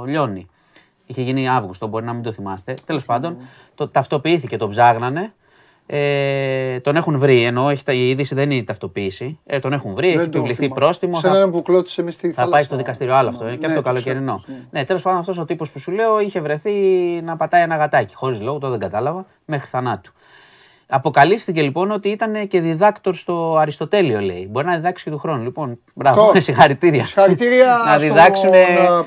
λιώνει. 0.07 0.47
Είχε 1.07 1.23
γίνει 1.23 1.49
Αύγουστο, 1.49 1.87
μπορεί 1.87 2.05
να 2.05 2.13
μην 2.13 2.23
το 2.23 2.33
θυμάστε. 2.33 2.75
Τέλος 2.87 3.05
πάντων, 3.05 3.37
το 3.75 3.89
ταυτοποιήθηκε, 3.89 4.57
τον 4.57 4.71
ψάγνανε. 4.71 5.33
Ε, 5.87 6.81
τον 6.81 6.97
έχουν 6.97 7.19
βρει, 7.19 7.43
ενώ 7.43 7.69
έχει, 7.69 7.85
τα- 7.85 7.93
η 7.93 8.09
είδηση 8.09 8.35
δεν 8.35 8.45
είναι 8.45 8.55
η 8.55 8.65
ταυτοποίηση. 8.65 9.39
Ε, 9.47 9.59
τον 9.59 9.73
έχουν 9.73 9.95
βρει, 9.95 10.07
έχει 10.09 10.17
Δεν 10.17 10.31
το 10.31 10.39
επιβληθεί 10.39 10.63
θυμάμαι. 10.63 10.81
πρόστιμο. 10.81 11.17
Σε 11.19 11.29
θα- 11.29 11.37
έναν 11.37 11.51
που 11.51 11.63
κλώτησε 11.63 12.03
μες 12.03 12.15
στη 12.15 12.27
θα 12.27 12.33
θάλασσα. 12.35 12.53
πάει 12.55 12.65
στο 12.65 12.77
δικαστήριο. 12.77 13.15
Άλλο 13.15 13.29
αυτό. 13.29 13.45
είναι 13.47 13.57
και 13.57 13.67
Ναι, 13.67 13.73
αυτό 13.73 13.83
το 13.83 13.89
ξέρω, 13.93 14.05
καλοκαιρινό. 14.05 14.43
ναι. 14.47 14.55
Ναι, 14.71 14.85
τέλος 14.85 15.03
πάντων 15.03 15.19
αυτός 15.19 15.39
ο 15.39 15.45
τύπος 15.45 15.71
που 15.71 15.79
σου 15.79 15.91
λέω 15.93 16.21
είχε 16.21 16.41
βρεθεί 16.41 16.73
να 17.25 17.37
πατάει 17.37 17.63
ένα 17.63 17.77
γατάκι. 17.77 18.15
Χωρίς 18.15 18.41
λόγο, 18.41 18.59
το 18.59 18.71
δεν 18.71 18.79
κατάλαβα, 18.79 19.27
μέχρι 19.45 19.69
θανάτου. 19.69 20.13
Αποκαλύφθηκε 20.89 21.63
λοιπόν 21.63 21.91
ότι 21.91 22.09
ήταν 22.09 22.49
και 22.49 22.61
διδάκτορ 22.61 23.15
στο 23.15 23.57
Αριστοτέλειο, 23.57 24.21
λέει. 24.21 24.49
Μπορεί 24.51 24.67
να 24.67 24.75
διδάξει 24.75 25.05
και 25.05 25.11
του 25.11 25.19
χρόνου. 25.19 25.43
Λοιπόν, 25.43 25.79
μπράβο, 25.95 26.23
Αυτό. 26.23 26.41
συγχαρητήρια. 26.47 27.05
Συγχαρητήρια 27.05 27.67
να 27.87 27.93
στον 27.93 28.01
διδάξουν. 28.09 28.51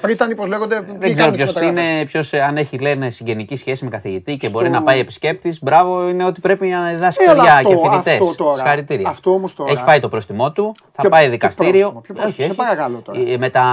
Πρίτανη, 0.01 0.35
πώς 0.35 0.47
λέγονται. 0.47 0.85
Δεν 0.99 1.13
ξέρω 1.13 1.31
ποιος 1.31 1.53
είναι, 1.61 2.05
ποιος, 2.05 2.33
ε, 2.33 2.41
αν 2.41 2.57
έχει 2.57 2.77
λένε 2.77 3.09
συγγενική 3.09 3.55
σχέση 3.55 3.83
με 3.83 3.89
καθηγητή 3.89 4.37
και 4.37 4.49
μπορεί 4.49 4.69
να 4.69 4.83
πάει 4.83 4.99
επισκέπτης. 4.99 5.59
Μπράβο, 5.63 6.07
είναι 6.09 6.25
ότι 6.25 6.41
πρέπει 6.41 6.67
να 6.67 6.89
διδάξει 6.89 7.17
Ε, 7.27 7.29
αλλά 7.29 7.41
παιδιά 7.41 7.55
αυτό- 7.55 7.69
και 7.69 7.75
φοιτητές. 7.89 8.13
αυτό 8.13 8.35
τώρα- 8.43 8.55
Συγχαρητήρια. 8.55 9.09
αυτό 9.09 9.31
όμως 9.31 9.53
τώρα- 9.53 9.71
Έχει 9.71 9.81
φάει 9.81 9.99
το 9.99 10.09
πρόστιμό 10.09 10.51
του, 10.51 10.75
θα 10.91 11.01
Ποιο- 11.01 11.09
πάει 11.09 11.21
ποιο 11.21 11.31
δικαστήριο. 11.31 11.71
πρόστιμο, 11.91 12.01
ποιο 12.01 12.13
πρόστιμο, 12.13 12.47
σε 12.47 12.53
παρακαλώ 12.53 12.97
τώρα. 12.97 13.19
Ε, 13.19 13.37
Με 13.37 13.49
τα... 13.49 13.63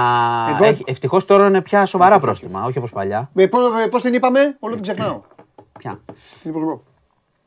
Εδώ- 0.61 0.77
Ευτυχώς 0.85 1.25
τώρα 1.25 1.47
είναι 1.47 1.61
πια 1.61 1.85
σοβαρά 1.85 2.19
πρόστιμα, 2.19 2.63
όχι 2.63 2.77
όπως 2.77 2.91
παλιά. 2.91 3.29
Πώ 3.91 4.01
την 4.01 4.13
είπαμε, 4.13 4.55
όλο 4.59 4.73
την 4.73 4.83
ξεχνάω. 4.83 5.21
Πια. 5.79 5.99
Την 6.41 6.49
Υπουργό. 6.51 6.83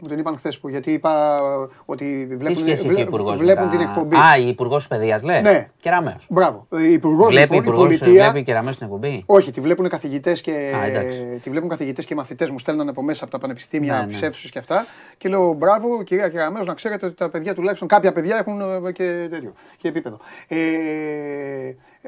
Μου 0.02 0.08
την 0.08 0.18
είπαν 0.18 0.36
χθες 0.36 0.58
που 0.58 0.68
γιατί 0.68 0.92
είπα 0.92 1.36
ότι 1.84 2.26
Τι 2.28 2.36
βλέπουν, 2.36 2.56
σχέση 2.56 2.70
έχει 2.72 2.86
βλέ- 2.88 2.98
ο 2.98 3.02
Υπουργός. 3.02 3.38
βλέπουν 3.38 3.68
την 3.68 3.80
εκπομπή. 3.80 4.16
Α, 4.16 4.36
η 4.38 4.48
Υπουργός 4.48 4.88
Παιδείας 4.88 5.22
λες; 5.22 5.42
Ναι. 5.42 5.68
Κεραμαίο. 5.80 6.16
Μπράβο. 6.28 6.66
Η 6.78 6.92
Υπουργός 6.92 7.26
Βλέπει 7.28 7.40
λοιπόν, 7.42 7.56
η 7.56 7.60
Υπουργός, 7.66 7.98
πολιτεία. 7.98 8.30
βλέπει 8.30 8.44
Κεραμαίο 8.44 8.72
στην 8.72 8.86
εκπομπή; 8.86 9.22
Όχι, 9.26 9.50
τη 9.50 9.60
βλέπουν 9.60 9.88
καθηγητές 9.88 10.40
και, 10.40 10.52
Α, 10.80 10.84
εντάξει. 10.84 11.40
τη 11.42 11.50
βλέπουν 11.50 11.68
καθηγητές 11.68 12.04
και 12.06 12.14
μαθητές. 12.14 12.50
Μου 12.50 12.58
στέλνανε 12.58 12.90
από 12.90 13.02
μέσα 13.02 13.22
από 13.24 13.32
τα 13.32 13.38
πανεπιστήμια, 13.38 13.92
Ναι, 13.92 13.98
από 13.98 14.10
ναι. 14.10 14.18
τι 14.18 14.26
αίθουσε 14.26 14.48
και 14.48 14.58
αυτά. 14.58 14.86
Και 15.18 15.28
λέω 15.28 15.52
μπράβο, 15.52 16.02
κυρία 16.02 16.28
Κεραμέως, 16.28 16.66
να 16.66 16.74
ξέρετε 16.74 17.06
ότι 17.06 17.14
τα 17.14 17.28
παιδιά 17.28 17.54
τουλάχιστον 17.54 17.88
κάποια 17.88 18.12
παιδιά 18.12 18.36
έχουν 18.36 18.60
ε, 18.86 18.92
και 18.92 19.26
τέτοιο 19.30 19.52
και 19.76 19.88
επίπεδο. 19.88 20.18
Ε, 20.48 20.56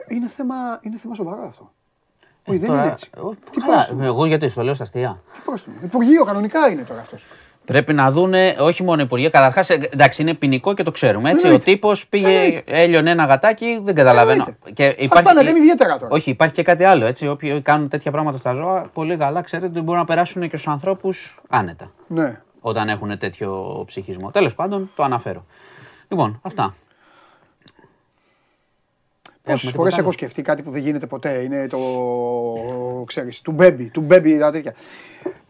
είναι, 0.09 0.29
θέμα, 0.37 0.55
είναι 0.83 0.97
θέμα 0.97 1.15
σοβαρό 1.15 1.43
αυτό. 1.47 1.73
Όχι, 2.47 2.59
δεν 2.59 2.69
Ε, 2.69 2.73
Τώρα- 2.73 2.83
είναι 2.83 2.93
έτσι. 2.93 3.11
Ω, 3.23 3.35
Τι 3.51 3.61
καλά, 3.61 3.75
πρόστιμο. 3.75 4.01
Εγώ 4.05 4.25
γιατί 4.27 4.49
στο 4.49 4.63
λέω 4.63 4.75
στα 4.75 4.83
αστεία; 4.85 5.23
Τι 5.35 5.41
πρόστιμο; 5.45 5.77
Υπουργείο 5.85 6.25
κανονικά 6.25 6.69
είναι 6.71 6.83
τώρα 6.83 7.01
αυτός. 7.01 7.25
Πρέπει 7.65 7.93
να 7.93 8.11
δούνε, 8.11 8.57
όχι 8.59 8.83
μόνο 8.83 9.03
Υπουργεία, 9.03 9.29
καταρχάς, 9.31 9.71
εντάξει, 9.71 10.23
είναι 10.23 10.35
ποινικό 10.35 10.75
και 10.75 10.83
το 10.83 10.91
ξέρουμε. 10.91 11.31
Έτσι. 11.31 11.45
Ο 11.45 11.49
Εννοείται. 11.49 11.71
τύπος 11.71 12.07
πήγε, 12.07 12.27
Εννοείται. 12.29 12.63
έλειωνε 12.67 13.11
ένα 13.11 13.25
γατάκι, 13.25 13.81
δεν 13.85 13.95
καταλαβαίνω. 13.95 14.45
Εννοείται. 14.73 14.95
Και 14.97 15.09
Αυτά 15.13 15.33
να 15.33 15.43
λένε 15.43 15.59
ιδιαίτερα 15.59 15.99
τώρα. 15.99 16.15
Όχι, 16.15 16.31
υπάρχει 16.31 16.55
και 16.55 16.63
κάτι 16.63 16.85
άλλο. 16.85 17.07
Έτσι. 17.07 17.29
Όποιοι 17.29 17.61
κάνουν 17.61 17.89
τέτοια 17.89 18.11
πράγματα 18.11 18.39
στα 18.39 18.53
ζώα, 18.53 18.91
πολύ 18.93 19.17
καλά 19.17 19.43
ξέρετε 19.43 19.67
ότι 19.71 19.81
μπορούν 19.81 20.01
να 20.01 20.07
περάσουν 20.07 20.43
και 20.43 20.57
στους 20.57 20.69
ανθρώπους 20.73 21.41
άνετα. 21.49 21.93
Ναι. 22.07 22.41
Όταν 22.61 22.89
έχουν 22.89 23.19
τέτοιο 23.19 23.83
ψυχισμό. 23.87 24.31
Τέλος 24.31 24.55
πάντων, 24.55 24.91
το 24.95 25.03
αναφέρω. 25.03 25.45
Λοιπόν, 26.09 26.41
αυτά. 26.43 26.75
Πόσες 29.43 29.61
Έχουμε 29.63 29.77
φορές 29.77 29.95
τίποτα 29.95 29.97
έχω 29.97 30.01
άλλο; 30.03 30.13
σκεφτεί 30.13 30.43
κάτι 30.43 30.63
που 30.63 30.71
δεν 30.71 30.81
γίνεται 30.81 31.07
ποτέ. 31.07 31.31
Είναι 31.33 31.67
το. 31.67 31.79
ξέρεις, 33.07 33.41
του 33.41 33.53
μπέμπι. 33.53 33.85
Του 33.85 34.01
μπέμπι, 34.01 34.39
τα 34.39 34.51
τέτοια. 34.51 34.75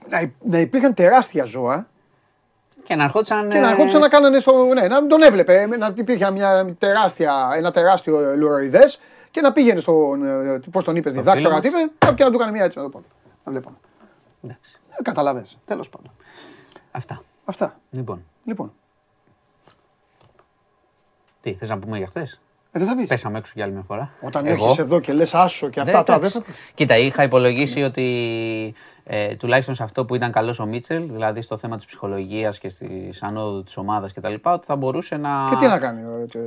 Να, 0.08 0.20
υ- 0.20 0.32
να 0.44 0.58
υπήρχαν 0.58 0.94
τεράστια 0.94 1.44
ζώα 1.44 1.88
Και 2.90 2.96
να 2.96 3.04
ερχόντουσαν. 3.04 3.48
και 3.48 3.58
να 3.58 3.68
ε, 3.68 3.70
ερχόντουσαν 3.70 4.00
να 4.00 4.08
κάνανε 4.08 4.40
στο. 4.40 4.64
Ναι, 4.64 4.88
να 4.88 5.00
μην 5.00 5.08
τον 5.08 5.22
έβλεπε. 5.22 5.66
Να 5.66 5.94
υπήρχε 5.96 6.30
μια 6.30 6.74
τεράστια, 6.78 7.50
ένα 7.54 7.70
τεράστιο 7.70 8.36
λουροειδές 8.36 9.00
και 9.30 9.40
να 9.40 9.52
πήγαινε 9.52 9.80
στον. 9.80 10.20
Πώς 10.70 10.84
τον 10.84 10.96
είπες, 10.96 11.12
διδάκτορα, 11.12 11.60
φίλο 11.60 11.60
τι 11.60 11.68
είπε, 11.68 12.12
και 12.14 12.24
να 12.24 12.30
του 12.30 12.38
κάνει 12.38 12.52
μια 12.52 12.64
έτσι 12.64 12.78
με 12.78 12.84
το 12.84 12.90
πόδι. 12.90 13.04
Να 13.44 13.52
βλέπαμε. 13.52 13.76
εντάξει. 14.44 14.80
Ε, 14.98 15.02
Καταλαβέ. 15.02 15.44
Τέλος 15.64 15.88
πάντων. 15.88 16.10
Αυτά. 16.90 17.22
Αυτά. 17.44 17.80
Λοιπόν, 17.90 18.24
Λοιπόν. 18.44 18.72
τι, 21.40 21.54
θες 21.54 21.68
να 21.68 21.78
πούμε 21.78 21.98
για 21.98 22.06
χθες; 22.06 22.40
Ε, 22.72 22.78
δεν 22.78 22.88
θα 22.88 22.96
πεις. 22.96 23.06
Πέσαμε 23.06 23.38
έξω 23.38 23.52
για 23.54 23.64
άλλη 23.64 23.72
μια 23.72 23.82
φορά. 23.82 24.10
Όταν 24.20 24.46
Εγώ. 24.46 24.64
έχεις 24.66 24.78
εδώ 24.78 25.00
και 25.00 25.12
λες 25.12 25.34
άσο 25.34 25.68
και 25.68 25.80
αυτά, 25.80 26.02
τα 26.02 26.04
δεν 26.04 26.14
εντάξει. 26.16 26.38
θα 26.38 26.44
πεις. 26.44 26.54
Κοίτα, 26.74 26.96
είχα 26.98 27.22
υπολογίσει 27.22 27.82
ότι 27.82 28.74
ε, 29.04 29.34
τουλάχιστον 29.36 29.74
σε 29.74 29.82
αυτό 29.82 30.04
που 30.04 30.14
ήταν 30.14 30.32
καλός 30.32 30.58
ο 30.58 30.66
Μίτσελ, 30.66 31.02
δηλαδή 31.10 31.40
στο 31.42 31.58
θέμα 31.58 31.76
της 31.76 31.84
ψυχολογίας 31.84 32.58
και 32.58 32.68
στη 32.68 33.12
ανόδου 33.20 33.62
της 33.62 33.76
ομάδας 33.76 34.12
κτλ., 34.12 34.34
ότι 34.42 34.66
θα 34.66 34.76
μπορούσε 34.76 35.16
να. 35.16 35.46
Και 35.50 35.56
τι 35.56 35.66
να 35.66 35.78
κάνει. 35.78 36.00
ε, 36.22 36.24
τε- 36.24 36.42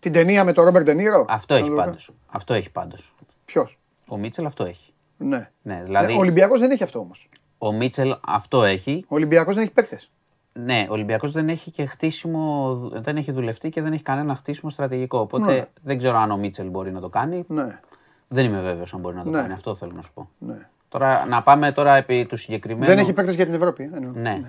Την 0.00 0.12
ταινία 0.12 0.44
με 0.44 0.52
τον 0.52 0.64
Ρόμπερτ 0.64 0.84
Ντενίρο. 0.84 1.24
Αυτό 1.28 1.54
έχει 1.54 1.70
πάντως. 1.70 2.10
Αυτό 2.26 2.54
έχει 2.54 2.70
πάντως. 2.70 3.14
Ποιος; 3.44 3.78
Ο 4.08 4.16
Μίτσελ 4.16 4.46
αυτό 4.46 4.64
έχει. 4.64 4.92
Ναι. 5.16 5.50
Ναι, 5.62 5.80
δηλαδή 5.84 6.14
Ο 6.14 6.18
Ολυμπιακός 6.18 6.60
δεν 6.60 6.70
έχει 6.70 6.82
αυτό 6.82 6.98
όμως. 6.98 7.28
ο 7.58 7.72
Μίτσελ 7.72 8.16
αυτό 8.26 8.64
έχει. 8.64 9.04
Ο 9.08 9.14
Ολυμπιακός 9.14 9.54
δεν 9.54 9.62
έχει 9.64 9.72
παίκτες. 9.72 10.10
Ναι, 10.52 10.86
ο 10.88 10.92
Ολυμπιακός 10.92 11.32
δεν 11.32 11.48
έχει 11.48 11.70
και 11.70 11.86
χτίσιμο, 11.86 12.74
δεν 12.92 13.16
έχει 13.16 13.32
δουλευτεί 13.32 13.68
και 13.68 13.82
δεν 13.82 13.92
έχει 13.92 14.02
κανένα 14.02 14.34
χτίσιμο 14.34 14.70
στρατηγικό. 14.70 15.18
Οπότε 15.18 15.52
Ναι. 15.52 15.64
δεν 15.82 15.98
ξέρω 15.98 16.16
αν 16.18 16.30
ο 16.30 16.36
Μίτσελ 16.36 16.68
μπορεί 16.68 16.90
να 16.92 17.00
το 17.00 17.08
κάνει. 17.08 17.44
Ναι. 17.48 17.80
Δεν 18.28 18.44
είμαι 18.44 18.60
βέβαιος 18.60 18.94
αν 18.94 19.00
μπορεί 19.00 19.16
να 19.16 19.22
το 19.24 19.30
Ναι. 19.30 19.40
κάνει. 19.40 19.52
Αυτό 19.52 19.74
θέλω 19.74 19.92
να 19.94 20.02
σου 20.02 20.10
πω. 20.14 20.28
ναι. 20.38 20.54
Τώρα 20.88 21.26
να 21.26 21.42
πάμε 21.42 21.72
τώρα 21.72 21.96
επί 21.96 22.26
του 22.26 22.36
συγκεκριμένου. 22.36 22.86
Δεν 22.86 22.98
έχει 22.98 23.12
παίκτες 23.12 23.34
για 23.34 23.44
την 23.44 23.54
Ευρώπη. 23.54 23.90
εννοώ. 23.94 24.10
Ναι. 24.14 24.40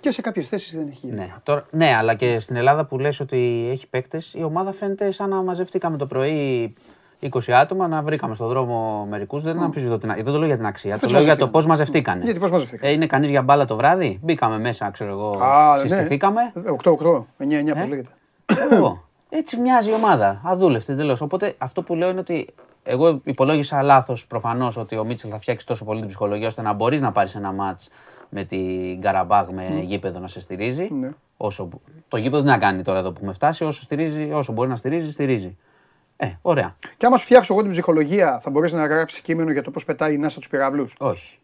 Και 0.00 0.10
σε 0.10 0.20
κάποιες 0.20 0.48
θέσεις 0.48 0.74
δεν 0.76 0.88
έχει. 0.88 1.06
Ναι, 1.06 1.34
τώρα, 1.42 1.66
ναι, 1.70 1.94
αλλά 1.98 2.14
και 2.14 2.40
στην 2.40 2.56
Ελλάδα 2.56 2.84
που 2.84 2.98
λες 2.98 3.20
ότι 3.20 3.68
έχει 3.70 3.86
παίκτες, 3.88 4.34
η 4.34 4.42
ομάδα 4.42 4.72
φαίνεται 4.72 5.10
σαν 5.10 5.28
να 5.28 5.42
μαζευτήκαμε 5.42 5.96
το 5.96 6.06
πρωί 6.06 6.74
20 7.20 7.50
άτομα, 7.52 7.88
να 7.88 8.02
βρήκαμε 8.02 8.34
στον 8.34 8.48
δρόμο 8.48 9.06
μερικούς. 9.10 9.42
Δεν 9.42 9.62
αμφισβητώ 9.62 9.98
την 9.98 10.08
αξία. 10.10 10.24
Δεν 10.24 10.32
το 10.32 10.38
λέω 10.38 10.48
για 10.48 10.56
την 10.56 10.66
αξία. 10.66 10.94
Αφού 10.94 11.06
Το 11.06 11.12
λέω 11.12 11.22
για 11.22 11.36
το 11.36 11.46
μαζευτήκαμε. 11.46 11.52
πώς 11.52 11.66
μαζευτήκανε. 11.66 12.24
Γιατί 12.24 12.38
πώς 12.38 12.50
μαζευτήκανε; 12.50 12.88
Ε, 12.92 12.94
είναι 12.94 13.06
κανείς 13.06 13.30
για 13.30 13.42
μπάλα 13.42 13.64
το 13.64 13.76
βράδυ; 13.76 14.18
Μπήκαμε 14.22 14.58
μέσα, 14.58 14.90
ξέρω 14.90 15.10
εγώ. 15.10 15.38
Α, 15.42 15.74
ναι. 15.74 15.80
συστηθήκαμε. 15.80 16.40
8-8, 16.82 17.26
9-9 17.38 17.76
Ε; 17.76 17.82
πώ 17.82 17.88
λέγεται. 17.88 18.08
Εγώ. 18.70 19.04
Έτσι 19.28 19.56
μοιάζει 19.60 19.90
η 19.90 19.92
ομάδα. 19.92 20.40
Αδούλευτη 20.44 20.92
εντελώς. 20.92 21.20
Οπότε 21.20 21.54
αυτό 21.58 21.82
που 21.82 21.94
λέω 21.94 22.10
είναι 22.10 22.20
ότι 22.20 22.48
εγώ 22.82 23.20
υπολόγισα 23.24 23.82
λάθος 23.82 24.26
προφανώς 24.26 24.76
ότι 24.76 24.96
ο 24.96 25.04
Μίτσελ 25.04 25.30
θα 25.32 25.38
φτιάξει 25.38 25.66
τόσο 25.66 25.84
πολύ 25.84 25.98
την 25.98 26.08
ψυχολογία 26.08 26.46
ώστε 26.46 26.62
να 26.62 26.72
μπορείς 26.72 27.00
να 27.00 27.12
πάρεις 27.12 27.34
ένα 27.34 27.52
μάτς 27.52 27.88
με 28.28 28.44
την 28.44 29.00
Καραμπάγ 29.00 29.48
με 29.52 29.80
γήπεδο 29.82 30.18
να 30.18 30.28
σε 30.28 30.40
στηρίζει. 30.40 30.88
Ναι. 31.00 31.10
Όσο, 31.36 31.68
το 32.08 32.16
γήπεδο 32.16 32.42
τι 32.42 32.48
να 32.48 32.58
κάνει 32.58 32.82
τώρα 32.82 32.98
εδώ 32.98 33.12
που 33.12 33.24
με 33.24 33.32
φτάσει, 33.32 33.64
όσο, 33.64 33.82
στηρίζει, 33.82 34.30
όσο 34.32 34.52
μπορεί 34.52 34.68
να 34.68 34.76
στηρίζει, 34.76 35.10
στηρίζει. 35.10 35.56
Ε, 36.22 36.38
ωραία. 36.42 36.76
Και 36.96 37.06
άμα 37.06 37.16
σου 37.16 37.24
φτιάξω 37.24 37.52
εγώ 37.52 37.62
την 37.62 37.70
ψυχολογία, 37.70 38.40
θα 38.40 38.50
μπορέσει 38.50 38.74
να 38.74 38.86
γράψεις 38.86 39.20
κείμενο 39.20 39.52
για 39.52 39.62
το 39.62 39.70
πώς 39.70 39.84
πετάει 39.84 40.14
η 40.14 40.18
Νάσα 40.18 40.38
τους 40.38 40.48
πυραυλούς; 40.48 40.94
Όχι. 40.98 41.38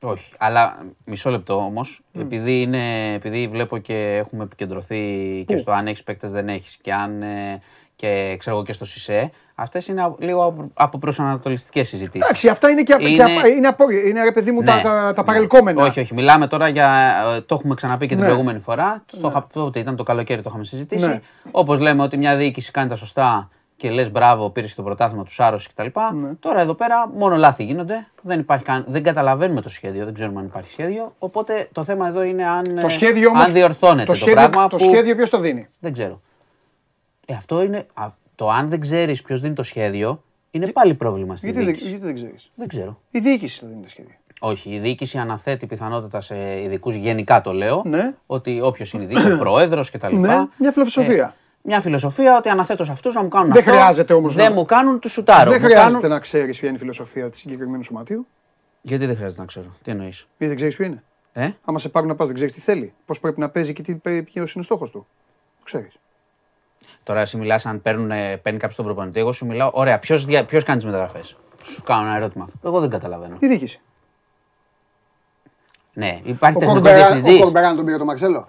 Όχι. 0.00 0.32
Αλλά 0.38 0.86
μισό 1.04 1.30
λεπτό 1.30 1.56
όμως, 1.56 2.02
επειδή, 2.18 2.62
είναι, 2.62 3.12
επειδή 3.12 3.48
βλέπω 3.48 3.78
και 3.78 4.16
έχουμε 4.16 4.44
επικεντρωθεί 4.44 5.44
και 5.46 5.56
στο 5.56 5.72
αν 5.72 5.86
έχεις 5.86 6.02
παίκτες 6.02 6.30
δεν 6.30 6.48
έχεις 6.48 6.76
και 6.76 6.92
αν. 6.92 7.22
ε, 7.22 7.60
και 7.96 8.36
ξέρω 8.38 8.56
εγώ 8.56 8.64
και 8.64 8.72
στο 8.72 8.84
ΣΥΣΕ, 8.84 9.30
αυτές 9.58 9.88
είναι 9.88 10.02
α- 10.02 10.14
λίγο 10.18 10.44
από- 10.44 10.70
από 10.74 10.98
προσανατολιστικέ 10.98 11.84
συζητήσεις. 11.84 12.22
Εντάξει, 12.26 12.48
αυτά 12.48 12.68
είναι 12.70 12.82
και, 12.82 12.92
απ- 12.92 13.00
και 13.02 13.08
Είναι- 13.08 13.22
απ- 13.22 13.46
είναι, 13.46 13.68
απόρρια. 13.68 14.02
είναι 14.02 14.22
ρε 14.22 14.32
παιδί 14.32 14.50
μου 14.52 14.62
τα, 14.62 14.74
Ναι, 14.74 14.82
τα, 14.82 14.90
τα 14.90 15.12
ναι. 15.16 15.26
παρελκόμενα. 15.26 15.84
Όχι, 15.84 16.00
όχι. 16.00 16.14
Μιλάμε 16.14 16.46
τώρα 16.46 16.68
για. 16.68 17.14
ε, 17.36 17.40
Το 17.40 17.54
έχουμε 17.54 17.74
ξαναπεί 17.74 18.06
και 18.06 18.12
την 18.14 18.18
Ναι. 18.22 18.28
προηγούμενη 18.28 18.58
φορά. 18.58 19.02
Το 19.20 19.28
είχα 19.28 19.42
πει 19.42 19.58
ότι 19.58 19.78
ήταν 19.78 19.96
το 19.96 20.02
καλοκαίρι, 20.02 20.42
το 20.42 20.48
είχαμε 20.50 20.64
συζητήσει. 20.64 21.06
Ναι. 21.06 21.20
Όπως 21.50 21.80
λέμε 21.80 22.02
ότι 22.02 22.16
μια 22.16 22.36
διοίκηση 22.36 22.70
κάνει 22.70 22.88
τα 22.88 22.96
σωστά 22.96 23.48
και 23.76 23.90
λες 23.90 24.10
μπράβο, 24.10 24.50
πήρες 24.50 24.74
το 24.74 24.82
πρωτάθλημα 24.82 25.24
τους 25.24 25.34
Σάρωση 25.34 25.68
κτλ. 25.68 25.86
Ναι. 26.14 26.34
Τώρα 26.40 26.60
εδώ 26.60 26.74
πέρα 26.74 27.08
μόνο 27.16 27.36
λάθη 27.36 27.64
γίνονται. 27.64 28.06
Δεν, 28.22 28.38
υπάρχει 28.40 28.64
καν, 28.64 28.84
δεν 28.88 29.02
καταλαβαίνουμε 29.02 29.60
το 29.60 29.68
σχέδιο, 29.68 30.04
δεν 30.04 30.14
ξέρουμε 30.14 30.40
αν 30.40 30.46
υπάρχει 30.46 30.70
σχέδιο. 30.70 31.14
Οπότε 31.18 31.68
το 31.72 31.84
θέμα 31.84 32.08
εδώ 32.08 32.22
είναι 32.22 32.46
αν, 32.46 32.64
Το 32.64 32.86
ε, 32.86 32.88
σχέδιο 32.88 33.28
όμως, 33.28 33.44
αν 33.46 33.52
διορθώνεται 33.52 34.04
το, 34.04 34.12
το 34.12 34.18
σχέδιο, 34.18 34.34
πράγμα. 34.34 34.68
το 34.68 34.76
που... 34.76 34.84
σχέδιο 34.84 35.16
ποιος 35.16 35.30
το 35.30 35.38
δίνει; 35.38 35.66
Δεν 35.78 35.92
ξέρω. 35.92 36.20
Ε, 37.26 37.34
αυτό 37.34 37.62
είναι. 37.62 37.86
Α, 38.42 38.48
Το 38.48 38.50
αν 38.50 38.68
δεν 38.68 38.80
ξέρεις 38.80 39.22
ποιος 39.22 39.40
δίνει 39.40 39.54
το 39.54 39.62
σχέδιο 39.62 40.22
είναι 40.50 40.66
πάλι 40.72 40.94
πρόβλημα 40.94 41.36
στην 41.36 41.48
Γιατί, 41.50 41.64
δεν- 41.64 41.74
διοίκηση. 41.74 41.90
γιατί 41.90 42.04
δεν 42.06 42.14
ξέρεις; 42.14 42.50
Δεν 42.54 42.68
ξέρω. 42.68 43.00
Η 43.10 43.18
διοίκηση 43.18 43.60
το 43.60 43.66
δίνει 43.66 43.82
τα 43.82 43.88
σχέδια. 43.88 44.14
Όχι, 44.40 44.70
η 44.70 44.78
διοίκηση 44.78 45.18
αναθέτει 45.18 45.66
πιθανότητα 45.66 46.20
σε 46.20 46.62
ειδικούς, 46.62 46.94
γενικά 46.94 47.40
το 47.40 47.52
λέω, 47.52 47.82
Ναι. 47.86 48.14
ότι 48.26 48.60
όποιος 48.60 48.92
είναι 48.92 49.02
ειδικός, 49.02 49.24
ο 49.32 49.38
πρόεδρος 49.38 49.90
κτλ. 49.90 50.16
Ναι, 50.16 50.46
μια 50.58 50.72
φιλοσοφία. 50.72 51.34
μια 51.62 51.80
φιλοσοφία 51.80 52.36
ότι 52.36 52.48
αναθέτω 52.48 52.84
σε 52.84 52.92
αυτούς 52.92 53.14
να 53.14 53.22
μου 53.22 53.28
κάνουν 53.28 53.52
Δεν 53.52 53.58
αυτό. 53.62 53.70
χρειάζεται 53.72 54.12
όμως 54.12 54.34
Δεν 54.34 54.48
να- 54.48 54.54
μου 54.54 54.64
κάνουν 54.64 54.98
τους 55.00 55.12
σουτάρω. 55.12 55.50
δεν 55.50 55.60
Μου 55.60 55.66
χρειάζεται 55.66 55.92
κάνουν- 55.92 56.10
να 56.10 56.18
ξέρεις 56.18 56.58
ποια 56.58 56.68
είναι 56.68 56.76
η 56.76 56.80
φιλοσοφία 56.80 57.30
τη 57.30 57.36
συγκεκριμένου 57.36 57.82
σωματείου. 57.82 58.26
Γιατί 58.82 59.06
δεν 59.06 59.16
χρειάζεται 59.16 59.40
να 59.40 59.46
ξέρω. 59.46 59.66
Τι 59.82 59.90
εννοείς; 59.90 60.16
Γιατί 60.28 60.46
δεν 60.46 60.56
ξέρεις 60.56 60.76
ποιο 60.76 60.84
είναι; 60.84 61.02
Ε; 61.32 61.50
Άμα 61.64 61.78
σε 61.78 61.88
πάρουν 61.88 62.08
να 62.08 62.14
πας, 62.14 62.26
δεν 62.26 62.34
ξέρεις 62.36 62.54
τι 62.54 62.60
θέλει. 62.60 62.92
Πώς 63.06 63.20
πρέπει 63.20 63.40
να 63.40 63.48
παίζει 63.48 63.72
και 63.72 63.82
ποιος 64.24 64.52
είναι 64.52 64.60
ο 64.60 64.62
στόχος 64.62 64.90
του. 64.90 65.06
Το 65.58 65.64
ξέρεις. 65.64 65.98
Τώρα 67.06 67.20
εσύ 67.20 67.36
μιλάς 67.36 67.66
αν 67.66 67.82
παίρνουν, 67.82 68.10
ε, 68.10 68.36
παίρνει 68.36 68.58
κάποιος 68.58 68.76
τον 68.76 68.84
προπονητή. 68.84 69.18
Εγώ 69.20 69.32
σου 69.32 69.46
μιλάω, 69.46 69.70
ωραία, 69.72 69.98
ποιος 69.98 70.24
ποιος 70.46 70.64
κάνει 70.64 70.76
τις 70.76 70.86
μεταγραφές; 70.86 71.36
Σου 71.64 71.82
κάνω 71.82 72.06
ένα 72.06 72.16
ερώτημα. 72.16 72.48
Εγώ 72.64 72.80
δεν 72.80 72.90
καταλαβαίνω. 72.90 73.36
Τι 73.36 73.46
διοίκηση. 73.48 73.80
Ναι, 75.92 76.20
υπάρχει 76.24 76.56
Ο 76.56 76.60
τεχνικό 76.60 76.72
Κορμπεράν 76.80 77.12
διευθυντής. 77.12 77.40
ο 77.40 77.42
Κορμπεράν 77.42 77.76
τον 77.76 77.84
πήρε 77.84 77.96
το 77.98 78.04
Μαρσέλο. 78.04 78.48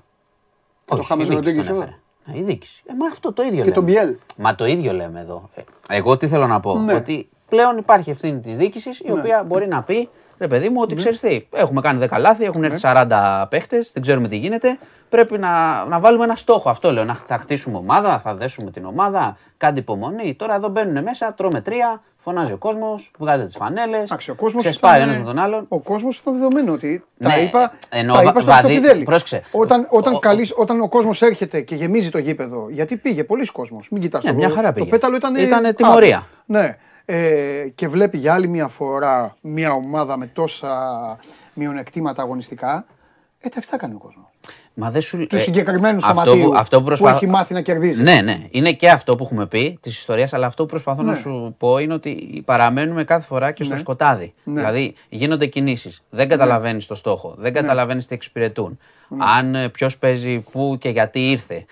το 0.85 1.03
Χάμες 1.03 1.29
Ροντρίγκες 1.29 1.67
εδώ. 1.67 1.87
Η 2.33 2.41
διοίκηση. 2.41 2.83
Ε, 2.85 2.93
μα 2.93 3.05
αυτό 3.07 3.33
το 3.33 3.41
ίδιο 3.41 3.55
Και 3.55 3.61
λέμε. 3.61 3.73
τον 3.73 3.83
Μπιέλ. 3.83 4.15
Μα 4.35 4.55
το 4.55 4.65
ίδιο 4.65 4.93
λέμε 4.93 5.19
εδώ. 5.19 5.49
Ε, 5.55 5.61
Εγώ 5.89 6.17
τι 6.17 6.27
θέλω 6.27 6.47
να 6.47 6.59
πω. 6.59 6.77
Ναι. 6.77 6.93
Ότι 6.93 7.29
πλέον 7.49 7.77
υπάρχει 7.77 8.09
ευθύνη 8.09 8.39
της 8.39 8.57
διοίκησης 8.57 8.99
η 8.99 9.11
οποία 9.11 9.43
μπορεί 9.43 9.67
να 9.67 9.83
πει 9.83 10.09
Ρε 10.39 10.47
παιδί 10.47 10.69
μου, 10.69 10.79
ότι 10.81 10.95
ξέρεις 10.95 11.19
τι, 11.19 11.47
έχουμε 11.53 11.81
κάνει 11.81 12.07
10 12.11 12.17
λάθη, 12.19 12.43
έχουν 12.43 12.63
έρθει 12.63 12.79
40 12.83 13.45
παίχτες, 13.49 13.91
δεν 13.93 14.01
ξέρουμε 14.01 14.27
τι 14.27 14.35
γίνεται. 14.37 14.77
Πρέπει 15.09 15.37
να, 15.37 15.85
να 15.85 15.99
βάλουμε 15.99 16.23
ένα 16.23 16.35
στόχο. 16.35 16.69
Αυτό 16.69 16.91
λέω. 16.91 17.03
Να 17.03 17.13
θα 17.13 17.37
χτίσουμε 17.37 17.77
ομάδα, 17.77 18.19
θα 18.19 18.35
δέσουμε 18.35 18.71
την 18.71 18.85
ομάδα, 18.85 19.37
κάντε 19.57 19.79
υπομονή. 19.79 20.35
Τώρα 20.35 20.55
εδώ 20.55 20.67
μπαίνουν 20.69 21.03
μέσα, 21.03 21.33
τρώμε 21.33 21.61
τρία, 21.61 22.01
φωνάζει 22.17 22.51
ο 22.51 22.57
κόσμος, 22.57 23.11
βγάζετε 23.19 23.45
τις 23.45 23.55
φανέλες. 23.55 24.03
Εντάξει, 24.03 24.31
ο 24.31 24.35
κόσμος 24.35 24.63
Ξεσπάει 24.63 24.95
ήταν- 24.97 25.07
ένας 25.09 25.19
με 25.21 25.25
τον 25.25 25.39
άλλον. 25.39 25.65
Ο 25.67 25.79
κόσμος 25.79 26.17
ήταν 26.17 26.33
δεδομένο 26.33 26.71
ότι 26.73 27.03
τα 27.19 27.27
Ναι, 27.35 27.41
είπα, 27.41 27.73
εννοώ, 27.89 28.15
τα 28.15 28.23
βα- 28.23 28.29
είπα 28.29 28.39
στο 28.41 28.49
βαδί- 28.51 28.65
Χριστοφιδέλη. 28.65 29.03
πρόσεξε. 29.03 29.41
Όταν, 29.51 29.87
όταν, 29.89 30.13
Ο- 30.13 30.19
καλείς- 30.19 30.53
όταν 30.57 30.81
ο 30.81 30.87
κόσμος 30.89 31.21
έρχεται 31.21 31.61
και 31.61 31.75
γεμίζει 31.75 32.09
το 32.09 32.17
γήπεδο, 32.17 32.67
γιατί 32.69 32.97
πήγε 32.97 33.23
πολλοί 33.23 33.45
κόσμος. 33.45 33.89
Μην 33.91 34.01
κοιτάς 34.01 34.23
Ναι, 34.23 34.29
το, 34.29 34.35
μια 34.35 34.49
χαρά 34.49 34.67
το 34.67 34.73
πήγε. 34.73 34.89
πέταλο 34.89 35.15
ήταν. 35.15 35.35
Ήτανε 35.35 35.73
τιμωρία. 35.73 36.27
Ναι. 36.45 36.77
Ε, 37.09 37.67
και 37.75 37.87
βλέπει 37.87 38.17
για 38.17 38.33
άλλη 38.33 38.47
μια 38.47 38.67
φορά 38.67 39.35
μια 39.41 39.71
ομάδα 39.71 40.17
με 40.17 40.27
τόσα 40.27 40.77
μειονεκτήματα 41.53 42.21
αγωνιστικά. 42.21 42.85
Ε, 43.39 43.47
εντάξει, 43.47 43.69
τι 43.69 43.75
θα 43.75 43.77
κάνει 43.77 43.93
ο 43.93 43.97
κόσμος. 43.97 44.25
Μα 44.73 44.91
δεν 44.91 45.01
σου 45.01 45.27
Του 45.27 45.35
ε, 45.35 45.39
συγκεκριμένου 45.39 45.97
αυτό 45.97 46.07
σωματείου 46.23 46.49
που, 46.49 46.55
αυτό 46.57 46.77
που, 46.79 46.83
προσπα- 46.85 47.11
έχει 47.11 47.27
μάθει 47.27 47.53
να 47.53 47.61
κερδίζει. 47.61 48.01
Ναι, 48.01 48.21
ναι. 48.21 48.37
Είναι 48.51 48.71
και 48.71 48.89
αυτό 48.89 49.15
που 49.15 49.23
έχουμε 49.23 49.45
πει 49.47 49.77
της 49.81 49.97
ιστορίας, 49.97 50.33
αλλά 50.33 50.45
αυτό 50.45 50.63
που 50.63 50.69
προσπαθώ 50.69 51.01
να 51.01 51.11
Ναι. 51.11 51.17
σου 51.17 51.55
πω 51.57 51.77
είναι 51.77 51.93
ότι 51.93 52.41
παραμένουμε 52.45 53.03
κάθε 53.03 53.25
φορά 53.25 53.51
και 53.51 53.63
στο 53.63 53.73
Ναι. 53.73 53.79
σκοτάδι. 53.79 54.33
Ναι. 54.43 54.53
Δηλαδή 54.53 54.93
γίνονται 55.09 55.45
κινήσεις. 55.45 56.03
Δεν 56.09 56.29
καταλαβαίνεις 56.29 56.85
το 56.87 56.95
στόχο. 56.95 57.35
Δεν 57.37 57.53
καταλαβαίνεις 57.53 58.05
τι 58.05 58.15
εξυπηρετούν. 58.15 58.77
Ναι. 59.07 59.23
Αν 59.37 59.71
ποιος 59.71 59.97
παίζει, 59.97 60.39
πού 60.51 60.77
και 60.79 60.89
γιατί 60.89 61.29
ήρθε. 61.31 61.65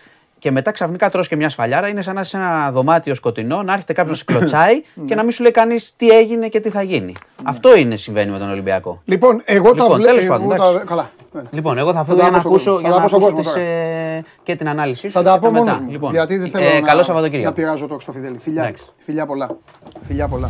Και 0.46 0.52
μετά 0.52 0.72
ξαφνικά 0.72 1.10
τρως 1.10 1.28
και 1.28 1.36
μια 1.36 1.50
σφαλιάρα. 1.50 1.88
Είναι 1.88 2.02
σαν 2.02 2.16
να 2.16 2.22
είσαι 2.22 2.30
σε 2.30 2.38
ένα 2.38 2.72
δωμάτιο 2.72 3.16
σκοτεινό, 3.16 3.64
να 3.64 3.74
έρχεται 3.74 3.94
κάποιος 3.94 4.24
να 4.26 4.34
σε 4.34 4.40
κλωτσάει 4.40 4.74
Ναι. 4.94 5.06
και 5.06 5.16
να 5.16 5.24
μην 5.24 5.32
σου 5.32 5.42
λέει 5.42 5.52
κανείς 5.52 5.94
τι 5.98 6.10
έγινε 6.10 6.48
και 6.48 6.60
τι 6.60 6.70
θα 6.70 6.82
γίνει. 6.82 7.14
Αυτό 7.44 7.76
είναι 7.76 7.96
συμβαίνει 7.96 8.32
με 8.32 8.38
τον 8.38 8.50
Ολυμπιακό. 8.50 9.02
Λοιπόν, 9.06 9.42
εγώ 9.46 9.64
τα 9.74 9.84
Λοιπόν, 9.84 9.96
βλέπω. 9.98 10.04
τέλος 10.14 10.26
πάντων, 10.28 10.52
εντάξει. 10.52 10.86
Καλά. 10.86 11.12
Ναι. 11.32 11.42
Λοιπόν, 11.50 11.78
εγώ 11.78 11.94
θα 11.94 11.98
Θα 11.98 12.04
φύγω 12.04 12.18
τα 12.18 12.22
για 12.24 12.32
να 12.32 12.38
πω 12.38 12.40
στον 12.40 12.52
ακούσω, 12.52 12.72
κόσμο. 12.72 12.88
για 12.88 12.90
Θα 12.90 12.96
να 12.96 13.10
τα 13.10 13.16
πω 13.16 13.20
στον 13.20 13.30
ακούσω 13.30 13.52
κόσμο 13.52 13.64
τις, 13.64 13.70
ε, 13.70 14.24
και 14.44 14.56
την 14.56 14.70
ανάλυση 14.70 15.02
σου. 15.02 15.10
Θα 15.10 15.24
τα 15.24 15.34
και 15.34 15.40
πω 15.40 15.52
μετά. 15.52 15.64
μόνος 15.66 15.80
μου. 15.80 15.92
Λοιπόν, 15.92 16.12
γιατί 16.12 16.38
δεν 16.38 16.48
θέλω 16.50 16.66
ε, 16.66 16.80
να, 16.80 16.88
καλό 16.88 17.04
Σαββατοκύριακο. 17.04 17.50
να 17.50 17.54
πειράζω 17.56 17.88
το 17.88 17.94
Χριστοφιδέλη. 17.94 18.38
Φιλιά, 18.38 18.62
Εντάξει. 18.62 18.86
φιλιά 18.98 19.26
πολλά. 19.26 19.58
Φιλιά 20.08 20.28
πολλά. 20.28 20.50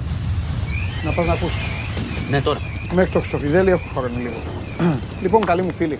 Να 1.05 1.11
πας 1.11 1.25
να 1.25 1.33
ακούσεις. 1.33 1.65
Ναι, 2.29 2.41
τώρα. 2.41 2.59
Μέχρι 2.93 3.11
το 3.11 3.19
Χριστοφιδέλη 3.19 3.69
έχω 3.69 3.83
χρόνο 3.93 4.15
λίγο. 4.17 4.35
λοιπόν, 5.23 5.45
καλοί 5.45 5.61
μου 5.61 5.71
φίλοι. 5.71 5.99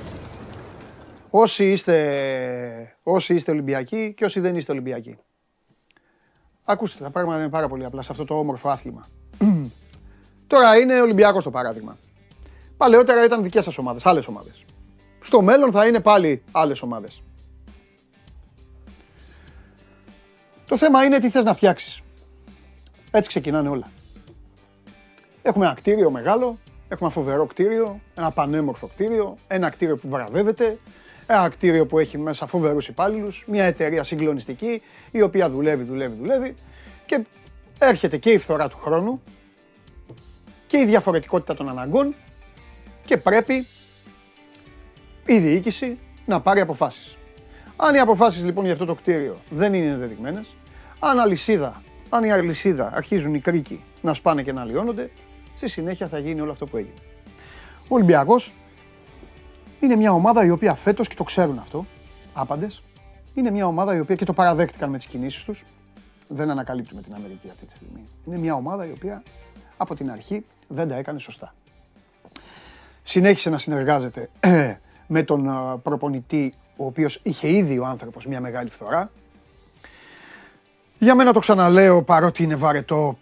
Όσοι 1.38 1.72
είστε, 1.72 2.98
όσοι 3.04 3.34
είστε 3.34 3.52
Ολυμπιακοί 3.52 4.14
και 4.14 4.26
όσοι 4.26 4.40
δεν 4.40 4.56
είστε 4.56 4.72
Ολυμπιακοί. 4.72 5.18
Ακούστε, 6.64 7.04
τα 7.04 7.10
πράγματα 7.10 7.40
είναι 7.40 7.50
πάρα 7.50 7.68
πολύ 7.68 7.86
απλά 7.86 8.02
σε 8.02 8.12
αυτό 8.12 8.26
το 8.26 8.40
όμορφο 8.40 8.70
άθλημα. 8.70 9.06
Τώρα 10.48 10.78
είναι 10.78 11.02
Ολυμπιακός 11.02 11.44
το 11.44 11.52
παράδειγμα. 11.52 11.98
Παλαιότερα 12.78 13.24
ήταν 13.24 13.44
δικές 13.44 13.64
σας 13.64 13.78
ομάδες, 13.78 14.06
άλλες 14.06 14.28
ομάδες. 14.28 14.66
Στο 15.22 15.42
μέλλον 15.42 15.72
θα 15.72 15.88
είναι 15.88 16.00
πάλι 16.00 16.44
άλλες 16.52 16.82
ομάδες. 16.82 17.22
Το 20.66 20.78
θέμα 20.78 21.04
είναι 21.04 21.20
τι 21.20 21.30
θες 21.30 21.44
να 21.44 21.54
φτιάξεις. 21.54 22.02
Έτσι 23.12 23.30
ξεκινάνε 23.30 23.70
όλα. 23.70 23.92
Έχουμε 25.42 25.66
ένα 25.66 25.74
κτίριο 25.74 26.12
μεγάλο, 26.12 26.58
έχουμε 26.88 27.00
ένα 27.00 27.10
φοβερό 27.10 27.46
κτίριο, 27.46 28.00
ένα 28.16 28.32
πανέμορφο 28.32 28.88
κτίριο, 28.88 29.36
ένα 29.48 29.70
κτίριο 29.70 29.98
που 29.98 30.10
βραβεύεται, 30.10 30.78
ένα 31.28 31.50
κτίριο 31.50 31.86
που 31.86 32.00
έχει 32.00 32.18
μέσα 32.18 32.48
φοβερούς 32.48 32.88
υπάλληλους, 32.88 33.44
μια 33.48 33.64
εταιρεία 33.66 34.04
συγκλονιστική 34.04 34.82
η 35.12 35.22
οποία 35.22 35.50
δουλεύει, 35.50 35.84
δουλεύει, 35.84 36.16
δουλεύει 36.16 36.54
και 37.06 37.26
έρχεται 37.80 38.18
και 38.18 38.30
η 38.32 38.38
φθορά 38.38 38.70
του 38.70 38.78
χρόνου 38.78 39.22
και 40.68 40.78
η 40.78 40.86
διαφορετικότητα 40.86 41.54
των 41.54 41.70
αναγκών 41.70 42.16
και 43.06 43.18
πρέπει 43.18 43.66
η 45.26 45.38
διοίκηση 45.40 45.98
να 46.26 46.42
πάρει 46.42 46.60
αποφάσεις. 46.60 47.18
Αν 47.76 47.96
οι 47.96 48.00
αποφάσεις 48.00 48.44
λοιπόν 48.44 48.64
για 48.64 48.74
αυτό 48.74 48.86
το 48.86 48.96
κτίριο 48.96 49.42
δεν 49.50 49.74
είναι 49.74 49.92
ενδεδειγμένες, 49.92 50.56
αν 51.00 51.20
αλυσίδα, 51.20 51.82
αν 52.10 52.24
η 52.24 52.32
αλυσίδα 52.32 52.92
αρχίζουν 52.94 53.34
οι 53.34 53.40
κρίκοι 53.40 53.84
να 54.02 54.14
σπάνε 54.14 54.44
και 54.44 54.54
να 54.54 54.62
αλλοιώνονται, 54.62 55.10
στη 55.56 55.68
συνέχεια 55.70 56.08
θα 56.08 56.20
γίνει 56.20 56.42
όλο 56.42 56.52
αυτό 56.52 56.66
που 56.66 56.78
έγινε. 56.78 56.94
Ο 57.88 57.96
Ολυμπιακός 57.96 58.54
είναι 59.86 59.96
μια 59.96 60.12
ομάδα 60.12 60.46
η 60.46 60.50
οποία 60.50 60.76
φέτος, 60.76 61.08
και 61.08 61.16
το 61.16 61.24
ξέρουν 61.24 61.60
αυτό, 61.60 61.86
άπαντες, 62.34 62.82
είναι 63.34 63.52
μια 63.52 63.68
ομάδα 63.68 63.96
η 63.96 64.00
οποία 64.00 64.16
και 64.16 64.26
το 64.26 64.34
παραδέχτηκαν 64.34 64.90
με 64.90 64.98
τις 64.98 65.06
κινήσεις 65.06 65.44
τους, 65.44 65.64
δεν 66.28 66.50
ανακαλύπτουμε 66.50 67.02
την 67.02 67.14
Αμερική 67.14 67.50
αυτή 67.50 67.66
τη 67.66 67.72
στιγμή. 67.72 68.04
Είναι 68.26 68.38
μια 68.38 68.54
ομάδα 68.54 68.86
η 68.86 68.92
οποία 68.92 69.24
από 69.78 69.96
την 69.96 70.12
αρχή 70.12 70.46
δεν 70.68 70.88
τα 70.88 70.96
έκανε 70.96 71.20
σωστά. 71.20 71.54
Συνέχισε 73.04 73.50
να 73.50 73.58
συνεργάζεται 73.58 74.30
με 75.08 75.24
τον 75.24 75.48
ε, 75.48 75.78
προπονητή, 75.84 76.54
ο 76.78 76.86
οποίος 76.86 77.20
είχε 77.24 77.50
ήδη 77.50 77.80
ο 77.80 77.86
άνθρωπος 77.86 78.26
μια 78.26 78.42
μεγάλη 78.42 78.70
φθορά. 78.70 79.12
Για 80.98 81.16
μένα 81.16 81.34
το 81.34 81.40
ξαναλέω, 81.40 82.04
παρότι 82.04 82.44
είναι 82.44 82.56
βαρετό, 82.56 83.18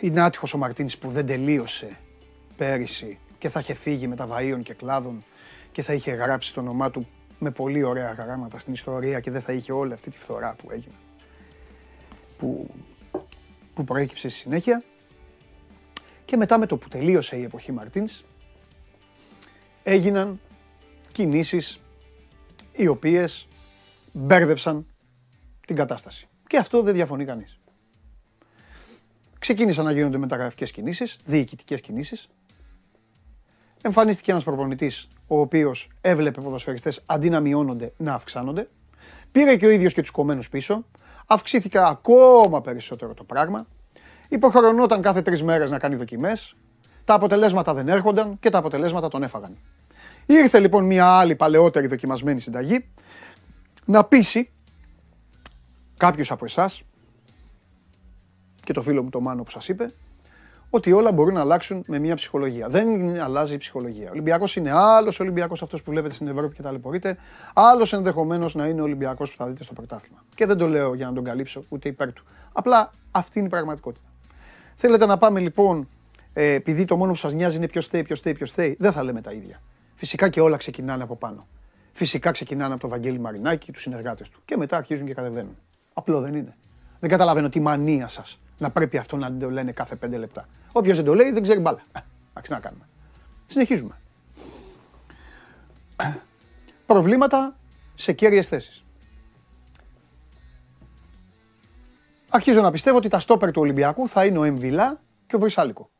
είναι 0.00 0.20
άτυχος 0.20 0.54
ο 0.54 0.58
Μαρτίνης 0.58 0.98
που 0.98 1.10
δεν 1.10 1.26
τελείωσε 1.26 1.96
πέρυσι 2.56 3.18
και 3.40 3.48
θα 3.48 3.60
είχε 3.60 3.74
φύγει 3.74 4.08
με 4.08 4.16
τα 4.16 4.28
βαΐων 4.30 4.60
και 4.62 4.74
κλάδων 4.74 5.24
και 5.72 5.82
θα 5.82 5.92
είχε 5.92 6.10
γράψει 6.10 6.54
το 6.54 6.60
όνομά 6.60 6.90
του 6.90 7.08
με 7.38 7.50
πολύ 7.50 7.82
ωραία 7.82 8.12
γράμματα 8.12 8.58
στην 8.58 8.72
ιστορία 8.72 9.20
και 9.20 9.30
δεν 9.30 9.42
θα 9.42 9.52
είχε 9.52 9.72
όλη 9.72 9.92
αυτή 9.92 10.10
τη 10.10 10.18
φθορά 10.18 10.54
που 10.54 10.70
έγινε. 10.70 10.94
Που, 12.38 12.70
που 13.74 13.84
προέκυψε 13.84 14.28
στη 14.28 14.38
συνέχεια. 14.38 14.82
Και 16.24 16.36
μετά 16.36 16.58
με 16.58 16.66
το 16.66 16.76
που 16.76 16.88
τελείωσε 16.88 17.36
η 17.36 17.42
εποχή 17.42 17.72
Μαρτίνς, 17.72 18.24
έγιναν 19.82 20.40
κινήσεις 21.12 21.80
οι 22.72 22.86
οποίες 22.86 23.48
μπέρδεψαν 24.12 24.86
την 25.66 25.76
κατάσταση. 25.76 26.28
Και 26.46 26.56
αυτό 26.56 26.82
δεν 26.82 26.94
διαφωνεί 26.94 27.24
κανείς. 27.24 27.58
Ξεκίνησαν 29.38 29.84
να 29.84 29.92
γίνονται 29.92 30.18
μεταγραφικές 30.18 30.70
κινήσεις, 30.70 31.18
διοικητικές 31.24 31.80
κινήσεις. 31.80 32.28
Εμφανίστηκε 33.82 34.30
ένας 34.30 34.44
προπονητής 34.44 35.08
ο 35.26 35.40
οποίος 35.40 35.88
έβλεπε 36.00 36.40
ποδοσφαιριστές 36.40 37.02
αντί 37.06 37.30
να 37.30 37.40
μειώνονται 37.40 37.92
να 37.96 38.14
αυξάνονται. 38.14 38.68
Πήρε 39.32 39.56
και 39.56 39.66
ο 39.66 39.70
ίδιος 39.70 39.94
και 39.94 40.00
τους 40.00 40.10
κομμένους 40.10 40.48
πίσω. 40.48 40.84
Αυξήθηκε 41.26 41.78
ακόμα 41.78 42.60
περισσότερο 42.60 43.14
το 43.14 43.24
πράγμα. 43.24 43.66
Υποχρεωνόταν 44.28 45.02
κάθε 45.02 45.22
τρεις 45.22 45.42
μέρες 45.42 45.70
να 45.70 45.78
κάνει 45.78 45.94
δοκιμές. 45.94 46.56
Τα 47.04 47.14
αποτελέσματα 47.14 47.74
δεν 47.74 47.88
έρχονταν 47.88 48.38
και 48.40 48.50
τα 48.50 48.58
αποτελέσματα 48.58 49.08
τον 49.08 49.22
έφαγαν. 49.22 49.56
Ήρθε 50.26 50.58
λοιπόν 50.58 50.84
μια 50.84 51.06
άλλη 51.06 51.36
παλαιότερη 51.36 51.86
δοκιμασμένη 51.86 52.40
συνταγή 52.40 52.84
να 53.84 54.04
πείσει 54.04 54.50
κάποιους 55.96 56.30
από 56.30 56.44
εσάς 56.44 56.82
και 58.64 58.72
το 58.72 58.82
φίλο 58.82 59.02
μου 59.02 59.10
το 59.10 59.20
Μάνο 59.20 59.42
που 59.42 59.50
σας 59.50 59.68
είπε 59.68 59.92
ότι 60.70 60.92
όλα 60.92 61.12
μπορούν 61.12 61.34
να 61.34 61.40
αλλάξουν 61.40 61.84
με 61.86 61.98
μια 61.98 62.14
ψυχολογία. 62.14 62.68
Δεν 62.68 63.20
αλλάζει 63.20 63.54
η 63.54 63.56
ψυχολογία. 63.56 64.06
Ο 64.06 64.10
Ολυμπιακός 64.10 64.56
είναι 64.56 64.70
άλλος 64.72 65.20
Ολυμπιακός 65.20 65.62
αυτός 65.62 65.82
που 65.82 65.90
βλέπετε 65.90 66.14
στην 66.14 66.28
Ευρώπη 66.28 66.54
και 66.54 66.62
ταλαιπωρείτε. 66.62 67.16
Άλλος 67.54 67.92
ενδεχομένως 67.92 68.54
να 68.54 68.66
είναι 68.66 68.80
ο 68.80 68.84
Ολυμπιακός 68.84 69.30
που 69.30 69.36
θα 69.36 69.46
δείτε 69.46 69.64
στο 69.64 69.72
πρωτάθλημα. 69.72 70.24
Και 70.34 70.46
δεν 70.46 70.56
το 70.56 70.66
λέω 70.66 70.94
για 70.94 71.06
να 71.06 71.12
τον 71.12 71.24
καλύψω 71.24 71.62
ούτε 71.68 71.88
υπέρ 71.88 72.12
του. 72.12 72.24
Απλά 72.52 72.90
αυτή 73.10 73.38
είναι 73.38 73.46
η 73.46 73.50
πραγματικότητα. 73.50 74.08
Θέλετε 74.74 75.06
να 75.06 75.18
πάμε 75.18 75.40
λοιπόν, 75.40 75.88
ε, 76.32 76.52
επειδή 76.52 76.84
το 76.84 76.96
μόνο 76.96 77.12
που 77.12 77.18
σας 77.18 77.32
νοιάζει 77.32 77.56
είναι 77.56 77.68
ποιος 77.68 77.88
θέλει, 77.88 78.02
ποιος 78.02 78.20
θέλει, 78.20 78.34
ποιος 78.34 78.52
θέλει, 78.52 78.76
δεν 78.78 78.92
θα 78.92 79.02
λέμε 79.02 79.20
τα 79.20 79.32
ίδια. 79.32 79.60
Φυσικά 79.94 80.28
και 80.28 80.40
όλα 80.40 80.56
ξεκινάνε 80.56 81.02
από 81.02 81.16
πάνω. 81.16 81.46
Φυσικά 81.92 82.30
ξεκινάνε 82.30 82.72
από 82.72 82.80
τον 82.80 82.90
Βαγγέλη 82.90 83.18
Μαρινάκη 83.18 83.64
και 83.64 83.72
τους 83.72 83.82
συνεργάτες 83.82 84.28
του. 84.28 84.40
Και 84.44 84.56
μετά 84.56 84.76
αρχίζουν 84.76 85.06
και 85.06 85.14
κατεβαίνουν. 85.14 85.56
Απλό 85.92 86.20
δεν 86.20 86.34
είναι. 86.34 86.56
Δεν 87.00 87.10
καταλαβαίνω 87.10 87.48
τη 87.48 87.60
μανία 87.60 88.08
σας 88.08 88.38
να 88.60 88.70
πρέπει 88.70 88.96
αυτό 88.96 89.16
να 89.16 89.36
το 89.36 89.50
λένε 89.50 89.72
κάθε 89.72 89.96
πέντε 89.96 90.16
λεπτά. 90.16 90.48
Όποιος 90.72 90.96
δεν 90.96 91.04
το 91.04 91.14
λέει 91.14 91.30
δεν 91.30 91.42
ξέρει 91.42 91.60
μπάλα. 91.60 91.82
Ε, 91.92 92.00
Εντάξει, 92.30 92.52
να 92.52 92.60
κάνουμε. 92.60 92.88
Συνεχίζουμε. 93.46 94.00
Προβλήματα 96.86 97.56
σε 97.94 98.12
κέρυες 98.12 98.48
θέσεις. 98.48 98.84
Αρχίζω 102.30 102.60
να 102.60 102.70
πιστεύω 102.70 102.96
ότι 102.96 103.08
τα 103.08 103.18
στόπερ 103.18 103.50
του 103.50 103.60
Ολυμπιακού 103.60 104.08
θα 104.08 104.24
είναι 104.24 104.38
ο 104.38 104.44
Εμβιλά 104.44 105.00
και 105.26 105.36
ο 105.36 105.38
Βρυσάλικο. 105.38 105.90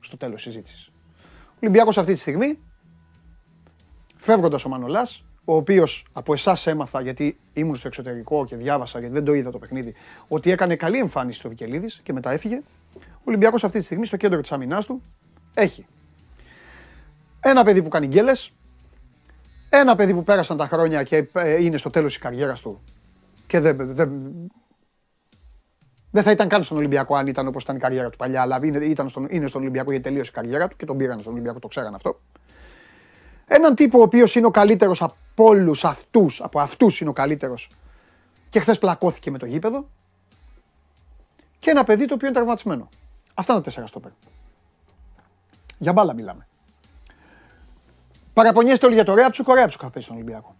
Στο 0.00 0.16
τέλος 0.16 0.34
της 0.34 0.52
συζήτησης. 0.52 0.86
Ο 1.26 1.56
Ολυμπιακός 1.60 1.98
αυτή 1.98 2.12
τη 2.12 2.18
στιγμή, 2.18 2.58
φεύγοντας 4.16 4.64
ο 4.64 4.68
Μανολάς, 4.68 5.24
ο 5.44 5.56
οποίος 5.56 6.06
από 6.12 6.32
εσάς 6.32 6.66
έμαθα 6.66 7.00
γιατί 7.00 7.38
ήμουν 7.52 7.76
στο 7.76 7.88
εξωτερικό 7.88 8.44
και 8.44 8.56
διάβασα 8.56 8.98
γιατί 8.98 9.14
δεν 9.14 9.24
το 9.24 9.34
είδα 9.34 9.50
το 9.50 9.58
παιχνίδι, 9.58 9.94
ότι 10.28 10.50
έκανε 10.50 10.76
καλή 10.76 10.98
εμφάνιση 10.98 11.38
στο 11.38 11.48
Βικελίδης 11.48 12.00
και 12.02 12.12
μετά 12.12 12.32
έφυγε. 12.32 12.60
Ο 12.96 13.24
Ολυμπιακός 13.24 13.64
αυτή 13.64 13.78
τη 13.78 13.84
στιγμή 13.84 14.06
στο 14.06 14.16
κέντρο 14.16 14.40
της 14.40 14.52
αμυνάς 14.52 14.86
του 14.86 15.02
έχει 15.54 15.86
ένα 17.40 17.64
παιδί 17.64 17.82
που 17.82 17.88
κάνει 17.88 18.06
γκέλες, 18.06 18.52
ένα 19.68 19.94
παιδί 19.94 20.14
που 20.14 20.24
πέρασαν 20.24 20.56
τα 20.56 20.66
χρόνια 20.66 21.02
και 21.02 21.28
ε, 21.32 21.64
είναι 21.64 21.76
στο 21.76 21.90
τέλος 21.90 22.12
της 22.12 22.22
καριέρας 22.22 22.60
του 22.60 22.80
και 23.46 23.60
δεν, 23.60 23.94
δεν, 23.94 24.10
Δεν 26.10 26.22
θα 26.22 26.30
ήταν 26.30 26.48
καν 26.48 26.62
στον 26.62 26.76
Ολυμπιακό 26.76 27.16
αν 27.16 27.26
ήταν 27.26 27.46
όπως 27.46 27.62
ήταν 27.62 27.76
η 27.76 27.78
καριέρα 27.78 28.10
του 28.10 28.16
παλιά, 28.16 28.40
αλλά 28.42 28.60
είναι, 28.62 28.84
ήταν 28.84 29.08
στον, 29.08 29.26
είναι 29.30 29.46
στον 29.46 29.60
Ολυμπιακό 29.60 29.90
γιατί 29.90 30.08
τελείωσε 30.08 30.30
η 30.30 30.34
καριέρα 30.34 30.68
του 30.68 30.76
και 30.76 30.86
τον 30.86 30.96
πήραν 30.96 31.20
στον 31.20 31.32
Ολυμπιακό, 31.32 31.58
το 31.58 31.68
ξέραν 31.68 31.94
αυτό. 31.94 32.20
Έναν 33.46 33.74
τύπο 33.74 33.98
ο 33.98 34.02
οποίος 34.02 34.34
είναι 34.34 34.46
ο 34.46 34.50
καλύτερος 34.50 35.02
από 35.02 35.16
όλους 35.34 35.84
αυτούς, 35.84 36.40
από 36.40 36.60
αυτούς 36.60 37.00
είναι 37.00 37.10
ο 37.10 37.12
καλύτερος 37.12 37.68
και 38.48 38.60
χθες 38.60 38.78
πλακώθηκε 38.78 39.30
με 39.30 39.38
το 39.38 39.46
γήπεδο. 39.46 39.88
Και 41.58 41.70
ένα 41.70 41.84
παιδί 41.84 42.06
το 42.06 42.14
οποίο 42.14 42.26
είναι 42.26 42.36
τραυματισμένο. 42.36 42.88
Αυτά 43.34 43.52
είναι 43.52 43.62
τα 43.62 43.68
τέσσερα 43.68 43.86
στόπερ. 43.86 44.10
Για 45.78 45.92
μπάλα 45.92 46.14
μιλάμε. 46.14 46.46
Παραπονιέστε 48.32 48.86
όλοι 48.86 48.94
για 48.94 49.04
το 49.04 49.14
Ρέαψουκ, 49.14 49.48
ο 49.48 49.54
Ρέαψουκ 49.54 49.80
θα 49.82 49.90
πέσει 49.90 50.04
στον 50.04 50.16
Ολυμπιακό. 50.16 50.54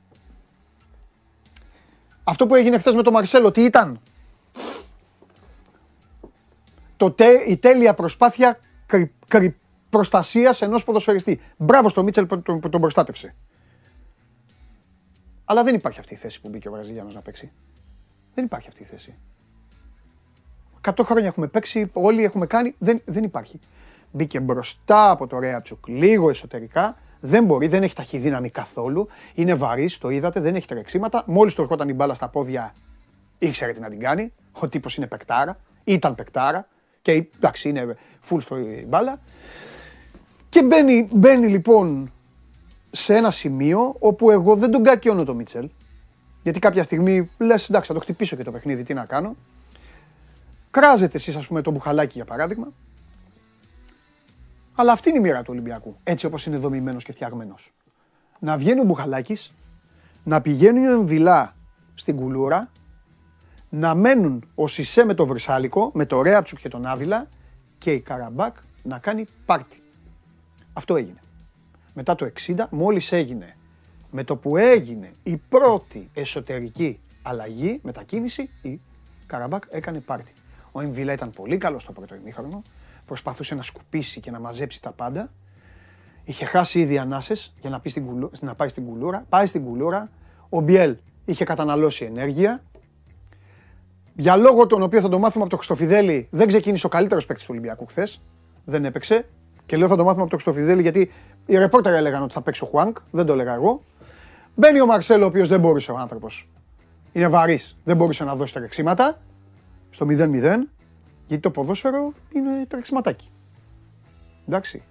Αυτό 2.24 2.46
που 2.46 2.54
έγινε 2.54 2.78
χθες 2.78 2.94
με 2.94 3.02
τον 3.02 3.12
Μαρσέλο, 3.12 3.50
τι 3.50 3.64
ήταν; 3.64 4.00
Το 6.96 7.10
τε, 7.10 7.50
η 7.50 7.56
τέλεια 7.56 7.94
προσπάθεια 7.94 8.58
κρυ, 8.86 9.14
κρυ, 9.28 9.56
προστασίας 9.94 10.62
ενός 10.62 10.84
ποδοσφαιριστή. 10.84 11.40
Μπράβο 11.56 11.88
στο 11.88 12.02
Μίτσελ 12.02 12.26
που 12.26 12.42
τον, 12.42 12.60
που 12.60 12.68
τον 12.68 12.80
προστάτευσε. 12.80 13.34
Αλλά 15.44 15.62
δεν 15.62 15.74
υπάρχει 15.74 15.98
αυτή 15.98 16.14
η 16.14 16.16
θέση 16.16 16.40
που 16.40 16.48
μπήκε 16.48 16.68
ο 16.68 16.72
Βραζιλιάνος 16.72 17.14
να 17.14 17.20
παίξει. 17.20 17.52
Δεν 18.34 18.44
υπάρχει 18.44 18.68
αυτή 18.68 18.82
η 18.82 18.84
θέση. 18.84 19.14
100 20.80 21.04
χρόνια 21.04 21.26
έχουμε 21.26 21.46
παίξει, 21.46 21.90
όλοι 21.92 22.24
έχουμε 22.24 22.46
κάνει. 22.46 22.74
Δεν, 22.78 23.02
δεν 23.04 23.24
υπάρχει. 23.24 23.58
Μπήκε 24.10 24.40
μπροστά 24.40 25.10
από 25.10 25.26
το 25.26 25.38
Ρέατσουκ, 25.38 25.88
λίγο 25.88 26.28
εσωτερικά. 26.28 26.96
Δεν 27.20 27.44
μπορεί, 27.44 27.66
δεν 27.66 27.82
έχει 27.82 27.94
ταχυδύναμη 27.94 28.50
καθόλου. 28.50 29.08
Είναι 29.34 29.54
βαρύ, 29.54 29.90
το 29.90 30.08
είδατε, 30.08 30.40
δεν 30.40 30.54
έχει 30.54 30.66
τρεξίματα. 30.66 31.22
Μόλις 31.26 31.54
του 31.54 31.62
ερχόταν 31.62 31.88
η 31.88 31.94
μπάλα 31.94 32.14
στα 32.14 32.28
πόδια, 32.28 32.74
ήξερε 33.38 33.72
τι 33.72 33.80
να 33.80 33.88
την 33.88 34.00
κάνει. 34.00 34.32
Ο 34.60 34.68
τύπος 34.68 34.96
είναι 34.96 35.06
πεκτάρα, 35.06 35.56
ήταν 35.84 36.14
πεκτάρα. 36.14 36.66
Και 37.02 37.12
εντάξει, 37.36 37.68
είναι 37.68 37.96
full 38.28 38.40
στο 38.40 38.56
μπάλα. 38.86 39.20
Και 40.54 40.62
μπαίνει, 40.62 41.08
μπαίνει 41.12 41.46
λοιπόν 41.46 42.12
σε 42.90 43.14
ένα 43.14 43.30
σημείο 43.30 43.96
όπου 43.98 44.30
εγώ 44.30 44.56
δεν 44.56 44.70
τον 44.70 44.82
κακιώνω 44.82 45.24
το 45.24 45.34
Μίτσελ. 45.34 45.70
Γιατί 46.42 46.58
κάποια 46.58 46.82
στιγμή 46.82 47.30
λες, 47.38 47.68
εντάξει, 47.68 47.88
θα 47.88 47.94
το 47.94 48.00
χτυπήσω 48.00 48.36
και 48.36 48.42
το 48.42 48.50
παιχνίδι, 48.50 48.82
τι 48.82 48.94
να 48.94 49.04
κάνω. 49.04 49.36
Κράζετε 50.70 51.16
εσείς, 51.16 51.36
ας 51.36 51.46
πούμε, 51.46 51.62
το 51.62 51.70
μπουχαλάκι 51.70 52.12
για 52.14 52.24
παράδειγμα. 52.24 52.72
Αλλά 54.74 54.92
αυτή 54.92 55.08
είναι 55.08 55.18
η 55.18 55.20
μοίρα 55.20 55.42
του 55.42 55.48
Ολυμπιακού. 55.50 55.96
Έτσι 56.02 56.26
όπως 56.26 56.46
είναι 56.46 56.56
δομημένος 56.56 57.04
και 57.04 57.12
φτιαγμένος. 57.12 57.72
Να 58.38 58.56
βγαίνει 58.56 58.80
ο 58.80 58.84
Μπουχαλάκης, 58.84 59.54
να 60.24 60.40
πηγαίνει 60.40 60.88
ο 60.88 60.92
Εμβιλά 60.92 61.56
στην 61.94 62.16
κουλούρα, 62.16 62.70
να 63.68 63.94
μένουν 63.94 64.48
ο 64.54 64.66
Σισε 64.66 65.04
με 65.04 65.14
το 65.14 65.26
Βρυσάλικο, 65.26 65.90
με 65.94 66.06
το 66.06 66.22
Ρέατσουκ 66.22 66.58
και 66.58 66.68
τον 66.68 66.86
Άβυλα 66.86 67.28
και 67.78 67.92
η 67.92 68.00
Καραμπάκ 68.00 68.56
να 68.82 68.98
κάνει 68.98 69.26
πάρτι. 69.46 69.78
Αυτό 70.76 70.96
έγινε. 70.96 71.18
Μετά 71.94 72.14
το 72.14 72.30
60, 72.46 72.64
μόλις 72.70 73.12
έγινε, 73.12 73.56
με 74.10 74.24
το 74.24 74.36
που 74.36 74.56
έγινε 74.56 75.12
η 75.22 75.36
πρώτη 75.36 76.10
εσωτερική 76.14 77.00
αλλαγή, 77.22 77.80
μετακίνηση, 77.82 78.50
η 78.62 78.80
Καραμπάκ 79.26 79.62
έκανε 79.68 80.00
πάρτι. 80.00 80.32
Ο 80.72 80.80
Εμβιλά 80.80 81.12
ήταν 81.12 81.30
πολύ 81.30 81.56
καλός 81.56 81.82
στο 81.82 81.92
πρώτο 81.92 82.14
ημίχρονο, 82.14 82.62
προσπαθούσε 83.06 83.54
να 83.54 83.62
σκουπίσει 83.62 84.20
και 84.20 84.30
να 84.30 84.40
μαζέψει 84.40 84.82
τα 84.82 84.90
πάντα. 84.90 85.30
Είχε 86.24 86.44
χάσει 86.44 86.80
ήδη 86.80 86.98
ανάσες 86.98 87.54
για 87.60 87.70
να, 87.70 87.80
πει 87.80 87.88
στην 87.88 88.06
κουλου... 88.06 88.30
να 88.40 88.54
πάει 88.54 88.68
στην 88.68 88.84
κουλούρα. 88.84 89.24
Πάει 89.28 89.46
στην 89.46 89.64
κουλούρα. 89.64 90.10
Ο 90.48 90.60
Μπιέλ 90.60 90.96
είχε 91.24 91.44
καταναλώσει 91.44 92.04
ενέργεια. 92.04 92.62
Για 94.14 94.36
λόγο 94.36 94.66
τον 94.66 94.82
οποίο 94.82 95.00
θα 95.00 95.08
το 95.08 95.18
μάθουμε 95.18 95.42
από 95.42 95.50
το 95.50 95.56
Χριστοφιδέλη, 95.56 96.28
δεν 96.30 96.48
ξεκίνησε 96.48 96.86
ο 96.86 96.88
καλύτερος 96.88 97.26
παίκτης 97.26 97.44
του 97.44 97.50
Ολυμπιακού 97.52 97.86
χθες. 97.86 98.20
Δεν 98.64 98.84
έπαιξε. 98.84 99.26
Και 99.66 99.76
λέω 99.76 99.88
θα 99.88 99.96
το 99.96 100.04
μάθουμε 100.04 100.22
από 100.22 100.30
το 100.30 100.36
Χριστοφιδέλη 100.36 100.82
γιατί 100.82 101.10
οι 101.46 101.56
ρεπόρτερ 101.56 101.94
έλεγαν 101.94 102.22
ότι 102.22 102.32
θα 102.32 102.42
παίξει 102.42 102.64
ο 102.64 102.66
Χουάνκ. 102.66 102.96
Δεν 103.10 103.26
το 103.26 103.32
έλεγα 103.32 103.54
εγώ. 103.54 103.82
Μπαίνει 104.54 104.80
ο 104.80 104.86
Μαρσέλο, 104.86 105.24
ο 105.24 105.26
οποίος 105.26 105.48
δεν 105.48 105.60
μπορούσε 105.60 105.92
ο 105.92 105.98
άνθρωπος. 105.98 106.48
Είναι 107.12 107.28
βαρύς. 107.28 107.76
Δεν 107.84 107.96
μπορούσε 107.96 108.24
να 108.24 108.34
δώσει 108.34 108.54
τρεξίματα. 108.54 109.18
Στο 109.90 110.06
0-0. 110.08 110.68
Γιατί 111.26 111.42
το 111.42 111.50
ποδόσφαιρο 111.50 112.12
είναι 112.32 112.66
τρεξιματάκι. 112.68 113.30
Εντάξει. 114.48 114.82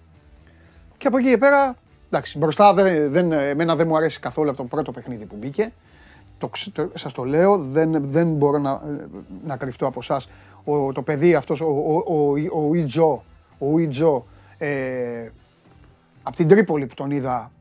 Και 0.97 1.07
από 1.07 1.17
εκεί 1.17 1.29
και 1.29 1.37
πέρα, 1.37 1.75
εντάξει, 2.07 2.37
μπροστά 2.37 2.73
δεν, 2.73 3.11
δεν, 3.11 3.31
εμένα 3.31 3.75
δεν 3.75 3.87
μου 3.87 3.97
αρέσει 3.97 4.19
καθόλου 4.19 4.49
από 4.49 4.57
το 4.57 4.63
πρώτο 4.63 4.91
παιχνίδι 4.91 5.25
που 5.25 5.35
μπήκε. 5.39 5.73
Το, 6.37 6.49
το, 6.73 6.89
σας 6.93 7.13
το 7.13 7.23
λέω, 7.23 7.57
δεν, 7.57 8.09
δεν 8.09 8.27
μπορώ 8.27 8.57
να, 8.57 8.81
να 9.45 9.57
κρυφτώ 9.57 9.85
από 9.85 9.99
εσά. 10.01 10.21
Το 10.93 11.01
παιδί 11.01 11.35
αυτός, 11.35 11.61
ο, 11.61 11.65
ο, 11.65 12.15
ο, 12.15 12.67
ο 12.67 12.73
Ιτζο, 12.73 13.23
ο 13.59 13.79
Ιτζο, 13.79 14.25
ε, 14.57 15.29
από 16.23 16.35
την 16.35 16.47
Τρίπολη 16.47 16.85
που 16.85 16.93
τον 16.93 17.11
είδα, 17.11 17.51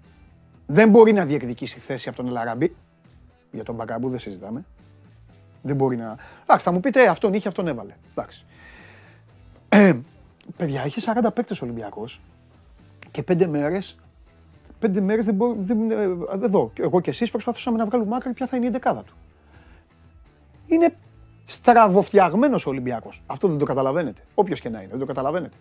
δεν 0.66 0.88
μπορεί 0.88 1.12
να 1.12 1.24
διεκδικήσει 1.24 1.78
θέση 1.78 2.08
από 2.08 2.16
τον 2.16 2.26
Ελαραμπή. 2.26 2.76
Για 3.52 3.64
τον 3.64 3.74
Μπακαμπού 3.74 4.08
δεν 4.08 4.18
συζητάμε. 4.18 4.64
Δεν 5.62 5.76
μπορεί 5.76 5.96
να. 5.96 6.16
Εντάξει, 6.42 6.64
θα 6.64 6.72
μου 6.72 6.80
πείτε 6.80 7.08
αυτόν 7.08 7.34
είχε, 7.34 7.48
αυτόν 7.48 7.68
έβαλε. 7.68 7.94
Εντάξει. 8.10 8.44
Ε, 9.68 9.96
παιδιά, 10.56 10.86
είχε 10.86 11.00
40 11.04 11.34
παίκτες 11.34 11.62
Ολυμπιακός 11.62 12.20
και 13.10 13.22
πέντε 13.22 13.46
μέρε. 13.46 13.78
Πέντε 14.78 15.00
μέρες 15.00 15.24
δεν 15.24 15.34
μπορεί. 15.34 15.58
Δεν, 15.60 15.90
ε, 15.90 15.94
εδώ, 16.42 16.72
εγώ 16.78 17.00
και 17.00 17.10
εσείς 17.10 17.30
προσπαθούσαμε 17.30 17.76
να 17.76 17.84
βγάλουμε 17.84 18.16
άκρη 18.16 18.32
ποια 18.32 18.46
θα 18.46 18.56
είναι 18.56 18.66
η 18.66 18.70
δεκάδα 18.70 19.02
του. 19.02 19.14
Είναι 20.66 20.96
στραβοφτιαγμένος 21.46 22.66
ο 22.66 22.70
Ολυμπιακός. 22.70 23.22
Αυτό 23.26 23.48
δεν 23.48 23.58
το 23.58 23.64
καταλαβαίνετε. 23.64 24.20
Όποιος 24.34 24.60
και 24.60 24.68
να 24.68 24.78
είναι, 24.78 24.90
δεν 24.90 24.98
το 24.98 25.06
καταλαβαίνετε. 25.06 25.56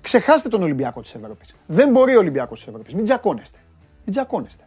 Ξεχάστε 0.00 0.48
τον 0.48 0.62
Ολυμπιακό 0.62 1.00
της 1.00 1.14
Ευρώπης. 1.14 1.54
Δεν 1.66 1.90
μπορεί 1.90 2.16
ο 2.16 2.18
Ολυμπιακός 2.18 2.58
της 2.58 2.68
Ευρώπης. 2.68 2.94
Μην 2.94 3.04
τζακώνεστε. 3.04 3.58
Μην 4.04 4.14
τζακώνεστε. 4.14 4.64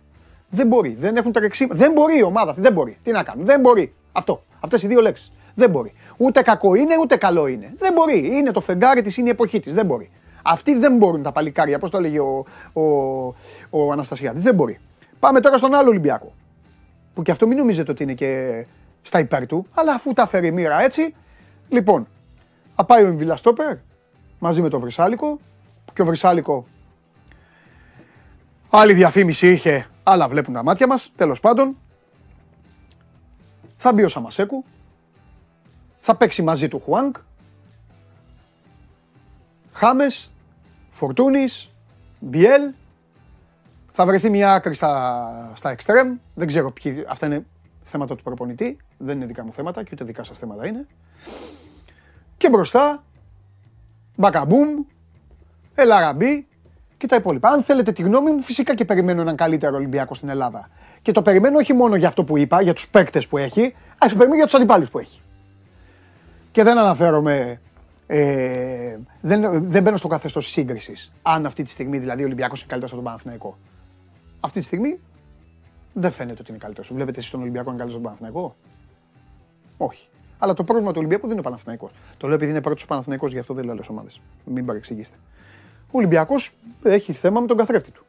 Δεν 0.49 0.67
μπορεί. 0.67 0.95
Δεν 0.99 1.17
έχουν 1.17 1.31
τρεξίματα. 1.31 1.79
Δεν 1.79 1.91
μπορεί 1.91 2.17
η 2.17 2.23
ομάδα 2.23 2.49
αυτή. 2.49 2.61
Δεν 2.61 2.73
μπορεί. 2.73 2.97
Τι 3.03 3.11
να 3.11 3.23
κάνουν. 3.23 3.45
Δεν 3.45 3.59
μπορεί. 3.59 3.93
Αυτό. 4.11 4.43
Αυτές 4.59 4.83
οι 4.83 4.87
δύο 4.87 5.01
λέξεις. 5.01 5.31
Δεν 5.55 5.69
μπορεί. 5.69 5.93
Ούτε 6.17 6.41
κακό 6.41 6.75
είναι, 6.75 6.97
ούτε 7.01 7.15
καλό 7.15 7.47
είναι. 7.47 7.73
Δεν 7.77 7.93
μπορεί. 7.93 8.27
Είναι 8.37 8.51
το 8.51 8.61
φεγγάρι 8.61 9.01
της, 9.01 9.17
είναι 9.17 9.27
η 9.27 9.31
εποχή 9.31 9.59
της. 9.59 9.73
Δεν 9.73 9.85
μπορεί. 9.85 10.11
Αυτοί 10.43 10.75
δεν 10.75 10.97
μπορούν 10.97 11.23
τα 11.23 11.31
παλικάρια, 11.31 11.79
πώς 11.79 11.89
το 11.89 11.97
έλεγε 11.97 12.19
ο, 12.19 12.45
ο, 12.73 12.81
ο 13.69 13.91
Αναστασιάδης. 13.91 14.43
Δεν 14.43 14.55
μπορεί. 14.55 14.79
Πάμε 15.19 15.39
τώρα 15.39 15.57
στον 15.57 15.73
άλλο 15.73 15.89
Ολυμπιακό. 15.89 16.33
Που 17.13 17.21
και 17.21 17.31
αυτό 17.31 17.47
μην 17.47 17.57
νομίζετε 17.57 17.91
ότι 17.91 18.03
είναι 18.03 18.13
και 18.13 18.65
στα 19.01 19.19
υπέρ 19.19 19.45
του, 19.45 19.65
αλλά 19.73 19.93
αφού 19.93 20.13
τα 20.13 20.27
φέρει 20.27 20.47
η 20.47 20.51
μοίρα 20.51 20.81
έτσι. 20.81 21.15
Λοιπόν, 21.69 22.07
θα 22.75 22.85
πάει 22.85 23.03
ο 23.03 23.07
Εμβιλά 23.07 23.35
Στόπερ 23.35 23.75
μαζί 24.43 24.61
με 24.61 24.69
τον 24.69 24.79
Βρυσάλικο. 24.79 25.39
Και 25.93 26.01
ο 26.01 26.05
Βρυσάλικο 26.05 26.65
άλλη 28.69 28.93
διαφήμιση 28.93 29.51
είχε, 29.51 29.87
άλλα 30.03 30.27
βλέπουν 30.27 30.53
τα 30.53 30.63
μάτια 30.63 30.87
μας. 30.87 31.11
Τέλος 31.15 31.39
πάντων, 31.39 31.77
θα 33.77 33.93
μπει 33.93 34.03
ο 34.03 34.07
Σαμασέκου, 34.07 34.65
θα 35.99 36.15
παίξει 36.15 36.41
μαζί 36.41 36.67
του 36.67 36.79
Χουάνκ, 36.79 37.15
Χάμες, 39.71 40.31
Φορτούνης, 40.89 41.69
Μπιέλ, 42.19 42.73
θα 43.91 44.05
βρεθεί 44.05 44.29
μια 44.29 44.53
άκρη 44.53 44.73
στα, 44.73 45.51
στα 45.55 45.69
εξτρέμ, 45.69 46.17
δεν 46.33 46.47
ξέρω 46.47 46.71
ποιοι, 46.71 47.05
αυτά 47.07 47.25
είναι 47.25 47.45
θέματα 47.83 48.15
του 48.15 48.23
προπονητή, 48.23 48.77
δεν 48.97 49.15
είναι 49.15 49.25
δικά 49.25 49.43
μου 49.45 49.53
θέματα 49.53 49.83
και 49.83 49.89
ούτε 49.93 50.03
δικά 50.03 50.23
σας 50.23 50.37
θέματα 50.37 50.67
είναι. 50.67 50.87
Και 52.37 52.49
μπροστά, 52.49 53.03
Μπακαμπούμ, 54.15 54.69
Ελαραμπή 55.75 56.47
και 56.97 57.07
τα 57.07 57.15
υπόλοιπα. 57.15 57.49
Αν 57.49 57.63
θέλετε 57.63 57.91
τη 57.91 58.01
γνώμη 58.01 58.31
μου, 58.31 58.41
φυσικά 58.41 58.75
και 58.75 58.85
περιμένω 58.85 59.21
έναν 59.21 59.35
καλύτερο 59.35 59.75
Ολυμπιακό 59.75 60.13
στην 60.13 60.29
Ελλάδα. 60.29 60.69
Και 61.01 61.11
το 61.11 61.21
περιμένω 61.21 61.57
όχι 61.57 61.73
μόνο 61.73 61.95
για 61.95 62.07
αυτό 62.07 62.23
που 62.23 62.37
είπα, 62.37 62.61
για 62.61 62.73
τους 62.73 62.89
παίκτες 62.89 63.27
που 63.27 63.37
έχει, 63.37 63.75
αλλά 63.97 64.11
το 64.11 64.17
περιμένω 64.17 64.35
για 64.35 64.45
τους 64.45 64.53
αντιπάλους 64.53 64.89
που 64.89 64.99
έχει. 64.99 65.21
Και 66.51 66.63
δεν 66.63 66.77
αναφέρομαι. 66.77 67.61
Ε, 68.07 68.97
δεν, 69.21 69.69
δεν 69.69 69.83
μπαίνω 69.83 69.97
στο 69.97 70.07
καθεστώς 70.07 70.47
σύγκρισης. 70.47 71.11
Αν 71.21 71.45
αυτή 71.45 71.63
τη 71.63 71.69
στιγμή 71.69 71.97
δηλαδή 71.97 72.21
ο 72.21 72.25
Ολυμπιακός 72.25 72.59
είναι 72.59 72.69
καλύτερος 72.69 72.93
από 72.93 73.01
τον 73.01 73.11
Παναθηναϊκό. 73.11 73.57
Αυτή 74.39 74.59
τη 74.59 74.65
στιγμή 74.65 74.99
δεν 75.93 76.11
φαίνεται 76.11 76.41
ότι 76.41 76.49
είναι 76.49 76.59
καλύτερος. 76.59 76.93
Βλέπετε 76.93 77.19
εσείς 77.19 77.31
τον 77.31 77.41
Ολυμπιακό 77.41 77.69
είναι 77.69 77.79
καλύτερος 77.79 78.05
από 78.05 78.17
τον 78.17 78.27
Παναθηναϊκό; 78.27 78.55
Όχι. 79.77 80.07
Αλλά 80.43 80.53
το 80.53 80.63
πρόβλημα 80.63 80.91
του 80.91 80.97
Ολυμπιακού 80.97 81.21
δεν 81.21 81.31
είναι 81.31 81.39
ο 81.39 81.43
Παναθηναϊκός. 81.43 81.91
Το 82.17 82.27
λέω 82.27 82.35
επειδή 82.35 82.51
είναι 82.51 82.61
πρώτος 82.61 82.83
ο 82.83 82.87
Παναθηναϊκός, 82.87 83.31
γι' 83.31 83.39
αυτό 83.39 83.53
δεν 83.53 83.63
λέω 83.63 83.73
άλλες 83.73 83.87
ομάδες. 83.87 84.21
Μην 84.45 84.65
παρεξηγήσετε. 84.65 85.17
Ο 85.87 85.97
Ολυμπιακός 85.97 86.51
έχει 86.83 87.13
θέμα 87.13 87.39
με 87.39 87.47
τον 87.47 87.57
καθρέφτη 87.57 87.91
του. 87.91 88.05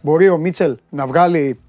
Μπορεί 0.00 0.28
ο 0.28 0.36
Μίτσελ 0.36 0.76
να 0.90 1.06
βγάλει 1.06 1.60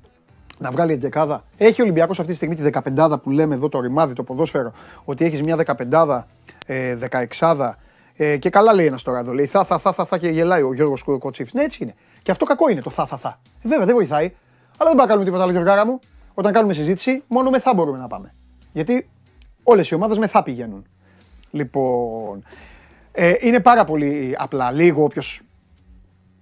να 0.57 0.71
βγάλει 0.71 0.93
εντεκάδα. 0.93 1.43
Έχει 1.57 1.81
ο 1.81 1.83
Ολυμπιακός 1.83 2.19
αυτή 2.19 2.31
τη 2.31 2.37
στιγμή 2.37 2.55
τη 2.55 2.69
15 2.95 3.21
που 3.23 3.29
λέμε 3.29 3.55
εδώ 3.55 3.69
το 3.69 3.79
ρημάδι, 3.79 4.13
το 4.13 4.23
ποδόσφαιρο, 4.23 4.71
ότι 5.05 5.25
έχεις 5.25 5.41
μια 5.41 5.57
15 5.89 6.21
ε, 6.65 6.97
16 7.39 7.71
ε, 8.15 8.37
και 8.37 8.49
καλά 8.49 8.73
λέει 8.73 8.85
ένας 8.85 9.03
τώρα 9.03 9.19
εδώ. 9.19 9.33
Λέει 9.33 9.45
θα, 9.45 9.63
θα, 9.63 9.77
θα, 9.77 9.93
θα, 9.93 10.05
θα 10.05 10.17
και 10.17 10.29
γελάει 10.29 10.61
ο 10.61 10.73
Γιώργος 10.73 11.03
Κοτσίφ. 11.03 11.53
Ναι, 11.53 11.63
έτσι 11.63 11.83
είναι. 11.83 11.95
Και 12.21 12.31
αυτό 12.31 12.45
κακό 12.45 12.69
είναι 12.69 12.81
το 12.81 12.89
θα, 12.89 13.05
θα, 13.05 13.17
θα. 13.17 13.39
Ε, 13.63 13.67
βέβαια 13.67 13.85
δεν 13.85 13.95
βοηθάει. 13.95 14.33
Αλλά 14.77 14.89
δεν 14.89 14.97
πάμε 14.97 15.01
να 15.01 15.05
κάνουμε 15.05 15.25
τίποτα 15.25 15.43
άλλο, 15.43 15.51
Γιώργάρα 15.51 15.85
μου. 15.85 15.99
Όταν 16.33 16.53
κάνουμε 16.53 16.73
συζήτηση, 16.73 17.23
μόνο 17.27 17.49
με 17.49 17.59
θα 17.59 17.73
μπορούμε 17.73 17.97
να 17.97 18.07
πάμε. 18.07 18.33
Γιατί 18.77 19.09
Όλες 19.69 19.89
οι 19.89 19.93
ομάδες 19.93 20.17
με 20.17 20.27
θα 20.27 20.43
πηγαίνουν. 20.43 20.85
Λοιπόν, 21.51 22.43
ε, 23.11 23.33
είναι 23.39 23.59
πάρα 23.59 23.85
πολύ 23.85 24.35
απλά. 24.37 24.71
Λίγο 24.71 25.03
όποιος 25.03 25.41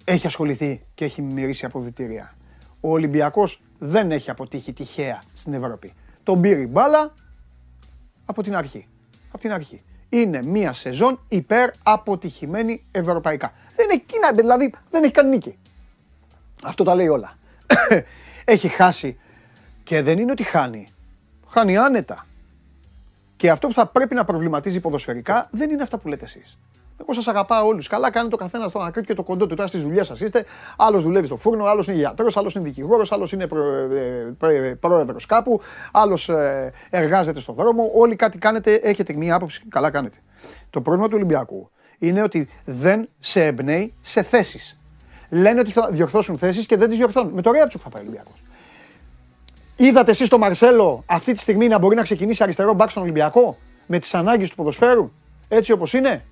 έχει 0.04 0.28
ασχοληθεί 0.28 0.86
και 0.94 1.06
έχει 1.06 1.22
μυρίσει 1.22 1.66
αποδητήρια. 1.66 2.34
Ο 2.80 2.92
Ολυμπιακός 2.92 3.62
δεν 3.80 4.12
έχει 4.12 4.30
αποτύχει 4.30 4.74
τυχαία 4.74 5.22
στην 5.34 5.54
Ευρώπη. 5.54 5.94
Τον 6.24 6.42
πήρε 6.42 6.60
η 6.60 6.68
μπάλα 6.70 7.14
από 8.26 8.44
την 8.44 8.56
αρχή. 8.56 8.88
Από 9.28 9.38
την 9.38 9.52
αρχή. 9.52 9.82
Είναι 10.10 10.44
μία 10.44 10.74
σεζόν 10.74 11.20
υπέρ 11.28 11.70
αποτυχημένη 11.84 12.86
ευρωπαϊκά. 12.92 13.54
Δεν 13.76 13.88
έχει, 13.90 14.04
τι 14.06 14.20
να- 14.20 14.32
δηλαδή 14.32 14.74
δεν 14.90 15.04
έχει 15.04 15.14
κάνει 15.14 15.30
νίκη. 15.30 15.58
Αυτό 16.64 16.84
τα 16.84 16.96
λέει 16.96 17.08
όλα. 17.08 17.38
έχει 18.46 18.68
χάσει 18.68 19.20
και 19.84 20.02
δεν 20.02 20.18
είναι 20.18 20.32
ότι 20.32 20.44
χάνει. 20.44 20.88
Χάνει 21.58 21.78
άνετα. 21.78 22.26
Και 23.36 23.50
αυτό 23.50 23.68
που 23.68 23.74
θα 23.74 23.86
πρέπει 23.86 24.16
να 24.16 24.26
προβληματίζει 24.26 24.80
ποδοσφαιρικά 24.80 25.48
δεν 25.52 25.70
είναι 25.70 25.84
αυτά 25.84 25.98
που 25.98 26.08
λέτε 26.08 26.24
εσείς. 26.24 26.58
Εγώ 27.02 27.14
σας 27.14 27.28
αγαπάω 27.28 27.68
όλους. 27.68 27.88
Καλά 27.88 28.12
κάνει 28.12 28.30
το 28.30 28.38
καθένας 28.38 28.70
στο 28.70 28.80
ακρίτο 28.80 29.08
και 29.08 29.14
το 29.14 29.24
κοντό 29.24 29.48
του. 29.48 29.56
Τώρα 29.56 29.68
στι 29.68 29.78
δουλειέ 29.78 30.04
σας 30.04 30.20
είστε. 30.20 30.46
Άλλος 30.78 31.04
δουλεύει 31.04 31.26
στο 31.26 31.38
φούρνο, 31.38 31.66
άλλος 31.66 31.88
είναι 31.88 31.98
γιατρός, 31.98 32.38
άλλος 32.38 32.56
είναι 32.56 32.64
δικηγόρος, 32.64 33.12
άλλος 33.12 33.32
είναι 33.32 33.48
πρόεδρος 34.80 35.26
κάπου, 35.26 35.62
άλλος 35.92 36.30
εργάζεται 36.90 37.40
στον 37.40 37.56
δρόμο. 37.56 37.92
Όλοι 37.94 38.16
κάτι 38.16 38.38
κάνετε, 38.38 38.74
έχετε 38.74 39.14
μία 39.14 39.36
άποψη. 39.36 39.64
Καλά 39.70 39.92
κάνετε. 39.92 40.18
Το 40.70 40.82
πρόβλημα 40.82 41.08
του 41.08 41.16
Ολυμπιακού 41.16 41.70
είναι 41.98 42.22
ότι 42.22 42.50
δεν 42.66 43.10
σε 43.20 43.46
εμπνέει 43.46 43.94
σε 44.02 44.24
θέσεις. 44.24 44.80
Λένε 45.30 45.60
ότι 45.60 45.72
θα 45.72 45.90
διορθώσουν 45.92 46.38
θέσεις 46.38 46.66
και 46.66 46.78
δεν 46.78 46.90
τις 46.90 46.98
διορθώνουν. 46.98 47.34
Με 47.34 47.42
το 47.42 47.52
Ρέατσουκ 47.52 47.82
θα 47.84 47.90
πάει 47.90 48.02
ο 48.02 48.06
Ολυμπιακός. 48.06 48.40
Είδατε 49.76 50.12
εσείς 50.12 50.28
τον 50.30 50.40
Μαρσέλο 50.40 51.04
αυτή 51.06 51.34
τη 51.34 51.40
στιγμή 51.40 51.68
να 51.68 51.78
μπορεί 51.78 51.96
να 51.96 52.02
ξεκινήσει 52.02 52.44
αριστερό 52.44 52.74
μπακ 52.74 52.90
στον 52.90 53.04
Ολυμπιακό 53.04 53.58
με 53.86 54.00
τις 54.00 54.14
ανάγκες 54.14 54.50
του 54.50 54.56
ποδοσφαίρου; 54.56 55.12
Έτσι 55.48 55.72
όπως 55.72 55.94
είναι; 55.94 56.26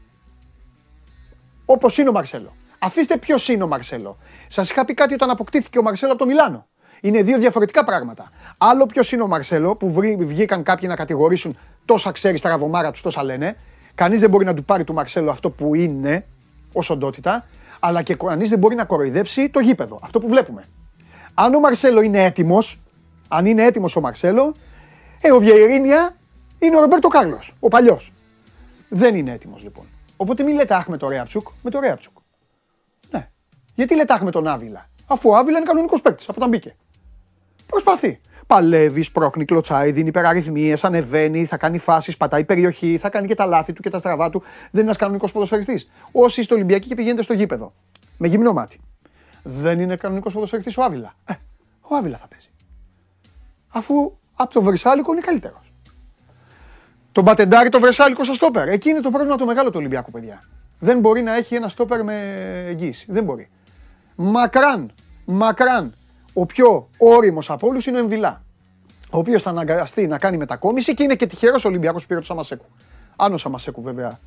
Όπως 1.65 1.97
είναι 1.97 2.09
ο 2.09 2.11
Μαρσέλο. 2.11 2.53
Αφήστε 2.79 3.17
ποιος 3.17 3.47
είναι 3.49 3.63
ο 3.63 3.67
Μαρσέλο. 3.67 4.17
Σας 4.47 4.69
είχα 4.69 4.85
πει 4.85 4.93
κάτι 4.93 5.13
όταν 5.13 5.29
αποκτήθηκε 5.29 5.79
ο 5.79 5.81
Μαρσέλο 5.81 6.11
από 6.11 6.19
το 6.19 6.27
Μιλάνο. 6.27 6.67
Είναι 7.01 7.21
δύο 7.21 7.37
διαφορετικά 7.37 7.83
πράγματα. 7.83 8.31
Άλλο 8.57 8.85
ποιος 8.85 9.11
είναι 9.11 9.21
ο 9.21 9.27
Μαρσέλο 9.27 9.75
που 9.75 9.91
βρή- 9.91 10.25
βγήκαν 10.25 10.63
κάποιοι 10.63 10.87
να 10.91 10.95
κατηγορήσουν 10.95 11.57
τόσα 11.85 12.11
ξέρεις 12.11 12.39
στα 12.39 12.49
ραβομάρα 12.49 12.91
τους, 12.91 13.01
τόσα 13.01 13.23
λένε. 13.23 13.57
Κανείς 13.95 14.19
δεν 14.19 14.29
μπορεί 14.29 14.45
να 14.45 14.53
του 14.53 14.63
πάρει 14.63 14.83
του 14.83 14.93
Μαρσέλο 14.93 15.31
αυτό 15.31 15.49
που 15.49 15.75
είναι 15.75 16.25
ως 16.73 16.89
οντότητα, 16.89 17.45
αλλά 17.79 18.01
και 18.01 18.15
κανείς 18.15 18.49
δεν 18.49 18.59
μπορεί 18.59 18.75
να 18.75 18.85
κοροϊδέψει 18.85 19.49
το 19.49 19.59
γήπεδο. 19.59 19.99
Αυτό 20.03 20.19
που 20.19 20.27
βλέπουμε. 20.27 20.63
Αν 21.33 21.53
ο 21.53 21.59
Μαρσέλο 21.59 22.01
είναι 22.01 22.23
έτοιμος, 22.23 22.81
αν 23.35 23.45
είναι 23.45 23.63
έτοιμος 23.63 23.95
ο 23.95 24.01
Μαρσέλο, 24.01 24.55
ε, 25.21 25.31
ο 25.31 25.39
Βιερίνια 25.39 26.15
είναι 26.59 26.77
ο 26.77 26.79
Ρομπέρτο 26.79 27.07
Κάρλος, 27.07 27.55
ο 27.59 27.67
παλιός. 27.67 28.13
Δεν 28.89 29.15
είναι 29.15 29.31
έτοιμος 29.31 29.63
λοιπόν. 29.63 29.85
Οπότε 30.17 30.43
μην 30.43 30.55
λέτε 30.55 30.75
αχ 30.75 30.87
με 30.87 30.97
το 30.97 31.09
Ρέαψουκ, 31.09 31.47
με 31.61 31.69
το 31.69 31.79
Ρέαψουκ. 31.79 32.17
Ναι. 33.09 33.29
Γιατί 33.75 33.95
λέτε 33.95 34.13
αχ 34.13 34.21
με 34.21 34.31
τον 34.31 34.47
Άβυλα, 34.47 34.89
αφού 35.05 35.29
ο 35.29 35.35
Άβυλα 35.35 35.57
είναι 35.57 35.67
κανονικός 35.67 36.01
παίκτης 36.01 36.29
από 36.29 36.33
όταν 36.37 36.49
μπήκε. 36.49 36.75
Προσπαθεί. 37.65 38.19
Παλεύει, 38.47 39.01
σπρώχνει, 39.01 39.45
κλωτσάει, 39.45 39.91
δίνει 39.91 40.07
υπεραριθμίες, 40.07 40.83
ανεβαίνει, 40.83 41.45
θα 41.45 41.57
κάνει 41.57 41.77
φάσεις, 41.77 42.17
πατάει 42.17 42.43
περιοχή, 42.43 42.97
θα 42.97 43.09
κάνει 43.09 43.27
και 43.27 43.35
τα 43.35 43.45
λάθη 43.45 43.73
του 43.73 43.81
και 43.81 43.89
τα 43.89 43.99
στραβά 43.99 44.29
του. 44.29 44.39
Δεν 44.39 44.69
είναι 44.71 44.81
ένας 44.81 44.97
κανονικός 44.97 45.31
ποδοσφαιριστής. 45.31 45.89
Όσοι 46.11 46.41
είστε 46.41 46.53
Ολυμπιακοί 46.53 46.87
και 46.87 46.95
πηγαίνετε 46.95 47.21
στο 47.21 47.33
γήπεδο. 47.33 47.73
Με 48.17 48.27
γυμνό 48.27 48.53
μάτι. 48.53 48.79
Δεν 49.43 49.79
είναι 49.79 49.95
κανονικός 49.95 50.33
ποδοσφαιριστής 50.33 50.77
ο 50.77 50.83
Άβυλα. 50.83 51.13
Ε, 51.25 51.33
ο 51.81 51.95
Άβυλα 51.95 52.17
θα 52.17 52.27
παίζει. 52.27 52.47
Αφού 53.73 54.17
από 54.35 54.53
το 54.53 54.61
Βρυσάλικο 54.61 55.11
είναι 55.11 55.21
καλύτερος. 55.21 55.73
Τον 57.11 57.25
πατεντάρει 57.25 57.69
το 57.69 57.79
Βρεσάλικο 57.79 58.23
στο 58.23 58.33
στόπερ. 58.33 58.67
Εκεί 58.67 58.89
είναι 58.89 58.99
το 58.99 59.09
πρόβλημα 59.09 59.35
το 59.35 59.45
μεγάλο 59.45 59.69
του 59.69 59.77
Ολυμπιακού, 59.79 60.11
παιδιά. 60.11 60.41
Δεν 60.79 60.99
μπορεί 60.99 61.21
να 61.21 61.35
έχει 61.35 61.55
ένα 61.55 61.69
στόπερ 61.69 62.03
με 62.03 62.15
εγγύηση. 62.67 63.05
Δεν 63.09 63.23
μπορεί. 63.23 63.49
Μακράν, 64.15 64.91
μακράν, 65.25 65.93
ο 66.33 66.45
πιο 66.45 66.89
όριμος 66.97 67.49
από 67.49 67.67
όλους 67.67 67.85
είναι 67.85 67.97
ο 67.97 67.99
Εμβιλά. 67.99 68.43
Ο 69.11 69.17
οποίος 69.17 69.41
θα 69.41 69.49
αναγκαστεί 69.49 70.07
να 70.07 70.17
κάνει 70.17 70.37
μετακόμιση 70.37 70.93
και 70.93 71.03
είναι 71.03 71.15
και 71.15 71.25
τυχερός 71.25 71.65
Ολυμπιακός 71.65 72.01
που 72.01 72.07
πήρε 72.07 72.19
το 72.19 72.25
Σαμασέκου. 72.25 72.65
Αν 73.15 73.33
ο 73.33 73.37
Σαμασέκου 73.37 73.81
βέβαια 73.81 74.19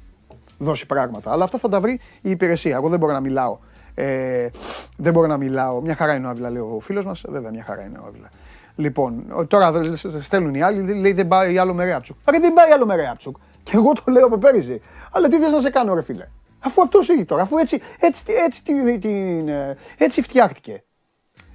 δώσει 0.58 0.86
πράγματα. 0.86 1.32
Αλλά 1.32 1.44
αυτά 1.44 1.58
θα 1.58 1.68
τα 1.68 1.80
βρει 1.80 2.00
η 2.20 2.30
υπηρεσία. 2.30 2.76
Εγώ 2.76 2.88
δεν 2.88 2.98
μπορώ 2.98 3.12
να 3.12 3.20
μιλάω. 3.20 3.58
Ε, 3.94 4.48
δεν 4.96 5.12
μπορώ 5.12 5.26
να 5.26 5.36
μιλάω. 5.36 5.80
Μια 5.80 5.94
χαρά 5.94 6.14
είναι 6.14 6.26
ο 6.26 6.30
Άβυλα, 6.30 6.50
λέει 6.50 6.62
ο 6.62 6.80
φίλος 6.80 7.04
μας. 7.04 7.22
Βέβαια, 7.28 7.50
μια 7.50 7.64
χαρά 7.64 7.84
είναι 7.84 7.98
ο 7.98 8.04
Άβυλα. 8.06 8.28
Λοιπόν, 8.76 9.24
τώρα 9.48 9.72
δε- 9.72 9.96
στέλνουν 10.20 10.54
οι 10.54 10.62
άλλοι, 10.62 10.94
λέει 11.00 11.12
δεν 11.12 11.28
πάει 11.28 11.58
άλλο 11.58 11.74
με 11.74 11.84
Ρέαψουκ. 11.84 12.16
Άρα 12.24 12.40
δεν 12.40 12.52
πάει 12.52 12.70
άλλο 12.70 12.86
με 12.86 12.94
Ρέαψουκ. 12.96 13.36
Και 13.62 13.70
εγώ 13.74 13.92
το 13.92 14.02
λέω 14.12 14.26
από 14.26 14.38
πέρυσι. 14.38 14.80
Αλλά 15.12 15.28
τι 15.28 15.38
θες 15.38 15.52
να 15.52 15.60
σε 15.60 15.70
κάνω, 15.70 15.94
ρε 15.94 16.02
φίλε; 16.02 16.28
Αφού 16.60 16.82
αυτός 16.82 17.08
είχε 17.08 17.24
τώρα, 17.24 17.42
αφού 17.42 17.56
έτσι, 17.58 17.80
έτσι, 18.00 18.22
έτσι, 18.46 18.62
έτσι, 18.86 18.98
την, 18.98 19.48
ε, 19.48 19.76
έτσι 19.98 20.22
φτιάχτηκε. 20.22 20.84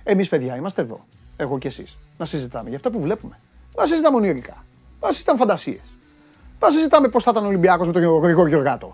Εμείς, 0.03 0.29
παιδιά, 0.29 0.55
είμαστε 0.55 0.81
εδώ. 0.81 1.05
Εγώ 1.37 1.57
και 1.57 1.67
εσείς. 1.67 1.97
Να 2.17 2.25
συζητάμε 2.25 2.67
για 2.67 2.77
αυτά 2.77 2.89
που 2.89 2.99
βλέπουμε. 3.01 3.39
Να 3.77 3.85
συζητάμε 3.85 4.17
ονειρικά. 4.17 4.65
Να 5.01 5.11
συζητάμε 5.11 5.37
φαντασίες. 5.39 5.81
Να 6.59 6.69
συζητάμε 6.69 7.07
πώς 7.07 7.23
θα 7.23 7.31
ήταν 7.31 7.43
ο 7.43 7.47
Ολυμπιακός 7.47 7.87
με 7.87 7.93
τον 7.93 8.01
Γρηγόρη 8.21 8.49
Γεωργάτο. 8.49 8.91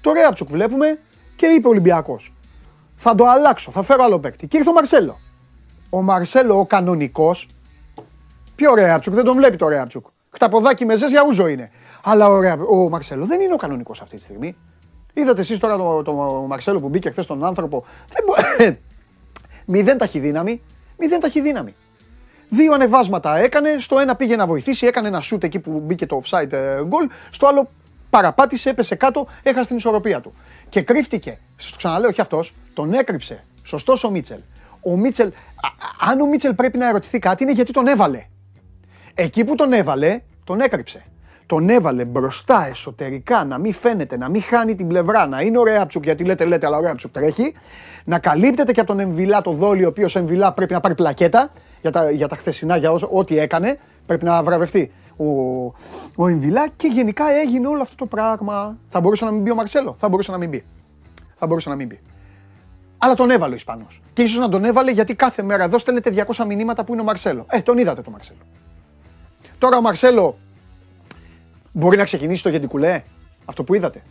Το 0.00 0.12
Ρέαψουκ 0.12 0.48
βλέπουμε 0.50 0.98
και 1.36 1.46
είπε 1.46 1.66
ο 1.66 1.70
Ολυμπιακός. 1.70 2.34
Θα 2.96 3.14
το 3.14 3.24
αλλάξω, 3.24 3.70
θα 3.70 3.82
φέρω 3.82 4.04
άλλο 4.04 4.18
παίκτη. 4.18 4.46
Και 4.46 4.56
ήρθε 4.56 4.70
ο 4.70 4.72
Μαρσέλο. 4.72 5.18
Ο 5.94 6.02
Μαρσέλο, 6.02 6.58
ο 6.58 6.66
κανονικός, 6.66 7.48
πιο 8.54 8.74
Ρέαψουκ, 8.74 9.14
δεν 9.14 9.24
τον 9.24 9.36
βλέπει 9.36 9.56
το 9.56 9.68
Ρέαψουκ. 9.68 10.06
Χταποδάκι 10.30 10.84
με 10.84 10.96
ζέσια 10.96 11.24
ούζο 11.28 11.46
είναι. 11.46 11.70
Αλλά 12.02 12.28
ο, 12.28 12.40
Ρέα- 12.40 12.58
ο 12.70 12.88
Μαρσέλο 12.88 13.26
δεν 13.26 13.40
είναι 13.40 13.52
ο 13.52 13.56
κανονικός 13.56 14.00
αυτή 14.00 14.16
τη 14.16 14.22
στιγμή. 14.22 14.56
Είδατε 15.12 15.40
εσείς 15.40 15.58
τώρα 15.58 15.76
το, 15.76 16.02
το 16.02 16.12
Μαρσέλο 16.48 16.80
που 16.80 16.88
μπήκε 16.88 17.10
χθες 17.10 17.24
στον 17.24 17.44
άνθρωπο. 17.44 17.84
Δεν 18.08 18.24
μπο- 18.26 18.76
Μηδέν 19.76 19.98
ταχυδύναμη. 19.98 20.62
Μηδέν 20.98 21.20
ταχυδύναμη. 21.20 21.74
Δύο 22.48 22.72
ανεβάσματα 22.72 23.36
έκανε. 23.38 23.76
Στο 23.78 23.98
ένα 23.98 24.16
πήγε 24.16 24.36
να 24.36 24.46
βοηθήσει, 24.46 24.86
έκανε 24.86 25.08
ένα 25.08 25.20
σουτ 25.20 25.44
εκεί 25.44 25.58
που 25.58 25.80
μπήκε 25.84 26.06
το 26.06 26.22
offside 26.24 26.52
ε, 26.52 26.76
goal. 26.80 27.10
Στο 27.30 27.46
άλλο 27.46 27.70
παραπάτησε, 28.10 28.70
έπεσε 28.70 28.94
κάτω, 28.94 29.26
έχασε 29.42 29.66
την 29.68 29.76
ισορροπία 29.76 30.20
του. 30.20 30.34
Και 30.68 30.82
κρύφτηκε. 30.82 31.38
Σας 31.56 31.70
το 31.70 31.76
ξαναλέω, 31.76 32.08
όχι 32.08 32.20
αυτός. 32.20 32.54
Τον 32.74 32.92
έκρυψε. 32.92 33.44
Σωστός 33.62 34.04
ο 34.04 34.10
Μίτσελ. 34.10 34.38
Ο 34.84 34.96
Μίτσελ, 34.96 35.26
α- 35.26 35.30
α- 36.06 36.10
αν 36.10 36.20
ο 36.20 36.26
Μίτσελ 36.26 36.54
πρέπει 36.54 36.78
να 36.78 36.88
ερωτηθεί 36.88 37.18
κάτι, 37.18 37.42
είναι 37.42 37.52
γιατί 37.52 37.72
τον 37.72 37.86
έβαλε. 37.86 38.22
Εκεί 39.14 39.44
που 39.44 39.54
τον 39.54 39.72
έβαλε, 39.72 40.20
τον 40.44 40.60
έκρυψε. 40.60 41.02
Τον 41.46 41.68
έβαλε 41.68 42.04
μπροστά 42.04 42.66
εσωτερικά, 42.66 43.44
να 43.44 43.58
μην 43.58 43.72
φαίνεται, 43.72 44.16
να 44.16 44.28
μην 44.28 44.42
χάνει 44.42 44.74
την 44.74 44.86
πλευρά, 44.88 45.26
να 45.26 45.40
είναι 45.40 45.58
ο 45.58 45.64
Ρέαψουκ, 45.64 46.04
γιατί 46.04 46.24
λέτε, 46.24 46.44
λέτε, 46.44 46.66
αλλά 46.66 46.76
ο 46.76 46.80
Ρέαψουκ 46.80 47.12
τρέχει. 47.12 47.54
Να 48.04 48.18
καλύπτεται 48.18 48.72
και 48.72 48.80
από 48.80 48.88
τον 48.88 49.00
Εμβιλά 49.00 49.40
το 49.42 49.50
δόλιο, 49.52 49.86
ο 49.86 49.88
οποίος 49.88 50.16
Εμβιλά 50.16 50.52
πρέπει 50.52 50.72
να 50.72 50.80
πάρει 50.80 50.94
πλακέτα 50.94 51.50
για 51.80 51.90
τα, 51.90 52.10
για 52.10 52.28
τα 52.28 52.36
χθεσινά, 52.36 52.76
για 52.76 52.92
όσο- 52.92 53.08
ό,τι 53.12 53.38
έκανε. 53.38 53.78
Πρέπει 54.06 54.24
να 54.24 54.42
βραβευτεί 54.42 54.92
ο, 55.16 55.24
ο 56.16 56.28
Εμβιλά 56.28 56.68
και 56.76 56.86
γενικά 56.86 57.24
έγινε 57.30 57.66
όλο 57.66 57.82
αυτό 57.82 57.94
το 57.96 58.06
πράγμα. 58.06 58.76
Θα 58.88 59.00
μπορούσε 59.00 59.24
να 59.24 59.30
μην 59.30 59.42
μπει 59.42 59.50
ο 59.50 59.54
Μαρσέλο, 59.54 59.96
θα 59.98 60.08
μπορούσε 60.08 60.30
να 60.30 60.38
μην 60.38 60.48
μπει. 60.48 60.64
Θα 61.36 61.46
μπορούσε 61.46 61.68
να 61.68 61.74
μην 61.74 61.86
μπει. 61.86 62.00
Αλλά 62.98 63.14
τον 63.14 63.30
έβαλε 63.30 63.52
ο 63.52 63.56
Ισπανός. 63.56 64.00
Και 64.12 64.22
ίσως 64.22 64.38
να 64.38 64.48
τον 64.48 64.64
έβαλε 64.64 64.90
γιατί 64.90 65.14
κάθε 65.14 65.42
μέρα 65.42 65.64
εδώ 65.64 65.78
στέλνετε 65.78 66.26
200 66.36 66.44
μηνύματα 66.46 66.84
που 66.84 66.92
είναι 66.92 67.02
ο 67.02 67.04
Μαρσέλο. 67.04 67.46
Ε, 67.50 67.60
τον 67.60 67.78
είδατε 67.78 68.02
τον 68.02 68.12
Μαρσέλο. 68.12 68.38
Τώρα 69.58 69.76
ο 69.76 69.80
Μαρσέλο 69.80 70.38
μπορεί 71.72 71.96
να 71.96 72.04
ξεκινήσει 72.04 72.42
το 72.42 72.48
Γεντικουλέ, 72.48 73.02
αυτό 73.44 73.64
που 73.64 73.74
είδατε. 73.74 74.02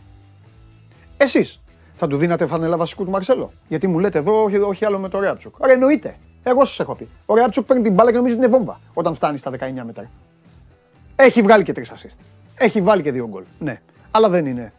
Εσείς 1.16 1.60
θα 1.94 2.06
του 2.06 2.16
δίνατε 2.16 2.46
φανέλα 2.46 2.76
βασικού 2.76 3.04
του 3.04 3.10
Μαρσέλο; 3.10 3.52
Γιατί 3.68 3.86
μου 3.86 3.98
λέτε 3.98 4.18
εδώ, 4.18 4.42
όχι, 4.42 4.56
όχι 4.56 4.84
άλλο 4.84 4.98
με 4.98 5.08
το 5.08 5.20
Ρέαψουκ. 5.20 5.54
Άρα 5.60 5.72
εννοείται. 5.72 6.16
Εγώ 6.42 6.64
σας 6.64 6.80
έχω 6.80 6.94
πει. 6.94 7.08
Ο 7.26 7.34
Ρέαψουκ 7.34 7.66
παίρνει 7.66 7.82
την 7.82 7.92
μπάλα 7.92 8.10
και 8.10 8.16
νομίζει 8.16 8.34
ότι 8.34 8.44
είναι 8.44 8.56
βόμβα 8.56 8.80
όταν 8.94 9.14
φτάνει 9.14 9.38
στα 9.38 9.50
19 9.50 9.56
μέτρα. 9.84 10.10
Έχει 11.16 11.42
βγάλει 11.42 11.64
και 11.64 11.72
τρεις 11.72 11.92
assist. 11.92 12.18
Έχει 12.54 12.80
βάλει 12.80 13.02
και 13.02 13.12
δύο 13.12 13.28
γκολ. 13.28 13.42
Ναι. 13.58 13.80
Αλλά 14.10 14.28
δεν 14.28 14.46
είναι 14.46 14.72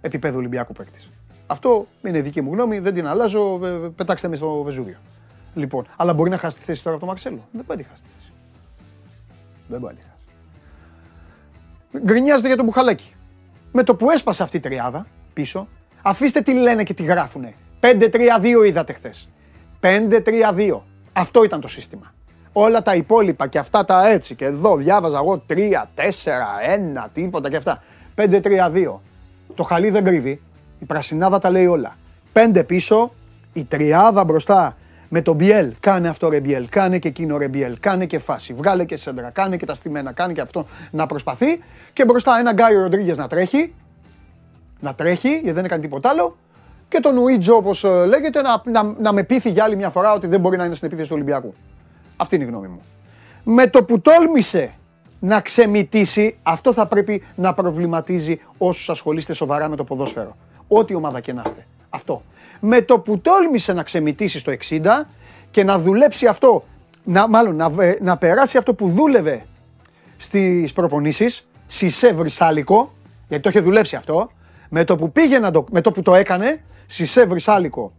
επίπεδο 0.00 0.38
Ολυμπιακού 0.38 0.72
παίκτης. 0.72 1.08
Αυτό 1.46 1.86
είναι 2.04 2.20
δική 2.20 2.40
μου 2.40 2.52
γνώμη, 2.52 2.78
δεν 2.78 2.94
την 2.94 3.06
αλλάζω. 3.06 3.60
ε, 3.64 3.68
Πετάξτε 3.96 4.28
με 4.28 4.36
στο 4.36 4.62
Βεζούβιο. 4.62 4.96
Λοιπόν, 5.54 5.86
αλλά 5.96 6.12
μπορεί 6.14 6.30
να 6.30 6.38
χάσει 6.38 6.58
τη 6.58 6.64
θέση 6.64 6.82
τώρα 6.82 6.96
από 6.96 7.04
το 7.04 7.10
Μαρσέλο. 7.10 7.48
Δεν 7.52 7.64
μπορεί 7.66 7.78
να 7.78 7.84
τη 7.84 7.90
χάσει 7.90 8.02
τη 8.02 8.08
θέση. 8.18 8.32
Δεν 9.68 9.80
μπορεί 9.80 9.94
να 9.94 10.00
τη 10.00 10.06
χάσει. 10.06 10.12
Γκρινιάζεται 12.06 12.46
για 12.46 12.56
τον 12.56 12.64
Μπουχαλάκη. 12.64 13.14
Με 13.72 13.82
το 13.82 13.94
που 13.94 14.10
έσπασε 14.10 14.42
αυτή 14.42 14.56
η 14.56 14.60
τριάδα 14.60 15.06
πίσω, 15.32 15.68
αφήστε 16.02 16.40
τι 16.40 16.52
λένε 16.52 16.82
και 16.82 16.94
τι 16.94 17.02
γράφουνε. 17.02 17.54
5-3-2 17.80 18.66
είδατε 18.66 18.92
χθες. 18.92 19.28
5-3-2. 19.80 20.80
Αυτό 21.12 21.44
ήταν 21.44 21.60
το 21.60 21.68
σύστημα. 21.68 22.12
Όλα 22.52 22.82
τα 22.82 22.94
υπόλοιπα 22.94 23.46
και 23.46 23.58
αυτά 23.58 23.84
τα 23.84 24.08
έτσι 24.08 24.34
και 24.34 24.44
εδώ 24.44 24.76
διάβαζα 24.76 25.16
εγώ 25.18 25.42
3, 25.48 25.54
4, 25.94 26.02
1, 27.04 27.06
τίποτα 27.12 27.50
και 27.50 27.56
αυτά. 27.56 27.82
5-3-2. 28.16 29.00
Το 29.54 29.62
χαλί 29.62 29.90
δεν 29.90 30.04
κρύβει. 30.04 30.42
Η 30.84 30.86
πρασινάδα 30.86 31.38
τα 31.38 31.50
λέει 31.50 31.66
όλα. 31.66 31.96
5 32.32 32.62
πίσω, 32.66 33.12
η 33.52 33.64
τριάδα 33.64 34.24
μπροστά 34.24 34.76
με 35.08 35.22
τον 35.22 35.36
Μπιέλ. 35.36 35.72
Κάνε 35.80 36.08
αυτό 36.08 36.28
ρε 36.28 36.40
Μπιέλ, 36.40 36.68
κάνε 36.68 36.98
και 36.98 37.08
εκείνο 37.08 37.36
ρε 37.36 37.48
Μπιέλ, 37.48 37.78
κάνε 37.80 38.06
και 38.06 38.18
φάση. 38.18 38.52
Βγάλε 38.52 38.84
και 38.84 38.96
σέντρα, 38.96 39.30
κάνε 39.30 39.56
και 39.56 39.66
τα 39.66 39.74
στημένα, 39.74 40.12
κάνε 40.12 40.32
και 40.32 40.40
αυτό 40.40 40.66
να 40.90 41.06
προσπαθεί. 41.06 41.62
Και 41.92 42.04
μπροστά 42.04 42.38
ένα 42.38 42.52
Γκάιο 42.52 42.80
Ροντρίγκες 42.80 43.16
να 43.16 43.28
τρέχει. 43.28 43.74
Να 44.80 44.94
τρέχει, 44.94 45.28
γιατί 45.28 45.52
δεν 45.52 45.64
έκανε 45.64 45.82
τίποτα 45.82 46.08
άλλο. 46.08 46.36
Και 46.88 47.00
τον 47.00 47.18
Ουίτζο, 47.18 47.54
όπως 47.54 47.82
λέγεται, 47.82 48.40
να, 48.42 48.62
να, 48.82 48.94
να 49.00 49.12
με 49.12 49.22
πείθει 49.22 49.50
για 49.50 49.64
άλλη 49.64 49.76
μια 49.76 49.90
φορά 49.90 50.12
ότι 50.12 50.26
δεν 50.26 50.40
μπορεί 50.40 50.56
να 50.56 50.64
είναι 50.64 50.74
στην 50.74 50.86
επίθεση 50.88 51.08
του 51.08 51.14
Ολυμπιακού. 51.14 51.54
Αυτή 52.16 52.34
είναι 52.34 52.44
η 52.44 52.48
γνώμη 52.48 52.68
μου. 52.68 52.80
Με 53.44 53.66
το 53.66 53.84
που 53.84 54.00
τόλμησε 54.00 54.72
να 55.20 55.40
ξεμητήσει, 55.40 56.36
αυτό 56.42 56.72
θα 56.72 56.86
πρέπει 56.86 57.22
να 57.34 57.54
προβληματίζει 57.54 58.40
όσους 58.58 58.90
ασχολείστε 58.90 59.32
σοβαρά 59.32 59.68
με 59.68 59.76
το 59.76 59.84
ποδόσφαιρο. 59.84 60.36
Ό,τι 60.68 60.94
ομάδα 60.94 61.20
και 61.20 61.32
να 61.32 61.42
είστε. 61.46 61.66
Αυτό. 61.90 62.22
Με 62.60 62.82
το 62.82 62.98
που 62.98 63.18
τόλμησε 63.18 63.72
να 63.72 63.82
ξεμητήσει 63.82 64.38
στο 64.38 64.52
60 64.68 64.80
και 65.50 65.64
να 65.64 65.78
δουλέψει 65.78 66.26
αυτό, 66.26 66.64
να, 67.04 67.28
μάλλον 67.28 67.56
να, 67.56 67.70
βε- 67.70 68.00
να 68.00 68.16
περάσει 68.16 68.56
αυτό 68.56 68.74
που 68.74 68.88
δούλευε 68.88 69.46
στις 70.18 70.72
προπονήσεις, 70.72 71.46
Σισε 71.66 72.12
Βρυσάλικο, 72.12 72.92
γιατί 73.28 73.42
το 73.42 73.48
είχε 73.48 73.60
δουλέψει 73.60 73.96
αυτό, 73.96 74.30
με 74.68 74.84
το 74.84 74.96
που 74.96 75.12
πήγε 75.12 75.38
να 75.38 75.50
το, 75.50 75.64
με 75.70 75.80
το 75.80 75.92
που 75.92 76.02
το 76.02 76.14
έκανε, 76.14 76.60
Σισε 76.86 77.26
Βρυσάλικο 77.26 77.92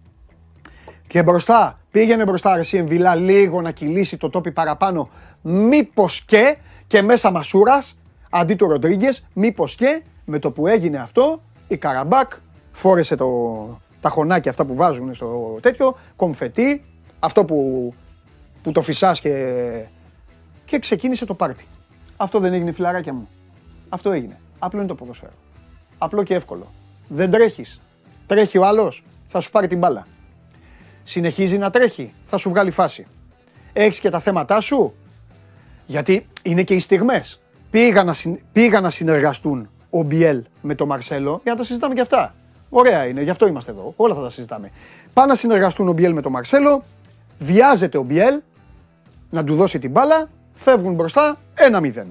και 1.08 1.24
μπροστά, 1.24 1.80
πήγαινε 1.92 2.24
μπροστά 2.24 2.52
Αρσί 2.52 2.78
Εμβιλά 2.78 3.16
λίγο 3.16 3.62
να 3.62 3.72
κυλήσει 3.72 4.18
το 4.18 4.30
τόπι 4.30 4.52
παραπάνω. 4.52 5.10
Μήπως 5.42 6.24
και, 6.26 6.58
και 6.88 7.02
μέσα 7.02 7.32
Μασούρας, 7.32 8.00
αντί 8.30 8.56
του 8.56 8.68
Ροντρίγκες, 8.68 9.26
μήπως 9.34 9.76
και 9.76 10.02
με 10.26 10.40
το 10.40 10.52
που 10.52 10.68
έγινε 10.68 10.98
αυτό, 10.98 11.42
η 11.68 11.78
Καραμπάκ 11.78 12.32
φόρεσε 12.76 13.15
το, 13.15 13.80
τα 14.02 14.10
χωνάκια 14.10 14.52
αυτά 14.52 14.65
που 14.65 14.76
βάζουν 14.76 15.14
στο 15.14 15.57
τέτοιο, 15.61 15.97
κομφετί, 16.15 16.85
αυτό 17.19 17.45
που, 17.45 17.93
που 18.64 18.72
το 18.72 18.81
φυσάς 18.81 19.19
και, 19.19 19.85
και 20.65 20.80
ξεκίνησε 20.80 21.26
το 21.26 21.34
πάρτι. 21.34 21.65
Αυτό 22.18 22.39
δεν 22.39 22.53
έγινε 22.53 22.72
φιλαράκια 22.72 23.14
μου. 23.14 23.27
Αυτό 23.89 24.11
έγινε. 24.11 24.39
Απλό 24.60 24.80
είναι 24.80 24.88
το 24.88 24.95
ποδοσφαίρο. 24.95 25.34
Απλό 25.97 26.23
και 26.23 26.34
εύκολο. 26.34 26.68
Δεν 27.07 27.31
τρέχεις. 27.31 27.81
Τρέχει 28.27 28.57
ο 28.57 28.65
άλλος, 28.65 29.03
θα 29.27 29.39
σου 29.39 29.52
πάρει 29.52 29.68
την 29.68 29.77
μπάλα 29.77 30.06
συνεχίζει 31.07 31.57
να 31.57 31.69
τρέχει, 31.69 32.14
θα 32.26 32.38
σου 32.38 32.49
βγάλει 32.49 32.72
φάση. 32.72 33.06
Έχεις 33.73 33.99
και 33.99 34.10
τα 34.10 34.19
θέματά 34.19 34.61
σου, 34.61 34.93
γιατί 35.85 36.27
είναι 36.41 36.64
και 36.64 36.73
οι 36.73 36.80
στιγμές. 36.80 37.39
Πήγαν 37.72 38.06
να, 38.06 38.14
συν- 38.14 38.39
πήγαν 38.52 38.84
να 38.84 38.89
συνεργαστούν 38.89 39.69
ο 39.89 40.03
Μπιέλ 40.03 40.43
με 40.61 40.76
τον 40.76 40.88
Μαρσέλο 40.88 41.39
για 41.43 41.52
να 41.52 41.57
τα 41.57 41.64
συζητάμε 41.64 41.93
και 41.93 42.02
αυτά. 42.02 42.35
Ωραία 42.70 43.06
είναι, 43.06 43.22
γι' 43.22 43.30
αυτό 43.30 43.48
είμαστε 43.48 43.72
εδώ. 43.72 43.94
Όλα 43.96 44.16
θα 44.16 44.22
τα 44.22 44.30
συζητάμε. 44.30 44.72
Πάνε 45.14 45.28
να 45.28 45.36
συνεργαστούν 45.36 45.88
ο 45.88 45.94
Μπιέλ 45.94 46.14
με 46.14 46.22
τον 46.22 46.32
Μαρσέλο, 46.32 46.84
βιάζεται 47.40 47.98
ο 47.98 48.04
Μπιέλ 48.04 48.42
να 49.30 49.44
του 49.44 49.56
δώσει 49.56 49.80
την 49.80 49.92
μπάλα, 49.92 50.30
φεύγουν 50.56 50.94
μπροστά 50.94 51.38
1-0. 51.72 52.04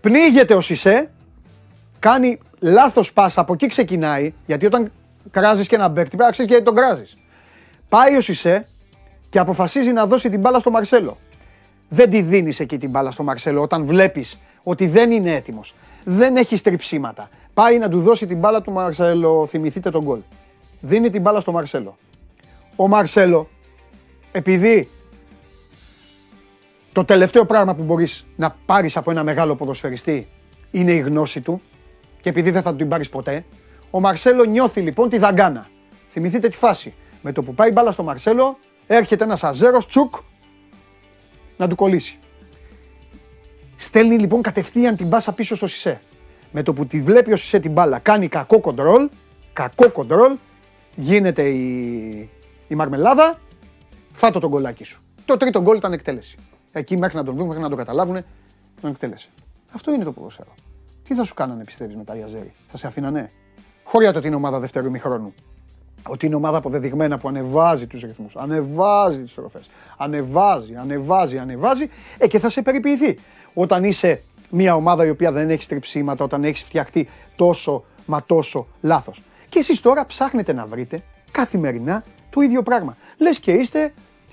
Πνίγεται 0.00 0.54
ο 0.54 0.60
Σισε, 0.60 1.10
κάνει 1.98 2.38
λάθος 2.58 3.12
πάσα, 3.12 3.40
από 3.40 3.52
εκεί 3.52 3.66
ξεκινάει, 3.66 4.32
γιατί 4.46 4.66
όταν 4.66 4.92
κράζεις 5.30 5.68
και 5.68 5.74
ένα 5.74 5.90
παίκτη 5.90 6.08
πρέπει 6.08 6.22
να 6.22 6.30
ξέρεις 6.30 6.50
γιατί 6.50 6.64
τον 6.64 6.74
κράζεις. 6.74 7.16
Πάει 7.88 8.16
ο 8.16 8.20
Σισε 8.20 8.66
και 9.30 9.38
αποφασίζει 9.38 9.92
να 9.92 10.06
δώσει 10.06 10.30
την 10.30 10.40
μπάλα 10.40 10.58
στο 10.58 10.70
Μαρσέλο. 10.70 11.16
Δεν 11.88 12.10
τη 12.10 12.22
δίνεις 12.22 12.60
εκεί 12.60 12.78
την 12.78 12.90
μπάλα 12.90 13.10
στο 13.10 13.22
Μαρσέλο 13.22 13.62
όταν 13.62 13.84
βλέπεις 13.84 14.40
ότι 14.62 14.86
δεν 14.86 15.10
είναι 15.10 15.34
έτοιμος. 15.34 15.74
Δεν 16.04 16.36
έχει 16.36 16.56
στριψίματα. 16.56 17.28
Πάει 17.54 17.78
να 17.78 17.88
του 17.88 18.00
δώσει 18.00 18.26
την 18.26 18.38
μπάλα 18.38 18.62
του 18.62 18.72
Μαρσέλο, 18.72 19.46
θυμηθείτε 19.46 19.90
τον 19.90 20.02
γκολ. 20.02 20.18
Δίνει 20.80 21.10
την 21.10 21.20
μπάλα 21.20 21.40
στο 21.40 21.52
Μαρσέλο. 21.52 21.96
Ο 22.76 22.88
Μαρσέλο, 22.88 23.48
επειδή 24.32 24.88
το 26.92 27.04
τελευταίο 27.04 27.44
πράγμα 27.44 27.74
που 27.74 27.82
μπορείς 27.82 28.26
να 28.36 28.56
πάρεις 28.66 28.96
από 28.96 29.10
ένα 29.10 29.24
μεγάλο 29.24 29.56
ποδοσφαιριστή 29.56 30.28
είναι 30.70 30.92
η 30.92 30.98
γνώση 30.98 31.40
του 31.40 31.62
και 32.20 32.28
επειδή 32.28 32.50
δεν 32.50 32.62
θα 32.62 32.70
του 32.70 32.76
την 32.76 32.88
πάρεις 32.88 33.08
ποτέ, 33.08 33.44
ο 33.90 34.00
Μαρσέλο 34.00 34.44
νιώθει 34.44 34.80
λοιπόν 34.80 35.08
τη 35.08 35.18
δαγκάνα. 35.18 35.68
Θυμηθείτε 36.08 36.48
τη 36.48 36.56
φάση. 36.56 36.94
Με 37.22 37.32
το 37.32 37.42
που 37.42 37.54
πάει 37.54 37.70
μπάλα 37.70 37.92
στο 37.92 38.02
Μαρσέλο, 38.02 38.58
έρχεται 38.86 39.24
ένας 39.24 39.44
αζέρος, 39.44 39.86
τσουκ, 39.86 40.14
να 41.56 41.68
του 41.68 41.74
κολλήσει. 41.74 42.18
Στέλνει 43.76 44.18
λοιπόν 44.18 44.42
κατευθείαν 44.42 44.96
την 44.96 45.06
μπάσα 45.06 45.32
πίσω 45.32 45.56
στο 45.56 45.66
Σισε. 45.66 46.00
Με 46.52 46.62
το 46.62 46.72
που 46.72 46.86
τη 46.86 47.00
βλέπει 47.00 47.32
ο 47.32 47.36
Σισε 47.36 47.58
την 47.58 47.72
μπάλα, 47.72 47.98
κάνει 47.98 48.28
κακό 48.28 48.60
κοντρόλ, 48.60 49.08
κακό 49.52 49.90
κοντρόλ, 49.90 50.36
γίνεται 50.96 51.48
η, 51.48 52.28
η 52.68 52.74
μαρμελάδα, 52.74 53.38
φάτο 54.12 54.40
τον 54.40 54.50
κολλάκι 54.50 54.84
σου. 54.84 55.02
Το 55.24 55.36
τρίτο 55.36 55.60
γκολ 55.60 55.76
ήταν 55.76 55.92
εκτέλεση. 55.92 56.36
Εκεί 56.72 56.96
μέχρι 56.96 57.16
να 57.16 57.24
τον 57.24 57.36
δουν, 57.36 57.46
μέχρι 57.46 57.62
να 57.62 57.68
τον 57.68 57.78
καταλάβουν, 57.78 58.24
τον 58.80 58.90
εκτέλεσε. 58.90 59.28
Αυτό 59.72 59.92
είναι 59.92 60.04
το 60.04 60.12
ποδοσφαίρο. 60.12 60.54
Τι 61.04 61.14
θα 61.14 61.24
σου 61.24 61.34
κάνανε 61.34 61.64
πιστεύεις 61.64 61.96
μετά 61.96 62.16
οι 62.16 62.22
Αζέρι, 62.22 62.52
θα 62.66 62.76
σε 62.76 62.86
αφήνανε; 62.86 63.30
Χωριά 63.84 64.12
το 64.12 64.18
ότι 64.18 64.26
είναι 64.26 64.36
ομάδα 64.36 64.58
δεύτερου 64.58 64.86
ημιχρόνου. 64.86 65.34
Ότι 66.08 66.26
είναι 66.26 66.34
ομάδα 66.34 66.56
αποδεδειγμένα 66.56 67.18
που 67.18 67.28
ανεβάζει 67.28 67.86
τους 67.86 68.02
ρυθμούς, 68.02 68.36
ανεβάζει 68.36 69.22
τις 69.22 69.34
τροφές, 69.34 69.70
ανεβάζει, 69.96 70.74
ανεβάζει, 70.74 71.38
ανεβάζει, 71.38 71.90
ε, 72.18 72.26
και 72.26 72.38
θα 72.38 72.50
σε 72.50 72.62
περιποιηθεί. 72.62 73.18
Όταν 73.54 73.84
είσαι 73.84 74.22
μια 74.50 74.74
ομάδα 74.74 75.06
η 75.06 75.10
οποία 75.10 75.32
δεν 75.32 75.50
έχει 75.50 75.62
στριψίματα, 75.62 76.24
όταν 76.24 76.44
έχεις 76.44 76.62
φτιαχτεί 76.62 77.08
τόσο 77.36 77.84
μα 78.06 78.22
τόσο 78.26 78.66
λάθος. 78.80 79.22
Και 79.48 79.58
εσείς 79.58 79.80
τώρα 79.80 80.06
ψάχνετε 80.06 80.52
να 80.52 80.66
βρείτε 80.66 81.02
καθημερινά 81.30 82.04
το 82.30 82.40
ίδιο 82.40 82.62
πράγμα. 82.62 82.96
Λες 83.16 83.38
και 83.38 83.52
είστε 83.52 83.92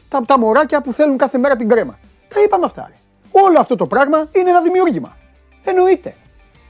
τα, 0.09 0.21
τα 0.25 0.39
μωράκια 0.39 0.81
που 0.81 0.93
θέλουν 0.93 1.17
κάθε 1.17 1.37
μέρα 1.37 1.55
την 1.55 1.69
κρέμα. 1.69 1.99
Τα 2.27 2.41
είπαμε 2.41 2.65
αυτά. 2.65 2.89
Ρε. 2.89 2.95
Όλο 3.31 3.59
αυτό 3.59 3.75
το 3.75 3.87
πράγμα 3.87 4.27
είναι 4.31 4.49
ένα 4.49 4.61
δημιούργημα. 4.61 5.17
Εννοείται. 5.63 6.15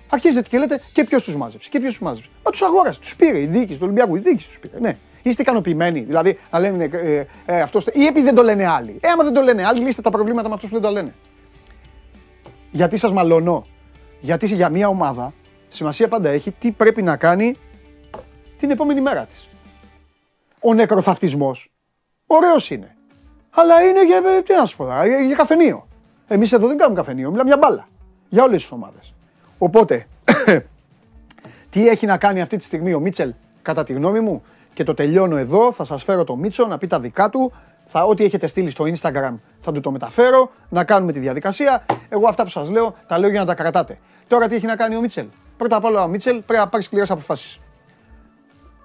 Αρχίζετε 0.10 0.50
και 0.50 0.58
λέτε 0.58 0.82
και 0.94 1.04
ποιος 1.04 1.24
τους 1.24 1.36
μάζεψε. 1.36 1.70
Και 1.70 1.80
ποιος 1.80 1.92
τους 1.92 2.02
μάζεψε. 2.02 2.30
Μα 2.44 2.52
τους 2.52 2.62
αγόρασε, 2.62 3.00
τους 3.00 3.16
πήρε 3.16 3.40
η 3.40 3.46
διοίκηση 3.46 3.78
του 3.78 3.84
Ολυμπιακού. 3.84 4.16
Η 4.16 4.20
διοίκηση 4.20 4.48
τους 4.48 4.60
πήρε. 4.60 4.80
Ναι. 4.80 4.98
Είστε 5.22 5.42
ικανοποιημένοι. 5.42 6.00
Δηλαδή 6.00 6.40
να 6.52 6.60
λένε 6.60 6.84
ε, 6.84 7.26
ε, 7.46 7.62
αυτός. 7.62 7.86
Ή 7.94 8.06
επειδή 8.06 8.26
δεν 8.26 8.36
το 8.36 8.44
λένε 8.44 8.68
άλλοι. 8.68 8.98
Ε, 9.00 9.08
άμα 9.08 9.24
δεν 9.24 9.34
το 9.34 9.42
λένε 9.42 9.66
άλλοι, 9.66 9.80
λύστε 9.82 10.02
τα 10.02 10.10
προβλήματα 10.10 10.48
με 10.48 10.54
αυτούς 10.54 10.70
που 10.70 10.76
δεν 10.76 10.84
το 10.84 10.92
λένε. 10.92 11.14
Γιατί 12.78 12.98
σας 12.98 13.12
μαλώνω; 13.12 13.66
Γιατί 14.20 14.46
για 14.56 14.70
μια 14.70 14.88
ομάδα 14.88 15.34
σημασία 15.70 16.08
πάντα 16.08 16.30
έχει 16.30 16.52
τι 16.52 16.72
πρέπει 16.72 17.02
να 17.02 17.18
κάνει 17.18 17.56
την 18.58 18.72
επόμενη 18.72 19.02
μέρα 19.02 19.26
της. 19.26 19.48
Ο 20.60 20.74
νεκροθαυτισμός 20.74 21.72
ωραίος 22.28 22.70
είναι. 22.70 22.96
Αλλά 23.50 23.82
είναι 23.82 24.06
για, 24.06 24.18
ε, 24.38 24.42
τι 24.42 24.54
να 24.54 24.66
σου 24.66 24.78
πω, 24.78 24.84
τώρα, 24.84 25.08
για, 25.08 25.20
για 25.20 25.36
καφενείο. 25.36 25.88
Εμείς 26.28 26.52
εδώ 26.52 26.68
δεν 26.68 26.78
κάνουμε 26.78 26.98
καφενείο, 26.98 27.30
μιλάμε 27.30 27.50
για 27.50 27.58
μπάλα. 27.58 27.88
Για 28.30 28.44
όλες 28.44 28.62
τις 28.62 28.72
ομάδες. 28.72 29.14
Οπότε, 29.58 30.08
τι 31.70 31.88
έχει 31.88 32.06
να 32.06 32.18
κάνει 32.18 32.42
αυτή 32.42 32.58
τη 32.58 32.64
στιγμή 32.64 32.94
ο 32.94 33.00
Μίτσελ, 33.00 33.34
κατά 33.62 33.84
τη 33.84 33.94
γνώμη 33.94 34.20
μου, 34.20 34.44
και 34.74 34.84
το 34.84 34.94
τελειώνω 34.94 35.38
εδώ, 35.38 35.72
θα 35.72 35.86
σας 35.86 36.04
φέρω 36.04 36.24
το 36.24 36.36
Μίτσο 36.36 36.68
να 36.68 36.78
πει 36.78 36.88
τα 36.88 37.00
δικά 37.00 37.30
του, 37.30 37.52
θα, 37.88 38.04
ό,τι 38.04 38.24
έχετε 38.24 38.48
στείλει 38.48 38.70
στο 38.70 38.86
Instagram 38.86 39.34
θα 39.60 39.72
του 39.72 39.80
το 39.80 39.92
μεταφέρω, 39.92 40.52
να 40.70 40.84
κάνουμε 40.84 41.12
τη 41.12 41.20
διαδικασία. 41.20 41.86
Εγώ 42.10 42.28
αυτά 42.28 42.44
που 42.44 42.50
σας 42.50 42.70
λέω, 42.70 42.96
τα 43.08 43.18
λέω 43.20 43.30
για 43.30 43.40
να 43.40 43.46
τα 43.46 43.54
κρατάτε. 43.54 43.98
Τώρα 44.28 44.48
τι 44.48 44.56
έχει 44.56 44.66
να 44.66 44.76
κάνει 44.76 44.96
ο 44.96 45.02
Μίτσελ; 45.02 45.26
Πρώτα 45.58 45.76
απ' 45.76 45.84
όλα 45.84 46.04
ο 46.04 46.08
Μίτσελ 46.08 46.42
πρέπει 46.42 46.62
να 46.62 46.68
πάρει 46.68 46.84
σκληρές 46.84 47.12
αποφάσεις. 47.12 47.60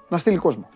Να 0.09 0.19
στείλει 0.19 0.37
κόσμο. 0.37 0.69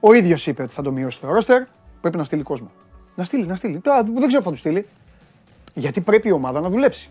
Ο 0.00 0.12
ίδιος 0.12 0.46
είπε 0.46 0.62
ότι 0.62 0.72
θα 0.72 0.82
το 0.82 0.92
μειώσει 0.92 1.20
το 1.20 1.32
ρόστερ, 1.32 1.62
πρέπει 2.00 2.16
να 2.16 2.24
στείλει 2.24 2.42
κόσμο. 2.42 2.70
Να 3.14 3.24
στείλει, 3.24 3.46
να 3.46 3.54
στείλει. 3.54 3.78
Τώρα 3.78 4.02
δεν 4.02 4.14
ξέρω 4.14 4.36
αν 4.36 4.42
θα 4.42 4.50
του 4.50 4.56
στείλει. 4.56 4.86
Γιατί 5.74 6.00
πρέπει 6.00 6.28
η 6.28 6.32
ομάδα 6.32 6.60
να 6.60 6.68
δουλέψει. 6.68 7.10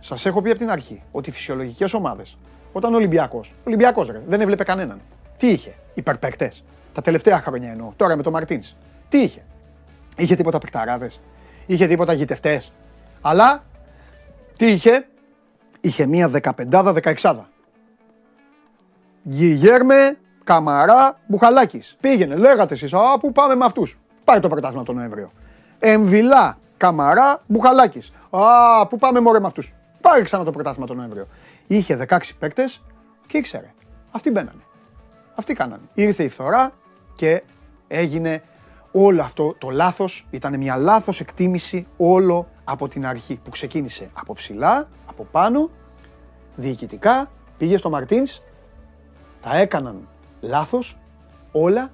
Σας 0.00 0.26
έχω 0.26 0.42
πει 0.42 0.50
από 0.50 0.58
την 0.58 0.70
αρχή 0.70 1.02
ότι 1.12 1.30
οι 1.30 1.32
φυσιολογικές 1.32 1.94
ομάδες, 1.94 2.36
όταν 2.72 2.92
ο 2.92 2.96
Ολυμπιακός, 2.96 3.52
Ολυμπιακός 3.66 4.10
δεν 4.26 4.40
έβλεπε 4.40 4.64
κανέναν. 4.64 5.00
Τι 5.36 5.48
είχε, 5.48 5.74
υπερπαίκτες. 5.94 6.64
Τα 6.92 7.02
τελευταία 7.02 7.40
χρόνια 7.40 7.70
εννοώ, 7.70 7.92
τώρα 7.96 8.16
με 8.16 8.22
τον 8.22 8.32
Μαρτίνς. 8.32 8.74
Τι 9.08 9.18
είχε, 9.18 9.42
είχε 10.18 10.34
τίποτα 10.34 10.58
παικταράδε, 10.58 11.10
είχε 11.66 11.86
τίποτα 11.86 12.12
γητευτές. 12.12 12.72
Αλλά 13.20 13.62
τι 14.56 14.66
είχε, 14.66 15.06
είχε 15.80 16.06
μία 16.06 16.30
15-16. 17.20 17.36
Γιγέρμε, 19.22 20.16
Καμαρά, 20.44 21.18
Μπουχαλάκης. 21.26 21.96
Πήγαινε, 22.00 22.36
λέγατε 22.36 22.74
εσείς, 22.74 22.92
Α, 22.92 23.18
πού 23.20 23.32
πάμε 23.32 23.54
με 23.54 23.64
αυτούς. 23.64 23.98
Πάει 24.24 24.40
το 24.40 24.48
πρωτάθλημα 24.48 24.82
τον 24.82 24.94
Νοέμβριο. 24.94 25.30
Εμβιλά, 25.78 26.58
Καμαρά, 26.76 27.38
Μπουχαλάκης. 27.46 28.12
Α, 28.30 28.86
πού 28.86 28.98
πάμε 28.98 29.20
μωρέ 29.20 29.40
με 29.40 29.46
αυτούς. 29.46 29.72
Πάει 30.00 30.22
ξανά 30.22 30.44
το 30.44 30.50
πρωτάθλημα 30.50 30.86
τον 30.86 30.96
Νοέμβριο. 30.96 31.26
Είχε 31.66 31.96
16 31.96 32.18
παίκτες 32.38 32.82
και 33.26 33.38
ήξερε. 33.38 33.72
Αυτοί 34.10 34.30
μπαίνανε. 34.30 34.62
Αυτοί 35.34 35.54
κάνανε. 35.54 35.82
Ήρθε 35.94 36.22
η 36.22 36.28
φθορά 36.28 36.72
και 37.14 37.42
έγινε 37.88 38.42
όλο 39.04 39.22
αυτό 39.22 39.54
το 39.58 39.70
λάθος. 39.70 40.26
Ήταν 40.30 40.58
μια 40.58 40.76
λάθος 40.76 41.20
εκτίμηση 41.20 41.86
όλο 41.96 42.46
από 42.64 42.88
την 42.88 43.06
αρχή 43.06 43.40
που 43.44 43.50
ξεκίνησε 43.50 44.08
από 44.12 44.32
ψηλά, 44.32 44.88
από 45.06 45.26
πάνω, 45.30 45.70
διοικητικά, 46.56 47.30
πήγε 47.58 47.76
στο 47.76 47.90
Μαρτίνς, 47.90 48.42
τα 49.42 49.56
έκαναν 49.56 50.08
λάθος 50.40 50.98
όλα 51.52 51.90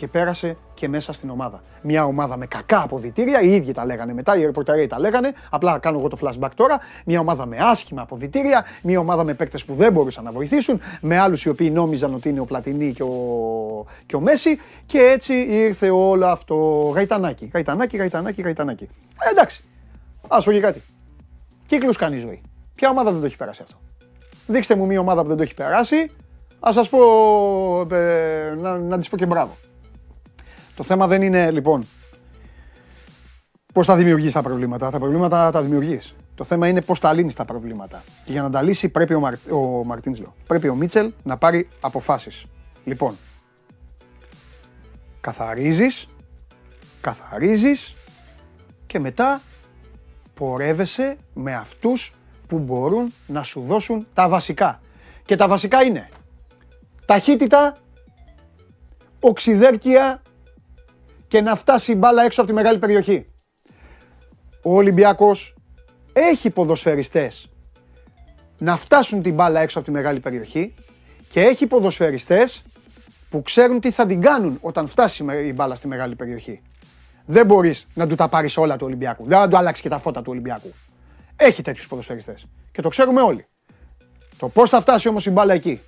και 0.00 0.08
πέρασε 0.08 0.56
και 0.74 0.88
μέσα 0.88 1.12
στην 1.12 1.30
ομάδα. 1.30 1.60
Μια 1.82 2.04
ομάδα 2.04 2.36
με 2.36 2.46
κακά 2.46 2.82
αποδητήρια, 2.82 3.40
οι 3.40 3.54
ίδιοι 3.54 3.72
τα 3.72 3.84
λέγανε 3.84 4.12
μετά, 4.12 4.36
οι 4.36 4.44
ρεπορτερέοι 4.44 4.86
τα 4.86 4.98
λέγανε. 4.98 5.32
Απλά 5.50 5.78
κάνω 5.78 5.98
εγώ 5.98 6.08
το 6.08 6.18
flashback 6.20 6.48
τώρα. 6.54 6.80
Μια 7.04 7.20
ομάδα 7.20 7.46
με 7.46 7.56
άσχημα 7.60 8.02
αποδητήρια, 8.02 8.64
μια 8.82 8.98
ομάδα 8.98 9.24
με 9.24 9.34
παίκτες 9.34 9.64
που 9.64 9.74
δεν 9.74 9.92
μπορούσαν 9.92 10.24
να 10.24 10.30
βοηθήσουν, 10.30 10.80
με 11.00 11.18
άλλους 11.18 11.44
οι 11.44 11.48
οποίοι 11.48 11.70
νόμιζαν 11.72 12.14
ότι 12.14 12.28
είναι 12.28 12.40
ο 12.40 12.44
Πλατινί 12.44 12.92
και 12.92 13.02
ο, 13.02 13.14
και 14.06 14.16
ο 14.16 14.20
Μέση. 14.20 14.60
Και 14.86 14.98
έτσι 14.98 15.34
ήρθε 15.34 15.90
όλο 15.90 16.26
αυτό. 16.26 16.56
Γαϊτανάκι, 16.94 17.50
γαϊτανάκι, 17.52 17.96
γαϊτανάκι, 17.96 18.42
γαϊτανάκι. 18.42 18.88
Ε, 19.20 19.30
εντάξει. 19.30 19.62
Α 20.28 20.42
πω 20.42 20.52
και 20.52 20.60
κάτι. 20.60 20.82
Κύκλους 21.66 21.96
κάνει 21.96 22.16
η 22.16 22.20
ζωή. 22.20 22.42
Ποια 22.74 22.90
ομάδα 22.90 23.10
δεν 23.10 23.20
το 23.20 23.26
έχει 23.26 23.36
περάσει 23.36 23.62
αυτό; 23.62 23.76
Δείξτε 24.46 24.74
μου 24.74 24.86
μια 24.86 25.00
ομάδα 25.00 25.22
που 25.22 25.28
δεν 25.28 25.36
το 25.36 25.42
έχει 25.42 25.54
περάσει. 25.54 26.10
Α 26.60 26.70
σας 26.72 26.88
πω. 26.88 26.98
Ε, 27.94 28.54
να, 28.58 28.78
να 28.78 28.98
της 28.98 29.08
πω 29.08 29.16
και 29.16 29.26
μπράβο. 29.26 29.56
Το 30.76 30.82
θέμα 30.82 31.06
δεν 31.06 31.22
είναι 31.22 31.50
λοιπόν 31.50 31.84
πώς 33.72 33.86
θα 33.86 33.96
δημιουργείς 33.96 34.32
τα 34.32 34.42
προβλήματα. 34.42 34.90
Τα 34.90 34.98
προβλήματα 34.98 35.50
τα 35.50 35.62
δημιουργείς. 35.62 36.14
Το 36.34 36.44
θέμα 36.44 36.68
είναι 36.68 36.82
πώς 36.82 37.00
τα 37.00 37.12
λύνεις 37.12 37.34
τα 37.34 37.44
προβλήματα. 37.44 38.02
Και 38.24 38.32
για 38.32 38.42
να 38.42 38.50
τα 38.50 38.62
λύσει 38.62 38.88
πρέπει 38.88 39.14
ο, 39.14 39.20
Μαρ... 39.20 39.34
ο 39.50 39.84
Μαρτίνσλο. 39.84 40.34
Πρέπει 40.46 40.68
ο 40.68 40.74
Μίτσελ 40.74 41.12
να 41.22 41.36
πάρει 41.36 41.68
αποφάσεις. 41.80 42.44
Λοιπόν, 42.84 43.16
καθαρίζεις, 45.20 46.06
καθαρίζεις 47.00 47.94
και 48.86 49.00
μετά 49.00 49.40
πορεύεσαι 50.34 51.16
με 51.34 51.54
αυτούς 51.54 52.12
που 52.46 52.58
μπορούν 52.58 53.12
να 53.26 53.42
σου 53.42 53.60
δώσουν 53.60 54.06
τα 54.14 54.28
βασικά. 54.28 54.80
Και 55.24 55.36
τα 55.36 55.48
βασικά 55.48 55.82
είναι 55.82 56.08
ταχύτητα, 57.04 57.76
οξυδέρκεια 59.20 60.22
και 61.30 61.40
να 61.40 61.56
φτάσει 61.56 61.92
η 61.92 61.94
μπάλα 61.98 62.24
έξω 62.24 62.40
από 62.40 62.50
τη 62.50 62.56
μεγάλη 62.56 62.78
περιοχή. 62.78 63.26
Ο 64.62 64.74
Ολυμπιακός 64.74 65.54
έχει 66.12 66.50
ποδοσφαιριστές 66.50 67.48
να 68.58 68.76
φτάσουν 68.76 69.22
την 69.22 69.34
μπάλα 69.34 69.60
έξω 69.60 69.78
από 69.78 69.86
τη 69.86 69.92
μεγάλη 69.92 70.20
περιοχή 70.20 70.74
και 71.28 71.40
έχει 71.40 71.66
ποδοσφαιριστές 71.66 72.62
που 73.30 73.42
ξέρουν 73.42 73.80
τι 73.80 73.90
θα 73.90 74.06
την 74.06 74.20
κάνουν 74.20 74.58
όταν 74.60 74.88
φτάσει 74.88 75.24
η 75.44 75.52
μπάλα 75.52 75.74
στη 75.74 75.88
μεγάλη 75.88 76.14
περιοχή. 76.16 76.62
Δεν 77.26 77.46
μπορείς 77.46 77.86
να 77.94 78.06
του 78.06 78.14
τα 78.14 78.28
πάρεις 78.28 78.56
όλα 78.56 78.76
του 78.76 78.86
Ολυμπιακού. 78.86 79.26
Δεν 79.26 79.38
θα 79.38 79.48
του 79.48 79.56
αλλάξει 79.56 79.82
και 79.82 79.88
τα 79.88 79.98
φώτα 79.98 80.20
του 80.22 80.30
Ολυμπιακού. 80.30 80.72
Έχει 81.36 81.62
τέτοιους 81.62 81.88
ποδοσφαιριστές. 81.88 82.46
Και 82.72 82.82
το 82.82 82.88
ξέρουμε 82.88 83.20
όλοι. 83.20 83.46
Το 84.38 84.48
πώς 84.48 84.70
θα 84.70 84.80
φτάσει 84.80 85.08
όμως 85.08 85.26
η 85.26 85.30
μπάλα 85.30 85.54
εκεί, 85.54 85.80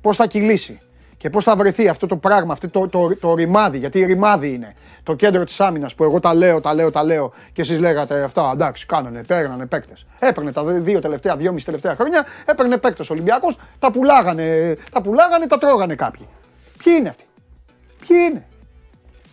πώς 0.00 0.16
θα 0.16 0.26
κυλήσει 0.26 0.78
και 1.18 1.30
πώς 1.30 1.44
θα 1.44 1.56
βρεθεί 1.56 1.88
αυτό 1.88 2.06
το 2.06 2.16
πράγμα, 2.16 2.52
αυτό 2.52 2.68
το, 2.68 2.88
το, 2.88 3.16
το, 3.16 3.34
ρημάδι, 3.34 3.78
γιατί 3.78 4.04
ρημάδι 4.04 4.54
είναι 4.54 4.74
το 5.02 5.14
κέντρο 5.14 5.44
της 5.44 5.60
άμυνας 5.60 5.94
που 5.94 6.04
εγώ 6.04 6.20
τα 6.20 6.34
λέω, 6.34 6.60
τα 6.60 6.74
λέω, 6.74 6.90
τα 6.90 7.04
λέω 7.04 7.32
και 7.52 7.62
εσείς 7.62 7.78
λέγατε 7.78 8.22
αυτά. 8.22 8.50
Εντάξει, 8.52 8.86
κάνανε, 8.86 9.22
παίρνανε 9.26 9.66
παίκτες. 9.66 10.06
Έπαιρνε 10.18 10.52
τα 10.52 10.64
δύο 10.64 11.00
τελευταία, 11.00 11.36
δυόμιση 11.36 11.64
τελευταία 11.64 11.94
χρόνια, 11.94 12.26
έπαιρνε 12.44 12.76
παίκτες 12.76 13.10
Ολυμπιακός, 13.10 13.56
τα 13.78 13.90
πουλάγανε, 13.90 14.76
τα 14.92 15.02
πουλάγανε, 15.02 15.46
τα 15.46 15.58
τρώγανε 15.58 15.94
κάποιοι. 15.94 16.28
Ποιοι 16.84 16.94
είναι 16.98 17.08
αυτοί, 17.08 17.24
Ποιοι 18.06 18.16
είναι, 18.30 18.46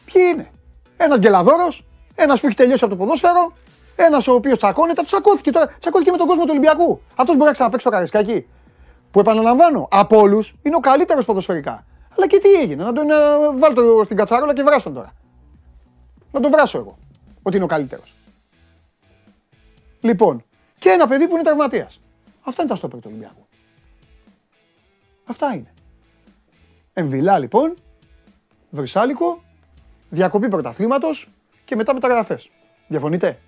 Ποιοι 0.06 0.22
είναι; 0.34 0.50
Ένας 0.98 1.20
γκελαδόρος, 1.20 1.86
ένας 2.16 2.40
που 2.40 2.46
έχει 2.46 2.56
τελειώσει 2.56 2.84
από 2.84 2.94
το 2.94 3.00
ποδόσφαιρο, 3.00 3.54
ένας 3.96 4.28
ο 4.28 4.34
οποίος 4.34 4.58
τσακώνεται, 4.58 5.02
αυτός 5.02 5.20
τσακώθηκε 5.20 5.52
τώρα. 5.52 5.76
Τσακώθηκε 5.80 6.12
με 6.12 6.18
τον 6.18 6.28
κόσμο 6.28 6.44
του 6.44 6.50
Ολυμπιακού. 6.52 7.02
Αυτός 7.16 7.36
μπορεί 7.36 7.48
να 7.48 7.52
ξαναπέξει 7.52 7.86
το 7.86 7.92
καρισκάκι. 7.92 8.48
Που 9.16 9.22
επαναλαμβάνω, 9.22 9.88
από 9.92 10.18
όλους 10.18 10.56
είναι 10.62 10.76
ο 10.76 10.80
καλύτερος 10.80 11.26
ποδοσφαιρικά. 11.26 11.86
Αλλά 12.16 12.28
και 12.28 12.40
τι 12.40 12.54
έγινε, 12.54 12.84
να 12.84 12.94
τον 12.94 13.08
uh, 13.08 13.60
βάλω 13.60 14.04
στην 14.04 14.18
κατσαρόλα 14.18 14.54
και 14.54 14.64
βράσω 14.64 14.92
τώρα. 14.92 15.14
Να 16.32 16.40
τον 16.40 16.52
βράσω 16.52 16.78
εγώ, 16.78 16.98
ότι 17.44 17.56
είναι 17.56 17.66
ο 17.66 17.68
καλύτερος. 17.68 18.14
Λοιπόν, 20.00 20.44
και 20.78 20.90
ένα 20.90 21.08
παιδί 21.08 21.28
που 21.28 21.34
είναι 21.34 21.44
τραυματίας. 21.44 22.02
Αυτά 22.42 22.62
είναι 22.62 22.72
τα 22.72 22.78
στόπερ 22.78 23.00
του 23.00 23.08
Ολυμπιακού. 23.10 23.48
Αυτά 25.26 25.54
είναι. 25.54 25.74
Εμβυλά 26.94 27.40
λοιπόν, 27.40 27.76
βρυσάλικο, 28.70 29.44
διακοπή 30.10 30.48
πρωταθλήματος 30.48 31.30
και 31.66 31.76
μετά 31.76 31.94
μεταγραφές. 31.94 32.50
Διαφωνείτε; 32.88 33.40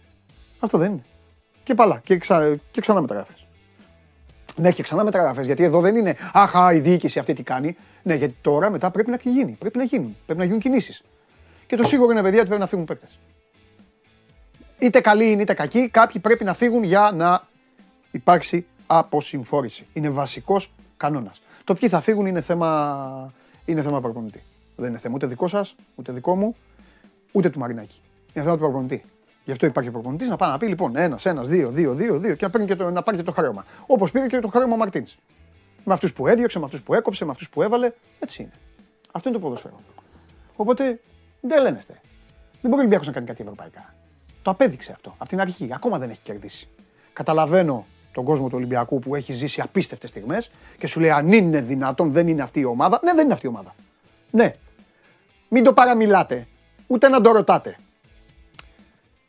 Αυτό 0.60 0.78
δεν 0.78 0.92
είναι. 0.92 1.06
Και 1.64 1.74
παλά. 1.74 2.02
Και, 2.04 2.18
ξα... 2.18 2.56
και 2.56 2.82
ξανά 2.82 3.02
μεταγραφές. 3.02 3.47
Ναι, 4.58 4.72
και 4.72 4.84
ξανά 4.84 5.04
μεταγραφέ. 5.04 5.42
Γιατί 5.42 5.64
εδώ 5.64 5.82
δεν 5.82 5.96
είναι 5.96 6.16
Αχά, 6.34 6.74
η 6.74 6.80
διοίκηση 6.80 7.20
αυτή 7.20 7.34
τι 7.34 7.44
κάνει. 7.44 7.78
Ναι, 8.04 8.16
γιατί 8.16 8.36
τώρα 8.42 8.70
μετά 8.70 8.92
πρέπει 8.92 9.10
να 9.10 9.20
γίνει. 9.24 9.52
Πρέπει 9.60 9.78
να 9.78 9.84
γίνουν. 9.84 10.18
Πρέπει 10.26 10.40
να 10.40 10.46
γίνουν 10.46 10.60
κινήσεις. 10.60 11.04
Και 11.66 11.76
το 11.76 11.84
σίγουρο 11.84 12.12
είναι, 12.12 12.22
παιδιά, 12.22 12.38
ότι 12.38 12.48
πρέπει 12.48 12.62
να 12.62 12.68
φύγουν 12.68 12.86
παίκτες. 12.86 13.20
Είτε 14.80 15.00
καλοί 15.00 15.32
είναι 15.32 15.42
είτε 15.42 15.54
κακοί, 15.54 15.90
κάποιοι 15.90 16.22
πρέπει 16.22 16.44
να 16.44 16.54
φύγουν 16.54 16.84
για 16.84 17.12
να 17.16 17.48
υπάρξει 18.12 18.66
αποσυμφόρηση. 18.88 19.86
Είναι 19.94 20.10
βασικός 20.10 20.74
κανόνας. 20.98 21.42
Το 21.64 21.74
ποιοι 21.74 21.90
θα 21.90 22.00
φύγουν 22.00 22.26
είναι 22.26 22.42
θέμα, 22.42 23.34
είναι 23.66 23.82
θέμα 23.82 24.02
προπονητή. 24.02 24.44
Δεν 24.76 24.90
είναι 24.90 24.98
θέμα 24.98 25.16
ούτε 25.16 25.28
δικό 25.28 25.48
σας, 25.48 25.76
ούτε 25.96 26.12
δικό 26.12 26.36
μου, 26.36 26.56
ούτε 27.32 27.50
του 27.50 27.60
Μαρινάκη. 27.60 28.02
Είναι 28.34 28.46
θέμα 28.46 28.58
του 28.58 28.62
προπονητή. 28.62 29.04
Γι' 29.48 29.54
αυτό 29.54 29.66
υπάρχει 29.66 29.90
ο 29.90 29.92
προπονητής 29.92 30.30
να 30.30 30.36
πάει 30.36 30.50
να 30.50 30.58
πει 30.58 30.68
λοιπόν 30.68 30.96
ένας, 30.96 31.26
ένας, 31.26 31.48
δύο, 31.48 31.70
δύο, 31.70 31.94
δύο, 31.94 32.18
δύο 32.18 32.36
και 32.36 32.46
να, 32.46 32.52
παίρνει 32.52 32.68
και 32.68 32.76
το, 32.76 32.90
να 32.90 33.04
πάρει 33.04 33.18
και 33.18 33.24
το 33.24 33.32
χρέωμα. 33.32 33.66
Όπως 33.86 34.12
πήρε 34.12 34.28
και 34.28 34.40
το 34.40 34.48
χρέωμα 34.48 34.74
ο 34.74 34.78
Μαρτίνς. 34.78 35.18
Με 35.84 35.94
αυτούς 35.94 36.14
που 36.14 36.28
έδιωξε, 36.28 36.60
με 36.60 36.66
αυτούς 36.66 36.82
που 36.82 36.94
έκοψε, 36.94 37.26
με 37.26 37.32
αυτούς 37.32 37.50
που 37.50 37.62
έβαλε. 37.62 37.92
Έτσι 38.20 38.42
είναι. 38.42 38.52
Αυτό 39.12 39.30
είναι 39.30 39.38
το 39.38 39.44
ποδοσφαίρο. 39.44 39.80
Οπότε 40.56 41.00
δεν 41.42 41.62
λένεστε. 41.62 41.94
Δεν 42.52 42.62
μπορεί 42.62 42.76
ο 42.76 42.78
Ολυμπιακός 42.78 43.08
να 43.08 43.14
κάνει 43.14 43.26
κάτι 43.26 43.42
ευρωπαϊκά. 43.42 43.94
Το 44.42 44.52
απέδειξε 44.52 44.92
αυτό 44.92 45.16
από 45.18 45.30
την 45.30 45.40
αρχή. 45.40 45.70
Ακόμα 45.74 45.98
δεν 46.00 46.10
έχει 46.10 46.22
κερδίσει. 46.24 46.70
Καταλαβαίνω 47.14 47.86
τον 48.12 48.24
κόσμο 48.24 48.48
του 48.48 48.56
Ολυμπιακού 48.56 49.00
που 49.00 49.16
έχει 49.16 49.34
ζήσει 49.34 49.62
απίστευτες 49.62 50.10
στιγμές 50.10 50.52
και 50.78 50.88
σου 50.88 51.00
λέει 51.00 51.12
αν 51.12 51.32
είναι 51.32 51.62
δυνατόν, 51.62 52.12
δεν 52.12 52.28
είναι 52.28 52.42
αυτή 52.42 52.60
η 52.60 52.66
ομάδα. 52.66 53.00
Ναι, 53.04 53.14
δεν 53.14 53.24
είναι 53.24 53.34
αυτή 53.34 53.46
η 53.46 53.50
ομάδα. 53.50 53.76
Ναι. 54.32 54.54
Μην 55.50 55.64
το 55.64 55.74
παραμιλάτε. 55.74 56.48
Ούτε 56.88 57.10
να 57.10 57.22
το 57.22 57.32
ρωτάτε 57.32 57.78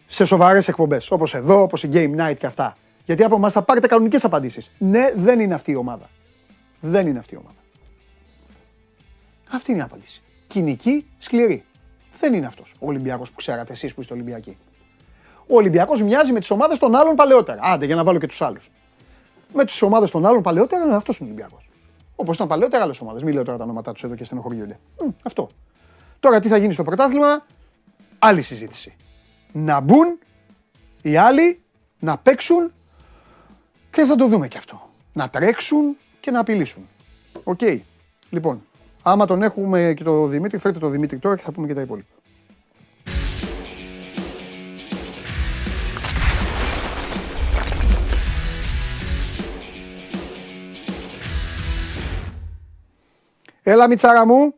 σε 0.09 0.25
σοβαρές 0.25 0.69
εκπομπές. 0.69 1.11
Όπως 1.11 1.35
εδώ, 1.35 1.63
όπως 1.63 1.83
η 1.83 1.89
Game 1.93 2.17
Night 2.17 2.37
και 2.39 2.47
αυτά. 2.47 2.77
Γιατί 3.05 3.25
από 3.25 3.37
εμάς 3.37 3.53
θα 3.53 3.63
πάρετε 3.63 3.87
κανονικές 3.87 4.25
απαντήσεις. 4.25 4.71
Ναι, 4.79 5.13
δεν 5.17 5.41
είναι 5.41 5.55
αυτή 5.55 5.71
η 5.71 5.75
ομάδα. 5.75 6.09
Δεν 6.81 7.07
είναι 7.07 7.19
αυτή 7.19 7.35
η 7.35 7.37
ομάδα. 7.37 7.57
Αυτή 9.51 9.71
είναι 9.71 9.81
η 9.81 9.83
απάντηση. 9.83 10.23
Κοινική, 10.47 11.07
σκληρή. 11.19 11.65
Δεν 12.21 12.35
είναι 12.35 12.47
αυτός 12.47 12.75
ο 12.79 12.87
Ολυμπιακός 12.87 13.31
που 13.31 13.37
ξέρατε 13.37 13.73
εσείς 13.73 13.95
που 13.95 14.01
είστε 14.01 14.15
Ολυμπιακοί. 14.15 14.57
Ο 15.47 15.57
Ολυμπιακός 15.57 16.03
μοιάζει 16.03 16.33
με 16.33 16.39
τις 16.39 16.51
ομάδες 16.51 16.79
των 16.79 16.95
άλλων 16.95 17.15
παλαιότερα. 17.15 17.61
Άντε, 17.63 17.87
για 17.87 17.95
να 17.95 18.05
βάλω 18.05 18.19
και 18.19 18.27
τους 18.27 18.43
άλλους. 18.43 18.71
Με 19.55 19.65
τις 19.65 19.83
ομάδες 19.83 20.11
των 20.11 20.27
άλλων 20.27 20.43
παλαιότερα, 20.43 20.97
αυτός 20.97 21.19
είναι 21.19 21.29
ο 21.29 21.33
Ολυμπιακός. 21.33 21.69
Όπως 22.17 22.37
ήταν 22.37 22.49
παλαιότερα 22.49 22.83
άλλες 22.83 23.01
ομάδες. 23.01 23.23
Μην 23.23 23.35
λέω 23.35 23.45
τώρα 23.45 23.59
τα 23.59 23.65
ονόματά 23.65 23.93
τους 23.93 24.03
εδώ 24.05 24.15
και 24.15 24.25
στενοχωριούνται. 24.25 24.79
αυτό. 25.23 25.49
Τώρα 26.21 26.41
τι 26.41 26.49
θα 26.49 26.57
γίνει 26.57 26.73
στο 26.73 26.83
πρωτάθλημα, 26.83 27.47
άλλη 28.19 28.43
συζήτηση 28.43 28.97
να 29.53 29.81
μπουν 29.81 30.19
οι 31.03 31.17
άλλοι 31.17 31.61
να 31.99 32.19
παίξουν 32.19 32.73
και 33.91 34.05
θα 34.05 34.15
το 34.15 34.27
δούμε 34.27 34.49
και 34.49 34.59
αυτό. 34.59 34.91
Να 35.13 35.31
τρέξουν 35.31 35.97
και 36.21 36.31
να 36.31 36.41
απειλήσουν. 36.41 36.89
Οκ. 37.45 37.61
Λοιπόν, 38.31 38.63
άμα 39.03 39.27
τον 39.27 39.43
έχουμε 39.43 39.93
και 39.97 40.05
το 40.05 40.27
Δημήτρη, 40.27 40.59
φέρτε 40.59 40.79
το 40.79 40.89
Δημήτρη 40.89 41.19
τώρα 41.19 41.37
και 41.37 41.43
θα 41.43 41.53
πούμε 41.53 41.67
και 41.67 41.75
τα 41.75 41.81
υπόλοιπα. 41.81 42.13
Έλα 53.63 53.89
Μιτσάρα 53.89 54.27
μου. 54.27 54.55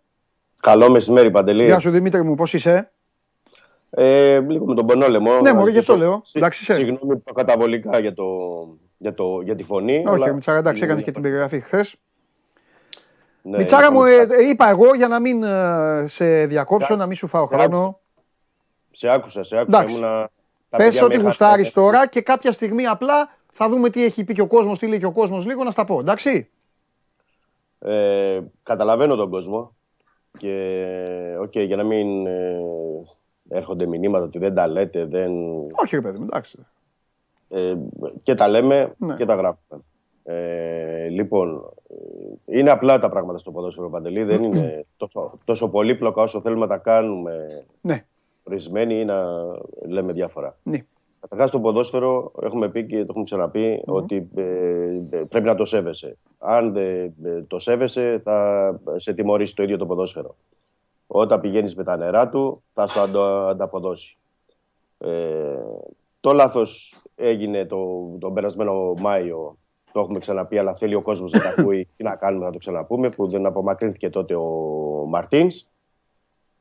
Καλό 0.61 0.91
μεσημέρι 0.91 1.31
Παντελή. 1.31 1.65
Γεια 1.65 1.79
σου 1.79 1.91
Δημήτρη 1.91 2.23
μου, 2.23 2.35
πώς 2.35 2.55
είσαι; 2.55 2.93
Ε, 3.91 4.41
λίγο 4.41 4.65
με 4.65 4.75
τον 4.75 4.87
πονόλαιμο. 4.87 5.41
Ναι, 5.41 5.53
μωρέ, 5.53 5.71
γι' 5.71 5.79
αυτό 5.79 5.97
λέω. 5.97 6.23
Εντάξει, 6.33 6.65
Συγγνώμη 6.65 7.23
καταβολικά 7.35 7.99
για, 7.99 8.15
το, 8.15 8.25
για, 8.99 9.15
το, 9.15 9.41
για 9.41 9.55
τη 9.55 9.63
φωνή. 9.63 9.97
Όχι, 10.07 10.23
αλλά... 10.23 10.33
Μιτσάρα, 10.33 10.59
εντάξει, 10.59 10.85
έκανε 10.85 11.03
και 11.03 11.11
την 11.11 11.23
περιγραφή 11.23 11.61
χθες. 11.61 11.97
Ναι, 13.43 13.57
Μιτσάρα 13.57 13.93
μου, 13.93 14.05
ε, 14.05 14.27
είπα 14.51 14.69
εγώ 14.69 14.95
για 14.95 15.09
να 15.09 15.21
μην 15.21 15.43
ε, 15.43 16.05
σε 16.07 16.47
διακόψω, 16.47 16.97
να 16.97 17.07
μην 17.07 17.17
σου 17.17 17.27
φάω 17.27 17.47
χρόνο. 17.47 18.01
Σε 18.91 19.09
άκουσα, 19.09 19.43
σε 19.43 19.59
άκουσα. 19.59 19.85
Ήμουνα... 19.89 20.31
Πες 20.69 21.03
ότι 21.03 21.17
γουστάρεις 21.17 21.73
τώρα 21.73 22.09
και 22.09 22.21
κάποια 22.21 22.53
στιγμή 22.53 22.87
απλά 22.87 23.29
θα 23.53 23.69
δούμε 23.69 23.91
τι 23.91 24.05
έχει 24.05 24.25
πει 24.25 24.33
και 24.33 24.41
ο 24.41 24.47
κόσμος, 24.47 24.79
τι 24.79 24.87
λέει 24.87 24.99
και 24.99 25.07
ο 25.07 25.13
κόσμος 25.13 25.47
λίγο 25.47 25.65
να 25.65 25.71
στα 25.71 25.85
πω, 25.85 25.99
εντάξει. 25.99 26.51
Ε, 27.79 28.41
καταλαβαίνω 28.63 29.17
τον 29.17 29.31
κόσμο 29.31 29.77
και 30.39 30.85
okay, 31.43 31.67
για 31.67 31.77
να 31.77 31.83
μην 31.83 32.27
ε, 32.27 32.61
έρχονται 33.51 33.87
μηνύματα 33.87 34.25
ότι 34.25 34.39
δεν 34.39 34.55
τα 34.55 34.67
λέτε, 34.67 35.05
δεν... 35.05 35.33
Όχι 35.73 35.95
ρε 35.97 36.01
παιδί 36.01 36.19
εντάξει. 36.23 36.59
Ε, 37.49 37.75
και 38.23 38.35
τα 38.35 38.49
λέμε 38.49 38.95
ναι. 38.99 39.17
και 39.17 39.25
τα 39.25 39.35
γράφουμε. 39.35 39.83
Ε, 40.25 41.09
λοιπόν, 41.09 41.73
είναι 42.47 42.71
απλά 42.71 42.99
τα 42.99 43.09
πράγματα 43.09 43.39
στο 43.39 43.51
ποδόσφαιρο 43.51 43.91
Παντελή. 43.91 44.25
Δεν 44.25 44.43
είναι 44.43 44.87
τόσο, 44.97 45.39
τόσο 45.45 45.71
πολύπλοκα 45.71 46.23
όσο 46.23 46.41
θέλουμε 46.41 46.61
να 46.61 46.67
τα 46.67 46.77
κάνουμε 46.77 47.65
Ναι, 47.81 48.05
ορισμένοι 48.43 48.95
ή 48.95 49.05
να 49.05 49.25
λέμε 49.89 50.13
διάφορα. 50.13 50.57
ναι. 50.63 50.85
Καταρχάς 51.21 51.49
στο 51.49 51.61
ποδόσφαιρο 51.61 52.33
έχουμε 52.43 52.69
πει 52.69 52.87
και 52.87 52.97
το 52.97 53.07
έχουμε 53.09 53.25
ξαναπεί 53.25 53.83
ότι 53.87 54.29
ε, 54.35 54.43
ε, 55.11 55.17
πρέπει 55.29 55.47
να 55.47 55.55
το 55.55 55.65
σέβεσαι. 55.65 56.17
Αν 56.39 56.73
δεν 56.73 57.15
ε, 57.25 57.43
το 57.47 57.59
σέβεσαι 57.59 58.21
θα 58.25 58.81
σε 58.97 59.13
τιμωρήσει 59.13 59.55
το 59.55 59.63
ίδιο 59.63 59.77
το 59.77 59.87
ποδόσφαιρο. 59.87 60.37
Όταν 61.13 61.41
πηγαίνεις 61.41 61.75
με 61.75 61.85
τα 61.85 61.97
νερά 61.97 62.29
του 62.29 62.63
θα 62.73 62.87
σου 62.87 63.01
αντο- 63.01 63.47
ανταποδώσει. 63.47 64.17
Ε, 64.99 65.09
το 66.21 66.33
λάθος 66.33 66.95
έγινε 67.15 67.67
το, 67.67 67.79
τον 68.19 68.35
περασμένο 68.35 68.95
Μάιο, 68.99 69.57
το 69.93 70.01
έχουμε 70.01 70.19
ξαναπεί, 70.19 70.59
αλλά 70.59 70.75
θέλει 70.75 70.95
ο 70.95 71.03
κόσμος 71.03 71.33
να 71.33 71.41
τα 71.41 71.55
ακούει. 71.59 71.89
Τι 71.97 72.03
να 72.03 72.17
κάνουμε, 72.17 72.45
να 72.45 72.53
το 72.53 72.59
ξαναπούμε, 72.59 73.09
που 73.11 73.29
δεν 73.29 73.47
απομακρύνθηκε 73.47 74.11
τότε 74.11 74.35
ο 74.35 74.45
Μαρτίνς. 75.09 75.67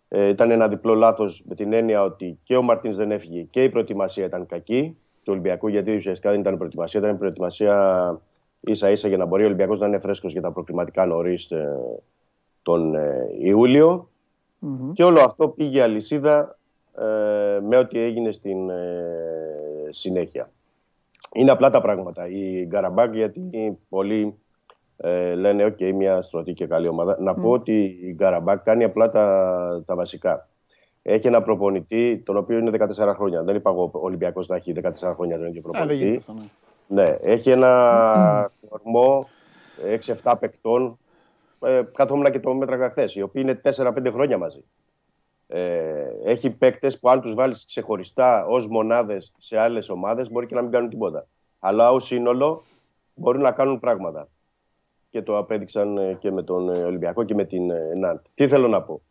Ε, 0.08 0.28
ήταν 0.28 0.52
ένα 0.52 0.68
διπλό 0.68 0.94
λάθος 0.94 1.44
με 1.46 1.56
την 1.56 1.74
έννοια 1.74 2.04
ότι 2.04 2.40
και 2.44 2.58
ο 2.58 2.62
Μαρτίνς 2.62 2.96
δεν 2.96 3.12
έφυγε 3.12 3.42
και 3.42 3.64
η 3.64 3.70
προετοιμασία 3.70 4.26
ήταν 4.26 4.46
κακή 4.46 4.98
του 5.24 5.32
Ολυμπιακού, 5.32 5.68
γιατί 5.68 5.96
ουσιαστικά 5.96 6.32
δεν 6.32 6.40
ήταν 6.40 6.58
προετοιμασία, 6.58 7.00
ήταν 7.00 7.18
προετοιμασία 7.18 8.22
ίσα 8.60 8.90
ίσα 8.90 9.08
για 9.08 9.18
να 9.18 9.26
μπορεί 9.26 9.44
ο 9.44 9.46
Ολυμπιακός 9.46 9.80
να 9.80 9.88
είναι 9.88 10.00
φρέσκος 10.00 10.32
για 10.32 10.42
τα 10.42 10.52
προκληματικά 10.52 11.06
νωρίς 11.06 11.52
τον 12.62 12.96
ε, 12.96 13.28
ιουλιο 14.62 14.94
Και 14.94 15.04
όλο 15.04 15.22
αυτό 15.22 15.48
πήγε 15.48 15.82
αλυσίδα 15.82 16.58
ε, 16.98 17.60
με 17.60 17.78
ό,τι 17.78 18.00
έγινε 18.00 18.32
στην 18.32 18.70
ε, 18.70 19.88
συνέχεια. 19.90 20.50
Είναι 21.34 21.52
απλά 21.52 21.70
τα 21.70 21.82
πράγματα. 21.82 22.28
Η 22.30 22.66
Γκαραμπάκ, 22.66 23.14
γιατί 23.16 23.78
πολλοί 23.90 24.38
ε, 24.98 25.34
λένε 25.36 25.66
«ΟΚ, 25.66 25.82
μια 25.96 26.22
στρωτή 26.22 26.54
και 26.54 26.68
καλή 26.68 26.88
ομάδα». 26.88 27.18
Να 27.20 27.34
πω 27.34 27.50
ότι 27.50 28.00
η 28.02 28.14
Γκαραμπάκ 28.14 28.64
κάνει 28.64 28.84
απλά 28.84 29.10
τα, 29.10 29.84
τα 29.86 29.96
βασικά. 29.96 30.48
Έχει 31.02 31.28
ένα 31.28 31.42
προπονητή, 31.42 32.22
τον 32.26 32.38
οποίο 32.38 32.58
είναι 32.58 32.72
14 32.98 33.14
χρόνια. 33.16 33.44
Δεν 33.44 33.56
είπα 33.56 33.70
εγώ 33.70 33.84
ο 33.94 34.00
Ολυμπιακός 34.00 34.48
να 34.48 34.56
έχει 34.56 34.74
14 34.84 35.14
χρόνια 35.16 35.38
τον 35.38 35.48
ίδιο 35.48 35.62
Α, 35.62 35.64
δεν 35.64 35.72
προπονητή. 35.72 35.96
γίνεται 35.96 36.18
αυτό, 36.18 36.34
ναι. 36.34 36.48
Ναι, 36.88 37.18
έχει 37.22 37.50
ένα 37.50 38.52
κορμό 38.70 39.30
6-7 40.24 40.34
παικτών. 40.40 40.98
Ε, 41.62 41.82
καθόμουν 41.94 42.32
και 42.32 42.40
το 42.40 42.54
μέτραγα 42.54 42.90
χθες, 42.90 43.16
οι 43.16 43.22
οποίοι 43.22 43.42
είναι 43.46 43.62
4-5 43.64 44.12
χρόνια 44.12 44.38
μαζί. 44.38 44.64
Ε, 45.48 46.06
έχει 46.24 46.50
παίκτες 46.50 47.00
που 47.00 47.10
αν 47.10 47.22
τους 47.22 47.34
βάλεις 47.34 47.66
ξεχωριστά 47.66 48.46
ως 48.46 48.68
μονάδες 48.68 49.34
σε 49.38 49.58
άλλες 49.58 49.90
ομάδες 49.90 50.32
μπορεί 50.32 50.46
και 50.46 50.56
να 50.56 50.62
μην 50.62 50.72
κάνουν 50.72 50.90
τίποτα. 50.90 51.28
Αλλά 51.60 51.92
ως 51.92 52.06
σύνολο 52.06 52.64
μπορούν 53.14 53.42
να 53.42 53.52
κάνουν 53.52 53.80
πράγματα. 53.80 54.28
Και 55.10 55.22
το 55.22 55.38
απέδειξαν 55.38 55.98
ε, 55.98 56.14
και 56.14 56.32
με 56.32 56.44
τον 56.44 56.70
ε, 56.70 56.84
Ολυμπιακό 56.84 57.24
και 57.24 57.34
με 57.34 57.46
την 57.46 57.70
ε, 57.70 57.94
Ναντ. 57.98 58.20
Τι 58.36 58.48
θέλω 58.48 58.68
να 58.68 58.82
πω; 58.82 59.02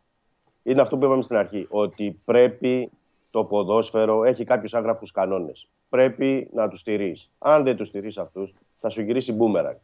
Είναι 0.63 0.81
αυτό 0.81 0.97
που 0.97 1.05
είπαμε 1.05 1.21
στην 1.21 1.35
αρχή. 1.35 1.67
Ότι 1.69 2.19
πρέπει 2.25 2.89
το 3.31 3.43
ποδόσφαιρο 3.43 4.23
έχει 4.23 4.43
κάποιους 4.43 4.73
άγραφους 4.73 5.11
κανόνες. 5.11 5.67
Πρέπει 5.89 6.49
να 6.53 6.67
τους 6.67 6.79
στηρεί. 6.79 7.21
Αν 7.37 7.63
δεν 7.63 7.75
τους 7.75 7.87
στηρεί 7.87 8.13
αυτούς, 8.17 8.53
θα 8.79 8.89
σου 8.89 9.01
γυρίσει 9.01 9.33
μπούμερακ. 9.33 9.77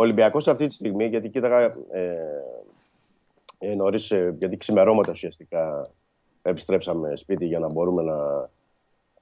Ο 0.00 0.02
Ολυμπιακός 0.02 0.48
αυτή 0.48 0.66
τη 0.66 0.74
στιγμή, 0.74 1.06
γιατί 1.06 1.28
κοίταγα 1.28 1.60
ε, 1.90 2.16
ε, 3.58 3.74
νωρίς, 3.74 4.10
ε, 4.10 4.34
γιατί 4.38 4.56
ξημερώματα 4.56 5.10
ουσιαστικά 5.10 5.90
επιστρέψαμε 6.42 7.16
σπίτι 7.16 7.46
για 7.46 7.58
να 7.58 7.68
μπορούμε 7.68 8.02
να, 8.02 8.48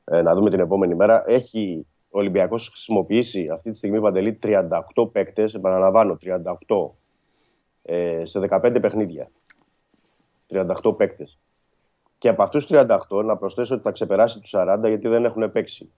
ε, 0.05 0.23
να 0.23 0.35
δούμε 0.35 0.51
την 0.51 0.61
επόμενη 0.61 0.95
μέρα. 0.95 1.25
Έχει 1.27 1.87
ο 2.11 2.19
Ολυμπιακός 2.19 2.69
χρησιμοποιήσει 2.69 3.49
αυτή 3.53 3.71
τη 3.71 3.77
στιγμή 3.77 4.01
παντελή 4.01 4.39
38 4.43 5.11
παίκτες, 5.13 5.55
επαναλαμβάνω 5.55 6.19
38 6.67 6.91
ε, 7.83 8.25
σε 8.25 8.41
15 8.51 8.79
παιχνίδια. 8.81 9.31
38 10.49 10.97
παίκτες. 10.97 11.39
Και 12.19 12.29
από 12.29 12.43
αυτούς 12.43 12.67
του 12.67 12.75
38 13.09 13.25
να 13.25 13.37
προσθέσω 13.37 13.75
ότι 13.75 13.83
θα 13.83 13.91
ξεπεράσει 13.91 14.41
τους 14.41 14.55
40 14.57 14.79
γιατί 14.87 15.09
δεν 15.09 15.25
έχουν 15.25 15.53
παίξει. 15.53 15.91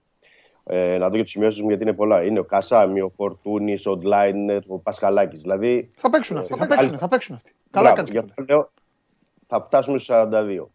Ε, 0.63 0.97
να 0.97 1.09
δω 1.09 1.17
και 1.17 1.23
τι 1.23 1.29
σημειώσεις 1.29 1.61
μου 1.61 1.67
γιατί 1.67 1.83
είναι 1.83 1.93
πολλά. 1.93 2.23
Είναι 2.23 2.39
ο 2.39 2.43
Κασάμι, 2.43 3.01
ο 3.01 3.11
Φορτούνης, 3.15 3.85
ο 3.85 3.97
Ντλάιν, 3.97 4.49
ο 4.67 4.77
Πασχαλάκης. 4.77 5.41
Δηλαδή 5.41 5.89
Θα 5.95 6.09
παίξουν 6.09 6.37
αυτοί, 6.37 6.53
Ε, 6.53 6.57
θα 6.57 6.67
παίξουν, 6.67 6.97
θα 6.97 7.07
παίξουν 7.07 7.35
αυτοί. 7.35 7.55
Καλά 7.69 7.91
Μπράβο, 7.91 7.95
κάνεις 7.95 8.11
γι' 8.11 8.17
και 8.17 8.25
αυτό 8.29 8.53
λέω, 8.53 8.71
θα 9.47 9.63
φτάσουμε 9.63 9.97
στους 9.97 10.15
42. 10.15 10.69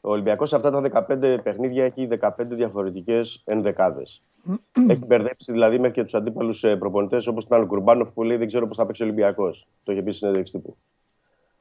Ο 0.00 0.10
Ολυμπιακός 0.10 0.48
σε 0.48 0.56
αυτά 0.56 0.70
τα 0.70 0.80
15 0.80 1.38
παιχνίδια 1.42 1.84
έχει 1.84 2.08
15 2.20 2.30
διαφορετικές 2.50 3.42
ενδεκάδες. 3.44 4.22
έχει 4.88 5.04
μπερδέψει 5.06 5.52
δηλαδή 5.52 5.78
μέχρι 5.78 5.94
και 5.94 6.02
τους 6.02 6.14
αντίπαλους 6.14 6.64
ε, 6.64 6.76
προπονητές 6.76 7.26
όπως 7.26 7.46
τον 7.46 7.58
Αλκουρμπάνοφ 7.58 8.08
που 8.10 8.22
λέει 8.22 8.36
δεν 8.36 8.46
ξέρω 8.46 8.66
πώς 8.66 8.76
θα 8.76 8.86
παίξει 8.86 9.02
ο 9.02 9.04
Ολυμπιακός. 9.04 9.66
Το 9.84 9.92
είχε 9.92 10.02
πει 10.02 10.10
στη 10.10 10.18
συνέντευξη 10.18 10.52
τύπου. 10.52 10.76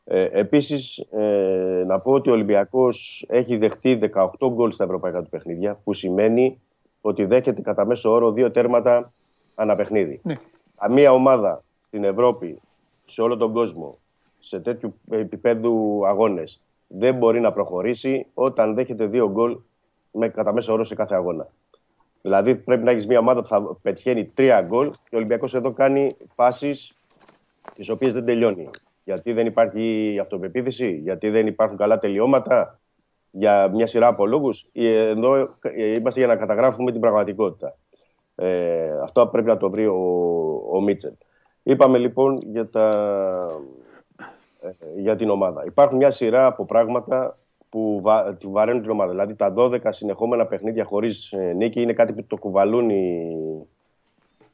Ε, 0.06 0.24
επίσης, 0.32 0.98
ε, 0.98 1.84
να 1.88 2.00
πω 2.00 2.12
ότι 2.12 2.30
ο 2.30 2.34
Ολυμπιακός 2.34 3.26
έχει 3.28 3.58
δεχτεί 3.58 4.00
18 4.14 4.50
γκολ 4.50 4.72
στα 4.72 4.84
ευρωπαϊκά 4.84 5.22
του 5.22 5.30
παιχνίδια, 5.30 5.80
που 5.84 5.94
σημαίνει 5.94 6.62
ότι 7.06 7.26
δέχεται 7.26 7.62
κατά 7.62 7.86
μέσο 7.86 8.12
όρο 8.12 8.32
δύο 8.32 8.52
τέρματα 8.52 9.14
ανά 9.56 9.76
παιχνίδι. 9.76 10.20
Ναι. 10.24 10.36
Καμία 10.80 11.12
ομάδα 11.14 11.64
στην 11.88 12.04
Ευρώπη, 12.04 12.60
σε 13.06 13.22
όλο 13.22 13.38
τον 13.38 13.54
κόσμο, 13.54 13.98
σε 14.40 14.60
τέτοιου 14.60 14.96
επίπεδου 15.10 16.02
αγώνες, 16.06 16.62
δεν 16.88 17.16
μπορεί 17.16 17.40
να 17.40 17.52
προχωρήσει 17.52 18.26
όταν 18.34 18.74
δέχεται 18.74 19.06
δύο 19.06 19.30
γκολ 19.32 19.58
με 20.12 20.30
κατά 20.30 20.54
μέσο 20.54 20.74
όρο 20.74 20.84
σε 20.84 20.96
κάθε 20.96 21.16
αγώνα. 21.16 21.48
Δηλαδή 22.22 22.56
πρέπει 22.56 22.84
να 22.84 22.92
έχεις 22.92 23.08
μια 23.08 23.20
ομάδα 23.20 23.42
που 23.42 23.48
θα 23.48 23.78
πετυχαίνει 23.82 24.26
τρία 24.26 24.62
γκολ 24.62 24.90
και 24.90 25.16
ο 25.16 25.18
Ολυμπιακός 25.18 25.54
εδώ 25.54 25.72
κάνει 25.72 26.16
φάσεις 26.36 26.94
τις 27.76 27.90
οποίες 27.90 28.14
δεν 28.14 28.26
τελειώνει. 28.26 28.70
Γιατί 29.04 29.34
δεν 29.34 29.46
υπάρχει 29.46 30.18
αυτοπεποίθηση, 30.22 30.92
γιατί 30.92 31.30
δεν 31.30 31.48
υπάρχουν 31.48 31.78
καλά 31.78 32.00
τελειώματα, 32.00 32.80
για 33.36 33.70
μια 33.74 33.88
σειρά 33.88 34.08
από 34.08 34.26
λόγους. 34.26 34.68
Ε, 34.72 35.10
Εδώ 35.10 35.36
ε, 35.62 35.94
είμαστε 35.94 36.20
για 36.20 36.28
να 36.28 36.36
καταγράφουμε 36.36 36.92
την 36.92 37.02
πραγματικότητα. 37.02 37.78
Ε, 38.36 39.00
αυτό 39.04 39.28
πρέπει 39.28 39.48
να 39.48 39.58
το 39.58 39.70
βρει 39.70 39.88
ο, 39.88 39.98
ο 40.72 40.82
Μίτσελ. 40.82 41.14
Είπαμε 41.64 41.98
λοιπόν 41.98 42.38
για, 42.46 42.70
τα, 42.70 42.90
ε, 44.62 44.70
για 45.02 45.16
την 45.16 45.30
ομάδα. 45.30 45.66
Υπάρχουν 45.66 45.98
μια 45.98 46.12
σειρά 46.12 46.46
από 46.46 46.66
πράγματα 46.66 47.38
που 47.70 48.00
βα, 48.04 48.34
τη 48.34 48.48
βαραίνουν 48.48 48.82
την 48.82 48.92
ομάδα. 48.92 49.12
Δηλαδή 49.12 49.36
τα 49.36 49.54
12 49.58 49.80
συνεχόμενα 49.90 50.46
παιχνίδια 50.46 50.84
χωρίς 50.84 51.32
ε, 51.32 51.54
νίκη 51.54 51.82
είναι 51.82 51.94
κάτι 51.94 52.14
που 52.14 52.26
το 52.28 52.38
κουβαλούν 52.38 52.90
οι, 52.90 53.38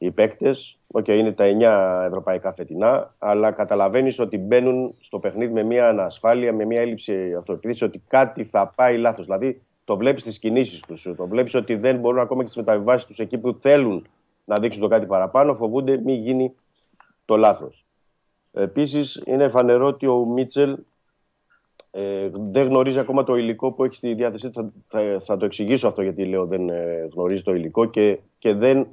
οι 0.02 0.10
παίκτες. 0.10 0.78
Οκ, 0.92 1.08
είναι 1.08 1.32
τα 1.32 1.44
9 1.44 2.04
ευρωπαϊκά 2.06 2.52
φετινά, 2.52 3.14
αλλά 3.18 3.50
καταλαβαίνεις 3.50 4.18
ότι 4.18 4.38
μπαίνουν 4.38 4.94
στο 5.00 5.18
παιχνίδι 5.18 5.52
με 5.52 5.62
μια 5.62 5.88
ανασφάλεια, 5.88 6.52
με 6.52 6.64
μια 6.64 6.82
έλλειψη 6.82 7.34
αυτοπεποίθηση, 7.38 7.84
ότι 7.84 8.02
κάτι 8.08 8.44
θα 8.44 8.72
πάει 8.76 8.96
λάθος. 8.98 9.24
Δηλαδή 9.24 9.62
το 9.84 9.96
βλέπεις 9.96 10.22
στις 10.22 10.38
κινήσεις 10.38 10.80
τους, 10.80 11.02
το 11.16 11.26
βλέπεις 11.26 11.54
ότι 11.54 11.74
δεν 11.74 11.98
μπορούν 11.98 12.20
ακόμα 12.20 12.44
και 12.44 12.50
τις 12.50 12.58
μεταβιβάσεις 12.58 13.06
τους 13.06 13.18
εκεί 13.18 13.38
που 13.38 13.58
θέλουν 13.60 14.06
να 14.44 14.56
δείξουν 14.60 14.80
το 14.80 14.88
κάτι 14.88 15.06
παραπάνω, 15.06 15.54
φοβούνται 15.54 16.00
μην 16.04 16.14
γίνει 16.14 16.54
το 17.24 17.36
λάθος. 17.36 17.84
Επίσης, 18.52 19.22
είναι 19.26 19.48
φανερό 19.48 19.86
ότι 19.86 20.06
ο 20.06 20.24
Μίτσελ 20.24 20.78
ε, 21.90 22.30
δεν 22.32 22.66
γνωρίζει 22.66 22.98
ακόμα 22.98 23.24
το 23.24 23.36
υλικό 23.36 23.72
που 23.72 23.84
έχει 23.84 23.94
στη 23.94 24.14
διάθεσή 24.14 24.50
του. 24.50 24.72
Θα, 24.86 25.00
θα, 25.00 25.20
θα 25.20 25.36
το 25.36 25.44
εξηγήσω 25.44 25.88
αυτό 25.88 26.02
γιατί 26.02 26.24
λέω 26.24 26.46
δεν 26.46 26.68
ε, 26.68 27.08
γνωρίζει 27.12 27.42
το 27.42 27.54
υλικό 27.54 27.84
και, 27.84 28.18
και 28.38 28.54
δεν 28.54 28.86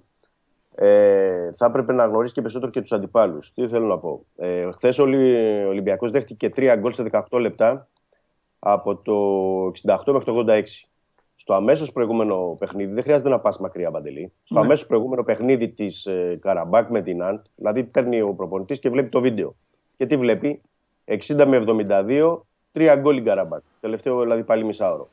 ε, 0.80 1.50
θα 1.58 1.66
έπρεπε 1.66 1.94
να 1.94 2.06
γνωρίσει 2.06 2.34
και 2.34 2.42
περισσότερο 2.42 2.72
και 2.72 2.82
τους 2.82 2.92
αντιπάλους. 2.92 3.54
Τι 3.54 3.68
θέλω 3.68 3.86
να 3.88 3.98
πω. 3.98 4.26
Ε, 4.36 4.72
Χθες 4.72 4.98
ο 5.00 5.04
Ολυ- 5.04 5.68
Ολυμπιακός 5.68 6.12
δέχτηκε 6.12 6.50
τρία 6.50 6.76
γκολ 6.76 6.94
σε 6.94 7.04
18 7.04 7.40
λεπτά 7.40 7.88
από 8.60 8.96
το 8.96 9.14
68 9.86 10.12
μέχρι 10.14 10.26
το 10.26 10.32
86. 10.32 10.88
Στο 11.36 11.54
αμέσως 11.54 11.92
προηγούμενο 11.92 12.56
παιχνίδι, 12.60 12.94
δεν 12.94 13.04
χρειάζεται 13.04 13.30
να 13.30 13.40
πας 13.40 13.60
μακριά, 13.60 13.92
Παντελή. 13.92 14.32
Στο 14.44 14.54
Ναι. 14.54 14.60
αμέσως 14.66 14.88
προηγούμενο 14.88 15.24
παιχνίδι 15.24 15.68
της 15.70 16.06
ε, 16.06 16.38
Καραμπάκ 16.42 16.90
με 16.90 17.02
την 17.02 17.24
Αντ, 17.24 17.40
δηλαδή 17.56 17.84
παίρνει 17.84 18.22
ο 18.22 18.34
προπονητής 18.34 18.80
και 18.80 18.90
βλέπει 18.90 19.10
το 19.10 19.22
βίντεο. 19.22 19.56
Και 19.98 20.06
τι 20.06 20.18
βλέπει, 20.18 20.62
60 21.06 21.46
με 21.46 21.58
72, 21.58 22.42
τρία 22.72 22.96
γκολ 22.96 23.18
η 23.18 23.22
Καραμπάκ. 23.22 23.62
Τελευταίο 23.80 24.22
δηλαδή 24.22 24.44
πάλι 24.44 24.64
μισάωρο. 24.64 25.10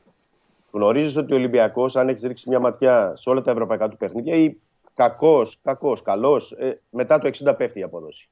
Γνωρίζεις 0.71 1.17
ότι 1.17 1.33
ο 1.33 1.35
Ολυμπιακός, 1.35 1.95
αν 1.95 2.09
έχεις 2.09 2.21
ρίξει 2.23 2.49
μια 2.49 2.59
ματιά 2.59 3.13
σε 3.15 3.29
όλα 3.29 3.41
τα 3.41 3.51
ευρωπαϊκά 3.51 3.89
του 3.89 3.97
παιχνίδια, 3.97 4.35
ή 4.35 4.57
κακός, 4.95 5.59
κακός, 5.63 6.01
καλός, 6.01 6.51
ε, 6.51 6.81
μετά 6.89 7.19
το 7.19 7.27
60 7.27 7.55
πέφτει 7.55 7.79
η 7.79 7.83
απόδοση. 7.83 8.29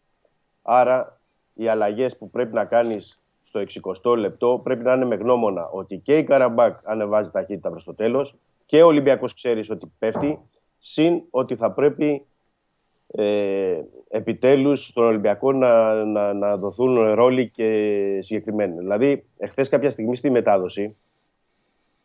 Άρα 0.61 1.19
οι 1.53 1.67
αλλαγές 1.67 2.17
που 2.17 2.29
πρέπει 2.29 2.53
να 2.53 2.65
κάνεις 2.65 3.19
στο 3.43 3.59
60 3.59 4.15
λεπτό 4.17 4.61
πρέπει 4.63 4.83
να 4.83 4.93
είναι 4.93 5.05
με 5.05 5.15
γνώμονα 5.15 5.67
ότι 5.67 5.97
και 5.97 6.17
η 6.17 6.23
Καραμπάκ 6.23 6.77
ανεβάζει 6.83 7.31
ταχύτητα 7.31 7.69
προς 7.69 7.83
το 7.83 7.93
τέλος 7.93 8.35
και 8.65 8.83
ο 8.83 8.87
Ολυμπιακός 8.87 9.33
ξέρεις 9.33 9.69
ότι 9.69 9.91
πέφτει, 9.99 10.39
συν 10.79 11.21
ότι 11.29 11.55
θα 11.55 11.71
πρέπει 11.71 12.25
ε, 13.07 13.81
επιτέλους 14.09 14.85
στον 14.85 15.03
Ολυμπιακό 15.03 15.51
να, 15.51 15.93
να, 16.03 16.33
να 16.33 16.57
δοθούν 16.57 17.13
ρόλοι 17.13 17.49
και 17.49 18.19
συγκεκριμένοι. 18.21 18.77
Δηλαδή, 18.77 19.25
εχθές 19.37 19.69
κάποια 19.69 19.91
στιγμή 19.91 20.15
στη 20.15 20.29
μετάδοση 20.29 20.95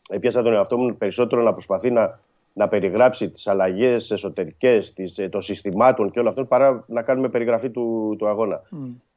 έπιασα 0.08 0.42
τον 0.42 0.52
εαυτό 0.52 0.76
μου 0.76 0.96
περισσότερο 0.96 1.42
να 1.42 1.52
προσπαθεί 1.52 1.90
να, 1.90 2.20
να 2.58 2.68
περιγράψει 2.68 3.28
τις 3.28 3.46
αλλαγές 3.46 4.10
εσωτερικές 4.10 4.92
τις, 4.92 5.18
ε, 5.18 5.28
των 5.28 5.42
συστημάτων 5.42 6.10
και 6.10 6.20
όλα 6.20 6.28
αυτό 6.28 6.44
παρά 6.44 6.84
να 6.86 7.02
κάνουμε 7.02 7.28
περιγραφή 7.28 7.70
του, 7.70 8.16
του 8.18 8.28
αγώνα. 8.28 8.62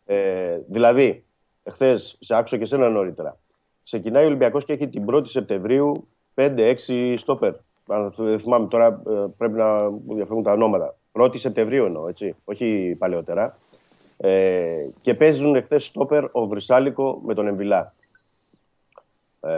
Ε, 0.06 0.60
δηλαδή, 0.68 1.24
εχθές 1.64 2.18
σε 2.20 2.36
άκουσα 2.36 2.58
και 2.58 2.66
σένα 2.66 2.90
νωρίτερα. 2.90 3.38
Ξεκινάει 3.84 4.24
ο 4.24 4.28
Ολυμπιακός 4.28 4.66
και 4.66 4.74
έχει 4.74 4.88
την 4.88 5.06
1η 5.10 5.28
Σεπτεμβρίου 5.28 6.08
5-6 6.36 7.14
στόπερ. 7.18 7.54
Αν 7.88 8.14
δεν 8.18 8.40
θυμάμαι 8.40 8.68
τώρα, 8.68 8.86
ε, 8.86 9.26
πρέπει 9.38 9.58
να 9.58 9.90
μου 9.90 10.14
διαφεύγουν 10.16 10.44
τα 10.44 10.52
ονόματα. 10.52 10.96
1η 11.12 11.38
Σεπτεμβρίου 11.38 11.86
εννοώ, 11.86 12.08
έτσι, 12.08 12.36
όχι 12.44 12.96
παλαιότερα. 13.00 13.58
Ε, 14.18 14.86
και 15.02 15.14
παίζουν 15.14 15.56
εχθές 15.56 15.86
στόπερ 15.86 16.24
ο 16.32 16.48
Βρυσάλικο 16.48 17.22
με 17.26 17.34
τον 17.34 17.48
Εμβιλά. 17.48 17.94
Ε, 19.42 19.50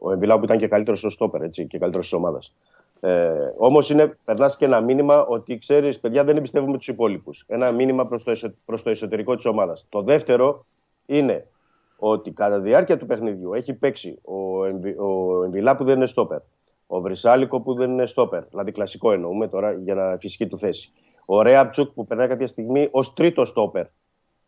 ο 0.00 0.12
Εμβιλά 0.12 0.38
που 0.38 0.44
ήταν 0.44 0.58
και 0.58 0.68
καλύτερος 0.68 0.98
στο 0.98 1.10
στόπερ 1.10 1.42
έτσι, 1.42 1.66
και 1.66 1.78
καλύτερος 1.78 2.04
της 2.04 2.14
ομάδας. 2.14 2.52
Ε, 3.00 3.32
Όμως 3.56 3.94
περνάς 4.24 4.56
και 4.56 4.64
ένα 4.64 4.80
μήνυμα 4.80 5.26
ότι 5.26 5.58
ξέρεις, 5.58 6.00
παιδιά, 6.00 6.24
δεν 6.24 6.36
εμπιστεύουμε 6.36 6.76
τους 6.76 6.88
υπόλοιπους. 6.88 7.44
Ένα 7.46 7.72
μήνυμα 7.72 8.06
προς 8.06 8.22
το, 8.22 8.30
εσω, 8.30 8.54
προς 8.64 8.82
το 8.82 8.90
εσωτερικό 8.90 9.34
της 9.34 9.44
ομάδας. 9.44 9.86
Το 9.88 10.02
δεύτερο 10.02 10.66
είναι 11.06 11.46
ότι 11.96 12.30
κατά 12.30 12.56
τη 12.56 12.68
διάρκεια 12.68 12.96
του 12.96 13.06
παιχνιδιού 13.06 13.54
έχει 13.54 13.74
παίξει 13.74 14.18
ο, 14.22 14.64
Εμβι, 14.64 14.90
ο 14.98 15.42
Εμβιλά 15.44 15.76
που 15.76 15.84
δεν 15.84 15.96
είναι 15.96 16.06
στόπερ. 16.06 16.38
Ο 16.86 17.00
Βρυσάλικο 17.00 17.60
που 17.60 17.74
δεν 17.74 17.90
είναι 17.90 18.06
στόπερ. 18.06 18.44
Δηλαδή 18.44 18.72
κλασικό 18.72 19.12
εννοούμε 19.12 19.48
τώρα 19.48 19.72
για 19.72 19.94
να 19.94 20.16
φυσική 20.20 20.46
του 20.46 20.58
θέση. 20.58 20.92
Ο 21.24 21.42
Ρέαπτσουκ 21.42 21.92
που 21.92 22.06
περνάει 22.06 22.28
κάποια 22.28 22.46
στιγμή 22.46 22.88
ως 22.90 23.12
τρίτο 23.12 23.44
στόπερ 23.44 23.86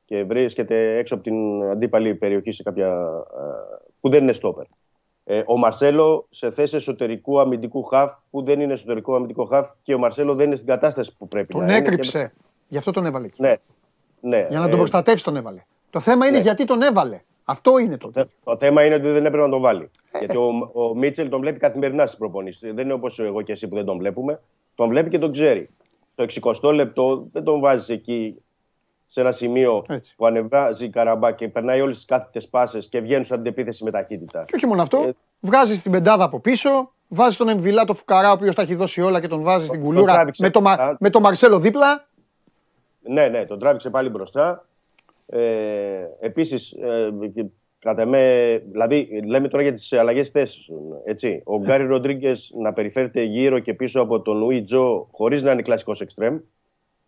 και 0.05 0.25
βρίσκεται 0.25 0.97
έξω 0.97 1.15
από 1.15 1.23
την 1.23 1.63
αντίπαλη 1.63 2.15
περιοχή 2.15 2.51
σε 2.53 2.63
κάποια. 2.63 3.09
που 4.01 4.09
δεν 4.09 4.23
είναι 4.23 4.33
στόπερ. 4.33 4.65
Ε, 5.31 5.43
ο 5.47 5.57
Μαρσέλο 5.57 6.27
σε 6.31 6.51
θέση 6.51 6.77
εσωτερικού 6.77 7.41
αμυντικού 7.41 7.83
χαφ 7.83 8.13
που 8.31 8.43
δεν 8.43 8.61
είναι 8.61 8.73
εσωτερικό 8.73 9.15
αμυντικό 9.15 9.45
χαφ 9.45 9.69
και 9.83 9.95
ο 9.95 9.99
Μαρσέλο 9.99 10.35
δεν 10.35 10.47
είναι 10.47 10.55
στην 10.55 10.69
κατάσταση 10.69 11.17
που 11.19 11.29
πρέπει 11.29 11.53
τον 11.53 11.61
να 11.61 11.67
είναι. 11.67 11.75
Τον 11.75 11.93
έκρυψε. 11.93 12.33
Γι' 12.69 12.77
αυτό 12.77 12.91
τον 12.91 13.07
έβαλε 13.07 13.27
εκεί. 13.27 13.43
Ναι. 13.43 13.57
ναι. 14.21 14.47
Για 14.51 14.59
να 14.59 14.65
τον 14.65 14.75
ε... 14.75 14.77
προστατεύσει 14.77 15.25
τον 15.25 15.37
έβαλε. 15.37 15.65
Το 15.91 16.01
θέμα 16.01 16.27
είναι 16.27 16.37
ναι. 16.37 16.43
γιατί 16.43 16.65
τον 16.65 16.83
έβαλε. 16.83 17.21
Αυτό 17.45 17.79
είναι 17.79 17.97
το. 17.97 18.13
Το 18.45 18.57
θέμα 18.59 18.85
είναι 18.85 18.95
ότι 18.95 19.11
δεν 19.11 19.27
έπρεπε 19.27 19.45
να 19.45 19.51
τον 19.51 19.61
βάλει. 19.61 19.91
Ε, 20.11 20.19
Γιατί 20.19 20.37
ο, 20.37 20.71
ο 20.73 20.95
Μίτσελ 20.95 21.29
τον 21.29 21.41
βλέπει 21.41 21.59
καθημερινά 21.59 22.07
στις 22.07 22.19
προπονήσεις. 22.19 22.61
Δεν 22.61 22.85
είναι 22.85 22.93
όπως 22.93 23.19
εγώ 23.19 23.43
και 23.43 23.53
εσύ 23.53 23.69
που 23.69 23.75
δεν 23.75 23.85
τον 23.85 23.99
βλέπουμε. 23.99 24.41
Τον 24.75 24.89
βλέπει 24.89 25.11
και 25.11 25.19
τον 25.19 25.33
ξέρει. 25.33 25.69
Το 26.15 26.27
60 26.61 26.73
λεπτό 26.75 27.29
δεν 27.33 27.45
τον 27.45 27.61
βάζεις 27.61 27.89
εκεί 27.89 28.43
σε 29.11 29.21
ένα 29.21 29.33
σημείο 29.33 29.85
Έτσι. 29.89 30.15
που 30.17 30.27
ανεβάζει 30.27 30.85
η 30.85 30.91
Καραμπά 30.91 31.33
και 31.33 31.49
περνάει 31.49 31.81
όλες 31.81 31.97
τις 31.97 32.05
κάθετες 32.05 32.49
πάσες 32.49 32.87
και 32.87 33.01
βγαίνουν 33.01 33.25
στην 33.25 33.37
αντεπίθεση 33.37 33.85
με 33.85 33.91
ταχύτητα. 33.91 34.45
Και 34.45 34.57
όχι 34.57 34.67
μόνο 34.67 34.83
αυτό. 34.83 34.99
Ε, 35.07 35.13
βγάζει 35.41 35.81
την 35.81 35.93
πεντάδα 35.93 36.25
από 36.25 36.41
πίσω, 36.41 36.93
βάζει 37.09 37.37
τον 37.37 37.49
Εμβιλά 37.49 37.85
το 37.85 37.95
Φουκαρά, 37.95 38.31
ο 38.31 38.33
οποίος 38.33 38.55
τα 38.55 38.63
έχει 38.63 38.75
δώσει 38.75 39.01
όλα 39.01 39.21
και 39.21 39.29
τον 39.29 39.43
βάζει 39.43 39.67
στην 39.67 39.81
κουλούρα 39.81 40.25
με 40.39 40.51
το, 40.51 40.63
με 40.99 41.11
το 41.11 41.21
Μαρσέλο 41.21 41.59
δίπλα. 41.59 42.07
Ναι, 43.03 43.29
ναι, 43.29 43.45
τον 43.45 43.59
τράβηξε 43.59 43.91
πάλι 43.91 44.09
μπροστά. 44.09 44.67
Ε, 45.27 45.41
Επίσης, 46.21 46.73
ε, 46.73 47.11
κατά 47.79 48.07
με, 48.07 48.63
δηλαδή, 48.71 49.23
λέμε 49.27 49.49
τώρα 49.49 49.63
για 49.63 49.73
τις 49.73 49.93
αλλαγές 49.93 50.31
θέσεις. 50.31 50.69
Ο 51.45 51.59
Γκάρι 51.59 51.87
Ροντρίγκες 51.87 52.53
να 52.59 52.73
περιφέρεται 52.73 53.23
γύρω 53.23 53.59
και 53.59 53.75
πίσω 53.75 54.01
από 54.01 54.21
τον 54.21 54.43
Ουί 54.43 54.63
Τζο 54.63 55.09
χωρίς 55.13 55.43
να 55.43 55.53
είναι 55.53 55.63
κλασικός 55.63 56.01
εξτρέμ. 56.01 56.39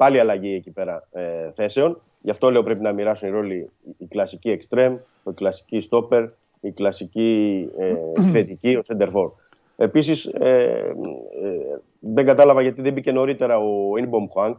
Πάλι 0.01 0.21
αλλαγή 0.21 0.55
εκεί 0.55 0.71
πέρα 0.71 1.09
ε, 1.13 1.51
θέσεων. 1.55 2.01
Γι' 2.21 2.31
αυτό 2.31 2.51
λέω 2.51 2.63
πρέπει 2.63 2.81
να 2.81 2.93
μοιράσουν 2.93 3.29
οι 3.29 3.31
ρόλοι 3.31 3.71
η 3.99 4.07
κλασική 4.07 4.51
εξτρέμ, 4.51 4.97
η 5.27 5.33
κλασική 5.35 5.81
στόπερ, 5.81 6.25
η 6.61 6.71
κλασική 6.71 7.69
ε, 7.79 7.95
θετική, 8.33 8.77
ο 8.77 8.83
σεντερφόρ. 8.83 9.31
Επίσης, 9.77 10.25
ε, 10.25 10.95
ε, 11.43 11.81
δεν 11.99 12.27
κατάλαβα 12.27 12.63
γιατί 12.63 12.83
δεν 12.83 12.93
μπήκε 12.93 13.13
νωρίτερα 13.13 13.59
ο 13.59 13.97
Ινμπομ 13.97 14.27
Χουάνκ. 14.31 14.57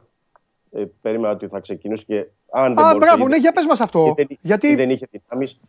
Ε, 0.72 0.84
περίμενα 1.02 1.34
ότι 1.34 1.48
θα 1.48 1.60
ξεκινούσε 1.60 2.04
και 2.08 2.26
αν 2.52 2.76
δεν 2.76 2.86
Α, 2.86 2.96
μπράβο, 2.96 3.28
ναι, 3.28 3.38
για 3.38 3.52
πες 3.52 3.66
μας 3.66 3.80
αυτό. 3.80 4.14
Δεν, 4.18 4.28
γιατί... 4.42 4.76
δεν 4.76 4.90
είχε 4.90 5.08
δυνάμεις. 5.12 5.60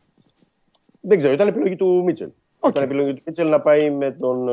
Δεν 1.01 1.19
ξέρω, 1.19 1.33
ήταν 1.33 1.49
επιλογή 1.49 1.77
του 1.77 2.03
Μίτσελ. 2.05 2.29
Okay. 2.61 2.69
Ήταν 2.69 2.83
επιλογή 2.83 3.15
του 3.15 3.23
Μίτσελ 3.27 3.49
να 3.49 3.61
πάει 3.61 3.91
με 3.91 4.11
τον 4.11 4.49
ε, 4.49 4.53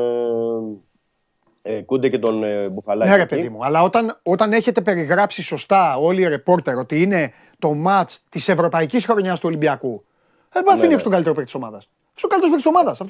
ε, 1.62 1.80
Κούντε 1.80 2.08
και 2.08 2.18
τον 2.18 2.44
ε, 2.44 2.68
Μπουφαλάκη. 2.68 3.10
Ναι, 3.10 3.16
ρε 3.16 3.26
παιδί 3.26 3.48
μου, 3.48 3.64
αλλά 3.64 3.82
όταν, 3.82 4.18
όταν 4.22 4.52
έχετε 4.52 4.80
περιγράψει 4.80 5.42
σωστά 5.42 5.96
όλοι 5.96 6.22
οι 6.22 6.28
ρεπόρτερ 6.28 6.78
ότι 6.78 7.02
είναι 7.02 7.32
το 7.58 7.74
ματ 7.74 8.10
της 8.28 8.48
ευρωπαϊκής 8.48 9.04
χρονιάς 9.04 9.40
του 9.40 9.46
Ολυμπιακού, 9.48 10.04
δεν 10.52 10.62
μπορεί 10.62 10.76
να 10.76 10.82
αφήνει 10.82 10.94
ναι, 10.94 11.02
τον 11.02 11.10
καλύτερο 11.10 11.34
παίκτη 11.34 11.50
της 11.50 11.60
ομάδας. 11.60 11.88
Αυτό 12.14 12.26
ο 12.26 12.30
καλύτερο 12.30 12.52
παίκτη 12.52 12.70
της 12.70 12.72
ομάδας. 12.72 13.00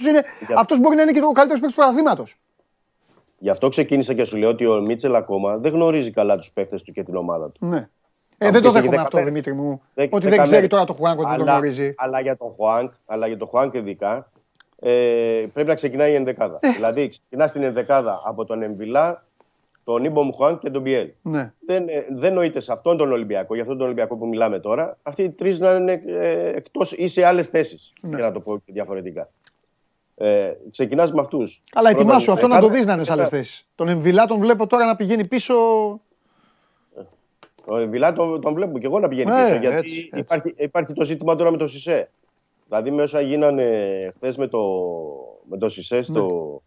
Αυτός 0.57 0.79
μπορεί 0.79 0.97
να 0.97 1.03
είναι 1.03 1.13
και 1.13 1.19
ο 1.19 1.33
καλύτερος 1.33 1.61
παίκτης 1.61 1.77
του 1.77 1.83
πρωταθλήματο. 1.83 2.25
Γι' 3.39 3.51
αυτό 3.51 3.69
ξεκίνησα 3.69 4.15
και 4.15 4.25
σου 4.25 4.37
λέω 4.37 4.49
ότι 4.49 4.67
ο 4.67 4.81
Μίτσελ 4.81 5.15
ακόμα 5.15 5.57
δεν 5.57 5.73
γνωρίζει 5.73 6.11
καλά 6.11 6.37
τους 6.37 6.51
παίκτες 6.51 6.83
του 6.83 6.93
και 6.93 7.03
την 7.03 7.17
ομάδα 7.17 7.51
του. 7.51 7.67
Ναι. 7.67 7.89
Ε, 8.39 8.51
δεν 8.51 8.63
το 8.63 8.71
δέχομαι 8.71 8.97
αυτό, 8.97 9.23
Δημήτρη 9.25 9.53
μου. 9.53 9.83
ότι 10.11 10.29
δεν 10.29 10.43
ξέρει 10.43 10.67
τώρα 10.67 10.85
το 10.85 10.93
Χουάνκ 10.93 11.19
ότι 11.19 11.29
δεν 11.29 11.39
το 11.39 11.45
γνωρίζει. 11.45 11.95
Αλλά 11.97 12.21
για 12.21 12.37
τον 12.37 12.53
Χουάνκ, 12.57 12.93
αλλά 13.07 13.27
για 13.27 13.37
τον 13.37 13.49
Χουάνκ 13.49 13.75
ειδικά, 13.75 14.31
ε, 14.81 15.47
πρέπει 15.53 15.69
να 15.69 15.75
ξεκινάει 15.75 16.13
η 16.13 16.15
ενδεκάδα. 16.15 16.59
Ε. 16.61 16.71
Δηλαδή, 16.71 17.09
ξεκινά 17.09 17.51
την 17.51 17.63
ενδεκάδα 17.63 18.23
από 18.25 18.45
τον 18.45 18.63
Εμβιλά, 18.63 19.25
τον 19.85 20.05
Ιμπομ 20.05 20.31
Χουάνκ 20.31 20.61
και 20.61 20.71
τον 20.71 20.83
Μπιέλ. 20.83 21.11
Ναι. 21.23 21.53
Δεν, 21.67 21.89
ε, 21.89 22.07
δεν 22.11 22.33
νοείται 22.33 22.61
σε 22.61 22.73
αυτόν 22.73 22.97
τον 22.97 23.13
Ολυμπιακό, 23.13 23.55
για 23.55 23.63
αυτόν 23.63 23.77
τον 23.79 23.87
Ολυμπιακό 23.87 24.17
που 24.17 24.27
μιλάμε 24.27 24.59
τώρα, 24.59 24.99
αυτοί 25.03 25.23
οι 25.23 25.31
τρεις 25.31 25.59
να 25.59 25.71
είναι 25.71 26.03
ε, 26.07 26.49
εκτός 26.49 26.93
ή 26.93 27.07
σε 27.07 27.25
άλλες 27.25 27.49
θέσεις. 27.49 27.93
Ναι. 28.01 28.17
Για 28.17 28.25
να 28.25 28.33
το 28.33 28.41
πω 28.41 28.63
διαφορετικά. 28.67 29.29
Ε, 30.17 30.53
Ξεκινάς 30.71 31.13
με 31.13 31.21
αυτούς. 31.21 31.61
Αλλά 31.73 31.91
ετοιμάσου 31.91 32.33
αυτό 32.33 32.47
να 32.47 32.61
το 32.61 32.69
δεις 32.69 32.87
να 32.87 32.93
είναι 32.93 33.05
σε 33.05 33.13
άλλες 33.13 33.29
θέσεις. 33.29 33.69
Τον 33.75 33.89
Εμβιλά 33.89 34.27
τον 34.27 34.39
βλέπω 34.39 34.67
τώρα 34.67 34.85
να 34.85 34.97
πηγαίνει 34.97 35.27
πίσω 35.27 35.55
ο 37.65 37.89
Βιλά 37.89 38.13
τον, 38.13 38.41
τον 38.41 38.55
βλέπουμε 38.55 38.79
και 38.79 38.87
εγώ 38.87 38.99
να 39.01 39.09
πηγαίνει 39.09 39.31
ναι, 39.31 39.43
πίσω. 39.43 39.57
Γιατί 39.57 39.77
έτσι, 39.77 39.97
έτσι. 39.97 40.19
Υπάρχει, 40.21 40.55
υπάρχει 40.57 40.93
το 40.93 41.05
ζήτημα 41.05 41.37
τώρα 41.37 41.51
με 41.51 41.57
το 41.57 41.67
Σισε. 41.67 42.11
Δηλαδή 42.71 42.91
με 42.91 43.03
όσα 43.03 43.21
γίνανε 43.21 43.67
χθες 44.15 44.37
με 44.37 44.47
το, 44.47 44.61
με 45.49 45.59
το 45.59 45.69
Σισε 45.69 46.03
στο, 46.03 46.23
ναι. 46.23 46.59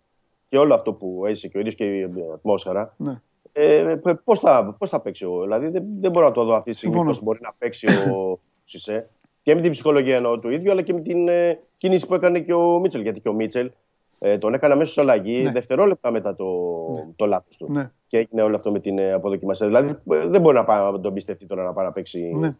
και 0.49 0.57
όλο 0.57 0.73
αυτό 0.73 0.93
που 0.93 1.23
έζησε 1.25 1.47
και 1.47 1.57
ο 1.57 1.59
ίδιος 1.59 1.75
και 1.75 1.97
η 1.97 2.09
ατμόσφαιρα. 2.33 2.95
Ναι. 2.97 3.21
Ε, 3.51 3.95
πώς, 4.23 4.39
θα, 4.39 4.75
πώς 4.79 4.89
θα 4.89 4.99
παίξει 4.99 5.25
ο, 5.25 5.41
δηλαδή 5.41 5.67
δεν, 5.67 5.83
δεν 5.99 6.11
μπορώ 6.11 6.25
να 6.25 6.31
το 6.31 6.43
δω 6.43 6.53
αυτή 6.55 6.71
τη 6.71 6.77
στιγμή 6.77 7.03
πώς 7.03 7.23
μπορεί 7.23 7.39
να 7.41 7.53
παίξει 7.57 7.87
ο 7.87 8.39
Σισε 8.65 9.09
και 9.41 9.55
με 9.55 9.61
την 9.61 9.71
ψυχολογία 9.71 10.15
εννοώ 10.15 10.39
του 10.39 10.49
ίδιου 10.49 10.71
αλλά 10.71 10.81
και 10.81 10.93
με 10.93 11.01
την 11.01 11.27
ε, 11.27 11.59
κίνηση 11.77 12.07
που 12.07 12.13
έκανε 12.13 12.39
και 12.39 12.53
ο 12.53 12.79
Μίτσελ 12.79 13.01
γιατί 13.01 13.19
και 13.19 13.29
ο 13.29 13.33
Μίτσελ 13.33 13.71
ε, 14.19 14.37
τον 14.37 14.53
έκανε 14.53 14.73
αμέσως 14.73 14.97
αλλαγή 14.97 15.41
ναι. 15.41 15.51
δευτερόλεπτα 15.51 16.11
μετά 16.11 16.35
το, 16.35 16.45
ναι. 16.93 17.07
το 17.15 17.25
λάθος 17.25 17.57
του. 17.57 17.71
Ναι. 17.71 17.91
Και 18.07 18.17
έγινε 18.17 18.41
όλο 18.41 18.55
αυτό 18.55 18.71
με 18.71 18.79
την 18.79 18.97
ε, 18.97 19.11
αποδοκιμασία. 19.11 19.67
Δηλαδή 19.67 19.89
ε, 19.89 20.27
δεν 20.27 20.41
μπορεί 20.41 20.55
να, 20.55 20.63
πάει, 20.63 20.91
να 20.91 20.99
τον 20.99 21.13
πιστευτεί 21.13 21.45
τώρα 21.45 21.63
να 21.63 21.73
πάει 21.73 21.85
να 21.85 21.91
παίξει 21.91 22.19
ναι. 22.19 22.55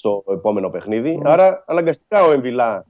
Στο 0.00 0.24
επόμενο 0.28 0.70
παιχνίδι. 0.70 1.16
Ναι. 1.16 1.30
Άρα 1.30 1.64
αναγκαστικά 1.66 2.24
ο 2.24 2.30
Εμβιλά 2.32 2.86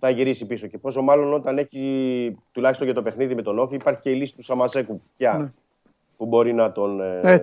θα 0.00 0.10
γυρίσει 0.10 0.46
πίσω. 0.46 0.66
Και 0.66 0.78
πόσο 0.78 1.02
μάλλον 1.02 1.32
όταν 1.32 1.58
έχει 1.58 2.36
τουλάχιστον 2.52 2.86
για 2.86 2.94
το 2.94 3.02
παιχνίδι 3.02 3.34
με 3.34 3.42
τον 3.42 3.58
Όφη 3.58 3.74
υπάρχει 3.74 4.00
και 4.00 4.10
η 4.10 4.14
λύση 4.14 4.34
του 4.34 4.42
Σαμασέκου 4.42 5.02
πια 5.16 5.38
ναι. 5.38 5.52
που 6.16 6.26
μπορεί 6.26 6.52
να 6.52 6.72
τον 6.72 7.00
ε, 7.00 7.40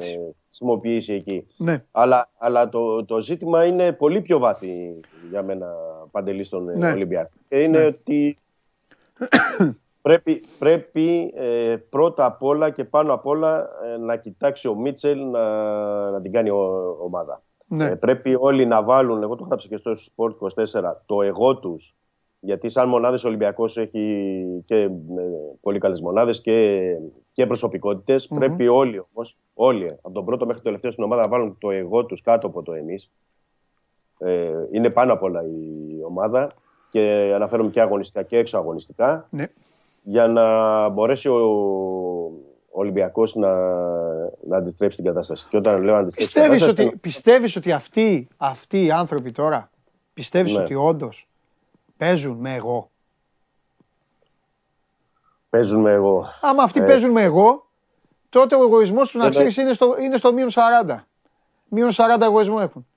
χρησιμοποιήσει 0.48 1.14
εκεί. 1.14 1.48
Ναι. 1.58 1.84
Αλλά, 1.92 2.30
αλλά 2.38 2.70
το, 2.70 3.06
το 3.06 3.22
ζήτημα 3.22 3.66
είναι 3.66 3.92
πολύ 3.92 4.22
πιο 4.22 4.40
βάθη 4.40 5.00
για 5.30 5.44
μένα 5.44 5.68
παντελή 6.12 6.44
στον 6.44 6.64
ναι. 6.78 6.92
Ολυμπιακό. 6.92 7.32
Και 7.48 7.62
είναι 7.62 7.80
ναι. 7.80 7.86
ότι 7.86 8.38
Πρέπει, 10.02 10.44
πρέπει 10.60 11.34
ε, 11.36 11.76
πρώτα 11.90 12.26
απ' 12.26 12.44
όλα 12.44 12.70
και 12.70 12.84
πάνω 12.84 13.14
απ' 13.14 13.26
όλα 13.26 13.70
ε, 13.94 13.98
να 13.98 14.16
κοιτάξει 14.16 14.68
ο 14.68 14.76
Μίτσελ 14.76 15.26
να, 15.26 15.44
να 16.10 16.22
την 16.22 16.32
κάνει 16.32 16.50
ο, 16.50 16.98
ομάδα. 17.02 17.42
Ναι. 17.72 17.86
Ε, 17.86 17.96
πρέπει 17.96 18.36
όλοι 18.40 18.66
να 18.66 18.84
βάλουν, 18.84 19.24
εγώ 19.24 19.36
το 19.36 19.44
γράψα 19.44 19.68
και 19.68 19.78
στο 19.78 19.94
Sport 20.16 20.34
24, 20.80 20.94
το 21.06 21.22
εγώ 21.22 21.58
τους. 21.58 21.96
Γιατί 22.40 22.70
σαν 22.70 22.90
μονάδες 22.90 23.24
ο 23.24 23.28
Ολυμπιακός 23.28 23.78
έχει 23.78 24.46
και 24.66 24.76
ε, 24.76 24.90
πολύ 25.62 25.80
καλές 25.80 26.02
μονάδες 26.02 26.42
και, 26.42 26.82
και 27.32 27.46
προσωπικότητες. 27.46 28.30
Mm-hmm. 28.30 28.38
Πρέπει 28.38 28.68
όλοι 28.68 29.04
όμως, 29.12 29.38
όλοι 29.54 29.86
από 30.02 30.12
τον 30.12 30.26
πρώτο 30.26 30.46
μέχρι 30.46 30.62
το 30.62 30.66
τελευταίο 30.66 30.92
στην 30.92 31.04
ομάδα 31.04 31.22
να 31.22 31.28
βάλουν 31.28 31.58
το 31.60 31.70
εγώ 31.72 32.06
τους 32.06 32.22
κάτω 32.22 32.48
από 32.48 32.62
το 32.62 32.74
εμείς. 32.74 33.12
Ε, 34.20 34.52
είναι 34.72 34.90
πάνω 34.90 35.14
απ' 35.14 35.24
όλα 35.24 35.44
η 35.44 36.04
ομάδα 36.06 36.52
και 36.90 37.32
αναφέρομαι 37.36 37.70
και 37.70 37.82
αγωνιστικά 37.82 38.24
και 38.24 38.38
έξω 38.38 38.58
αγωνιστικά. 38.58 39.28
Ναι 39.30 39.46
για 40.04 40.28
να 40.28 40.90
μπορέσει 40.90 41.30
ο, 41.30 41.42
ο 42.74 42.80
Ολυμπιακός 42.80 43.36
να, 43.36 43.54
να 44.48 44.58
αντιστρέψει 44.58 44.98
την 44.98 45.06
κατάσταση. 45.06 45.48
Και 45.50 45.58
όταν 45.58 45.84
λέω 45.84 45.96
αντιστρέψει 45.96 46.32
πιστεύεις 46.34 46.58
την 46.58 46.68
κατάσταση... 46.68 46.88
Ότι, 46.88 46.98
πιστεύεις 46.98 47.56
ότι 47.56 47.72
αυτοί, 47.72 48.28
αυτοί 48.38 48.86
οι 48.86 48.92
άνθρωποι 48.92 49.32
τώρα, 49.32 49.70
πιστεύεις 50.14 50.56
ναι. 50.56 50.62
ότι 50.62 50.76
όντως 50.76 51.28
παίζουν 51.98 52.38
με 52.38 52.56
εγώ; 52.56 52.90
Παίζουν 55.52 55.82
με 55.82 55.92
εγώ. 55.92 56.28
Άμα 56.42 56.64
αυτοί 56.64 56.80
ε... 56.80 56.86
παίζουν 56.86 57.12
με 57.12 57.22
εγώ, 57.22 57.66
τότε 58.30 58.56
ο 58.56 58.62
εγωισμός 58.62 59.12
τους 59.12 59.22
να 59.22 59.30
ξέρεις 59.30 59.58
είναι 59.58 59.74
στο, 59.74 59.96
είναι 60.00 60.18
στο 60.18 60.34
μείον 60.34 60.50
40. 60.88 60.96
Μείον 61.68 61.90
40 61.92 62.22
εγωισμό 62.22 62.58
έχουν. 62.62 62.88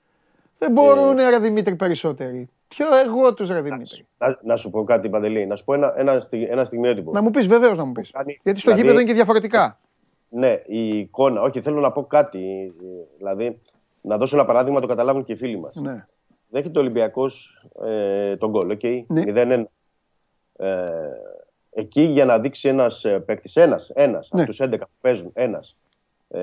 Δεν 0.59 0.73
μπορούν, 0.73 1.19
ε... 1.19 1.29
ρε 1.29 1.39
Δημήτρη, 1.39 1.75
περισσότεροι. 1.75 2.49
Ποιο 2.77 2.87
εγώ 3.05 3.35
τους 3.35 3.49
ρε 3.49 3.61
Δημήτρη. 3.61 4.07
Να, 4.19 4.39
να 4.43 4.57
σου 4.57 4.71
πω 4.71 4.85
κάτι, 4.85 5.09
Παντελή. 5.09 5.47
Να 5.47 5.57
σου 5.57 5.65
πω 5.65 5.75
ένα, 5.75 5.95
ένα, 5.97 6.21
στι- 6.21 6.51
ένα 6.51 6.65
στιγμιότυπο. 6.65 7.13
Να 7.13 7.23
μου 7.23 7.31
πεις, 7.31 7.47
βεβαίως 7.47 7.77
να 7.79 7.85
μου 7.85 7.93
πεις. 7.93 8.11
Κάνει- 8.11 8.41
Γιατί 8.43 8.59
στο 8.61 8.69
δηλαδή- 8.71 8.83
γήπεδο 8.83 9.01
είναι 9.01 9.09
και 9.11 9.15
διαφορετικά. 9.17 9.79
Ναι, 10.29 10.63
η 10.67 10.89
εικόνα. 10.99 11.41
Όχι, 11.41 11.61
θέλω 11.61 11.81
να 11.81 11.93
πω 11.93 12.05
κάτι. 12.05 12.73
ε, 12.83 13.17
Δηλαδή, 13.17 13.61
να 14.01 14.17
δώσω 14.17 14.37
ένα 14.37 14.45
παράδειγμα, 14.45 14.81
το 14.81 14.87
καταλάβουν 14.87 15.25
και 15.25 15.33
οι 15.33 15.37
φίλοι 15.37 15.59
μας. 15.59 15.75
Ναι. 15.75 16.07
Δέχεται 16.49 16.79
ο 16.79 16.81
Ολυμπιακός 16.81 17.63
ε, 17.85 18.37
το 18.37 18.51
γκολ, 18.51 18.71
οκ. 18.71 18.83
Ναι. 19.07 19.23
0-1. 19.27 19.65
Ε, 20.57 20.85
εκεί 21.71 22.03
για 22.03 22.25
να 22.25 22.39
δείξει 22.39 22.69
ένας 22.69 23.05
παίκτης, 23.27 23.57
ένας 23.57 23.91
ένας, 23.95 24.29
Ναι. 24.33 24.41
από 24.41 24.51
τους 24.51 24.61
11 24.61 24.85
που 24.87 24.93
παίζουν, 25.01 25.31
ένας. 25.35 25.77
Ε, 26.29 26.41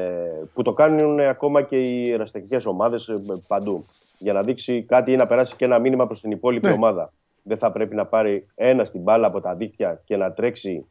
που 0.53 0.61
το 0.61 0.73
κάνουν 0.73 1.19
ακόμα 1.19 1.61
και 1.61 1.77
οι 1.83 2.11
ερασιτεχνικές 2.11 2.67
ομάδες 2.67 3.09
παντού. 3.47 3.85
Για 4.21 4.33
να 4.33 4.43
δείξει 4.43 4.83
κάτι 4.83 5.11
ή 5.11 5.15
να 5.15 5.25
περάσει 5.25 5.55
και 5.55 5.65
ένα 5.65 5.79
μήνυμα 5.79 6.07
προς 6.07 6.21
την 6.21 6.31
υπόλοιπη 6.31 6.67
Ναι. 6.67 6.73
ομάδα. 6.73 7.13
Δεν 7.43 7.57
θα 7.57 7.71
πρέπει 7.71 7.95
να 7.95 8.05
πάρει 8.05 8.47
ένας 8.55 8.91
την 8.91 9.01
μπάλα 9.01 9.27
από 9.27 9.41
τα 9.41 9.55
δίχτυα 9.55 10.01
και 10.05 10.17
να 10.17 10.31
τρέξει 10.33 10.85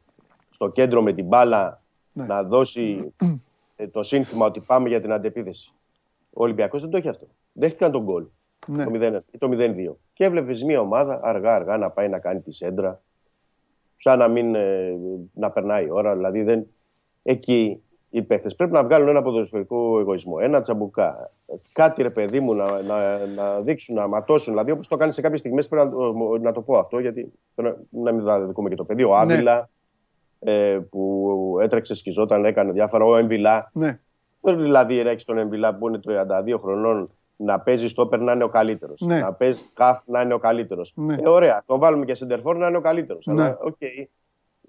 στο 0.49 0.67
κέντρο 0.69 1.01
με 1.01 1.13
την 1.13 1.25
μπάλα 1.25 1.81
Ναι. 2.13 2.25
να 2.25 2.43
δώσει 2.43 3.13
ε, 3.75 3.87
το 3.87 4.03
σύνθημα 4.03 4.45
ότι 4.45 4.59
πάμε 4.59 4.87
για 4.89 5.01
την 5.01 5.11
αντεπίθεση. 5.11 5.71
Ο 6.33 6.43
Ολυμπιακός 6.43 6.81
δεν 6.81 6.89
το 6.89 6.97
έχει 6.97 7.07
αυτό. 7.07 7.27
Δέχτηκαν 7.53 7.91
τον 7.91 8.03
γκολ 8.03 8.25
Ναι. 8.67 8.83
το 8.83 8.91
0 8.93 9.19
ή 9.31 9.37
το 9.37 9.49
0-2. 9.51 9.97
Και 10.13 10.23
έβλεπες 10.23 10.63
μια 10.63 10.79
ομάδα 10.79 11.19
αργά-αργά 11.23 11.77
να 11.77 11.89
πάει 11.89 12.09
να 12.09 12.19
κάνει 12.19 12.41
τη 12.41 12.53
σέντρα, 12.53 13.01
σαν 13.97 14.17
να 14.17 14.27
μην 14.27 14.55
ε, 14.55 14.93
να 15.33 15.51
περνάει 15.51 15.85
η 15.85 15.89
ώρα. 15.91 16.15
Δηλαδή 16.15 16.43
δεν... 16.43 16.67
εκεί 17.23 17.81
οι 18.13 18.21
παίχτες 18.21 18.55
πρέπει 18.55 18.71
να 18.71 18.83
βγάλουν 18.83 19.07
ένα 19.07 19.21
ποδοσφαιρικό 19.21 19.99
εγωισμό, 19.99 20.35
ένα 20.39 20.61
τσαμπουκά. 20.61 21.29
Κάτι 21.73 22.01
ρε 22.01 22.09
παιδί 22.09 22.39
μου 22.39 22.53
να, 22.53 22.81
να, 22.81 23.25
να 23.25 23.59
δείξουν, 23.59 23.95
να 23.95 24.07
ματώσουν. 24.07 24.53
Δηλαδή 24.53 24.71
όπως 24.71 24.87
το 24.87 24.97
κάνεις 24.97 25.15
σε 25.15 25.21
κάποιες 25.21 25.39
στιγμές 25.39 25.67
πρέπει 25.67 25.85
να, 25.85 25.91
το- 25.91 26.37
να 26.41 26.51
το 26.51 26.61
πω 26.61 26.77
αυτό, 26.77 26.99
γιατί 26.99 27.31
θέλω 27.55 27.77
να 27.89 28.11
μην 28.11 28.25
δούμε 28.53 28.69
και 28.69 28.75
το 28.75 28.83
παιδί. 28.83 29.03
Ο 29.03 29.15
Άβυλα 29.15 29.69
ε, 30.39 30.79
που 30.89 31.57
έτρεξε, 31.61 31.95
σκιζόταν, 31.95 32.45
έκανε 32.45 32.71
διάφορα. 32.71 33.05
Ο 33.05 33.17
Εμβιλά. 33.17 33.69
Ναι. 33.73 33.99
Δεν 34.41 34.61
δηλαδή 34.61 35.03
να 35.03 35.09
έχεις 35.09 35.23
τον 35.23 35.37
Εμβιλά 35.37 35.75
που 35.75 35.87
είναι 35.87 35.99
32 36.53 36.57
χρονών 36.61 37.09
να 37.35 37.59
παίζει 37.59 37.87
στόπερ 37.87 38.19
να 38.19 38.31
είναι 38.33 38.43
ο 38.43 38.47
καλύτερος. 38.49 39.01
Ναι. 39.01 39.19
Να 39.19 39.33
παίζει 39.33 39.61
χαφ 39.73 39.99
να 40.05 40.21
είναι 40.21 40.33
ο 40.33 40.37
καλύτερος. 40.39 40.93
Ναι. 40.95 41.15
Ε, 41.21 41.29
ωραία. 41.29 41.63
Τον 41.65 41.79
βάλουμε 41.79 42.05
και 42.05 42.15
σεντερφόρ 42.15 42.55
να 42.57 42.67
είναι 42.67 42.77
ο 42.77 42.81
καλύτερος. 42.81 43.25
Ναι. 43.25 43.43
Αλλά 43.43 43.57
οκ. 43.61 43.77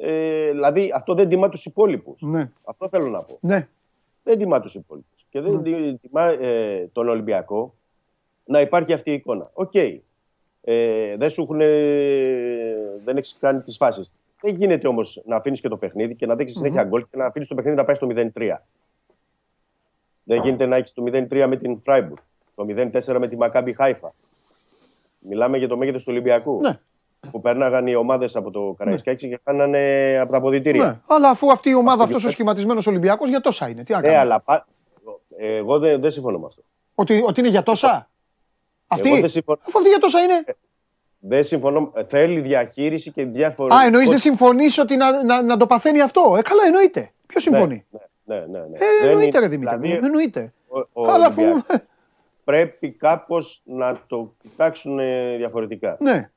Ε, 0.04 0.50
δηλαδή 0.50 0.92
αυτό 0.94 1.14
δεν 1.14 1.28
τιμά 1.28 1.48
τους 1.48 1.64
υπόλοιπους. 1.64 2.20
Ναι. 2.20 2.50
Αυτό 2.64 2.88
θέλω 2.88 3.08
να 3.08 3.22
πω. 3.22 3.38
Ναι. 3.40 3.68
Δεν 4.22 4.38
τιμά 4.38 4.60
τους 4.60 4.74
υπόλοιπους. 4.74 5.26
Και 5.30 5.40
δεν 5.40 5.62
τι- 5.62 5.96
τιμά 5.98 6.22
ε, 6.28 6.88
τον 6.92 7.08
Ολυμπιακό 7.08 7.74
να 8.44 8.60
υπάρχει 8.60 8.92
αυτή 8.92 9.10
η 9.10 9.14
εικόνα. 9.14 9.50
Οκ. 9.52 9.74
Ε, 9.74 11.16
δεν 11.16 11.30
σου 11.30 11.42
έχουν. 11.42 11.58
δεν 13.04 13.16
έχεις 13.16 13.36
κάνει 13.40 13.60
τις 13.60 13.76
φάσεις. 13.76 14.12
Δεν 14.40 14.54
γίνεται 14.54 14.88
όμως 14.88 15.22
να 15.24 15.36
αφήνεις 15.36 15.60
και 15.60 15.68
το 15.68 15.76
παιχνίδι 15.76 16.14
και 16.14 16.26
να 16.26 16.34
δέχεσαι 16.36 16.56
συνέχεια 16.56 16.84
γκολ 16.84 17.00
και 17.10 17.16
να 17.16 17.24
αφήνεις 17.26 17.48
το 17.48 17.54
παιχνίδι 17.54 17.76
να 17.76 17.84
πάει 17.84 17.94
στο 17.94 18.06
0-3. 18.10 18.56
Δεν 20.24 20.42
γίνεται 20.42 20.66
να 20.66 20.76
έχεις 20.76 20.92
το 20.92 21.02
0-3 21.06 21.46
με 21.48 21.56
την 21.56 21.80
Φράιμπουργκ, 21.80 22.18
το 22.54 22.64
0-4 22.68 23.16
με 23.18 23.28
τη 23.28 23.36
Μακάμπι 23.36 23.72
Χάιφα. 23.72 24.14
Μιλάμε 25.20 25.58
για 25.58 25.68
το 25.68 25.76
μέγεθος 25.76 26.00
του 26.02 26.08
Ολυμπιακού. 26.10 26.60
Ναι. 26.60 26.78
Που 27.30 27.40
πέρναγαν 27.40 27.86
οι 27.86 27.94
ομάδες 27.94 28.36
από 28.36 28.50
το 28.50 28.74
Καραϊσκάκη 28.78 29.28
και 29.28 29.40
κάνανε 29.44 30.18
από 30.22 30.30
τα 30.32 30.36
αποδητήρια. 30.38 30.84
ναι. 30.84 31.00
Αλλά 31.06 31.28
αφού 31.28 31.52
αυτή 31.52 31.70
η 31.70 31.74
ομάδα, 31.74 32.04
αυτός 32.04 32.24
ο 32.24 32.30
σχηματισμένος 32.30 32.86
Ολυμπιακός, 32.86 33.28
για 33.28 33.40
τόσα 33.40 33.68
είναι. 33.68 33.82
Τι 33.82 33.92
να 33.92 33.98
Ναι, 34.00 34.02
κάνουμε; 34.06 34.22
αλλά 34.22 34.40
πα... 34.40 34.66
εγώ 35.38 35.78
δεν, 35.78 36.00
δεν 36.00 36.10
συμφωνώ 36.10 36.38
με 36.38 36.46
αυτό. 36.46 36.62
Ότι, 36.94 37.22
ότι 37.26 37.40
είναι 37.40 37.48
για 37.48 37.62
τόσα; 37.62 38.08
Αυτή; 38.86 39.08
Εγώ 39.08 39.20
δεν 39.20 39.28
συμφωνώ. 39.28 39.58
Αφού 39.66 39.78
αυτή 39.78 39.88
για 39.90 39.98
τόσα 39.98 40.20
είναι; 40.20 40.44
Δεν 41.18 41.44
συμφωνώ. 41.44 41.92
Θέλει 42.06 42.40
διαχείριση 42.40 43.10
και 43.12 43.24
διάφορα. 43.24 43.76
Α, 43.76 43.84
εννοείς 43.84 44.08
δεν 44.08 44.18
συμφωνείς 44.18 44.78
ότι 44.78 44.96
να, 44.96 45.24
να, 45.24 45.42
να 45.42 45.56
το 45.56 45.66
παθαίνει 45.66 46.00
αυτό; 46.00 46.34
Ε, 46.38 46.42
καλά, 46.42 46.62
εννοείται. 46.66 47.10
Ποιος 47.26 47.42
συμφωνεί; 47.42 47.86
Ναι, 48.24 48.34
ναι, 48.36 48.46
ναι. 48.46 48.58
ναι. 48.58 48.76
Ε, 48.76 48.78
Δεν 49.00 49.08
εννοείται, 49.10 49.26
είναι- 49.26 49.38
ρε 49.38 49.48
Δημήτρη. 49.48 49.76
δηλαδή, 49.78 49.98
μου, 49.98 50.04
εννοείται. 50.06 50.52
ο- 50.68 51.02
ο 51.02 51.10
Αλλά 51.10 51.26
αφού. 51.26 51.40
Ολυμπιακός 51.42 51.80
Πρέπει 52.44 52.90
κάπως 52.90 53.62
να 53.64 54.00
το 54.06 54.34
κοιτάξουν 54.42 54.98
ε, 54.98 55.36
διαφορετικά. 55.36 55.96
ναι, 56.00 56.30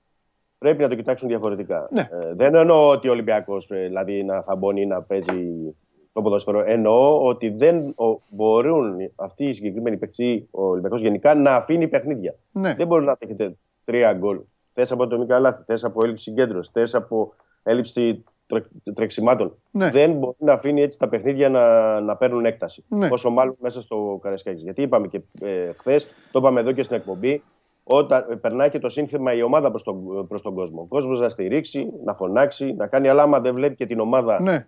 Πρέπει 0.57 0.81
να 0.81 0.89
το 0.89 0.95
κοιτάξουν 0.95 1.27
διαφορετικά. 1.27 1.87
Ναι. 1.91 2.01
Ε, 2.01 2.33
δεν 2.33 2.55
εννοώ 2.55 2.89
ότι 2.89 3.07
ο 3.07 3.11
Ολυμπιακός 3.11 3.67
δηλαδή 3.67 4.23
να 4.23 4.41
θαμπώνει 4.41 4.81
ή 4.81 4.85
να 4.85 5.01
παίζει 5.01 5.75
το 6.13 6.21
ποδόσφαιρο. 6.21 6.63
Εννοώ 6.65 7.23
ότι 7.23 7.49
δεν 7.49 7.93
ο, 7.95 8.19
μπορούν 8.29 8.95
αυτοί 9.15 9.45
οι 9.45 9.53
συγκεκριμένοι 9.53 9.97
παίκτες, 9.97 10.43
ο 10.51 10.65
Ολυμπιακός 10.65 11.01
γενικά, 11.01 11.35
να 11.35 11.55
αφήνει 11.55 11.87
παιχνίδια. 11.87 12.35
ναι. 12.51 12.73
Δεν 12.73 12.87
μπορεί 12.87 13.05
να 13.05 13.15
έχετε 13.19 13.55
τρία 13.85 14.13
γκολ. 14.13 14.39
Θες 14.73 14.91
από 14.91 15.03
ατομικά 15.03 15.39
λάθη, 15.39 15.63
θες 15.65 15.83
από 15.83 15.99
έλλειψη 16.03 16.23
συγκέντρωσης, 16.23 16.71
θες 16.71 16.95
από 16.95 17.33
έλλειψη 17.63 18.23
τρε, 18.47 18.59
τρεξιμάτων. 18.93 19.57
Ναι. 19.71 19.89
Δεν 19.89 20.11
μπορεί 20.11 20.35
να 20.39 20.53
αφήνει 20.53 20.81
έτσι 20.81 20.99
τα 20.99 21.09
παιχνίδια 21.09 21.49
να, 21.49 21.99
να 22.01 22.15
παίρνουν 22.15 22.45
έκταση. 22.45 22.83
Ναι. 22.87 23.07
Όσο 23.11 23.29
μάλλον 23.29 23.55
μέσα 23.59 23.81
στο 23.81 24.19
Καρασκάκη. 24.21 24.61
Γιατί 24.61 24.81
είπαμε 24.81 25.07
και 25.07 25.21
ε, 25.41 25.71
χθες, 25.77 26.07
το 26.31 26.39
είπαμε 26.39 26.59
εδώ 26.59 26.71
και 26.71 26.83
στην 26.83 26.95
εκπομπή, 26.95 27.43
όταν 27.87 28.25
ε, 28.29 28.35
περνάει 28.35 28.69
και 28.69 28.79
το 28.79 28.89
σύνθημα 28.89 29.33
η 29.33 29.41
ομάδα 29.41 29.69
προς 29.69 29.83
τον, 29.83 30.27
προς 30.27 30.41
τον 30.41 30.53
κόσμο. 30.53 30.81
Ο 30.81 30.85
κόσμος 30.85 31.19
να 31.19 31.29
στηρίξει, 31.29 31.87
να 32.05 32.13
φωνάξει, 32.13 32.73
να 32.73 32.87
κάνει, 32.87 33.07
αλλά 33.07 33.21
άμα 33.21 33.39
δεν 33.39 33.53
βλέπει 33.53 33.75
και 33.75 33.85
την 33.85 33.99
ομάδα 33.99 34.41
ναι. 34.41 34.67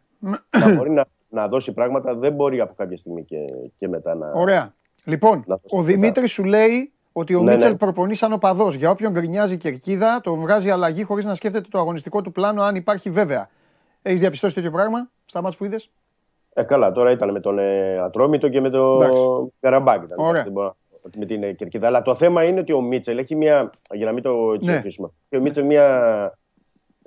να 0.60 0.76
μπορεί 0.76 0.89
να, 0.89 1.06
να 1.30 1.48
δώσει 1.48 1.72
πράγματα, 1.72 2.15
δεν 2.15 2.34
μπορεί 2.34 2.60
από 2.60 2.73
κάποια 2.77 2.98
στιγμή 2.98 3.23
και, 3.23 3.38
και 3.77 3.88
μετά 3.88 4.15
να. 4.15 4.31
Ωραία. 4.34 4.73
Λοιπόν, 5.03 5.44
Να 5.48 5.56
το 5.56 5.61
ο 5.64 5.68
σκεφτώ. 5.68 5.85
Δημήτρης 5.85 6.31
σου 6.31 6.44
λέει 6.44 6.91
ότι 7.11 7.35
ο 7.35 7.41
Ναι, 7.41 7.52
Μίτσελ 7.52 7.72
ναι. 7.72 7.77
προπονεί 7.77 8.15
σαν 8.15 8.34
οπαδό. 8.34 8.69
Για 8.69 8.89
όποιον 8.89 9.11
γκρινιάζει 9.11 9.57
κερκίδα, 9.57 10.19
τον 10.23 10.39
βγάζει 10.39 10.69
αλλαγή 10.69 11.03
χωρίς 11.03 11.26
να 11.26 11.35
σκέφτεται 11.35 11.68
το 11.72 11.80
αγωνιστικό 11.80 12.22
του 12.22 12.31
πλάνο, 12.31 12.61
αν 12.61 12.76
υπάρχει 12.76 13.10
βέβαια. 13.10 13.49
Έχεις 14.02 14.19
διαπιστώσει 14.19 14.56
τέτοιο 14.56 14.72
πράγμα 14.72 15.10
στα 15.26 15.41
μάτια 15.41 15.57
που 15.57 15.65
είδες; 15.65 15.89
Ε, 16.53 16.64
καλά, 16.64 16.91
τώρα 16.91 17.11
ήταν 17.11 17.31
με 17.31 17.39
τον 17.39 17.60
ε, 17.60 17.99
Ατρόμητο 17.99 18.49
και 18.49 18.61
με 18.61 18.69
τον 18.69 19.02
Εντάξει. 19.02 19.23
Καραμπάκ. 19.60 20.03
Ήταν, 20.03 20.18
Ωραία. 20.19 20.45
Δεν 21.10 21.20
μπορώ 21.20 21.20
να- 21.20 21.20
με 21.20 21.26
την 21.26 21.44
ε, 21.44 21.52
Κερκίδα. 21.54 21.88
Αλλά 21.88 22.02
το 22.02 22.16
θέμα 22.16 22.44
είναι 22.44 22.60
ότι 22.60 22.74
ο 22.74 22.82
Μίτσελ 22.82 23.18
έχει 23.18 23.36
μια. 23.36 23.70
Για 23.92 24.06
να 24.06 24.12
μην 24.12 24.24
το 24.24 24.52
έτσι 24.54 24.66
Ναι. 24.70 24.76
αφήσουμε. 24.76 25.10
Έχει 25.30 25.42
ο 25.42 25.44
Μίτσελ 25.46 25.66
μια 25.66 25.86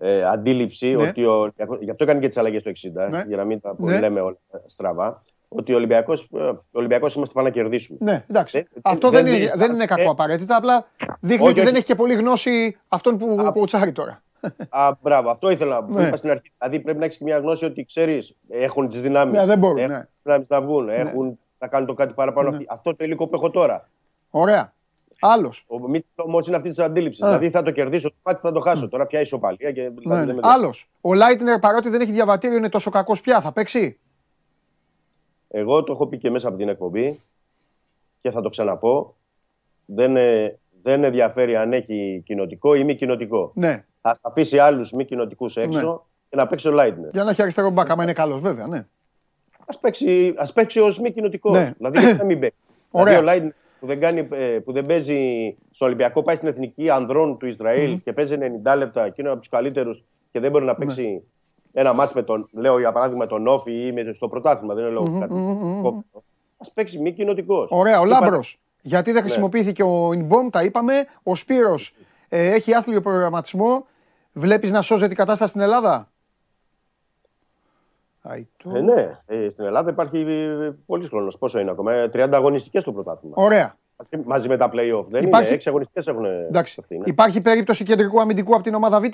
ε, 0.03 0.25
αντίληψη 0.25 0.87
Ναι. 0.95 1.09
ότι. 1.09 1.25
Ο, 1.25 1.33
Ολυμπιακός- 1.33 1.79
γι' 1.81 1.91
αυτό 1.91 2.05
έκανε 2.05 2.21
και 2.21 2.29
τις 2.29 2.37
αλλαγές 2.37 2.63
το 2.63 2.69
60, 2.69 3.09
Ναι. 3.11 3.25
για 3.27 3.37
να 3.37 3.45
μην 3.45 3.61
τα 3.61 3.75
Ναι. 3.79 3.99
λέμε 3.99 4.21
όλα 4.21 4.37
στραβά. 4.67 5.23
Ότι 5.49 5.73
ο 5.73 5.77
Ολυμπιακό 5.77 6.15
Ολυμπιακός 6.73 7.15
είμαστε 7.15 7.35
πάνω 7.35 7.47
να 7.47 7.53
κερδίσουμε. 7.53 7.99
Ναι, 8.01 8.25
εντάξει. 8.31 8.59
Δεν- 8.59 8.83
Αυτό 8.83 9.11
δεν 9.11 9.25
δεν, 9.25 9.33
είναι, 9.35 9.43
είναι- 9.43 9.53
δεν 9.57 9.73
είναι 9.73 9.85
κακό 9.85 10.03
ε, 10.03 10.07
απαραίτητα. 10.07 10.57
Απλά 10.57 10.87
δείχνει 11.21 11.43
όχι, 11.43 11.51
ότι 11.51 11.61
δεν 11.61 11.69
όχι. 11.69 11.77
έχει 11.77 11.87
και 11.87 11.95
πολύ 11.95 12.15
γνώση 12.15 12.77
αυτόν 12.89 13.19
που 13.19 13.37
Α, 13.47 13.53
κοουτσάρει 13.53 13.93
τώρα. 13.93 14.23
Α, 14.69 14.93
μπράβο, 15.03 15.31
αυτό 15.31 15.51
ήθελα 15.51 15.81
να 15.81 15.85
πω. 15.87 15.93
Ναι. 16.01 16.07
Είπα 16.07 16.17
στην 16.17 16.31
αρχή. 16.31 16.53
Δηλαδή 16.59 16.81
πρέπει 16.81 16.99
να 16.99 17.05
έχεις 17.05 17.19
μια 17.19 17.39
γνώση 17.39 17.65
ότι 17.65 17.85
ξέρεις, 17.85 18.37
έχουν 18.49 18.89
τις 18.89 19.01
δυνάμεις. 19.01 19.39
Ναι, 19.39 19.47
δεν 19.47 19.59
μπορούν, 19.59 19.87
ναι. 19.87 20.07
δυνάμεις 20.23 20.47
να 20.49 20.61
βγουν, 20.61 20.89
έχουν 20.89 21.39
να 21.61 21.69
κάνουν 21.69 21.87
το 21.87 21.95
κάτι 21.95 22.13
παραπάνω. 22.15 22.51
Ναι. 22.51 22.65
Αυτό 22.69 22.97
το 22.97 23.05
υλικό 23.05 23.27
που 23.27 23.35
έχω 23.35 23.51
τώρα. 23.51 23.89
Ωραία. 24.31 24.73
Άλλος. 25.21 25.65
Ο 25.67 25.79
Μίτσελ 25.89 26.13
όμω 26.17 26.39
είναι 26.47 26.57
αυτής 26.57 26.75
της 26.75 26.85
αντίληψης. 26.85 27.23
Ε. 27.23 27.27
Δηλαδή 27.27 27.51
θα 27.51 27.63
το 27.63 27.71
κερδίσω 27.71 28.09
το 28.09 28.15
μάτι, 28.23 28.41
θα 28.43 28.53
το 28.53 28.61
χάσω. 28.61 28.89
Τώρα 28.89 29.07
πια 29.07 29.21
ισοπαλία. 29.21 29.73
Και, 29.73 29.81
δηλαδή, 29.89 30.09
Ναι, 30.09 30.15
δεν 30.17 30.27
ναι. 30.27 30.33
με- 30.33 30.41
Άλλος. 30.43 30.89
Ο 31.01 31.15
Λάιτνερ 31.15 31.59
παρότι 31.59 31.89
δεν 31.89 32.01
έχει 32.01 32.13
διαβατήριο 32.13 32.57
είναι 32.57 32.69
τόσο 32.69 32.91
κακός 32.91 33.21
πια. 33.21 33.41
Θα 33.41 33.53
παίξει. 33.53 33.99
Εγώ 35.49 35.83
το 35.85 35.93
έχω 35.93 36.07
πει 36.07 36.19
και 36.19 36.31
μέσα 36.31 36.49
από 36.49 36.57
την 36.57 36.69
εκπομπή 36.69 37.21
και 38.21 38.31
θα 38.31 38.41
το 38.41 38.49
ξαναπώ. 38.49 39.15
Δεν, 39.87 40.17
ε, 40.17 40.59
δεν 40.83 41.05
ενδιαφέρει 41.05 41.57
αν 41.57 41.73
έχει 41.73 42.23
κοινοτικό 42.27 42.75
ή 42.75 42.85
μη 42.85 42.95
κοινοτικό. 42.95 43.53
Ναι. 43.55 43.85
Θα 44.01 44.19
αφήσει 44.21 44.59
άλλους 44.59 44.93
μη 44.93 45.05
κοινοτικούς 45.05 45.57
έξω 45.57 45.79
Ναι. 45.79 45.97
και 46.29 46.37
να 46.37 46.47
παίξει 46.47 46.69
ο 46.69 46.71
Λάιτνερ. 46.71 47.11
Για 47.11 47.25
να 47.25 47.31
έχει 47.31 47.43
αριστερό 47.43 47.71
μπακ, 47.71 47.91
άμα 47.91 48.03
είναι 48.03 48.13
καλός, 48.13 48.41
βέβαια. 48.41 48.67
Ναι. 48.67 48.87
Α 49.75 49.79
παίξει, 49.81 50.35
ας 50.37 50.53
παίξει 50.53 50.81
ως 50.81 50.99
μη 50.99 51.11
κοινοτικός. 51.13 51.53
Ναι. 51.53 51.73
Δηλαδή 51.77 51.99
γιατί 52.01 52.19
να 52.19 52.25
μην 52.25 52.39
παίξει. 52.41 52.59
Ωραία. 52.91 53.19
Δηλαδή 53.19 53.21
ο 53.21 53.25
Λάιτνερ 53.25 53.53
που 53.81 53.87
δεν, 53.87 54.01
κάνει, 54.01 54.29
ε, 54.33 54.59
που 54.59 54.73
δεν 54.73 54.87
παίζει 54.87 55.19
στο 55.71 55.85
Ολυμπιακό, 55.85 56.23
πάει 56.23 56.37
στην 56.37 56.49
εθνική 56.49 56.91
ανδρών 56.91 57.39
του 57.39 57.47
ισραηλ 57.47 58.01
και 58.05 58.13
παίζει 58.13 58.37
90 58.65 58.77
λεπτά 58.77 59.09
και 59.09 59.15
είναι 59.21 59.29
από 59.31 59.39
τους 59.39 59.49
καλύτερους 59.49 60.05
και 60.33 60.41
δεν 60.41 60.51
μπορεί 60.51 60.65
Ναι. 60.65 60.71
να 60.71 60.77
παίξει 60.77 61.23
ένα 61.73 61.93
μάτς 61.93 62.13
με 62.13 62.23
τον, 62.23 62.49
λέω 62.53 62.79
για 62.79 62.93
παράδειγμα, 62.93 63.27
τον 63.27 63.47
Όφη 63.47 63.87
ή 63.87 63.93
με, 63.93 64.13
στο 64.13 64.29
πρωτάθλημα. 64.29 64.75
Δεν 64.75 64.85
είναι 64.85 64.93
λόγος 64.93 65.21
κάτι. 65.21 65.35
Α 66.57 66.71
παίξει 66.75 66.99
μη 66.99 67.13
κοινοτικός. 67.13 67.67
Ωραία, 67.71 68.01
ο 68.01 68.05
Λάμπρος. 68.05 68.59
Γιατί 68.83 69.09
Ναι. 69.09 69.15
δεν 69.15 69.23
χρησιμοποιήθηκε 69.25 69.83
ο 69.83 70.13
Ινμπομ, 70.13 70.49
τα 70.51 70.63
είπαμε. 70.63 71.07
Ο 71.23 71.35
Σπύρος 71.35 71.95
ε, 72.29 72.53
έχει 72.55 72.75
άθλιο 72.75 73.01
προγραμματισμό. 73.01 73.87
Βλέπεις 74.33 74.71
να 74.73 74.83
σώζεται 74.83 75.13
η 75.13 75.17
κατάσταση 75.17 75.51
στην 75.51 75.63
Ελλάδα; 75.63 76.09
Αϊτό. 78.23 78.71
Ε, 78.77 78.81
ναι, 78.81 79.19
ε, 79.27 79.49
στην 79.51 79.65
Ελλάδα 79.65 79.91
υπάρχει 79.91 80.19
ε, 80.19 80.71
πολλή 80.87 81.07
χρόνος. 81.07 81.39
Πόσο 81.39 81.59
είναι 81.59 81.71
ακόμα, 81.71 81.93
ε, 81.93 82.09
30 82.13 82.29
αγωνιστικές 82.33 82.83
το 82.83 82.93
πρωτάθλημα. 82.93 83.35
Ωραία. 83.37 83.77
Μαζί 84.25 84.49
με 84.49 84.57
τα 84.57 84.71
playoff. 84.73 85.05
Δεν 85.09 85.23
Υπάρχει- 85.23 85.47
είναι, 85.49 85.57
6 85.57 85.67
αγωνιστικές 85.69 86.07
έχουν. 86.07 86.25
Εντάξει. 86.25 86.77
αυτή, 86.81 86.97
ναι. 86.99 87.03
Υπάρχει 87.07 87.41
περίπτωση 87.41 87.85
κεντρικού 87.85 88.21
αμυντικού 88.21 88.55
από 88.55 88.63
την 88.63 88.75
ομάδα 88.75 89.01
Β; 89.01 89.05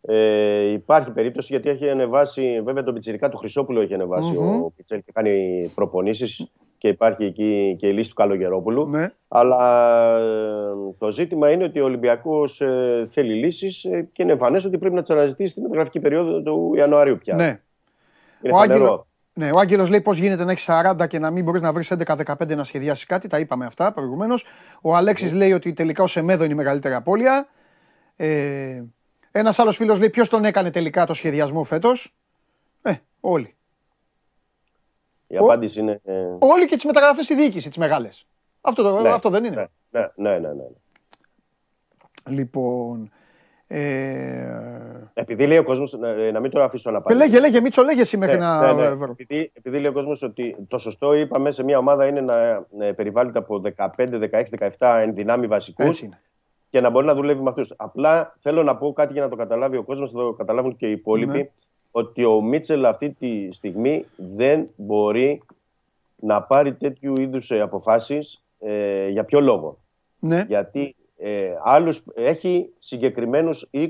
Ε, 0.00 0.70
υπάρχει 0.72 1.10
περίπτωση 1.10 1.52
γιατί 1.52 1.68
έχει 1.68 1.90
ανεβάσει, 1.90 2.60
βέβαια 2.64 2.82
τον 2.82 2.94
Πιτσυρικά 2.94 3.28
του 3.28 3.36
Χρυσόπουλο 3.36 3.80
έχει 3.80 3.94
ανεβάσει 3.94 4.36
ο 4.36 4.72
Πιτσέλ 4.76 5.02
και 5.04 5.12
κάνει 5.12 5.70
προπονήσεις. 5.74 6.50
και 6.78 6.88
υπάρχει 6.88 7.24
εκεί 7.24 7.76
και 7.78 7.86
η 7.86 7.92
λύση 7.92 8.08
του 8.08 8.14
Καλογερόπουλου. 8.14 8.88
Ναι. 8.88 9.12
Αλλά 9.28 10.18
ε, 10.18 10.94
το 10.98 11.10
ζήτημα 11.10 11.50
είναι 11.50 11.64
ότι 11.64 11.80
ο 11.80 11.84
Ολυμπιακός 11.84 12.60
ε, 12.60 13.06
θέλει 13.10 13.34
λύσεις 13.34 13.84
ε, 13.84 14.08
και 14.12 14.22
είναι 14.22 14.32
εμφανές 14.32 14.64
ότι 14.64 14.78
πρέπει 14.78 14.94
να 14.94 15.00
τις 15.00 15.10
αναζητήσει 15.10 15.50
στην 15.50 15.62
μεταγραφική 15.62 16.00
περίοδο 16.00 16.42
του 16.42 16.72
Ιανουαρίου 16.76 17.18
πια. 17.18 17.34
Ναι. 17.34 17.60
Είναι 18.42 18.54
Ο, 18.54 18.56
φανερό. 18.56 18.74
Άγγελο, 18.74 19.06
ναι, 19.32 19.50
ο 19.54 19.58
Άγγελος 19.58 19.90
λέει 19.90 20.00
πώς 20.00 20.18
γίνεται 20.18 20.44
να 20.44 20.50
έχεις 20.50 20.68
40 20.70 21.06
και 21.08 21.18
να 21.18 21.30
μην 21.30 21.44
μπορείς 21.44 21.62
να 21.62 21.72
βρεις 21.72 21.92
11-15 21.92 22.56
να 22.56 22.64
σχεδιάσεις 22.64 23.06
κάτι. 23.06 23.28
Τα 23.28 23.38
είπαμε 23.38 23.66
αυτά 23.66 23.92
προηγουμένως. 23.92 24.44
Ο 24.82 24.96
Αλέξης 24.96 25.32
λέει 25.32 25.52
ότι 25.52 25.72
τελικά 25.72 26.02
ο 26.02 26.06
Σεμέδο 26.06 26.44
είναι 26.44 26.52
η 26.52 26.56
μεγαλύτερη 26.56 26.94
απώλεια. 26.94 27.48
Ε, 28.16 28.82
Ένας 29.32 29.58
άλλος 29.58 29.76
φίλος 29.76 29.98
λέει 29.98 30.10
ποιος 30.10 30.28
τον 30.28 30.44
έκανε 30.44 30.70
τελικά 30.70 31.06
το 31.06 31.14
σχεδιασμό 31.14 31.64
φέτος; 31.64 32.14
Ε, 32.82 32.92
όλοι. 33.20 33.56
Η 35.26 35.36
απάντηση 35.36 35.80
είναι. 35.80 36.00
ε, 36.04 36.12
Όλοι 36.38 36.66
και 36.66 36.74
τις 36.74 36.84
μεταγραφές 36.84 37.28
η 37.28 37.34
διοίκηση, 37.34 37.68
τις 37.68 37.78
μεγάλες. 37.78 38.26
Αυτό, 38.60 38.82
το- 38.82 39.00
ναι, 39.00 39.08
αυτό 39.08 39.30
δεν 39.30 39.44
είναι. 39.44 39.68
Ναι, 39.90 40.00
ναι, 40.16 40.30
ναι. 40.30 40.38
ναι, 40.38 40.48
ναι. 40.52 40.64
Λοιπόν. 42.28 43.10
Ε, 43.66 45.10
Επειδή 45.14 45.46
λέει 45.46 45.58
ο 45.58 45.64
κόσμος. 45.64 45.92
Να, 45.92 46.30
να 46.32 46.40
μην 46.40 46.50
το 46.50 46.62
αφήσω 46.62 46.90
να 46.90 46.96
ε, 46.98 47.00
πάει. 47.04 47.16
λέγε, 47.16 47.40
λέγε, 47.40 47.60
Μίτσο, 47.60 47.82
λέγε 47.82 48.00
εσύ 48.00 48.16
μέχρι 48.16 48.36
Ναι, 48.36 48.44
να 48.44 48.72
ναι, 48.72 48.82
ναι. 48.88 48.94
βρω. 48.94 49.10
Επειδή, 49.10 49.50
επειδή 49.54 49.76
λέει 49.76 49.86
ο 49.88 49.92
κόσμος 49.92 50.22
ότι 50.22 50.56
το 50.68 50.78
σωστό 50.78 51.12
είπαμε 51.14 51.50
σε 51.50 51.62
μια 51.64 51.78
ομάδα 51.78 52.06
είναι 52.06 52.20
να 52.20 52.64
ε, 52.78 52.92
περιβάλλεται 52.92 53.38
από 53.38 53.62
15, 53.76 53.86
16, 53.96 54.44
17 54.78 54.98
ενδυνάμει 55.02 55.46
βασικούς 55.46 55.86
Έτσι 55.86 56.04
είναι. 56.04 56.20
Και 56.70 56.80
να 56.80 56.90
μπορεί 56.90 57.06
να 57.06 57.14
δουλεύει 57.14 57.42
με 57.42 57.48
αυτούς. 57.48 57.72
Απλά 57.76 58.36
θέλω 58.40 58.62
να 58.62 58.76
πω 58.76 58.92
κάτι 58.92 59.12
για 59.12 59.22
να 59.22 59.28
το 59.28 59.36
καταλάβει 59.36 59.76
ο 59.76 59.82
κόσμος, 59.82 60.12
να 60.12 60.20
το 60.22 60.32
καταλάβουν 60.32 60.76
και 60.76 60.86
οι 60.88 60.90
υπόλοιποι. 60.92 61.38
Ναι. 61.38 61.48
Ότι 61.90 62.24
ο 62.24 62.40
Μίτσελ 62.40 62.84
αυτή 62.84 63.10
τη 63.18 63.52
στιγμή 63.52 64.04
δεν 64.16 64.68
μπορεί 64.76 65.42
να 66.16 66.42
πάρει 66.42 66.74
τέτοιου 66.74 67.12
είδους 67.20 67.50
αποφάσεις. 67.50 68.42
Ε, 68.60 69.08
για 69.08 69.24
ποιο 69.24 69.40
λόγο. 69.40 69.78
Ναι, 70.18 70.44
Γιατί 70.48 70.96
ε, 71.18 71.50
άλλους, 71.62 72.02
έχει 72.14 72.70
συγκεκριμένους 72.78 73.68
20, 73.72 73.88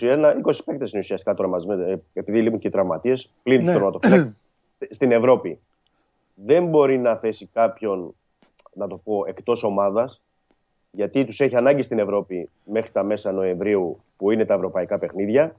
21, 0.00 0.34
20 0.44 0.64
παίκτες 0.64 0.92
ουσιαστικά 0.94 1.34
τώρα 1.34 1.48
μαζί, 1.48 1.66
με- 1.66 1.90
ε, 1.90 1.98
επειδή 2.12 2.42
λείπουν 2.42 2.58
και 2.58 2.68
οι 2.68 2.70
τραυματίες, 2.70 3.30
πλην 3.42 3.60
Ναι. 3.60 3.66
του 3.66 3.72
τερματοφύλακα, 3.72 4.34
στην 4.90 5.12
Ευρώπη. 5.12 5.58
Δεν 6.34 6.66
μπορεί 6.66 6.98
να 6.98 7.16
θέσει 7.16 7.48
κάποιον, 7.52 8.14
να 8.74 8.86
το 8.88 8.96
πω, 9.04 9.24
εκτός 9.26 9.62
ομάδας, 9.62 10.20
γιατί 10.90 11.24
τους 11.24 11.40
έχει 11.40 11.56
ανάγκη 11.56 11.82
στην 11.82 11.98
Ευρώπη 11.98 12.48
μέχρι 12.64 12.90
τα 12.90 13.02
μέσα 13.02 13.32
Νοεμβρίου, 13.32 14.00
που 14.16 14.30
είναι 14.30 14.44
τα 14.44 14.54
ευρωπαϊκά 14.54 14.98
παιχνίδια. 14.98 15.54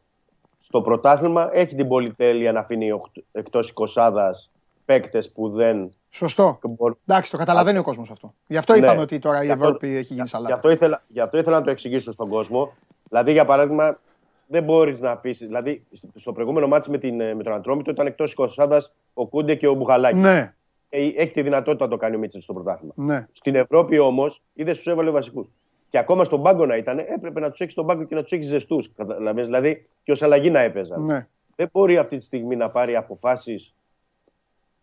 Στο 0.60 0.82
πρωτάθλημα 0.82 1.50
έχει 1.54 1.76
την 1.76 1.88
πολυτέλεια 1.88 2.52
να 2.52 2.60
αφήνει 2.60 2.90
εκτός 3.32 3.74
20 3.96 4.50
παίκτες 4.86 5.30
που 5.32 5.50
δεν 5.50 5.94
σωστό. 6.10 6.60
μπορούν 6.62 6.98
Εντάξει, 7.08 7.32
το 7.32 7.38
καταλαβαίνει 7.38 7.78
ο 7.78 7.84
κόσμος 7.84 8.10
αυτό. 8.12 8.34
Γι' 8.48 8.58
αυτό 8.58 8.74
Ναι. 8.74 8.80
είπαμε 8.80 9.02
ότι 9.02 9.20
τώρα 9.20 9.42
η 9.42 9.46
Γι' 9.46 9.52
αυτό- 9.52 9.64
Ευρώπη 9.66 9.88
έχει 9.88 10.14
γίνει 10.14 10.22
Γι' 10.22 10.28
σαλάτα. 10.30 10.54
αυτό, 10.54 10.70
ήθελα, 10.70 11.04
γι' 11.08 11.20
αυτό 11.20 11.38
ήθελα 11.38 11.58
να 11.60 11.64
το 11.64 11.72
εξηγήσω 11.72 12.12
στον 12.12 12.30
κόσμο. 12.30 12.72
Δηλαδή, 13.10 13.32
για 13.32 13.46
παράδειγμα, 13.46 14.00
δεν 14.48 14.64
μπορείς 14.64 15.00
να 15.00 15.12
αφήσει. 15.12 15.46
Δηλαδή, 15.46 15.84
στο 16.16 16.32
προηγούμενο 16.32 16.68
μάτι 16.68 16.90
με, 16.90 16.98
την, 16.98 17.22
ε, 17.22 17.34
με 17.34 17.44
τον 17.44 17.54
Αντρόμητο 17.54 17.92
ήταν 17.92 18.08
εκτός 18.08 18.32
εικοσάδας 18.32 18.94
ο 19.14 19.28
Κούντε 19.28 19.56
και 19.56 19.68
ο 19.68 19.74
Μπουγαλάκη. 19.74 20.18
Ναι, 20.20 20.38
Ε, 20.38 20.54
Έχει 20.90 21.32
τη 21.32 21.41
δυνατότητα 21.41 21.84
να 21.86 21.90
το 21.91 21.98
κάνει 21.98 22.16
ο 22.16 22.20
Μίτσελ 22.20 22.41
στο 22.41 22.53
πρωτάθλημα. 22.53 22.94
ναι. 22.95 23.28
Στην 23.32 23.56
Ευρώπη 23.56 23.99
όμως, 23.99 24.41
είδες 24.53 24.78
τους 24.78 24.88
έβαλε 24.88 25.10
βασικούς. 25.10 25.48
Και 25.90 25.98
ακόμα 25.98 26.24
στον 26.24 26.41
πάγκο 26.44 26.66
να 26.66 26.76
ήταν, 26.78 26.99
έπρεπε 26.99 27.40
να 27.40 27.49
τους 27.49 27.60
έχεις 27.60 27.74
στον 27.74 27.86
πάγκο 27.86 28.03
και 28.03 28.16
να 28.16 28.22
τους 28.24 28.32
έχεις 28.32 28.48
ζεστούς. 28.48 28.91
Δηλαδή, 29.34 29.88
και 30.03 30.11
ως 30.11 30.22
αλλαγή 30.22 30.49
να 30.49 30.60
έπαιζαν. 30.60 31.06
ναι. 31.06 31.28
Δεν 31.56 31.70
μπορεί 31.74 31.98
αυτή 31.98 32.18
τη 32.18 32.24
στιγμή 32.24 32.56
να 32.56 32.70
πάρει 32.70 32.95
αποφάσεις 32.95 33.74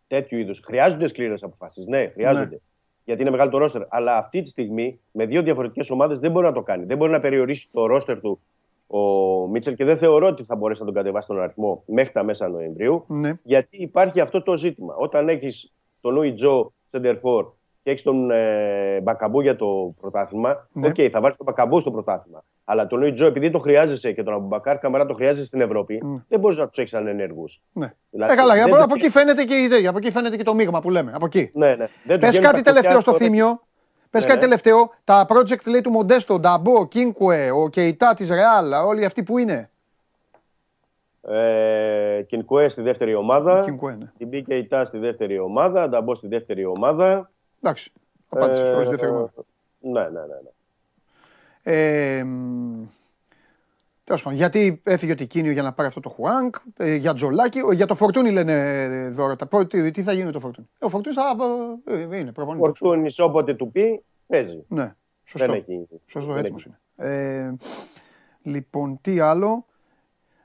τέτοιου 0.07 0.39
είδους. 0.39 0.61
Χρειάζονται 0.65 1.07
σκληρές 1.07 1.43
αποφάσεις. 1.43 1.87
Ναι, 1.87 2.09
χρειάζονται. 2.09 2.49
Ναι. 2.51 2.57
Γιατί 3.05 3.21
είναι 3.23 3.31
μεγάλο 3.31 3.51
το 3.51 3.59
ρόστερ. 3.59 3.83
Αλλά 3.89 4.17
αυτή 4.17 4.43
τη 4.43 4.49
στιγμή 4.49 5.01
με 5.13 5.27
δύο 5.27 5.43
διαφορετικές 5.43 5.91
ομάδες 5.91 6.19
δεν 6.19 6.31
μπορεί 6.31 6.47
να 6.47 6.53
το 6.53 6.63
κάνει. 6.63 6.85
Δεν 6.85 6.97
μπορεί 6.97 7.11
να 7.13 7.21
περιορίσει 7.21 7.69
το 7.73 7.87
ρόστερ 7.87 8.21
του 8.21 8.41
ο 8.87 8.99
Μίτσελ 9.47 9.75
και 9.75 9.85
δεν 9.85 9.97
θεωρώ 9.99 10.27
ότι 10.27 10.45
θα 10.45 10.57
μπορέσει 10.57 10.81
να 10.81 10.87
τον 10.87 10.95
κατεβάσει 10.95 11.27
τον 11.27 11.41
αριθμό 11.41 11.83
μέχρι 11.87 12.13
τα 12.13 12.23
μέσα 12.23 12.49
Νοεμβρίου. 12.49 13.05
ναι. 13.09 13.33
Γιατί 13.43 13.77
υπάρχει 13.77 14.21
αυτό 14.21 14.43
το 14.43 14.57
ζήτημα. 14.57 14.95
Όταν 14.95 15.29
έχεις 15.29 15.73
τον 16.07 16.15
Λούι 16.15 16.33
Τζο 16.35 16.73
Σεντερφόρ 16.91 17.47
και 17.83 17.91
έχεις 17.91 18.03
τον 18.03 18.31
ε, 18.31 19.01
Μπακαμπού 19.03 19.41
για 19.41 19.57
το 19.57 19.95
πρωτάθλημα, 20.01 20.69
Ναι. 20.73 20.87
οκ, 20.87 20.95
θα 21.13 21.21
βάλεις 21.21 21.37
τον 21.37 21.47
Μπακαμπού 21.47 21.81
στο 21.81 21.91
πρωτάθλημα. 21.91 22.45
Αλλά 22.65 22.87
τον 22.87 22.99
Λούι 22.99 23.13
Τζο, 23.13 23.27
επειδή 23.27 23.51
το 23.51 23.59
χρειάζεσαι 23.59 24.13
και 24.13 24.23
τον 24.23 24.35
Αμπουμπακάρ 24.35 24.79
Καμαρά 24.79 25.07
το 25.07 25.15
χρειάζεσαι 25.15 25.47
στην 25.47 25.61
Ευρώπη, 25.61 26.01
Ναι. 26.05 26.19
δεν 26.29 26.41
μπορείς 26.41 26.57
να 26.57 26.69
τους 26.69 26.79
έχεις 26.79 26.95
ανενεργού. 26.95 27.45
ναι. 27.73 27.93
Δηλαδή, 28.11 28.33
ε, 28.33 28.37
καλά, 28.37 28.55
δεν 28.55 28.63
από, 28.65 28.77
το- 28.77 28.83
από 28.83 28.95
εκεί 28.97 29.09
φαίνεται 29.11 29.45
και 29.45 29.55
η 29.55 29.63
ιδέα, 29.63 29.89
από 29.89 29.99
εκεί 29.99 30.11
φαίνεται 30.11 30.37
και 30.37 30.43
το 30.43 30.55
μείγμα 30.55 30.81
που 30.81 30.91
λέμε. 30.91 31.13
Από 31.15 31.27
εκεί. 31.27 31.51
Ναι, 31.55 31.67
ναι. 31.75 31.87
Δεν 32.05 32.15
του 32.15 32.19
Πες 32.21 32.29
βγαίνουν 32.31 32.47
κάτι 32.51 32.63
τα 32.63 32.71
τελευταίο 32.71 32.95
κουτιά 32.97 33.01
στο 33.01 33.11
τώρα. 33.13 33.25
θύμιο. 33.25 33.61
Πες 34.11 34.23
Ναι, 34.23 34.29
κάτι 34.29 34.41
ναι. 34.41 34.45
τελευταίο. 34.45 34.91
Τα 35.05 35.27
project 35.29 35.67
λέει 35.71 35.81
του 35.81 35.91
Μοντέστο, 35.91 36.39
Νταμπό, 36.39 36.87
Κίνκουε, 36.87 37.51
ο 37.51 37.69
Κεϊτά 37.69 38.15
της 38.15 38.29
Ρεάλ, 38.29 38.73
όλοι 38.87 39.05
αυτοί 39.05 39.23
που 39.23 39.39
είναι. 39.39 39.71
Ε, 41.29 42.23
Κινκουέ 42.27 42.69
στη 42.69 42.83
δεύτερη 42.83 43.15
ομάδα. 43.15 43.61
Κίνκουε, 43.65 43.95
ναι. 43.95 44.13
Την 44.19 44.29
μπήκε 44.29 44.55
η 44.55 44.67
Τά 44.67 44.85
στη 44.85 44.99
δεύτερη 44.99 45.39
ομάδα. 45.39 45.89
Νταμπό 45.89 46.15
στη 46.15 46.29
δεύτερη 46.29 46.65
ομάδα. 46.65 47.31
Εντάξει. 47.63 47.93
Απάντησε. 48.29 48.65
Ε, 48.67 48.73
χωρίς 48.73 48.89
δεύτερη 48.89 49.13
ομάδα. 49.13 49.31
Ναι, 49.81 50.01
ναι, 50.01 50.09
ναι. 50.09 50.27
ναι. 50.43 50.51
Ε, 51.63 52.25
Τέλος 54.05 54.23
πάντων, 54.23 54.39
γιατί 54.39 54.81
έφυγε 54.85 55.13
ο 55.13 55.15
Τικίνιο 55.15 55.53
για 55.53 55.63
να 55.63 55.73
πάρει 55.73 55.89
αυτό 55.89 56.01
το 56.01 56.09
Χουάνκ, 56.09 56.55
ε, 56.77 56.95
για 56.95 57.15
Τζολάκι, 57.15 57.61
ο- 57.61 57.73
για 57.73 57.87
το 57.87 57.95
Φορτούνι 57.95 58.31
λένε 58.31 58.83
ε, 58.83 59.09
δώρα. 59.11 59.37
Τα 59.37 59.47
πρώτη- 59.47 59.83
τι, 59.83 59.91
τι 59.91 60.03
θα 60.03 60.13
γίνει 60.13 60.25
με 60.25 60.33
το 60.33 60.41
Φορτούνι; 60.41 60.69
Ε, 60.79 60.85
ο 60.85 60.89
Φορτούνις 60.89 61.17
θα. 61.19 61.37
ε, 61.93 62.01
είναι 62.19 62.33
προπονητής. 62.33 62.79
Φορτούνη 62.79 63.15
όποτε 63.19 63.55
του 63.55 63.71
πει, 63.71 64.03
παίζει. 64.27 64.65
Ναι, 64.69 64.95
σωστό. 65.25 65.47
Δεν 65.47 65.57
έχει. 65.57 65.87
Σωστό, 66.07 66.33
δεν 66.33 66.45
έτοιμος 66.45 66.67
έχει. 66.67 66.75
είναι. 66.97 67.15
Ε, 67.47 67.57
λοιπόν, 68.43 68.99
τι 69.01 69.21
άλλο; 69.21 69.67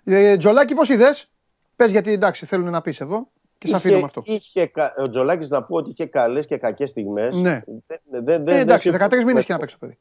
Ε, 0.04 0.36
Τζολάκι, 0.38 0.74
πώς 0.76 0.90
είδες; 0.90 1.30
Πες 1.76 1.92
γιατί 1.92 2.12
εντάξει, 2.12 2.46
θέλουν 2.46 2.70
να 2.70 2.82
πεις 2.82 3.00
εδώ 3.02 3.28
και 3.58 3.68
σε 3.68 3.76
αφήνω 3.76 3.98
με 3.98 4.04
αυτό. 4.04 4.22
Είχε, 4.26 4.66
κα- 4.66 4.94
ο 4.98 5.10
Τζολάκης 5.10 5.50
να 5.50 5.64
πω 5.64 5.76
ότι 5.76 5.90
είχε 5.90 6.06
καλές 6.06 6.46
και 6.46 6.58
κακές 6.58 6.90
στιγμές. 6.90 7.36
Ναι. 7.36 7.64
Δεν, 8.10 8.24
δεν, 8.26 8.48
Ε, 8.48 8.60
εντάξει, 8.60 8.90
13 8.90 9.24
μήνες 9.26 9.44
συμφωνώ. 9.44 9.44
και 9.44 9.54
να 9.54 9.60
παίξει 9.60 9.78
το 9.80 9.86
παιδί. 9.86 9.98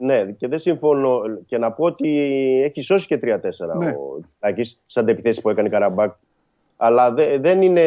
Ναι, 0.00 0.24
και 0.32 0.48
δεν 0.48 0.58
συμφωνώ. 0.58 1.20
Και 1.46 1.58
να 1.58 1.72
πω 1.72 1.84
ότι 1.84 2.08
έχει 2.64 2.80
σώσει 2.80 3.06
και 3.06 3.18
3-4 3.18 3.76
Ναι. 3.78 3.88
ο 3.90 4.20
Τζολάκης 4.40 4.78
σαν 4.86 5.08
επιθέσει 5.08 5.40
που 5.40 5.50
έκανε 5.50 5.68
η 5.68 5.70
Καραμπάκ. 5.70 6.14
Αλλά 6.76 7.12
δε- 7.12 7.38
δεν, 7.38 7.62
είναι, 7.62 7.82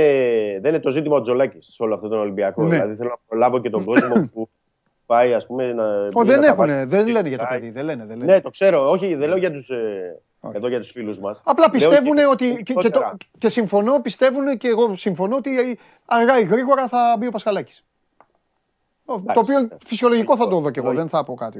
δεν 0.62 0.74
είναι 0.74 0.80
το 0.80 0.92
ζήτημα 0.92 1.16
ο 1.18 1.22
Τζολάκης 1.22 1.66
σε 1.72 1.84
όλο 1.84 1.94
αυτό 1.94 2.08
τον 2.08 2.20
Ολυμπιακό. 2.20 2.64
Ναι. 2.64 2.70
Δηλαδή 2.70 2.96
θέλω 2.96 3.10
να 3.10 3.20
προλάβω 3.28 3.60
και 3.62 3.70
τον 3.70 3.84
κόσμο 3.84 4.30
που 4.34 4.50
πάει, 5.06 5.34
ας 5.34 5.46
πούμε, 5.46 5.74
να. 5.74 5.84
Ω, 6.14 6.24
δεν 6.24 6.36
να 6.40 6.42
τα 6.42 6.46
έχουν, 6.52 6.58
βάλει- 6.68 6.88
δεν 6.90 7.08
λένε 7.08 7.28
για 7.30 7.38
το 7.38 7.46
Πάει. 7.50 7.60
παιδί. 7.60 7.72
Δεν 7.72 7.86
λένε, 7.86 8.06
δεν 8.06 8.18
λένε. 8.18 8.34
Ναι, 8.34 8.42
το 8.42 8.50
ξέρω. 8.50 8.90
Όχι, 8.90 9.16
δεν 9.16 9.28
λέω 9.28 9.38
για 9.38 9.52
τους, 9.52 9.70
ε, 9.70 10.22
Όχι. 10.43 10.55
εδώ 10.57 10.68
για 10.68 10.80
τους 10.80 10.91
φίλους 10.91 11.19
μας. 11.19 11.41
Απλά 11.43 11.65
Λέω 11.65 11.72
πιστεύουν 11.89 12.15
και- 12.15 12.26
ότι. 12.26 12.45
Και, 12.55 12.61
και, 12.63 12.73
το, 12.73 12.80
γενικότερα. 12.81 13.18
και 13.38 13.49
συμφωνώ, 13.49 13.99
πιστεύουν 14.01 14.57
και 14.57 14.68
εγώ 14.68 14.95
συμφωνώ 14.95 15.35
ότι 15.35 15.77
αργά 16.05 16.39
ή 16.39 16.43
γρήγορα 16.43 16.88
θα 16.88 17.15
μπει 17.19 17.27
ο 17.27 17.31
Πασχαλάκης. 17.31 17.84
Το 19.05 19.39
οποίο 19.39 19.68
φυσιολογικό 19.85 20.35
θα 20.35 20.47
το 20.47 20.59
δω 20.59 20.69
κι 20.69 20.80
εγώ, 20.80 20.93
δεν 20.93 21.07
θα 21.07 21.23
πω 21.23 21.34
κάτι. 21.34 21.59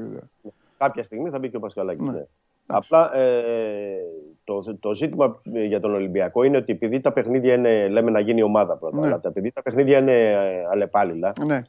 Κάποια 0.78 1.02
στιγμή 1.04 1.30
θα 1.30 1.38
μπει 1.38 1.50
και 1.50 1.56
ο 1.56 1.60
Πασκαλάκης. 1.60 2.06
Ναι. 2.06 2.12
Ναι. 2.12 2.24
Απλά 2.66 3.16
ε, 3.16 3.96
το, 4.44 4.76
το 4.80 4.94
ζήτημα 4.94 5.40
ε, 5.52 5.64
για 5.64 5.80
τον 5.80 5.94
Ολυμπιακό 5.94 6.42
είναι 6.42 6.56
ότι 6.56 6.72
επειδή 6.72 7.00
τα 7.00 7.12
παιχνίδια 7.12 7.54
είναι, 7.54 7.88
λέμε 7.88 8.10
να 8.10 8.20
γίνει 8.20 8.42
ομάδα 8.42 8.76
πρώτα, 8.76 8.98
Ναι. 9.00 9.06
αλλά 9.06 9.20
τα- 9.20 9.28
επειδή 9.28 9.50
τα 9.52 9.62
παιχνίδια 9.62 9.98
είναι 9.98 10.30
ε, 10.30 10.66
αλλεπάλληλα, 10.70 11.32
Ναι, 11.46 11.62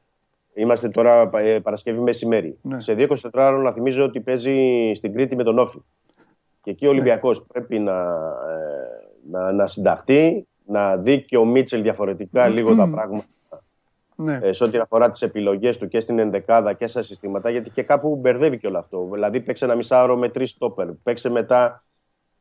είμαστε 0.54 0.90
τώρα 0.90 1.30
ε, 1.34 1.60
Παρασκευή 1.60 2.00
μεσημέρι. 2.00 2.58
Ναι. 2.62 2.82
Σε 2.82 2.96
24 2.98 3.16
ώρο 3.34 3.58
να 3.62 3.72
θυμίζω 3.72 4.04
ότι 4.04 4.20
παίζει 4.20 4.92
στην 4.96 5.14
Κρήτη 5.14 5.36
με 5.36 5.44
τον 5.44 5.58
Όφη. 5.60 5.78
Και 6.64 6.72
εκεί 6.72 6.86
ο 6.86 6.90
Ολυμπιακός 6.90 7.44
πρέπει 7.54 7.80
να, 7.80 8.02
ε, 8.50 9.32
να, 9.32 9.52
να 9.52 9.68
συνταχθεί, 9.68 10.48
να 10.66 10.98
δει 10.98 11.22
και 11.22 11.38
ο 11.38 11.46
Μίτσελ 11.46 11.82
διαφορετικά 11.82 12.48
λίγο 12.48 12.76
τα 12.76 12.90
πράγματα 12.90 13.26
ναι. 14.16 14.40
ε, 14.42 14.54
σε 14.54 14.64
ό,τι 14.64 14.78
αφορά 14.78 15.12
τις 15.12 15.22
επιλογές 15.22 15.78
του 15.78 15.88
και 15.88 16.00
στην 16.00 16.20
ενδεκάδα 16.20 16.74
και 16.74 16.88
στα 16.88 17.02
συστήματα, 17.02 17.50
γιατί 17.50 17.70
και 17.70 17.84
κάπου 17.84 18.16
μπερδεύει 18.16 18.58
και 18.58 18.68
όλο 18.68 18.78
αυτό. 18.78 19.10
Δηλαδή, 19.12 19.42
παίξε 19.42 19.66
ένα 19.66 19.76
μισάωρο 19.76 20.18
με 20.18 20.30
τρεις 20.30 20.50
στόπερ, 20.50 20.88
παίξε 21.04 21.30
μετά 21.30 21.84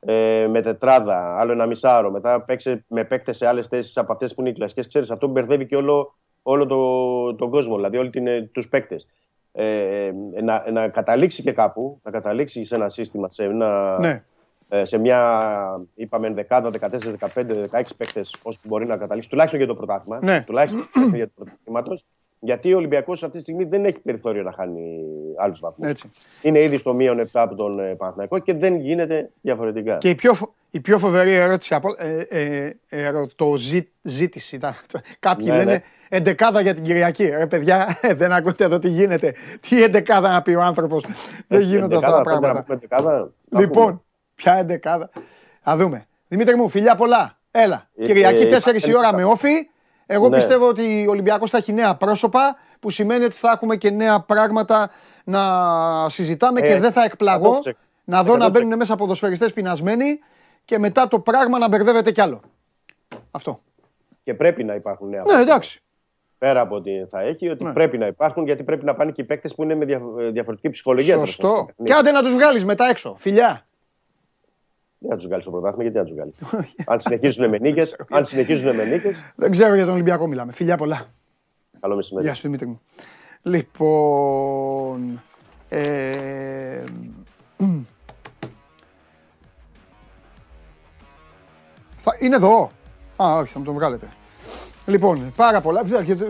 ε, 0.00 0.46
με 0.50 0.60
τετράδα, 0.60 1.38
άλλο 1.38 1.52
ένα 1.52 1.66
μισάωρο, 1.66 2.10
μετά 2.10 2.40
παίξε 2.40 2.84
με 2.88 3.04
παίκτες 3.04 3.36
σε 3.36 3.46
άλλες 3.46 3.66
θέσεις 3.66 3.96
από 3.96 4.12
αυτές 4.12 4.34
που 4.34 4.40
είναι 4.40 4.50
οι 4.50 4.52
κλασικές. 4.52 4.88
Ξέρεις, 4.88 5.10
αυτό 5.10 5.26
μπερδεύει 5.26 5.66
και 5.66 5.76
όλο, 5.76 6.14
όλο 6.42 6.66
το, 6.66 7.34
τον 7.34 7.50
κόσμο, 7.50 7.76
δηλαδή 7.76 7.96
όλοι 7.96 8.10
τους 8.52 8.68
παίκτες. 8.68 9.06
Ε, 9.52 10.10
να, 10.42 10.70
να 10.70 10.88
καταλήξει 10.88 11.42
και 11.42 11.52
κάπου, 11.52 12.00
να 12.02 12.10
καταλήξει 12.10 12.64
σε 12.64 12.74
ένα 12.74 12.88
σύστημα, 12.88 13.28
σε 13.30 13.44
ένα, 13.44 13.98
ναι. 14.00 14.22
ε, 14.68 14.84
σε 14.84 14.98
μια, 14.98 15.80
είπαμε, 15.94 16.32
δεκάδα, 16.32 16.70
14, 16.80 16.88
15, 17.34 17.66
16 17.70 17.82
παίκτες, 17.96 18.36
όσο 18.42 18.60
μπορεί 18.64 18.86
να 18.86 18.96
καταλήξει, 18.96 19.28
τουλάχιστον 19.28 19.60
για 19.60 19.68
το 19.68 19.74
πρωτάθλημα. 19.74 20.18
Ναι. 20.22 20.42
Τουλάχιστον 20.46 20.88
για 21.14 21.26
το 21.26 21.44
πρωτάθλημα. 21.64 21.98
Γιατί 22.44 22.74
ο 22.74 22.76
Ολυμπιακός 22.76 23.22
αυτή 23.22 23.36
τη 23.36 23.42
στιγμή 23.42 23.64
δεν 23.64 23.84
έχει 23.84 23.98
περιθώριο 23.98 24.42
να 24.42 24.52
χάνει 24.52 25.04
άλλους 25.36 25.60
βαθμούς. 25.60 25.88
Έτσι. 25.88 26.10
Είναι 26.42 26.62
ήδη 26.62 26.76
στο 26.76 26.94
μείον 26.94 27.20
7 27.20 27.24
από 27.32 27.54
τον 27.54 27.78
ε, 27.78 27.94
Παναθηναϊκό 27.94 28.38
και 28.38 28.54
δεν 28.54 28.76
γίνεται 28.76 29.30
διαφορετικά. 29.40 29.96
Και 29.98 30.08
η 30.08 30.14
πιο, 30.14 30.34
φο- 30.34 30.54
Η 30.74 30.80
πιο 30.80 30.98
φοβερή 30.98 31.34
ερώτηση 31.34 31.74
από 31.74 31.88
ε, 31.98 32.20
ε, 32.28 32.70
ερωτοζήτηση 32.88 34.56
ήταν. 34.56 34.74
Κάποιοι 35.18 35.46
Ναι, 35.50 35.56
λένε 35.56 35.72
ναι. 35.72 35.82
εντεκάδα 36.08 36.60
για 36.60 36.74
την 36.74 36.84
Κυριακή. 36.84 37.24
Ρε 37.26 37.46
παιδιά, 37.46 37.98
δεν 38.20 38.32
ακούτε 38.32 38.64
εδώ 38.64 38.78
τι 38.78 38.88
γίνεται. 38.88 39.34
Τι 39.60 39.82
εντεκάδα 39.82 40.30
να 40.32 40.42
πει 40.42 40.54
ο 40.54 40.62
άνθρωπος. 40.62 41.04
Δεν 41.46 41.60
γίνονται 41.60 41.96
αυτά 41.96 42.08
τα 42.10 42.14
Εντεκάδα, 42.16 42.38
πράγματα. 42.40 42.52
να 42.54 42.62
πούμε 42.62 42.76
εντεκάδα, 42.76 43.30
να 43.48 43.60
Λοιπόν, 43.60 43.84
πούμε. 43.86 44.00
ποια 44.34 44.54
εντεκάδα; 44.54 45.10
Θα 45.60 45.76
δούμε. 45.76 46.06
Δημήτρη 46.28 46.56
μου, 46.56 46.68
φιλιά 46.68 46.94
πολλά. 46.94 47.38
Έλα. 47.50 47.88
Ε, 47.96 48.04
Κυριακή 48.04 48.42
ε, 48.42 48.56
4 48.64 48.82
η 48.82 48.94
ώρα 48.96 49.08
ε, 49.08 49.12
με 49.16 49.24
όφη. 49.24 49.68
Εγώ 50.06 50.28
ναι. 50.28 50.36
πιστεύω 50.36 50.68
ότι 50.68 51.04
ο 51.06 51.10
Ολυμπιακός 51.10 51.50
θα 51.50 51.56
έχει 51.56 51.72
νέα 51.72 51.94
πρόσωπα, 51.96 52.56
που 52.80 52.90
σημαίνει 52.90 53.24
ότι 53.24 53.36
θα 53.36 53.50
έχουμε 53.50 53.76
και 53.76 53.90
νέα 53.90 54.20
πράγματα 54.20 54.90
να 55.24 55.40
συζητάμε 56.08 56.60
και 56.60 56.72
Ε, 56.72 56.78
δεν 56.80 56.92
θα 56.92 57.04
εκπλαγώ 57.04 57.58
100%. 57.64 57.70
να 58.04 58.22
δω 58.22 58.36
να 58.36 58.46
100%. 58.46 58.50
μπαίνουν 58.50 58.76
μέσα 58.76 58.96
ποδοσφαιριστές 58.96 59.52
πεινασμένοι 59.52 60.18
και 60.64 60.78
μετά 60.78 61.08
το 61.08 61.18
πράγμα 61.20 61.58
να 61.58 61.68
μπερδεύεται 61.68 62.12
κι 62.12 62.20
άλλο. 62.20 62.40
Αυτό. 63.30 63.60
Και 64.24 64.34
πρέπει 64.34 64.64
να 64.64 64.74
υπάρχουν 64.74 65.08
νέα 65.08 65.18
Ναι, 65.20 65.24
πράγματα. 65.26 65.50
εντάξει. 65.50 65.82
Πέρα 66.38 66.60
από 66.60 66.74
ότι 66.76 67.06
θα 67.10 67.20
έχει, 67.20 67.48
ότι 67.48 67.64
Ναι. 67.64 67.72
πρέπει 67.72 67.98
να 67.98 68.06
υπάρχουν, 68.06 68.44
γιατί 68.44 68.62
πρέπει 68.62 68.84
να 68.84 68.94
πάνε 68.94 69.10
και 69.12 69.20
οι 69.20 69.24
παίκτες 69.24 69.54
που 69.54 69.62
είναι 69.62 69.74
με 69.74 69.84
δια- 69.84 70.02
διαφορετική 70.32 70.68
ψυχολογία. 70.70 71.12
τέλος 71.14 71.36
πάντων, 71.36 71.50
Σωστό. 71.50 71.64
στο 71.64 71.74
παιχνίδι. 71.76 71.90
Και 71.92 71.98
άντε 72.08 72.10
να 72.10 72.22
τους 72.22 72.32
βγάλεις 72.34 72.64
μετά 72.64 72.88
έξω. 72.88 73.14
Φιλιά. 73.18 73.66
Δεν 74.98 75.10
θα 75.10 75.16
τους 75.16 75.24
βγάλεις 75.26 75.42
στο 75.44 75.52
πρωτάθλημα, 75.52 75.82
γιατί 75.90 75.98
να 75.98 76.04
τους 76.04 76.14
βγάλεις. 76.14 76.74
αν 76.92 77.00
συνεχίζουν 77.00 77.48
με 77.48 77.58
νίκες, 77.58 77.96
αν 78.16 78.24
συνεχίζουν 78.24 78.74
με 78.76 78.84
νίκες, 78.84 79.14
Δεν 79.36 79.50
ξέρω 79.50 79.74
για 79.74 79.84
τον 79.84 79.94
Ολυμπιακό 79.94 80.26
μιλάμε. 80.26 80.52
Φιλιά 80.52 80.76
πολλά. 80.76 81.06
Καλό 81.80 81.96
μεσημέρι. 81.96 82.26
Γεια 82.26 82.34
σου 82.34 82.42
Δημήτρη 82.42 82.66
μου. 82.66 82.80
Λοιπόν, 83.42 85.22
ε, 85.68 86.84
είναι 92.18 92.36
εδώ. 92.36 92.70
Α, 93.22 93.36
όχι, 93.36 93.52
θα 93.52 93.58
μου 93.58 93.64
τον 93.64 93.74
βγάλετε. 93.74 94.08
Λοιπόν, 94.86 95.32
πάρα 95.36 95.60
πολλά. 95.60 95.82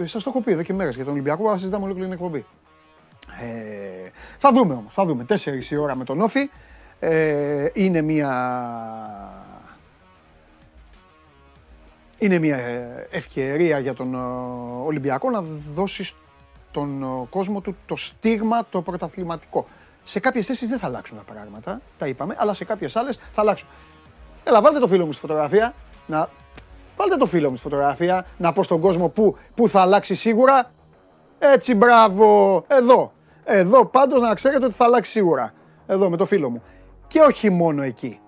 Σας 0.04 0.22
το 0.22 0.30
έχω 0.30 0.40
πει 0.40 0.52
εδώ 0.52 0.62
και 0.62 0.72
μέρες 0.72 0.94
για 0.94 1.04
τον 1.04 1.12
Ολυμπιακό, 1.12 1.48
αλλά 1.48 1.58
συζητάμε 1.58 1.84
ολόκληρη 1.84 2.08
την 2.08 2.18
εκπομπή. 2.18 2.44
Ε, 3.40 4.10
θα 4.38 4.52
δούμε 4.52 4.74
όμως, 4.74 4.94
θα 4.94 5.04
δούμε. 5.04 5.24
4 5.28 5.70
η 5.70 5.76
ώρα 5.76 5.96
με 5.96 6.04
τον 6.04 6.20
Όφη. 6.20 6.50
Ε, 6.98 7.68
είναι 7.72 8.00
μια 8.00 8.32
είναι 12.22 12.38
μια 12.38 12.56
ε, 12.56 13.08
ευκαιρία 13.10 13.78
για 13.78 13.94
τον 13.94 14.14
ε, 14.14 14.18
Ολυμπιακό 14.84 15.30
να 15.30 15.42
δώσει 15.72 16.04
στον 16.04 17.02
ε, 17.02 17.26
κόσμο 17.30 17.60
του 17.60 17.76
το 17.86 17.96
στίγμα 17.96 18.66
το 18.70 18.82
πρωταθληματικό. 18.82 19.66
Σε 20.04 20.20
κάποιες 20.20 20.46
θέσεις 20.46 20.68
δεν 20.68 20.78
θα 20.78 20.86
αλλάξουν 20.86 21.16
τα 21.16 21.32
πράγματα, 21.32 21.80
τα 21.98 22.06
είπαμε, 22.06 22.36
αλλά 22.38 22.54
σε 22.54 22.64
κάποιες 22.64 22.96
άλλες 22.96 23.16
θα 23.32 23.40
αλλάξουν. 23.40 23.68
Έλα, 24.44 24.60
βάλτε 24.60 24.78
το 24.78 24.86
φίλο 24.86 25.06
μου 25.06 25.12
στη 25.12 25.20
φωτογραφία, 25.20 25.74
να... 26.06 26.28
Βάλτε 26.96 27.16
το 27.16 27.26
φίλο 27.26 27.50
μου 27.50 27.56
στη 27.56 27.64
φωτογραφία, 27.64 28.26
να 28.36 28.52
πω 28.52 28.62
στον 28.62 28.80
κόσμο 28.80 29.08
που, 29.08 29.36
που 29.54 29.68
θα 29.68 29.80
αλλάξει 29.80 30.14
σίγουρα. 30.14 30.70
Έτσι, 31.38 31.74
μπράβο, 31.74 32.64
εδώ. 32.68 33.12
Εδώ 33.44 33.86
πάντως 33.86 34.20
να 34.20 34.34
ξέρετε 34.34 34.64
ότι 34.64 34.74
θα 34.74 34.84
αλλάξει 34.84 35.10
σίγουρα. 35.10 35.52
Εδώ 35.86 36.10
με 36.10 36.16
το 36.16 36.26
φίλο 36.26 36.50
μου. 36.50 36.62
Και 37.06 37.20
όχι 37.20 37.50
μόνο 37.50 37.82
εκεί. 37.82 38.20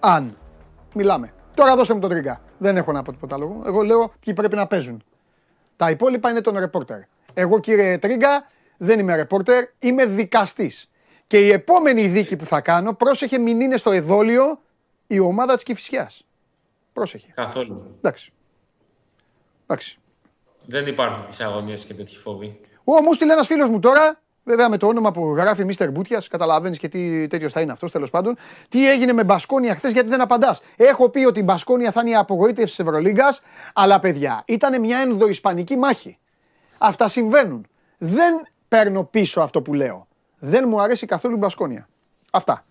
Αν. 0.00 0.36
Μιλάμε. 0.94 1.32
Τώρα 1.54 1.76
δώστε 1.76 1.94
μου 1.94 2.00
τον 2.00 2.10
τρίγκα. 2.10 2.40
Δεν 2.58 2.76
έχω 2.76 2.92
να 2.92 3.02
πω 3.02 3.12
τίποτα 3.12 3.34
άλλο. 3.34 3.62
Εγώ 3.66 3.82
λέω 3.82 4.12
ποιοι 4.20 4.34
πρέπει 4.34 4.56
να 4.56 4.66
παίζουν. 4.66 5.02
Τα 5.76 5.90
υπόλοιπα 5.90 6.30
είναι 6.30 6.40
τον 6.40 6.58
ρεπόρτερ. 6.58 6.98
Εγώ 7.34 7.58
κύριε 7.58 7.98
Τρίγκα 7.98 8.46
δεν 8.76 8.98
είμαι 8.98 9.16
ρεπόρτερ, 9.16 9.64
είμαι 9.78 10.06
δικαστής. 10.06 10.90
Και 11.26 11.38
η 11.38 11.50
επόμενη 11.50 12.06
δίκη 12.06 12.36
που 12.36 12.44
θα 12.44 12.60
κάνω, 12.60 12.92
πρόσεχε 12.92 13.38
μην 13.38 13.60
είναι 13.60 13.76
στο 13.76 13.90
εδόλιο 13.90 14.58
η 15.06 15.18
ομάδα 15.18 15.54
της 15.54 15.64
Κηφισιάς. 15.64 16.24
Πρόσεχε. 16.92 17.32
Καθόλου. 17.34 17.94
Εντάξει. 17.96 18.32
Εντάξει. 19.62 19.98
Δεν 20.66 20.86
υπάρχουν 20.86 21.26
τις 21.26 21.40
αγωνίες 21.40 21.84
και 21.84 21.94
τέτοιοι 21.94 22.16
φόβοι. 22.16 22.60
Ω, 22.84 23.00
μου 23.02 23.12
στείλε 23.12 23.32
ένας 23.32 23.46
φίλος 23.46 23.68
μου 23.68 23.78
τώρα, 23.78 24.20
βέβαια 24.44 24.68
με 24.68 24.76
το 24.76 24.86
όνομα 24.86 25.12
που 25.12 25.34
γράφει 25.34 25.64
Μίστερ 25.64 25.90
Μπούτια, 25.90 26.22
καταλαβαίνεις 26.28 26.78
και 26.78 26.88
τι 26.88 27.26
τέτοιος 27.26 27.52
θα 27.52 27.60
είναι 27.60 27.72
αυτός 27.72 27.92
τέλος 27.92 28.10
πάντων. 28.10 28.36
Τι 28.68 28.90
έγινε 28.90 29.12
με 29.12 29.24
Μπασκόνια 29.24 29.74
χθες, 29.74 29.92
γιατί 29.92 30.08
δεν 30.08 30.20
απαντάς. 30.20 30.62
Έχω 30.76 31.08
πει 31.08 31.24
ότι 31.24 31.40
η 31.40 31.42
Μπασκόνια 31.44 31.92
θα 31.92 32.00
είναι 32.00 32.10
η 32.10 32.14
απογοήτευση 32.14 32.76
της 32.76 32.78
Ευρωλίγκας, 32.78 33.42
αλλά 33.74 34.00
παιδιά, 34.00 34.42
ήταν 34.46 34.80
μια 34.80 34.98
ενδοϊσπανική 34.98 35.76
μάχη. 35.76 36.18
Αυτά 36.78 37.08
συμβαίνουν. 37.08 37.66
Δεν 37.98 38.46
παίρνω 38.68 39.04
πίσω 39.04 39.40
αυτό 39.40 39.62
που 39.62 39.74
λέω. 39.74 40.06
Δεν 40.38 40.68
μου 40.68 40.80
αρέσει 40.80 41.06
καθόλου 41.06 41.34
η 41.34 41.38
Μπασκόνια. 41.38 41.88
Αυτά. 42.30 42.64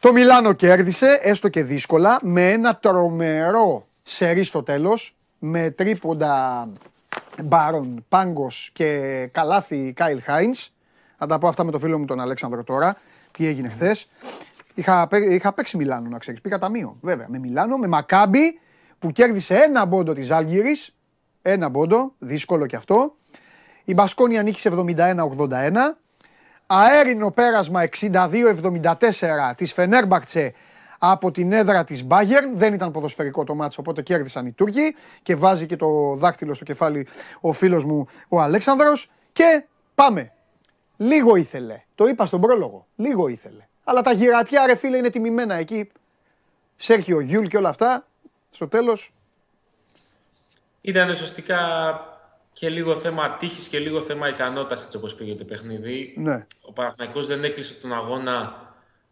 Το 0.00 0.12
Μιλάνο 0.12 0.52
κέρδισε, 0.52 1.18
έστω 1.22 1.48
και 1.48 1.62
δύσκολα, 1.62 2.18
με 2.22 2.50
ένα 2.50 2.76
τρομερό 2.76 3.86
σερί 4.02 4.44
στο 4.44 4.62
τέλος, 4.62 5.16
με 5.38 5.70
τρίποντα 5.70 6.68
Μπάρον, 7.42 8.04
Πάγκος 8.08 8.70
και 8.72 9.28
καλάθι 9.32 9.92
Κάιλ 9.92 10.22
Χάινς. 10.22 10.70
Θα 11.18 11.26
τα 11.26 11.38
πω 11.38 11.48
αυτά 11.48 11.64
με 11.64 11.70
το 11.70 11.78
φίλο 11.78 11.98
μου 11.98 12.04
τον 12.04 12.20
Αλέξανδρο 12.20 12.64
τώρα, 12.64 12.96
τι 13.32 13.46
έγινε 13.46 13.68
χθες. 13.68 14.08
Είχα, 14.74 15.06
παί- 15.06 15.30
είχα 15.30 15.52
παίξει 15.52 15.76
Μιλάνο, 15.76 16.08
να 16.08 16.18
ξέρεις, 16.18 16.40
πήγα 16.40 16.58
ταμείο, 16.58 16.96
βέβαια, 17.00 17.26
με 17.28 17.38
Μιλάνο, 17.38 17.76
με 17.76 17.86
Μακάμπι, 17.86 18.60
που 18.98 19.10
κέρδισε 19.10 19.54
ένα 19.54 19.84
μπόντο 19.84 20.12
της 20.12 20.30
Άλγηρης, 20.30 20.94
ένα 21.42 21.68
μπόντο, 21.68 22.12
δύσκολο 22.18 22.66
κι 22.66 22.76
αυτό. 22.76 23.16
Η 23.84 23.94
Μπασκόνια 23.94 24.42
νίκησε 24.42 24.68
71-81. 24.68 25.98
Αέρινο 26.72 27.30
πέρασμα 27.30 27.88
62-74 28.00 29.52
της 29.56 29.72
Φενέρμπακτσε 29.72 30.54
από 30.98 31.30
την 31.30 31.52
έδρα 31.52 31.84
της 31.84 32.06
Bayern. 32.08 32.52
Δεν 32.54 32.72
ήταν 32.72 32.90
ποδοσφαιρικό 32.90 33.44
το 33.44 33.54
μάτσο, 33.54 33.80
οπότε 33.80 34.02
κέρδισαν 34.02 34.46
οι 34.46 34.52
Τούρκοι 34.52 34.96
και 35.22 35.36
βάζει 35.36 35.66
και 35.66 35.76
το 35.76 36.14
δάχτυλο 36.14 36.54
στο 36.54 36.64
κεφάλι 36.64 37.06
ο 37.40 37.52
φίλος 37.52 37.84
μου 37.84 38.06
ο 38.28 38.40
Αλέξανδρος. 38.40 39.10
Και 39.32 39.64
πάμε. 39.94 40.32
Λίγο 40.96 41.36
ήθελε. 41.36 41.82
Το 41.94 42.06
είπα 42.06 42.26
στον 42.26 42.40
πρόλογο. 42.40 42.86
Λίγο 42.96 43.28
ήθελε. 43.28 43.66
Αλλά 43.84 44.02
τα 44.02 44.12
γυρατιά 44.12 44.66
ρε 44.66 44.74
φίλε 44.74 44.96
είναι 44.96 45.10
τιμημένα 45.10 45.54
εκεί. 45.54 45.90
Σέρχιο 46.76 47.20
Γιούλ 47.20 47.46
και 47.46 47.56
όλα 47.56 47.68
αυτά. 47.68 48.06
Στο 48.50 48.68
τέλος 48.68 49.12
Ήταν 50.80 51.08
ουσιαστικά 51.08 51.58
και 52.60 52.68
λίγο 52.68 52.94
θέμα 52.94 53.36
τύχης 53.36 53.68
και 53.68 53.78
λίγο 53.78 54.00
θέμα 54.00 54.28
ικανότητας 54.28 54.84
έτσι 54.84 54.96
όπως 54.96 55.14
πήγε 55.14 55.34
το 55.34 55.44
παιχνίδι. 55.44 56.14
ναι. 56.16 56.46
Ο 56.60 56.72
Παναθηναϊκός 56.72 57.26
δεν 57.26 57.44
έκλεισε 57.44 57.74
τον 57.74 57.92
αγώνα 57.92 58.54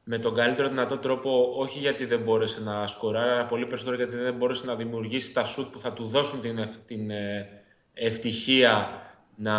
με 0.05 0.19
τον 0.19 0.35
καλύτερο 0.35 0.69
δυνατό 0.69 0.99
τρόπο, 0.99 1.53
όχι 1.57 1.79
γιατί 1.79 2.05
δεν 2.05 2.21
μπόρεσε 2.21 2.61
να 2.61 2.87
σκοράρει, 2.87 3.31
αλλά 3.31 3.47
πολύ 3.47 3.67
περισσότερο 3.67 3.97
γιατί 3.97 4.17
δεν 4.17 4.35
μπόρεσε 4.35 4.67
να 4.67 4.75
δημιουργήσει 4.75 5.33
τα 5.33 5.45
σουτ 5.45 5.73
που 5.73 5.79
θα 5.79 5.93
του 5.93 6.05
δώσουν 6.05 6.41
την, 6.41 6.59
ευ- 6.59 6.87
την 6.87 7.11
ε, 7.11 7.49
ευτυχία 7.95 9.03
να 9.37 9.55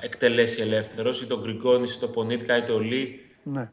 εκτελέσει 0.00 0.60
ελεύθερος, 0.62 1.22
ή 1.22 1.26
τον 1.26 1.40
Γκριγκόνης, 1.40 1.94
ή 1.94 1.98
τον 2.00 2.10
Πονίτκα, 2.10 2.56
ή 2.56 2.62
τον 2.62 2.80
Λί. 2.80 3.20
ναι. 3.42 3.70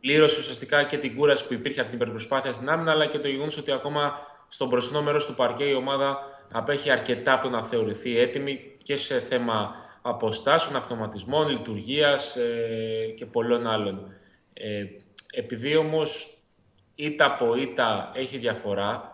πλήρωσε 0.00 0.38
ουσιαστικά 0.40 0.82
και 0.84 0.96
την 0.98 1.16
κούραση 1.16 1.46
που 1.46 1.52
υπήρχε 1.54 1.80
από 1.80 1.88
την 1.90 1.98
υπερπροσπάθεια 2.00 2.52
στην 2.52 2.68
άμυνα, 2.68 2.90
αλλά 2.90 3.06
και 3.06 3.18
το 3.18 3.28
γεγονός 3.28 3.56
ότι 3.56 3.72
ακόμα 3.72 4.12
στον 4.48 4.68
μπροστινό 4.68 5.02
μέρος 5.02 5.26
του 5.26 5.34
παρκέ 5.34 5.64
η 5.64 5.74
ομάδα 5.74 6.29
απέχει 6.52 6.90
αρκετά 6.90 7.32
από 7.32 7.42
το 7.42 7.50
να 7.50 7.64
θεωρηθεί 7.64 8.10
ήττη 8.10 8.76
και 8.82 8.96
σε 8.96 9.18
θέμα 9.20 9.74
αποστάσεων, 10.02 10.76
αυτοματισμών, 10.76 11.48
λειτουργίας 11.48 12.36
ε, 12.36 13.14
και 13.16 13.26
πολλών 13.26 13.66
άλλων. 13.66 14.12
Ε, 14.52 14.84
επειδή 15.32 15.76
όμως 15.76 16.38
ήττα 16.94 17.24
από 17.24 17.56
ήττα 17.56 18.12
έχει 18.14 18.38
διαφορά, 18.38 19.10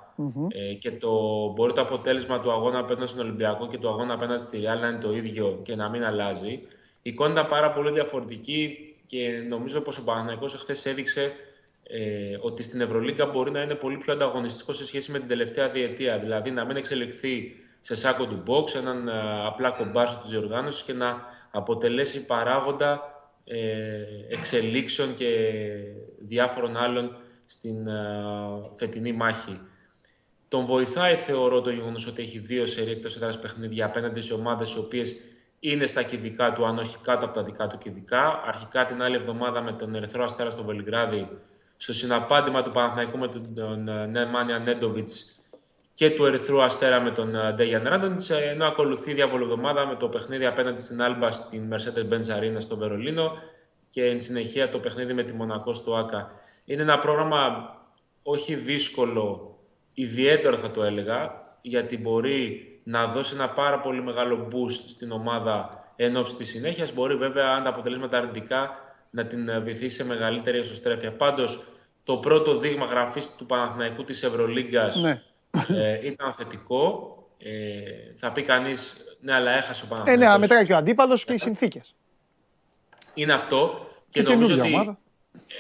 ε, 0.49 0.75
και 0.75 0.91
το, 0.91 1.11
μπορεί 1.53 1.73
το 1.73 1.81
αποτέλεσμα 1.81 2.41
του 2.41 2.53
αγώνα 2.53 2.79
απέναντι 2.79 3.07
στον 3.07 3.25
Ολυμπιακό 3.25 3.67
και 3.67 3.79
του 3.79 3.89
αγώνα 3.89 4.15
απέναντι 4.15 4.43
στη 4.43 4.59
Real 4.63 4.81
να 4.81 4.89
είναι 4.89 4.99
το 4.99 5.13
ίδιο 5.13 5.61
και 5.63 5.77
να 5.77 5.89
μην 5.89 6.05
αλλάζει. 6.05 6.51
Η 7.03 7.11
εικόνα 7.11 7.33
ήταν 7.33 7.47
πάρα 7.47 7.73
πολύ 7.73 7.91
διαφορετική 7.91 8.95
και 9.07 9.29
νομίζω 9.49 9.81
πως 9.81 9.99
ο 9.99 10.05
Παναθηναϊκός 10.05 10.55
εχθές 10.55 10.87
έδειξε 10.87 11.33
ε, 11.89 12.37
ότι 12.41 12.63
στην 12.63 12.81
Ευρωλίγκα 12.81 13.27
μπορεί 13.27 13.51
να 13.51 13.63
είναι 13.63 13.75
πολύ 13.75 13.97
πιο 13.97 14.13
ανταγωνιστικό 14.13 14.73
σε 14.73 14.87
σχέση 14.87 15.11
με 15.11 15.19
την 15.19 15.29
τελευταία 15.29 15.69
διετία. 15.69 16.19
Δηλαδή 16.19 16.51
να 16.51 16.65
μην 16.65 16.77
εξελιχθεί 16.77 17.57
σε 17.81 17.95
σάκο 17.95 18.27
του 18.27 18.43
box, 18.47 18.75
έναν 18.75 19.09
α, 19.09 19.47
απλά 19.47 19.71
κομπάρσο 19.71 20.19
της 20.19 20.31
διοργάνωσης 20.31 20.83
και 20.83 20.93
να 20.93 21.25
αποτελέσει 21.51 22.27
παράγοντα 22.27 23.01
ε, 23.45 23.59
εξελίξεων 24.29 25.15
και 25.15 25.29
διάφορων 26.19 26.77
άλλων 26.77 27.17
στην 27.45 27.89
α, 27.89 28.03
φετινή 28.75 29.13
μάχη. 29.13 29.61
Τον 30.49 30.65
βοηθάει, 30.65 31.17
θεωρώ, 31.17 31.61
το 31.61 31.71
γεγονός 31.71 32.07
ότι 32.07 32.23
έχει 32.23 32.39
δύο 32.39 32.67
σερί 32.67 32.91
εκτός 32.91 33.17
έδρας 33.17 33.39
παιχνίδια 33.39 33.87
απέναντι 33.87 34.21
σε 34.21 34.35
ομάδες 34.35 34.75
οι 34.75 34.79
οποίες 34.79 35.15
είναι 35.61 35.87
στα 35.87 36.03
κυβικά 36.03 36.53
του, 36.53 36.67
αν 36.67 36.79
όχι 36.79 36.97
κάτω 37.03 37.25
από 37.25 37.35
τα 37.35 37.43
δικά 37.43 37.67
του 37.67 37.79
κυβικά. 37.79 38.43
Αρχικά 38.47 38.85
την 38.85 39.03
άλλη 39.03 39.17
εβδομάδα 39.17 39.63
με 39.63 39.73
τον 39.73 39.95
Ερυθρό 39.95 40.25
Αστέρα 40.25 40.51
στο 40.51 40.65
Βελιγράδι, 40.65 41.29
στο 41.77 41.93
συναπάντημα 41.93 42.63
του 42.63 42.71
Παναθηναϊκού 42.71 43.19
με 43.19 43.29
τον 43.29 43.89
ε, 43.89 44.07
Νέμανια 44.07 44.59
Νέντοβιτς 44.59 45.41
και 45.95 46.11
του 46.11 46.25
Ερυθρού 46.25 46.63
Αστέρα 46.63 47.01
με 47.01 47.11
τον 47.11 47.35
ε, 47.35 47.53
Ντέγιαν 47.53 47.83
Ράντοντιτ. 47.89 48.31
Ενώ 48.31 48.67
ακολουθεί 48.67 49.15
διάβολη 49.15 49.43
εβδομάδα 49.43 49.87
με 49.87 49.95
το 49.95 50.09
παιχνίδι 50.09 50.47
απέναντι 50.47 50.81
στην 50.81 51.03
Άλμπα 51.03 51.31
στην 51.31 51.73
Mercedes-Benz 51.73 52.39
Arena 52.39 52.57
στο 52.59 52.77
Βερολίνο 52.77 53.33
και 53.91 54.05
εν 54.05 54.21
συνεχεία 54.21 54.69
το 54.69 54.79
παιχνίδι 54.79 55.13
με 55.13 55.23
τη 55.23 55.33
Μονακό 55.33 55.75
στο 55.75 55.97
ΑΚΑ. 55.97 56.31
Είναι 56.65 56.83
ένα 56.83 56.99
πρόγραμμα 56.99 57.71
όχι 58.23 58.55
δύσκολο, 58.55 59.57
ιδιαίτερο 59.95 60.57
θα 60.57 60.71
το 60.71 60.83
έλεγα, 60.83 61.45
γιατί 61.61 61.99
μπορεί 61.99 62.67
να 62.85 63.07
δώσει 63.07 63.35
ένα 63.35 63.49
πάρα 63.49 63.81
πολύ 63.81 64.03
μεγάλο 64.03 64.49
boost 64.53 64.85
στην 64.89 65.11
ομάδα 65.13 65.85
εν 65.97 66.17
ώψη 66.17 66.37
της 66.37 66.49
συνέχειας. 66.49 66.93
Μπορεί 66.93 67.17
βέβαια, 67.17 67.49
αν 67.49 67.63
τα 67.63 67.69
αποτελέσματα 67.69 68.19
αρνητικά, 68.19 68.86
να 69.11 69.27
την 69.27 69.51
βοηθήσει 69.63 69.95
σε 69.97 70.05
μεγαλύτερη 70.05 70.59
εσωστρέφεια. 70.59 71.13
Πάντως, 71.13 71.65
το 72.05 72.17
πρώτο 72.17 72.59
δείγμα 72.59 72.87
γραφής 72.87 73.35
του 73.37 73.47
Παναθηναϊκού 73.47 74.05
της 74.05 74.23
Ευρωλίγκας 74.23 74.97
Ναι. 74.97 75.23
ε, 75.69 76.07
ήταν 76.07 76.33
θετικό. 76.33 77.11
Ε, 77.39 78.15
θα 78.15 78.33
πει 78.33 78.43
κανείς, 78.43 78.97
ναι, 79.21 79.35
αλλά 79.35 79.51
έχασε 79.51 79.83
ο 79.85 79.87
Ε, 79.87 79.95
Παναθηναϊκός. 79.95 80.33
ναι, 80.35 80.39
μετράει 80.39 80.67
και 80.67 80.73
ο 80.73 80.77
αντίπαλος 80.77 81.25
και 81.25 81.33
οι 81.33 81.39
συνθήκες. 81.39 81.95
Είναι 83.15 83.33
αυτό. 83.33 83.87
Και, 84.11 84.23
Και 84.23 84.29
νομίζω 84.29 84.49
καινούργια 84.51 84.65
ότι 84.65 84.75
ομάδα. 84.85 84.99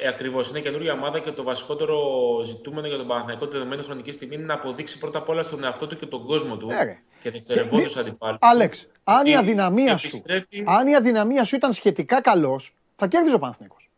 ε, 0.02 0.09
ακριβώς 0.09 0.48
είναι 0.48 0.60
καινούργια 0.60 0.93
ομάδα 0.93 1.18
και 1.18 1.31
το 1.31 1.43
βασικότερο 1.43 1.98
ζητούμενο 2.44 2.86
για 2.86 2.97
τον 2.97 3.06
Παναθηναϊκό 3.06 3.47
τη 3.47 3.52
δεδομένη 3.52 3.82
χρονική 3.82 4.10
στιγμή 4.12 4.35
είναι 4.35 4.44
να 4.44 4.55
αποδείξει 4.55 4.98
πρώτα 4.98 5.18
απ' 5.18 5.28
όλα 5.28 5.43
στον 5.43 5.64
εαυτό 5.64 5.86
του 5.86 5.97
και 5.97 6.06
τον 6.06 6.24
κόσμο 6.27 6.56
του 6.56 6.70
Ε, 6.70 6.82
ρε. 6.85 6.98
και 7.23 7.31
δευτερευόντω 7.31 7.85
αντιπάλους. 7.98 8.39
Άλεξ, 8.40 8.86
αν 9.05 9.27
η 9.27 9.28
Ότι 9.31 9.35
αδυναμία 9.39 9.97
σου, 9.97 10.06
επιστρέφει- 10.06 10.68
αν 10.68 10.86
η 10.86 10.94
αδυναμία 10.97 11.44
σου 11.44 11.56
ήταν 11.56 11.73
σχετικά 11.73 12.20
καλός, 12.20 12.74
θα 12.97 13.06
κέρδιζε 13.06 13.35
ο 13.35 13.39
Παναθηναϊκός. 13.39 13.90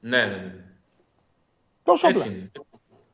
Ναι, 0.00 0.24
ναι, 0.24 0.36
ναι. 0.36 0.54
Τόσο 1.82 2.08
Έτσι 2.08 2.22
απλά. 2.22 2.34
είναι. 2.36 2.50
έτσι. 2.56 2.70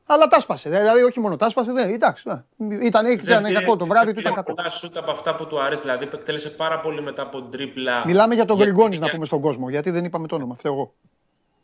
Αλλά 0.07 0.28
τα 0.28 0.40
σπάσε. 0.40 0.69
Δηλαδή, 0.70 1.03
όχι 1.03 1.20
μόνο 1.20 1.36
τα 1.36 1.49
σπάσε, 1.49 1.73
δεν. 1.73 1.93
Εντάξει. 1.93 2.28
ναι. 2.28 2.74
Ήταν, 2.85 3.07
ήταν 3.07 3.43
Δεν 3.43 3.55
κακό 3.55 3.70
το 3.77 3.77
πήρε- 3.77 3.89
βράδυ 3.89 4.07
δεν 4.07 4.15
του, 4.15 4.20
ήταν 4.20 4.32
πήρε 4.32 4.35
κακό. 4.35 4.55
πολλά 4.55 4.70
σούτ 4.70 4.97
από 4.97 5.11
αυτά 5.11 5.35
που 5.35 5.47
του 5.47 5.61
αρέσει. 5.61 5.82
Δηλαδή, 5.82 6.09
εκτέλεσε 6.12 6.51
πάρα 6.51 6.81
πολύ 6.81 7.03
μετά 7.03 7.23
από 7.23 7.43
τρίπλα. 7.43 8.07
Μιλάμε 8.07 8.35
για 8.35 8.44
τον 8.44 8.57
Γιατί 8.57 8.70
Γκριγκόνη, 8.73 8.94
είναι 8.97 9.01
να 9.05 9.07
και- 9.11 9.15
πούμε 9.15 9.27
στον 9.27 9.40
κόσμο, 9.40 9.69
γιατί 9.70 9.90
δεν 9.90 10.05
είπαμε 10.05 10.27
το 10.27 10.35
όνομα. 10.35 10.55
Φταίω 10.55 10.73
εγώ. 10.73 10.94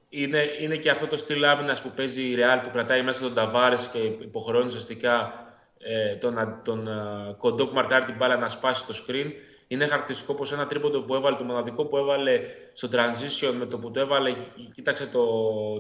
Είναι, 0.09 0.43
είναι 0.61 0.77
και 0.77 0.91
αυτό 0.91 1.07
το 1.07 1.17
στυλ 1.17 1.45
άμυνας 1.45 1.83
που 1.83 1.91
παίζει 1.97 2.23
η 2.23 2.37
Real 2.39 2.61
που 2.63 2.71
κρατάει 2.71 3.03
μέσα 3.03 3.21
τον 3.21 3.35
Ταβάρες 3.35 3.89
και 3.89 3.99
υποχρεώνει 3.99 4.67
ουσιαστικά 4.67 5.33
ε, 5.79 6.15
τον, 6.17 6.39
α- 6.39 6.61
τον 6.65 6.89
α, 6.89 7.35
κοντό 7.39 7.67
που 7.67 7.75
μαρκάρει 7.75 8.05
την 8.05 8.17
μπάλα 8.17 8.37
να 8.37 8.49
σπάσει 8.49 8.87
το 8.87 9.05
screen. 9.07 9.31
Είναι 9.71 9.87
χαρακτηριστικό 9.87 10.35
πως 10.35 10.53
ένα 10.53 10.67
τρίποντο 10.67 11.01
που 11.03 11.15
έβαλε, 11.15 11.37
το 11.37 11.45
μοναδικό 11.45 11.85
που 11.85 11.97
έβαλε 11.97 12.41
στο 12.73 12.89
transition 12.93 13.55
με 13.59 13.67
το 13.67 13.79
που 13.79 13.91
το 13.91 14.01
έβαλε, 14.01 14.35
κοίταξε 14.73 15.07
το, 15.07 15.25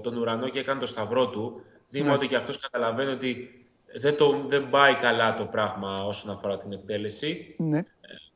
τον 0.00 0.16
ουρανό 0.16 0.48
και 0.48 0.58
έκανε 0.58 0.80
το 0.80 0.86
σταυρό 0.86 1.28
του. 1.28 1.62
Δείγμα 1.88 2.08
Ναι. 2.08 2.14
ότι 2.14 2.26
και 2.26 2.36
αυτός 2.36 2.58
καταλαβαίνει 2.58 3.10
ότι 3.10 3.62
δεν, 3.94 4.16
το, 4.16 4.42
δεν 4.46 4.70
πάει 4.70 4.94
καλά 4.94 5.34
το 5.34 5.44
πράγμα 5.44 5.94
όσον 5.94 6.30
αφορά 6.30 6.56
την 6.56 6.72
εκτέλεση. 6.72 7.54
Ναι. 7.58 7.84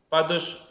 Πάντως 0.09 0.67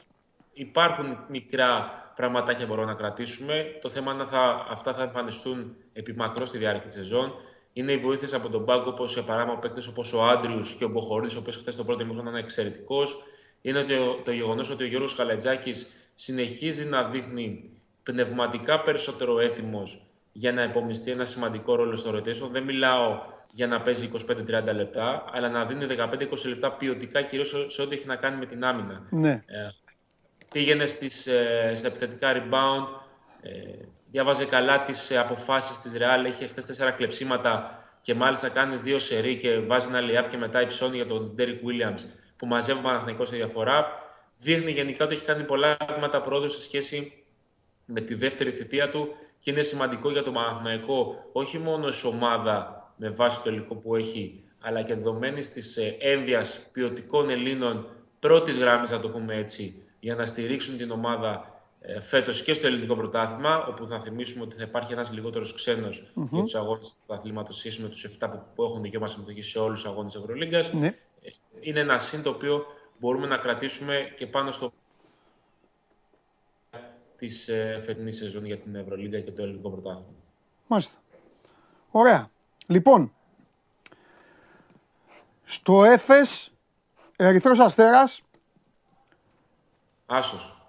υπάρχουν 0.53 1.26
μικρά 1.30 1.91
πραγματάκια 2.16 2.66
που 2.66 2.74
μπορούμε 2.74 2.91
να 2.91 2.98
κρατήσουμε. 2.98 3.78
Το 3.82 3.90
θέμα 3.90 4.12
είναι 4.12 4.22
αν 4.22 4.28
θα, 4.28 4.66
αυτά 4.70 4.94
θα 4.94 5.03
εμφανιστούν 5.03 5.76
επιμακρό 5.94 6.45
στη 6.45 6.58
διάρκεια 6.58 6.86
της 6.86 6.94
σεζόν. 6.94 7.34
Είναι 7.74 7.91
οι 7.91 7.98
βοήθειες 7.98 8.34
από 8.34 8.49
τον 8.49 8.66
πάγκο, 8.66 8.90
όπως 8.90 9.14
για 9.14 9.24
παράδειγμα 9.24 9.60
παίκτε 9.60 9.82
όπως 9.90 10.14
ο 10.14 10.24
Άντριους 10.24 10.76
και 10.76 10.84
ο 10.86 10.88
Μποχορίδης, 10.88 11.36
ο 11.36 11.40
οποίος 11.40 11.58
χθες 11.58 11.76
το 11.76 11.84
πρώτο 11.84 12.02
ημίχρονο 12.02 12.30
ήταν 12.30 12.41
εξαιρετικός. 12.41 13.24
Είναι 13.61 13.79
ότι 13.79 13.93
ο- 13.93 14.21
το 14.25 14.31
γεγονός 14.31 14.69
ότι 14.69 14.83
ο 14.83 14.88
Γιώργος 14.88 15.15
Καλετζάκη 15.15 15.73
συνεχίζει 16.15 16.85
να 16.85 17.03
δείχνει 17.03 17.69
πνευματικά 18.03 18.81
περισσότερο 18.81 19.39
έτοιμος 19.39 20.05
για 20.31 20.51
να 20.51 20.63
υπομειστεί 20.63 21.11
ένα 21.11 21.25
σημαντικό 21.25 21.75
ρόλο 21.75 21.95
στο 21.95 22.15
rotation. 22.15 22.49
Δεν 22.51 22.63
μιλάω 22.63 23.19
για 23.53 23.67
να 23.67 23.81
παίζει 23.81 24.05
25-30 24.05 24.73
λεπτά, 24.73 25.25
αλλά 25.33 25.49
να 25.49 25.65
δίνει 25.65 25.85
15-20 25.85 26.47
λεπτά 26.49 26.71
ποιοτικά, 26.71 27.21
κυρίως 27.21 27.65
σε 27.67 27.81
ό,τι 27.81 27.95
έχει 27.95 28.07
να 28.07 28.15
κάνει 28.15 28.38
με 28.38 28.45
την 28.45 28.63
άμυνα. 28.63 29.07
ναι. 29.09 29.29
Ε, 29.45 29.69
πήγαινε 30.53 30.85
στις, 30.85 31.27
ε, 31.27 31.73
στα 31.75 31.88
επιθετικά 31.88 32.31
rebound, 32.35 32.88
ε, 33.41 33.49
διάβαζε 34.11 34.45
καλά 34.45 34.83
τις 34.83 35.11
ε, 35.11 35.17
αποφάσεις 35.17 35.79
της 35.79 35.93
Real, 35.97 36.27
είχε 36.27 36.47
χθες 36.47 36.65
τέσσερα 36.65 36.91
κλεψίματα 36.91 37.83
και 38.01 38.13
μάλιστα 38.13 38.49
κάνει 38.49 38.75
δύο 38.75 38.99
σερί 38.99 39.38
και 39.38 39.59
βάζει 39.59 39.88
ένα 39.93 39.99
layup 40.01 40.27
και 40.29 40.38
μετά 40.38 40.61
υψώνει 40.61 40.95
για 40.95 41.05
τον 41.07 41.35
Derek 41.38 41.41
Williams 41.67 42.01
που 42.41 42.47
μαζεύει 42.47 42.80
ο 42.80 42.81
Παναθηναϊκός 42.81 43.27
στη 43.27 43.35
διαφορά. 43.35 43.88
Δείχνει 44.38 44.72
γενικά 44.72 45.05
ότι 45.05 45.13
έχει 45.13 45.26
κάνει 45.26 45.43
πολλά 45.43 45.77
βήματα 45.95 46.22
πρόοδου 46.22 46.49
σε 46.49 46.61
σχέση 46.61 47.23
με 47.85 48.01
τη 48.01 48.13
δεύτερη 48.13 48.51
θητεία 48.51 48.89
του 48.89 49.09
και 49.38 49.51
είναι 49.51 49.61
σημαντικό 49.61 50.11
για 50.11 50.23
τον 50.23 50.34
Παναθηναϊκό 50.34 51.15
όχι 51.31 51.57
μόνο 51.57 51.85
ως 51.85 52.03
ομάδα 52.03 52.93
με 52.95 53.09
βάση 53.09 53.41
το 53.41 53.49
υλικό 53.49 53.76
που 53.76 53.95
έχει, 53.95 54.43
αλλά 54.61 54.81
και 54.81 54.95
δεδομένης 54.95 55.49
της 55.51 55.77
ένδυας 55.99 56.59
ποιοτικών 56.72 57.30
Ελλήνων 57.30 57.88
πρώτης 58.19 58.57
γράμμης, 58.57 58.91
να 58.91 58.99
το 58.99 59.09
πούμε 59.09 59.35
έτσι, 59.35 59.88
για 59.99 60.15
να 60.15 60.26
στηρίξουν 60.26 60.77
την 60.77 60.91
ομάδα 60.91 61.61
ε, 61.81 62.01
φέτος 62.01 62.43
και 62.43 62.53
στο 62.53 62.68
ελληνικό 62.68 62.95
πρωτάθλημα, 62.95 63.65
όπου 63.65 63.88
θα 63.88 63.99
θυμίσουμε 63.99 64.43
ότι 64.43 64.55
θα 64.55 64.63
υπάρχει 64.63 64.93
ένας 64.93 65.11
λιγότερος 65.11 65.53
ξένος 65.53 66.11
για 66.31 66.41
τους 66.41 66.55
αγώνες 66.55 66.88
του 66.88 66.93
πρωταθλήματος 67.05 67.57
σχέση 67.57 67.81
με 67.81 67.88
τους 67.88 68.05
7 68.19 68.30
που, 68.31 68.39
που 68.55 68.63
έχουν 68.63 68.81
δικαίωμα 68.81 69.07
συμμετοχή 69.07 69.41
σε 69.41 69.59
όλους 69.59 69.81
τους 69.81 69.89
αγώνες 69.91 70.11
της 70.11 70.22
Ευρωλίγκας. 70.22 70.72
Ναι. 71.61 71.69
Είναι 71.69 71.79
ένα 71.79 71.99
συν 71.99 72.23
το 72.23 72.29
οποίο 72.29 72.65
μπορούμε 72.99 73.27
να 73.27 73.38
κρατήσουμε 73.38 74.13
και 74.17 74.27
πάνω 74.27 74.51
στο 74.51 74.73
της 77.15 77.47
ε, 77.47 77.81
φετινής 77.85 78.17
σεζόν 78.17 78.45
για 78.45 78.57
την 78.57 78.75
Ευρωλίγκα 78.75 79.19
και 79.19 79.31
το 79.31 79.43
ελληνικό 79.43 79.69
πρωτάθλημα. 79.69 80.13
Μάλιστα. 80.67 80.97
Ωραία. 81.91 82.29
Λοιπόν, 82.67 83.13
στο 85.43 85.83
Έφες, 85.83 86.51
Ερυθρός 87.15 87.59
Αστέρας, 87.59 88.21
Άσος. 90.05 90.65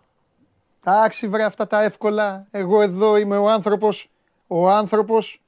εντάξει 0.81 1.28
βρε 1.28 1.44
αυτά 1.44 1.66
τα 1.66 1.82
εύκολα, 1.82 2.47
εγώ 2.51 2.81
εδώ 2.81 3.16
είμαι 3.16 3.36
ο 3.36 3.51
άνθρωπος, 3.51 4.10
ο 4.47 4.69
άνθρωπος 4.69 5.41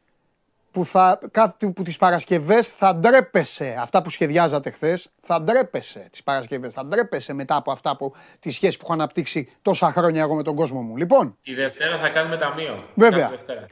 που, 0.74 0.84
θα, 0.84 1.18
κάθε, 1.30 1.66
που 1.66 1.82
τις 1.82 1.96
Παρασκευές 1.96 2.68
θα 2.68 2.94
ντρέπεσαι, 2.94 3.76
αυτά 3.78 4.02
που 4.02 4.10
σχεδιάζατε 4.10 4.70
χθες, 4.70 5.08
θα 5.20 5.42
ντρέπεσαι 5.42 6.08
τις 6.10 6.22
Παρασκευές, 6.22 6.74
θα 6.74 6.84
ντρέπεσαι 6.86 7.32
μετά 7.32 7.56
από 7.56 7.72
αυτά 7.72 7.96
που, 7.96 8.14
τη 8.38 8.50
σχέση 8.50 8.76
που 8.76 8.82
έχω 8.84 8.92
αναπτύξει 8.92 9.52
τόσα 9.62 9.92
χρόνια 9.92 10.22
εγώ 10.22 10.34
με 10.34 10.42
τον 10.42 10.54
κόσμο 10.54 10.82
μου. 10.82 10.96
Λοιπόν, 10.96 11.36
Τη 11.42 11.54
Δευτέρα 11.54 11.98
θα 11.98 12.08
κάνουμε 12.08 12.36
ταμείο. 12.36 12.88
Βέβαια. 12.94 13.18
Κάθε 13.18 13.34
Δευτέρα. 13.34 13.66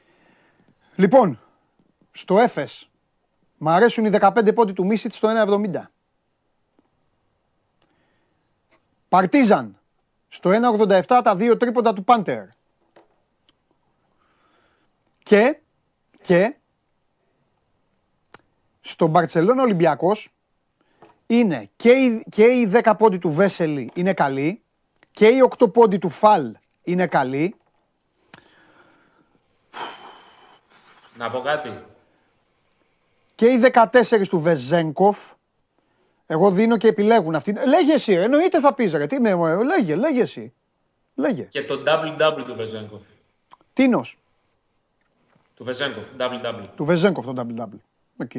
Λοιπόν, 0.95 1.41
στο 2.13 2.39
Έφες, 2.39 2.89
μ' 3.57 3.69
αρέσουν 3.69 4.05
οι 4.05 4.11
15 4.21 4.55
πόντοι 4.55 4.73
του 4.73 4.87
Μίσιτ 4.87 5.13
στο 5.13 5.29
1,70. 5.29 5.91
Παρτίζαν, 9.09 9.79
στο 10.29 10.51
1,87 10.51 11.21
τα 11.25 11.37
δύο 11.37 11.57
τρίποντα 11.57 11.93
του 11.93 12.05
Πάντερ. 12.05 12.45
Και, 15.23 15.59
και, 16.23 16.57
στο 18.83 19.07
Μπαρτσελώνα 19.07 19.63
Ολυμπιακός 19.63 20.29
είναι 21.27 21.71
και 21.77 21.91
οι, 21.91 22.25
και 22.31 22.45
οι 22.45 22.71
10 22.83 22.93
πόντι 22.99 23.19
του 23.19 23.31
Βέσελη 23.31 23.91
είναι 23.95 24.13
καλοί 24.13 24.63
και 25.13 25.27
οι 25.27 25.49
8 25.59 25.73
πόντι 25.73 25.99
του 25.99 26.09
Φαλ 26.09 26.57
είναι 26.83 27.07
καλοί 27.07 27.55
Να 31.17 31.31
πω 31.31 31.41
κάτι. 31.41 31.79
και 33.35 33.47
οι 33.47 33.61
14 33.73 34.27
του 34.29 34.41
Βεζέγκοφ. 34.41 35.33
Εγώ 36.27 36.51
δίνω 36.51 36.77
και 36.77 36.89
επιλέγουν 36.89 37.35
αυτοί. 37.35 37.53
Λέγε 37.67 37.93
εσύ, 37.93 38.15
ρε, 38.15 38.23
εννοείται 38.23 38.61
θα 38.61 38.75
πεις 38.75 38.93
ρε. 38.93 39.07
Τι 39.07 39.21
με, 39.21 39.31
ε, 39.31 39.63
λέγε, 39.65 39.95
λέγε 39.95 40.21
εσύ. 40.23 40.53
Λέγε. 41.15 41.43
Και 41.43 41.63
το 41.65 41.83
WW 41.87 42.45
του 42.47 42.55
Βεζέγκοφ. 42.55 43.03
Τίνος, 43.73 44.19
Του 45.55 45.65
Βεζέγκοφ, 45.65 46.05
WW. 46.19 46.65
του 46.77 46.85
Βεζέγκοφ 46.85 47.25
το 47.25 47.35
WW. 47.59 47.69
Οκ. 48.17 48.33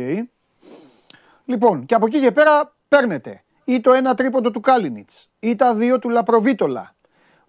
Λοιπόν, 1.46 1.86
και 1.86 1.96
από 1.96 2.06
εκεί 2.06 2.20
και 2.20 2.32
πέρα 2.32 2.74
παίρνετε 2.88 3.44
ή 3.64 3.82
το 3.82 3.94
ένα 3.94 4.14
τρίποντο 4.14 4.52
του 4.52 4.60
Κάλινιτς 4.60 5.30
ή 5.40 5.56
τα 5.56 5.76
δύο 5.76 6.00
του 6.00 6.10
Λαπροβίτολα. 6.10 6.96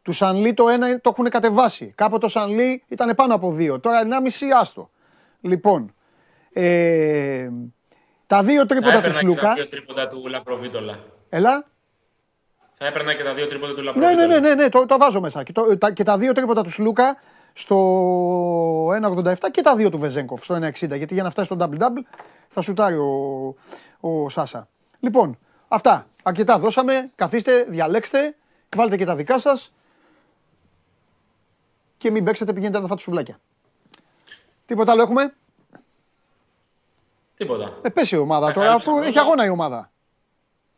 Του 0.03 0.13
Σανλί 0.13 0.55
το 0.55 0.69
ένα 0.69 1.01
το 1.01 1.11
έχουν 1.13 1.29
κατεβάσει. 1.29 1.93
Κάποτε 1.95 2.19
του 2.19 2.29
Σανλί 2.29 2.83
ήταν 2.89 3.15
πάνω 3.15 3.35
από 3.35 3.53
δύο. 3.53 3.81
Τώρα 3.81 4.01
1,5 4.03 4.47
άστο. 4.61 4.91
Λοιπόν, 5.41 5.95
ε, 6.53 7.49
τα 8.27 8.43
δύο 8.43 8.61
Θα 8.61 8.67
τρίποτα 8.67 8.91
του 8.93 8.97
έπαιρνα 8.99 9.09
και 9.09 9.13
του 9.15 9.19
Σλούκα. 9.21 9.53
δύο 9.55 9.67
τρίποντα 9.69 10.09
του 10.09 10.27
Λαπροβίτολα. 10.29 10.99
Έλα. 11.29 11.67
Θα 12.75 12.87
έπαιρνα 12.87 13.15
και 13.15 13.23
τα 13.23 13.35
δύο 13.35 13.47
τρίποντα 13.47 13.73
του 13.75 13.81
Ναι, 13.81 13.85
Λαπροβίτολα. 13.85 14.27
ναι, 14.27 14.39
ναι, 14.39 14.49
ναι, 14.49 14.55
ναι 14.63 14.69
το, 14.69 14.87
το 14.87 14.99
βάζω 14.99 15.21
μέσα. 15.21 15.43
Και, 15.43 15.53
το, 15.53 15.79
τα, 15.79 15.93
και 15.93 16.03
τα 16.03 16.19
δύο 16.19 16.33
τρίποτα 16.33 16.63
του 16.63 16.71
Σλούκα 16.71 17.17
στο 17.57 18.89
1,87 18.89 19.35
και 19.51 19.63
τα 19.63 19.77
δύο 19.77 19.91
του 19.91 19.99
Βεζέγκοφ 19.99 20.45
στο 20.45 20.55
1,60. 20.55 20.97
Γιατί 20.97 21.15
για 21.15 21.23
να 21.23 21.31
φτάσει 21.31 21.55
στο 21.55 21.57
double-double 21.61 22.03
θα 22.49 22.61
σουτάρει 22.61 22.97
ο, 22.97 23.55
ο 24.01 24.29
Σάσα. 24.29 24.69
Λοιπόν, 25.01 25.39
αυτά. 25.69 26.07
Αρκετά 26.23 26.59
δώσαμε. 26.59 27.11
Καθίστε, 27.15 27.65
διαλέξτε, 27.69 28.37
βάλτε 28.77 28.97
και 28.97 29.05
τα 29.05 29.17
δικά 29.17 29.39
σας 29.39 29.73
και 31.97 32.11
μην 32.11 32.25
παίξετε, 32.25 32.53
πηγαίνετε 32.53 32.81
να 32.81 32.87
φάτε 32.87 33.01
σουβλάκια. 33.01 33.41
Τίποτα 34.67 34.93
άλλο 34.93 35.03
έχουμε; 35.03 35.35
Τίποτα. 37.37 37.79
Ε, 37.83 37.89
πέσει 37.89 38.15
η 38.15 38.19
ομάδα 38.19 38.47
Θα 38.47 38.53
τώρα, 38.53 38.67
κάλυψε 38.67 38.89
αφού 38.91 38.99
όλα. 38.99 39.07
έχει 39.07 39.19
αγώνα 39.19 39.45
η 39.45 39.49
ομάδα. 39.49 39.91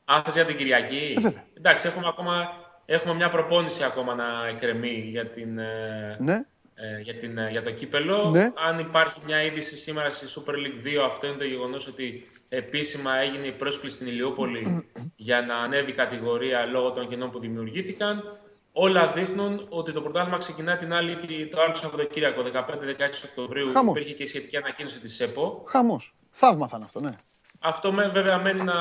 Αν 0.04 0.22
θες 0.22 0.34
για 0.34 0.44
την 0.44 0.56
Κυριακή. 0.56 1.14
Ε, 1.16 1.20
βέβαια. 1.20 1.44
Εντάξει, 1.56 1.86
έχουμε 1.86 2.08
ακόμα 2.08 2.48
έχουμε 2.86 3.14
μια 3.14 3.28
προπόνηση 3.28 3.84
ακόμα 3.84 4.14
να 4.14 4.46
εκκρεμεί 4.48 5.08
για 5.10 5.26
την, 5.26 5.58
ε, 5.58 6.16
Ναι. 6.20 6.44
Ε, 6.78 7.00
για, 7.00 7.14
την, 7.14 7.38
ε, 7.38 7.48
για 7.50 7.62
το 7.62 7.70
κύπελο. 7.70 8.30
Ναι. 8.30 8.52
Αν 8.68 8.78
υπάρχει 8.78 9.20
μια 9.26 9.42
είδηση 9.42 9.76
σήμερα 9.76 10.10
στη 10.10 10.26
Super 10.36 10.52
League 10.54 10.86
2, 11.02 11.04
αυτό 11.06 11.26
είναι 11.26 11.36
το 11.36 11.44
γεγονός 11.44 11.86
ότι 11.86 12.30
επίσημα 12.48 13.16
έγινε 13.16 13.46
η 13.46 13.52
πρόσκληση 13.52 13.94
στην 13.94 14.06
Ηλιούπολη 14.06 14.88
για 15.16 15.40
να 15.42 15.56
ανέβει 15.56 15.90
η 15.90 15.94
κατηγορία 15.94 16.66
λόγω 16.66 16.90
των 16.90 17.08
κενών 17.08 17.30
που 17.30 17.38
δημιουργήθηκαν. 17.38 18.38
Όλα 18.72 19.12
δείχνουν 19.12 19.66
ότι 19.68 19.92
το 19.92 20.00
πρωτάθλημα 20.02 20.36
ξεκινά 20.38 20.76
την 20.76 20.92
άλλη, 20.92 21.16
το 21.50 21.60
άλλο 21.60 21.74
Σαββατοκύριακο, 21.74 22.42
15-16 22.42 23.24
Οκτωβρίου. 23.24 23.72
Χαμός. 23.72 23.96
Υπήρχε 23.96 24.14
και 24.14 24.22
η 24.22 24.26
σχετική 24.26 24.56
ανακοίνωση 24.56 25.00
της 25.00 25.20
ΕΠΟ. 25.20 25.64
Χαμός. 25.66 26.14
Θαύμα 26.30 26.68
θα 26.68 26.76
είναι 26.76 26.84
αυτό, 26.84 27.00
ναι. 27.00 27.10
Αυτό 27.58 27.92
με, 27.92 28.08
βέβαια 28.08 28.38
μένει 28.38 28.62
να 28.62 28.74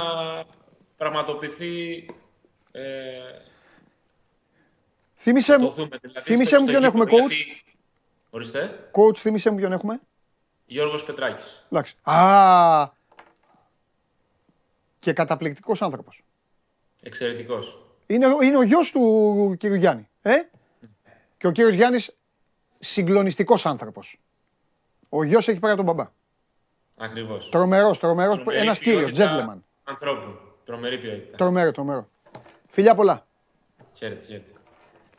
πραγματοποιηθεί. 0.97 2.05
Ε, 2.71 2.81
Θύμισε 5.15 5.53
το 5.53 5.59
μου, 5.61 5.69
δούμε. 5.69 5.97
Δηλαδή, 6.01 6.21
θύμισε 6.25 6.45
στο- 6.45 6.59
μου 6.61 6.67
στο 6.69 6.71
ποιον 6.71 6.83
έχουμε 6.83 7.03
γήπεδο, 7.03 7.27
coach. 7.27 7.33
Γιατί- 8.41 8.57
Ορίστε. 8.57 8.89
Coach, 8.91 9.17
θύμισε 9.17 9.49
μου 9.49 9.55
ποιον 9.57 9.71
έχουμε. 9.71 9.99
Γιώργος 10.65 11.05
Πετράκης. 11.05 11.65
Εντάξει. 11.71 11.95
Α, 12.03 12.91
και 14.99 15.13
καταπληκτικός 15.13 15.81
άνθρωπος. 15.81 16.23
Εξαιρετικός. 17.01 17.79
Είναι, 18.07 18.27
είναι 18.41 18.57
ο 18.57 18.61
γιος 18.63 18.91
του 18.91 19.55
κύριου 19.59 19.75
Γιάννη. 19.75 20.09
Ε; 20.21 20.33
Και 21.37 21.47
ο 21.47 21.51
κύριος 21.51 21.73
Γιάννης 21.73 22.15
συγκλονιστικός 22.79 23.65
άνθρωπος. 23.65 24.19
Ο 25.09 25.23
γιος 25.23 25.47
έχει 25.47 25.59
πάρει 25.59 25.73
από 25.73 25.83
τον 25.83 25.95
μπαμπά. 25.95 26.09
Ακριβώς. 26.97 27.49
Τρομερός, 27.49 27.99
τρομερός, 27.99 28.35
Τρομερή 28.35 28.57
ένας 28.59 28.79
κύριος, 28.79 29.11
ποιότητα 29.11 29.55
gentleman. 29.55 29.59
Ανθρώπου. 29.83 30.39
Τρομερή 30.63 30.97
ποιότητα. 30.97 31.37
Τρομερό, 31.37 31.71
τρομερό. 31.71 32.07
Φιλιά 32.69 32.95
πολλά. 32.95 33.25
Χαίρετε, 33.95 34.25
χαίρετε. 34.25 34.51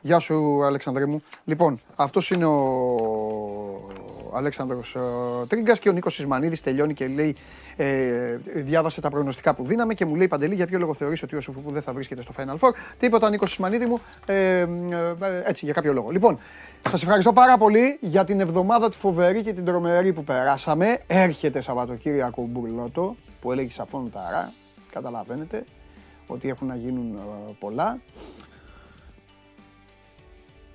Γεια 0.07 0.19
σου, 0.19 0.63
Αλέξανδρε 0.63 1.05
μου. 1.05 1.23
Λοιπόν, 1.45 1.79
αυτός 1.95 2.29
είναι 2.29 2.45
ο 2.45 2.55
Αλέξανδρος 4.33 4.95
ε, 4.95 4.99
Τρίγκας 5.47 5.79
και 5.79 5.89
ο 5.89 5.91
Νίκος 5.91 6.13
Σισμανίδης 6.13 6.61
τελειώνει 6.61 6.93
και 6.93 7.07
λέει, 7.07 7.35
ε, 7.75 8.37
διάβασε 8.55 9.01
τα 9.01 9.09
προγνωστικά 9.09 9.53
που 9.53 9.65
δίναμε 9.65 9.93
και 9.93 10.05
μου 10.05 10.15
λέει 10.15 10.27
Παντελή, 10.27 10.55
για 10.55 10.67
ποιο 10.67 10.79
λόγο 10.79 10.93
θεωρείς 10.93 11.23
ότι 11.23 11.35
ο 11.35 11.41
Σουφουπού 11.41 11.71
δεν 11.71 11.81
θα 11.81 11.93
βρίσκεται 11.93 12.21
στο 12.21 12.33
Final 12.37 12.57
Four; 12.59 12.71
Τίποτα, 12.99 13.29
Νίκος 13.29 13.49
Σισμανίδη 13.49 13.85
μου, 13.85 13.99
ε, 14.25 14.33
ε, 14.33 14.65
ε, 14.65 15.43
έτσι, 15.45 15.65
για 15.65 15.73
κάποιο 15.73 15.93
λόγο. 15.93 16.09
Λοιπόν, 16.09 16.39
σας 16.89 17.01
ευχαριστώ 17.01 17.33
πάρα 17.33 17.57
πολύ 17.57 17.97
για 18.01 18.23
την 18.23 18.39
εβδομάδα 18.39 18.89
τη 18.89 18.97
φοβερή 18.97 19.41
και 19.41 19.53
την 19.53 19.65
τρομερή 19.65 20.13
που 20.13 20.23
περάσαμε. 20.23 20.99
Έρχεται 21.07 21.61
Σαββατοκύριακο 21.61 22.47
Μπουρλότο, 22.49 23.15
που 23.41 23.51
έλεγε 23.51 23.71
σαφών 23.71 24.11
ταρά, 24.11 24.53
καταλαβαίνετε 24.91 25.65
ότι 26.27 26.49
έχουν 26.49 26.67
να 26.67 26.75
γίνουν 26.75 27.15
ε, 27.15 27.51
πολλά. 27.59 27.99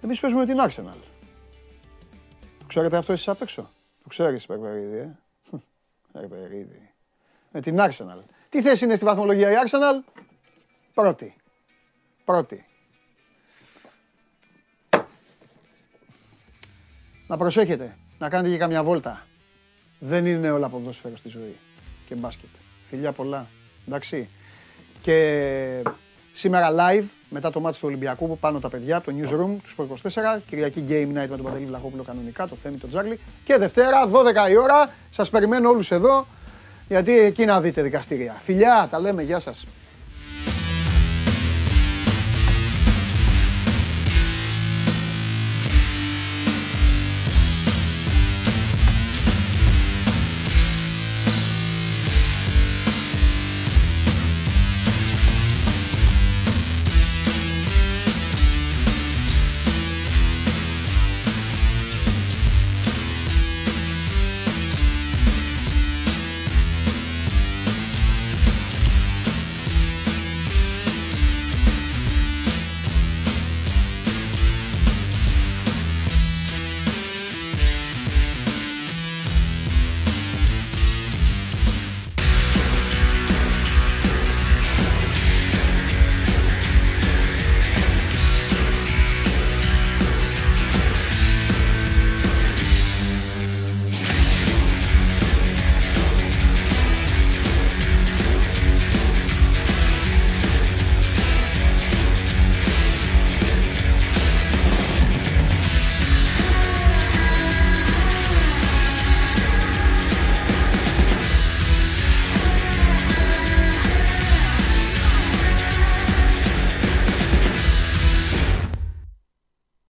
Εμείς 0.03 0.21
παίζουμε 0.21 0.47
την 0.47 0.57
Arsenal. 0.61 0.99
Το 2.59 2.67
ξέρετε 2.67 2.97
αυτό 2.97 3.13
εσείς 3.13 3.29
απ' 3.29 3.43
έξω; 3.43 3.71
Το 4.03 4.09
ξέρεις, 4.09 4.47
Περπερίδη, 4.47 4.97
ε; 4.97 5.19
Περπερίδη. 6.13 6.91
Με 7.53 7.61
την 7.61 7.77
Arsenal. 7.79 8.23
Τι 8.49 8.63
θέση 8.63 8.85
είναι 8.85 8.95
στη 8.95 9.05
βαθμολογία 9.05 9.51
η 9.51 9.55
Arsenal? 9.67 10.23
Πρώτη. 10.95 11.37
Πρώτη. 12.25 12.65
Να 17.27 17.37
προσέχετε. 17.37 17.97
Να 18.19 18.29
κάνετε 18.29 18.53
και 18.53 18.59
καμιά 18.59 18.85
βόλτα. 18.85 19.27
Δεν 19.99 20.27
είναι 20.27 20.51
όλα 20.51 20.69
ποδόσφαιρο 20.69 21.17
στη 21.17 21.29
ζωή. 21.29 21.57
Και 22.07 22.15
μπάσκετ. 22.15 22.49
Φιλιά 22.89 23.13
πολλά. 23.13 23.47
Εντάξει. 23.87 24.29
Και 25.03 25.83
σήμερα 26.33 26.69
live, 26.71 27.05
μετά 27.33 27.51
το 27.51 27.61
μάτι 27.61 27.79
του 27.79 27.87
Ολυμπιακού, 27.87 28.27
που 28.29 28.39
πάνω 28.39 28.59
τα 28.59 28.69
παιδιά 28.69 28.97
από 28.97 29.11
το 29.11 29.17
Newsroom 29.19 29.57
του 29.63 29.69
Σπορ 29.69 29.87
24, 29.87 30.41
Κυριακή 30.47 30.85
Game 30.89 31.09
Night 31.09 31.29
με 31.29 31.37
τον 31.37 31.43
Παντελή 31.43 31.65
Βλαχόπουλο 31.65 32.03
κανονικά, 32.03 32.49
το 32.49 32.57
Θέμη, 32.63 32.77
τον 32.77 32.91
Τζάγλι. 32.91 33.21
Και 33.45 33.57
Δευτέρα, 33.57 34.09
12 34.09 34.51
η 34.51 34.57
ώρα, 34.57 34.91
σας 35.11 35.31
περιμένω 35.31 35.69
όλους 35.69 35.91
εδώ, 35.91 36.27
γιατί 36.89 37.19
εκεί 37.19 37.45
να 37.45 37.61
δείτε 37.61 37.83
δικαστήρια. 37.83 38.37
Φιλιά, 38.43 38.89
τα 38.91 39.01
λέμε, 39.01 39.23
γεια 39.23 39.39
σας. 39.39 39.65